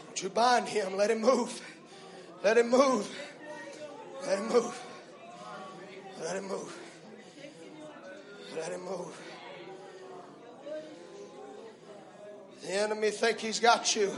Don't 0.06 0.24
you 0.24 0.30
bind 0.30 0.66
him. 0.66 0.96
Let 0.96 1.12
him 1.12 1.20
move. 1.20 1.62
Let 2.42 2.58
him 2.58 2.70
move. 2.70 3.14
Let 4.26 4.38
him 4.38 4.48
move. 4.48 4.86
Let 6.22 6.38
him 6.38 6.48
move. 6.48 6.80
Let 8.56 8.72
him 8.72 8.86
move. 8.86 9.22
The 12.62 12.72
enemy 12.72 13.12
think 13.12 13.40
he's 13.40 13.60
got 13.60 13.94
you. 13.94 14.10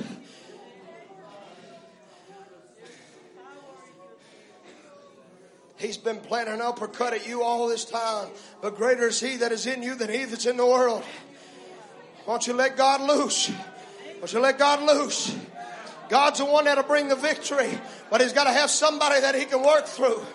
He's 5.77 5.97
been 5.97 6.19
planning 6.19 6.53
an 6.53 6.61
uppercut 6.61 7.13
at 7.13 7.27
you 7.27 7.41
all 7.41 7.67
this 7.67 7.85
time. 7.85 8.30
But 8.61 8.75
greater 8.75 9.07
is 9.07 9.19
he 9.19 9.38
that 9.38 9.51
is 9.51 9.65
in 9.65 9.81
you 9.81 9.95
than 9.95 10.11
he 10.11 10.25
that's 10.25 10.45
in 10.45 10.57
the 10.57 10.65
world. 10.67 11.03
Won't 12.27 12.45
you 12.45 12.53
let 12.53 12.77
God 12.77 13.01
loose? 13.01 13.51
Won't 14.24 14.32
you 14.32 14.40
let 14.40 14.58
God 14.58 14.82
loose? 14.84 15.36
God's 16.08 16.40
the 16.40 16.45
one 16.45 16.64
that'll 16.64 16.86
bring 16.86 17.10
the 17.10 17.16
victory, 17.18 17.78
but 18.10 18.22
he's 18.22 18.32
got 18.32 18.45
to 18.45 18.52
have 18.52 18.70
somebody 18.70 19.20
that 19.20 19.36
he 19.36 19.44
can 19.44 19.62
work 19.62 19.86
through. 19.86 20.26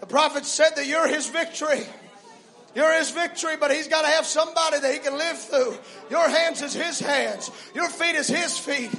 The 0.00 0.06
prophet 0.06 0.46
said 0.46 0.70
that 0.76 0.86
you're 0.86 1.06
his 1.06 1.28
victory. 1.28 1.82
You're 2.74 2.94
his 2.94 3.10
victory, 3.10 3.58
but 3.60 3.70
he's 3.70 3.86
got 3.86 4.00
to 4.00 4.08
have 4.08 4.24
somebody 4.24 4.80
that 4.80 4.94
he 4.94 4.98
can 5.00 5.18
live 5.18 5.36
through. 5.36 5.76
Your 6.08 6.26
hands 6.26 6.62
is 6.62 6.72
his 6.72 6.98
hands. 6.98 7.50
Your 7.74 7.90
feet 7.90 8.14
is 8.14 8.28
his 8.28 8.58
feet. 8.58 8.90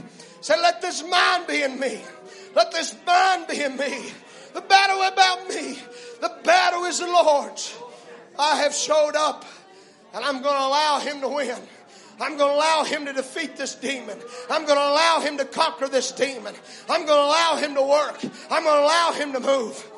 Say, 0.41 0.61
let 0.61 0.79
this 0.79 1.03
mind 1.03 1.47
be 1.47 1.63
in 1.63 1.79
me. 1.79 1.99
Let 2.55 2.71
this 2.71 2.95
mind 3.07 3.47
be 3.47 3.63
in 3.63 3.77
me. 3.77 4.11
The 4.53 4.61
battle 4.61 5.01
about 5.01 5.49
me. 5.49 5.79
The 6.21 6.35
battle 6.43 6.85
is 6.85 6.99
the 6.99 7.07
Lord's. 7.07 7.75
I 8.37 8.57
have 8.57 8.75
showed 8.75 9.15
up 9.15 9.43
and 10.13 10.23
I'm 10.23 10.43
going 10.43 10.55
to 10.55 10.67
allow 10.67 10.99
him 10.99 11.21
to 11.21 11.29
win. 11.29 11.57
I'm 12.19 12.37
going 12.37 12.49
to 12.49 12.55
allow 12.55 12.83
him 12.83 13.05
to 13.05 13.13
defeat 13.13 13.57
this 13.57 13.75
demon. 13.75 14.17
I'm 14.49 14.65
going 14.65 14.77
to 14.77 14.83
allow 14.83 15.19
him 15.21 15.37
to 15.37 15.45
conquer 15.45 15.87
this 15.87 16.11
demon. 16.11 16.55
I'm 16.89 17.05
going 17.05 17.19
to 17.19 17.27
allow 17.27 17.57
him 17.57 17.75
to 17.75 17.83
work. 17.83 18.19
I'm 18.49 18.63
going 18.63 18.75
to 18.75 18.83
allow 18.83 19.11
him 19.13 19.33
to 19.33 19.39
move. 19.39 19.91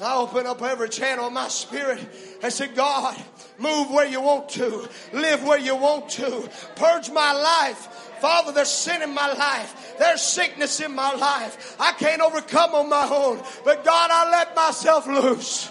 I 0.00 0.16
open 0.16 0.46
up 0.46 0.60
every 0.62 0.90
channel 0.90 1.28
of 1.28 1.32
my 1.32 1.48
spirit 1.48 1.98
and 2.42 2.52
say, 2.52 2.68
God, 2.68 3.16
move 3.58 3.90
where 3.90 4.06
you 4.06 4.20
want 4.20 4.50
to, 4.50 4.86
live 5.14 5.42
where 5.44 5.58
you 5.58 5.74
want 5.74 6.10
to, 6.10 6.50
purge 6.74 7.10
my 7.10 7.32
life. 7.32 7.78
Father, 8.20 8.52
there's 8.52 8.68
sin 8.68 9.00
in 9.02 9.14
my 9.14 9.32
life. 9.32 9.94
There's 9.98 10.20
sickness 10.20 10.80
in 10.80 10.94
my 10.94 11.14
life. 11.14 11.76
I 11.80 11.92
can't 11.92 12.20
overcome 12.20 12.74
on 12.74 12.90
my 12.90 13.08
own. 13.10 13.42
But 13.64 13.84
God, 13.84 14.10
I 14.12 14.30
let 14.30 14.54
myself 14.54 15.06
loose. 15.06 15.70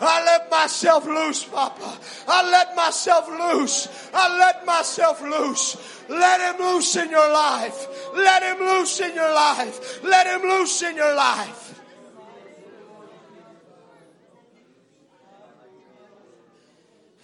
I 0.00 0.24
let 0.24 0.50
myself 0.50 1.06
loose, 1.06 1.44
Papa. 1.44 1.98
I 2.28 2.50
let 2.50 2.76
myself 2.76 3.28
loose. 3.28 4.10
I 4.12 4.38
let 4.38 4.66
myself 4.66 5.22
loose. 5.22 5.76
Let 6.08 6.40
him 6.40 6.66
loose 6.66 6.96
in 6.96 7.10
your 7.10 7.32
life. 7.32 7.86
Let 8.14 8.42
him 8.42 8.66
loose 8.66 9.00
in 9.00 9.14
your 9.14 9.32
life. 9.32 10.02
Let 10.02 10.26
him 10.26 10.42
loose 10.48 10.82
in 10.82 10.96
your 10.96 11.14
life. 11.14 11.80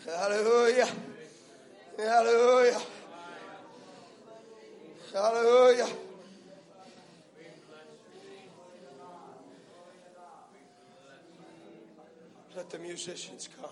Hallelujah. 0.06 0.88
Hallelujah. 1.98 2.80
Hallelujah. 5.12 5.88
Let 12.61 12.69
the 12.69 12.78
musicians 12.78 13.49
come. 13.59 13.70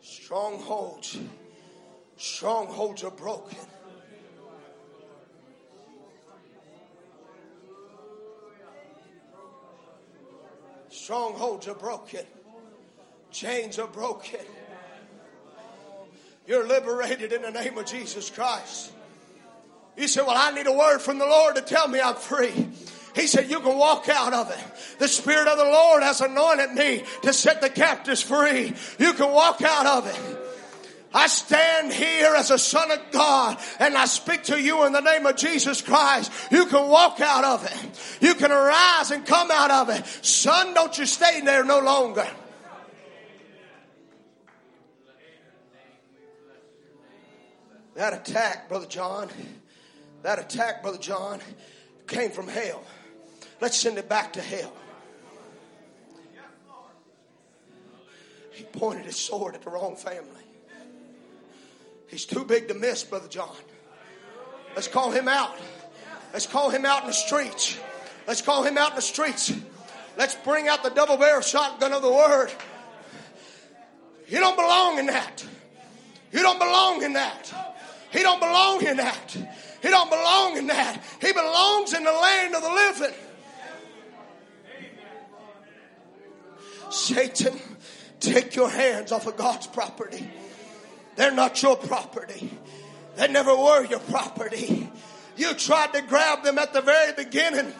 Strongholds. 0.00 1.18
Strongholds 2.16 3.02
are 3.02 3.10
broken. 3.10 3.58
Strongholds 10.88 11.66
are 11.66 11.74
broken. 11.74 12.24
Chains 13.32 13.80
are 13.80 13.88
broken. 13.88 14.38
You're 16.46 16.68
liberated 16.68 17.32
in 17.32 17.42
the 17.42 17.50
name 17.50 17.76
of 17.78 17.86
Jesus 17.86 18.30
Christ. 18.30 18.92
You 19.98 20.06
say, 20.06 20.22
Well, 20.22 20.36
I 20.36 20.52
need 20.52 20.66
a 20.66 20.72
word 20.72 21.00
from 21.00 21.18
the 21.18 21.26
Lord 21.26 21.56
to 21.56 21.62
tell 21.62 21.88
me 21.88 22.00
I'm 22.00 22.14
free. 22.14 22.68
He 23.14 23.26
said, 23.26 23.50
You 23.50 23.60
can 23.60 23.76
walk 23.76 24.08
out 24.08 24.32
of 24.32 24.50
it. 24.50 24.98
The 24.98 25.08
Spirit 25.08 25.48
of 25.48 25.58
the 25.58 25.64
Lord 25.64 26.02
has 26.02 26.20
anointed 26.20 26.72
me 26.72 27.02
to 27.22 27.32
set 27.32 27.60
the 27.60 27.68
captives 27.68 28.22
free. 28.22 28.74
You 28.98 29.12
can 29.12 29.32
walk 29.32 29.60
out 29.62 29.86
of 29.86 30.06
it. 30.06 30.38
I 31.12 31.26
stand 31.26 31.92
here 31.92 32.34
as 32.34 32.50
a 32.50 32.58
son 32.58 32.90
of 32.90 33.00
God 33.10 33.58
and 33.80 33.96
I 33.96 34.04
speak 34.04 34.44
to 34.44 34.60
you 34.60 34.84
in 34.84 34.92
the 34.92 35.00
name 35.00 35.24
of 35.26 35.36
Jesus 35.36 35.80
Christ. 35.80 36.30
You 36.50 36.66
can 36.66 36.88
walk 36.88 37.20
out 37.20 37.44
of 37.44 37.64
it. 37.64 38.22
You 38.22 38.34
can 38.34 38.52
arise 38.52 39.10
and 39.10 39.26
come 39.26 39.50
out 39.50 39.70
of 39.70 39.88
it. 39.88 40.06
Son, 40.24 40.74
don't 40.74 40.96
you 40.98 41.06
stay 41.06 41.38
in 41.38 41.44
there 41.44 41.64
no 41.64 41.80
longer. 41.80 42.28
That 47.94 48.12
attack, 48.12 48.68
Brother 48.68 48.86
John, 48.86 49.28
that 50.22 50.38
attack, 50.38 50.82
Brother 50.82 50.98
John, 50.98 51.40
came 52.06 52.30
from 52.30 52.48
hell. 52.48 52.82
Let's 53.60 53.76
send 53.76 53.98
it 53.98 54.08
back 54.08 54.34
to 54.34 54.40
hell. 54.40 54.72
He 58.52 58.64
pointed 58.64 59.04
his 59.04 59.16
sword 59.16 59.54
at 59.54 59.62
the 59.62 59.70
wrong 59.70 59.94
family. 59.94 60.42
He's 62.08 62.24
too 62.24 62.44
big 62.44 62.68
to 62.68 62.74
miss, 62.74 63.04
Brother 63.04 63.28
John. 63.28 63.54
Let's 64.74 64.88
call 64.88 65.10
him 65.10 65.28
out. 65.28 65.56
Let's 66.32 66.46
call 66.46 66.70
him 66.70 66.84
out 66.84 67.02
in 67.02 67.08
the 67.08 67.14
streets. 67.14 67.78
Let's 68.26 68.42
call 68.42 68.64
him 68.64 68.76
out 68.76 68.90
in 68.90 68.96
the 68.96 69.02
streets. 69.02 69.52
Let's 70.16 70.34
bring 70.34 70.68
out 70.68 70.82
the 70.82 70.90
double 70.90 71.16
barrel 71.16 71.42
shotgun 71.42 71.92
of 71.92 72.02
the 72.02 72.12
word. 72.12 72.50
You 74.26 74.40
don't 74.40 74.56
belong 74.56 74.98
in 74.98 75.06
that. 75.06 75.44
You 76.32 76.42
don't 76.42 76.58
belong 76.58 77.02
in 77.02 77.12
that. 77.14 77.52
He 78.10 78.20
don't 78.20 78.40
belong 78.40 78.84
in 78.84 78.96
that. 78.98 79.36
He 79.82 79.88
don't 79.88 80.10
belong 80.10 80.56
in 80.56 80.66
that. 80.68 81.02
He 81.20 81.32
belongs 81.32 81.92
in 81.92 82.04
the 82.04 82.12
land 82.12 82.54
of 82.54 82.62
the 82.62 82.68
living. 82.68 83.14
Satan, 86.90 87.60
take 88.20 88.56
your 88.56 88.70
hands 88.70 89.12
off 89.12 89.26
of 89.26 89.36
God's 89.36 89.66
property. 89.66 90.28
They're 91.16 91.32
not 91.32 91.62
your 91.62 91.76
property. 91.76 92.50
They 93.16 93.28
never 93.28 93.54
were 93.54 93.84
your 93.84 93.98
property. 94.00 94.90
You 95.36 95.54
tried 95.54 95.92
to 95.94 96.02
grab 96.02 96.42
them 96.44 96.58
at 96.58 96.72
the 96.72 96.80
very 96.80 97.12
beginning. 97.12 97.72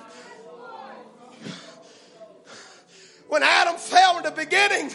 When 3.29 3.43
Adam 3.43 3.77
fell 3.77 4.19
in 4.19 4.25
the 4.25 4.31
beginning, 4.31 4.91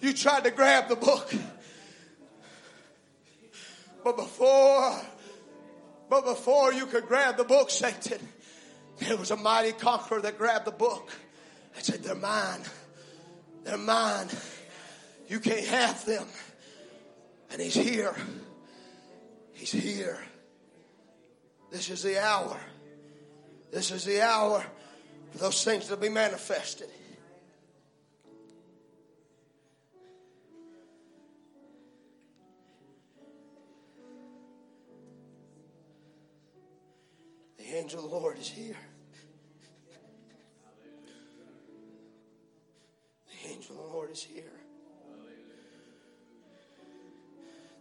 you 0.00 0.12
tried 0.12 0.44
to 0.44 0.50
grab 0.50 0.88
the 0.88 0.96
book. 0.96 1.32
But 4.04 4.16
before, 4.16 5.00
but 6.08 6.24
before 6.24 6.72
you 6.72 6.86
could 6.86 7.06
grab 7.06 7.36
the 7.36 7.44
book, 7.44 7.70
Satan, 7.70 8.20
there 8.98 9.16
was 9.16 9.30
a 9.30 9.36
mighty 9.36 9.72
conqueror 9.72 10.20
that 10.22 10.38
grabbed 10.38 10.64
the 10.64 10.72
book 10.72 11.10
and 11.74 11.84
said, 11.84 12.02
They're 12.02 12.14
mine. 12.14 12.60
They're 13.64 13.76
mine. 13.76 14.28
You 15.28 15.40
can't 15.40 15.66
have 15.66 16.04
them. 16.06 16.26
And 17.50 17.60
he's 17.60 17.74
here. 17.74 18.14
He's 19.52 19.72
here. 19.72 20.18
This 21.70 21.90
is 21.90 22.02
the 22.02 22.22
hour. 22.22 22.58
This 23.70 23.90
is 23.90 24.04
the 24.04 24.22
hour 24.22 24.64
for 25.32 25.38
those 25.38 25.62
things 25.64 25.88
to 25.88 25.96
be 25.96 26.08
manifested. 26.08 26.88
The 37.68 37.76
angel 37.76 38.02
of 38.02 38.10
the 38.10 38.16
Lord 38.16 38.38
is 38.38 38.48
here. 38.48 38.76
The 43.30 43.50
angel 43.50 43.76
of 43.76 43.82
the 43.82 43.88
Lord 43.92 44.10
is 44.10 44.22
here. 44.22 44.44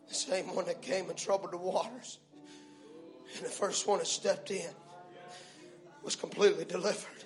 The 0.10 0.14
same 0.14 0.54
one 0.54 0.66
that 0.66 0.82
came 0.82 1.10
and 1.10 1.18
troubled 1.18 1.54
the 1.54 1.58
waters. 1.58 2.20
And 3.38 3.46
the 3.46 3.50
first 3.50 3.88
one 3.88 4.00
that 4.00 4.08
stepped 4.08 4.52
in 4.52 4.70
was 6.04 6.18
completely 6.18 6.66
delivered. 6.66 7.24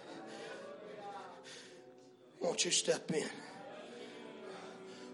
Won't 2.41 2.63
you 2.63 2.69
step 2.69 3.09
in? 3.09 3.27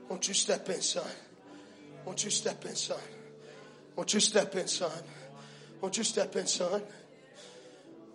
Won't 0.09 0.27
you 0.27 0.33
step 0.33 0.67
in, 0.67 0.81
son? 0.81 1.07
Won't 2.03 2.25
you 2.25 2.29
step 2.29 2.65
in, 2.65 2.75
son? 2.75 2.99
Won't 3.95 4.13
you 4.13 4.19
step 4.19 4.53
in, 4.55 4.67
son? 4.67 4.91
Won't 5.79 5.97
you 5.97 6.03
step 6.03 6.35
in, 6.35 6.45
son? 6.45 6.81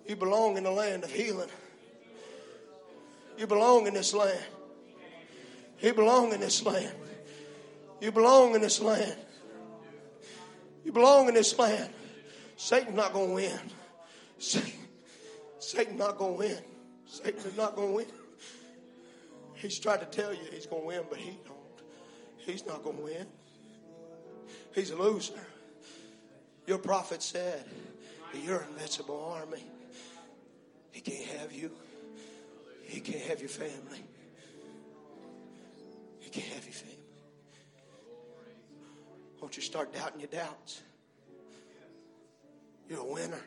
You 0.07 0.17
belong 0.17 0.57
in 0.57 0.65
the 0.65 0.71
land 0.71 1.05
of 1.05 1.11
healing. 1.11 1.49
You 3.39 3.47
belong 3.47 3.87
in 3.87 3.95
this 3.95 4.13
land. 4.15 4.45
You 5.81 5.95
belong 5.95 6.33
in 6.33 6.41
this 6.41 6.65
land. 6.65 6.93
You 8.01 8.13
belong 8.13 8.55
in 8.55 8.61
this 8.61 8.81
land. 8.81 9.17
You 10.85 10.93
belong 10.93 11.29
in 11.29 11.35
this 11.35 11.59
land. 11.59 11.91
Satan's 12.57 12.97
not 12.97 13.13
going 13.13 13.29
to 13.29 13.35
win. 13.35 13.59
Satan, 14.39 14.73
Satan's 15.59 15.99
not 15.99 16.19
going 16.19 16.33
to 16.35 16.39
win. 16.39 16.59
Satan 17.07 17.41
is 17.41 17.57
not 17.57 17.77
going 17.77 17.89
to 17.89 17.95
win. 17.95 18.07
He's 19.55 19.79
tried 19.79 20.01
to 20.01 20.07
tell 20.07 20.33
you 20.33 20.41
he's 20.51 20.67
going 20.67 20.83
to 20.83 20.89
win, 20.89 21.03
but 21.09 21.19
he 21.19 21.39
don't. 21.45 21.59
He's 22.39 22.67
not 22.67 22.83
going 22.83 22.97
to 22.97 23.03
win. 23.03 23.27
He's 24.75 24.91
a 24.91 24.97
loser. 24.97 25.47
Your 26.67 26.79
prophet 26.79 27.23
said, 27.23 27.65
You're 28.45 28.61
an 28.61 28.69
invincible 28.73 29.33
army. 29.37 29.65
He 30.93 31.01
can't 31.01 31.27
have 31.41 31.53
you. 31.53 31.71
He 32.85 33.01
can't 33.01 33.25
have 33.25 33.41
your 33.41 33.49
family. 33.49 34.05
He 36.21 36.31
can't 36.31 36.47
have 36.47 36.65
your 36.65 36.75
family. 36.75 36.99
Won't 39.41 39.57
you 39.57 39.63
start 39.63 39.93
doubting 39.93 40.21
your 40.21 40.29
doubts? 40.29 40.83
You're 42.89 43.01
a 43.01 43.05
winner. 43.05 43.41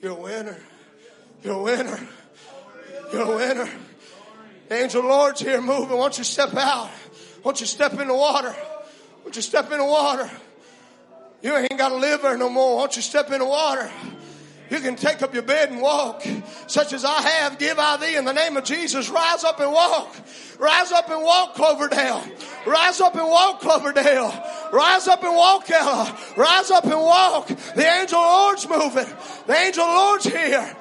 You're 0.00 0.12
a 0.12 0.20
winner. 0.20 0.56
You're 1.42 1.54
a 1.54 1.62
winner. 1.62 2.08
You're 3.12 3.22
a 3.22 3.36
winner. 3.36 3.68
The 4.68 4.82
angel 4.82 5.02
Lord's 5.02 5.40
here 5.40 5.60
moving. 5.60 5.96
Won't 5.96 6.18
you 6.18 6.24
step 6.24 6.54
out? 6.56 6.90
Won't 7.42 7.60
you 7.60 7.66
step 7.66 7.92
in 7.98 8.08
the 8.08 8.14
water? 8.14 8.54
Won't 9.22 9.36
you 9.36 9.42
step 9.42 9.70
in 9.70 9.78
the 9.78 9.84
water? 9.84 10.30
You 11.42 11.56
ain't 11.56 11.76
got 11.76 11.90
to 11.90 11.96
live 11.96 12.22
there 12.22 12.36
no 12.38 12.48
more. 12.48 12.76
Won't 12.76 12.96
you 12.96 13.02
step 13.02 13.30
in 13.30 13.40
the 13.40 13.44
water? 13.44 13.90
You 14.68 14.80
can 14.80 14.96
take 14.96 15.22
up 15.22 15.32
your 15.32 15.44
bed 15.44 15.70
and 15.70 15.80
walk, 15.80 16.26
such 16.66 16.92
as 16.92 17.04
I 17.04 17.22
have. 17.22 17.58
Give 17.58 17.78
I 17.78 17.96
thee 17.98 18.16
in 18.16 18.24
the 18.24 18.32
name 18.32 18.56
of 18.56 18.64
Jesus. 18.64 19.08
Rise 19.08 19.44
up 19.44 19.60
and 19.60 19.70
walk. 19.70 20.14
Rise 20.58 20.90
up 20.90 21.08
and 21.08 21.22
walk, 21.22 21.54
Cloverdale. 21.54 22.24
Rise 22.66 23.00
up 23.00 23.14
and 23.14 23.28
walk, 23.28 23.60
Cloverdale. 23.60 24.32
Rise 24.72 25.06
up 25.06 25.22
and 25.22 25.36
walk, 25.36 25.70
Ella. 25.70 26.18
Rise 26.36 26.70
up 26.70 26.84
and 26.84 27.00
walk. 27.00 27.48
The 27.48 27.86
angel 27.86 28.18
Lord's 28.18 28.68
moving. 28.68 29.06
The 29.46 29.56
angel 29.56 29.86
Lord's 29.86 30.24
here. 30.24 30.76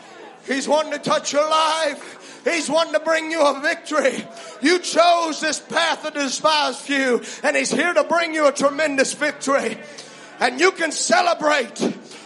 He's 0.48 0.68
wanting 0.68 0.94
to 0.94 1.00
touch 1.00 1.34
your 1.34 1.48
life. 1.48 2.42
He's 2.44 2.70
wanting 2.70 2.94
to 2.94 3.00
bring 3.00 3.32
you 3.32 3.42
a 3.42 3.60
victory. 3.60 4.24
You 4.62 4.80
chose 4.80 5.42
this 5.42 5.60
path 5.60 6.06
of 6.06 6.14
despised 6.14 6.80
few, 6.80 7.22
and 7.44 7.56
He's 7.56 7.72
here 7.72 7.94
to 7.94 8.04
bring 8.04 8.34
you 8.34 8.48
a 8.48 8.52
tremendous 8.52 9.14
victory. 9.14 9.78
And 10.40 10.60
you 10.60 10.72
can 10.72 10.92
celebrate. 10.92 11.82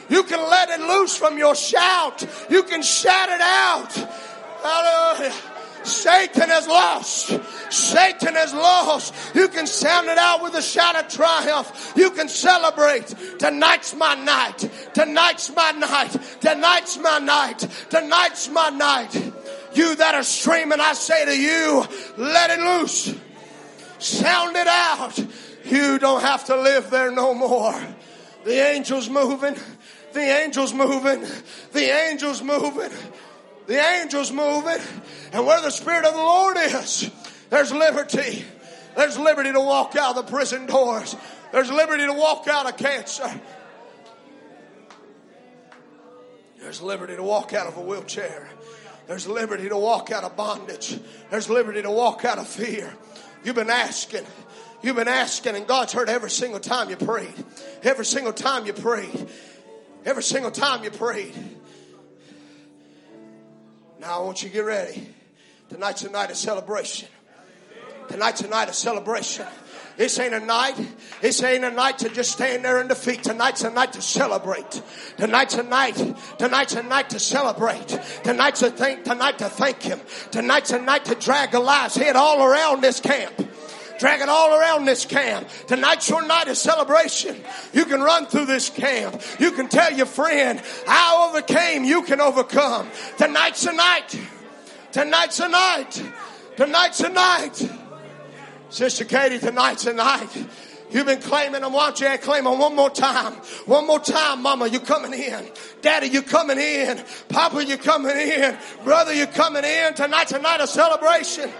You 0.10 0.23
can 0.23 0.40
let 0.40 0.69
it 0.69 0.80
loose 0.80 1.15
from 1.15 1.38
your 1.38 1.56
shout. 1.56 2.26
You 2.49 2.64
can 2.64 2.81
shout 2.81 3.30
it 3.30 3.41
out. 3.41 3.94
Hallelujah. 4.64 5.34
Satan 5.84 6.49
has 6.49 6.68
lost. 6.68 7.27
Satan 7.72 8.36
has 8.36 8.53
lost. 8.53 9.14
You 9.34 9.48
can 9.48 9.68
sound 9.68 10.07
it 10.07 10.18
out 10.18 10.41
with 10.41 10.53
a 10.56 10.61
shout 10.61 10.95
of 10.95 11.07
triumph. 11.07 11.94
You 11.95 12.11
can 12.11 12.27
celebrate. 12.27 13.14
Tonight's 13.40 13.95
my 13.95 14.15
night. 14.15 14.69
Tonight's 14.94 15.53
my 15.56 15.72
night. 15.72 16.18
Tonight's 16.41 16.98
my 16.98 17.19
night. 17.19 17.60
Tonight's 17.90 18.49
my 18.49 18.69
night. 18.69 19.14
You 19.73 19.95
that 19.95 20.15
are 20.15 20.23
streaming, 20.23 20.80
I 20.80 20.94
say 20.94 21.26
to 21.26 21.38
you, 21.38 21.86
let 22.18 22.49
it 22.49 22.60
loose. 22.60 23.15
Sound 23.99 24.56
it 24.56 24.68
out. 24.68 25.18
You 25.65 25.99
don't 25.99 26.22
have 26.22 26.45
to 26.45 26.56
live 26.56 26.90
there 26.90 27.11
no 27.11 27.34
more. 27.34 27.80
The 28.44 28.64
angel's 28.64 29.10
moving. 29.10 29.56
The 30.14 30.22
angel's 30.22 30.73
moving. 30.73 31.26
The 31.73 31.94
angel's 31.94 32.41
moving. 32.41 32.91
The 33.68 33.81
angel's 33.81 34.31
moving. 34.31 34.80
And 35.31 35.45
where 35.45 35.61
the 35.61 35.69
Spirit 35.69 36.06
of 36.06 36.14
the 36.14 36.19
Lord 36.19 36.57
is, 36.57 37.10
there's 37.49 37.72
liberty. 37.72 38.44
There's 38.95 39.18
liberty 39.18 39.52
to 39.52 39.60
walk 39.60 39.95
out 39.95 40.18
of 40.18 40.26
the 40.26 40.31
prison 40.31 40.65
doors. 40.65 41.15
There's 41.52 41.72
liberty 41.72 42.06
to 42.06 42.14
walk 42.14 42.48
out 42.48 42.68
of 42.68 42.77
cancer. 42.77 43.30
There's 46.60 46.81
liberty 46.81 47.15
to 47.15 47.23
walk 47.23 47.53
out 47.53 47.68
of 47.68 47.77
a 47.77 47.81
wheelchair. 47.81 48.49
There's 49.07 49.27
liberty 49.27 49.69
to 49.69 49.77
walk 49.77 50.11
out 50.11 50.23
of 50.23 50.36
bondage. 50.36 50.99
There's 51.31 51.49
liberty 51.49 51.81
to 51.81 51.90
walk 51.90 52.26
out 52.26 52.38
of 52.38 52.48
fear. 52.48 52.94
You've 53.44 53.56
been 53.56 53.69
asking. 53.69 54.26
You've 54.81 54.95
been 54.95 55.07
asking, 55.07 55.56
and 55.56 55.68
God's 55.68 55.94
heard 55.94 56.10
every 56.10 56.30
single 56.30 56.60
time 56.60 56.90
you 56.90 56.95
prayed. 56.95 57.34
Every 57.84 58.06
single 58.06 58.34
time 58.34 58.65
you 58.65 58.73
prayed. 58.73 59.27
Every 60.10 60.23
single 60.23 60.49
time 60.49 60.84
you 60.84 60.90
prayed. 60.90 61.36
Now 63.99 64.22
I 64.22 64.23
want 64.23 64.41
you 64.41 64.49
to 64.49 64.53
get 64.56 64.61
ready. 64.61 65.07
Tonight's 65.69 66.02
a 66.02 66.10
night 66.10 66.31
of 66.31 66.38
celebration. 66.38 67.07
Tonight's 68.07 68.41
a 68.41 68.48
night 68.48 68.69
of 68.69 68.73
celebration. 68.73 69.45
This 69.98 70.18
ain't 70.18 70.34
a 70.34 70.40
night. 70.40 70.73
This 71.22 71.44
ain't 71.44 71.64
a 71.64 71.69
night 71.69 71.99
to 71.99 72.10
just 72.10 72.31
stand 72.31 72.65
there 72.65 72.81
in 72.81 72.88
defeat. 72.88 73.22
Tonight's 73.22 73.64
a 73.64 73.69
night 73.69 73.94
to 73.94 74.02
celebrate. 74.02 74.81
Tonight's 75.18 75.53
a 75.53 75.64
night. 75.64 76.15
Tonight's 76.40 76.73
a 76.73 76.81
night 76.81 77.11
to 77.11 77.19
celebrate. 77.19 77.99
Tonight's 78.23 78.64
a 78.64 78.72
thing. 78.72 79.03
Tonight 79.03 79.38
to 79.38 79.45
thank 79.45 79.84
Him. 79.84 79.99
Tonight's 80.31 80.72
a 80.72 80.81
night 80.81 81.06
to 81.06 81.14
drag 81.14 81.52
Goliath's 81.52 81.98
head 81.98 82.15
all 82.15 82.44
around 82.44 82.81
this 82.81 82.99
camp 82.99 83.40
drag 83.99 84.21
it 84.21 84.30
all 84.30 84.57
around 84.59 84.85
this 84.85 85.05
camp. 85.05 85.47
Tonight's 85.67 86.09
your 86.09 86.26
night 86.26 86.47
of 86.47 86.57
celebration. 86.57 87.35
You 87.73 87.85
can 87.85 88.01
run 88.01 88.26
through 88.26 88.45
this 88.45 88.69
camp. 88.69 89.21
You 89.39 89.51
can 89.51 89.67
tell 89.67 89.91
your 89.93 90.05
friend, 90.05 90.61
I 90.88 91.30
overcame, 91.30 91.84
you 91.84 92.03
can 92.03 92.21
overcome. 92.21 92.88
Tonight's 93.17 93.65
a 93.65 93.73
night. 93.73 94.19
Tonight's 94.91 95.39
a 95.39 95.49
night. 95.49 96.03
Tonight's 96.55 96.99
a 97.01 97.09
night. 97.09 97.69
Sister 98.69 99.05
Katie, 99.05 99.39
tonight's 99.39 99.85
a 99.85 99.93
night. 99.93 100.30
You've 100.91 101.05
been 101.05 101.21
claiming 101.21 101.61
them. 101.61 101.73
Why 101.73 101.91
don't 101.91 101.99
you 101.99 102.17
claim 102.17 102.45
them 102.45 102.57
one 102.57 102.76
more 102.76 102.89
time? 102.89 103.34
One 103.65 103.85
more 103.85 103.99
time, 103.99 104.41
mama, 104.41 104.67
you 104.67 104.80
coming 104.80 105.13
in. 105.13 105.47
Daddy, 105.81 106.07
you 106.07 106.23
coming 106.23 106.57
in. 106.57 107.03
Papa, 107.30 107.63
you 107.63 107.77
coming 107.77 108.17
in. 108.17 108.57
Brother, 108.84 109.13
you 109.13 109.27
coming 109.27 109.63
in. 109.63 109.93
Tonight's 109.93 110.31
a 110.31 110.39
night 110.39 110.61
of 110.61 110.69
celebration. 110.69 111.51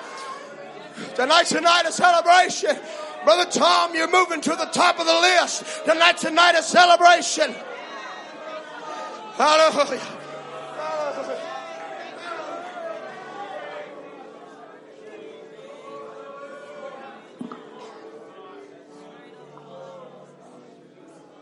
Tonight's 1.16 1.52
a 1.52 1.62
night 1.62 1.86
of 1.86 1.94
celebration. 1.94 2.78
Brother 3.24 3.50
Tom, 3.52 3.96
you're 3.96 4.12
moving 4.12 4.42
to 4.42 4.52
the 4.52 4.66
top 4.66 5.00
of 5.00 5.06
the 5.06 5.14
list. 5.14 5.86
Tonight's 5.86 6.24
a 6.24 6.32
night 6.32 6.56
of 6.56 6.64
celebration. 6.64 7.56
Hallelujah. 9.34 10.19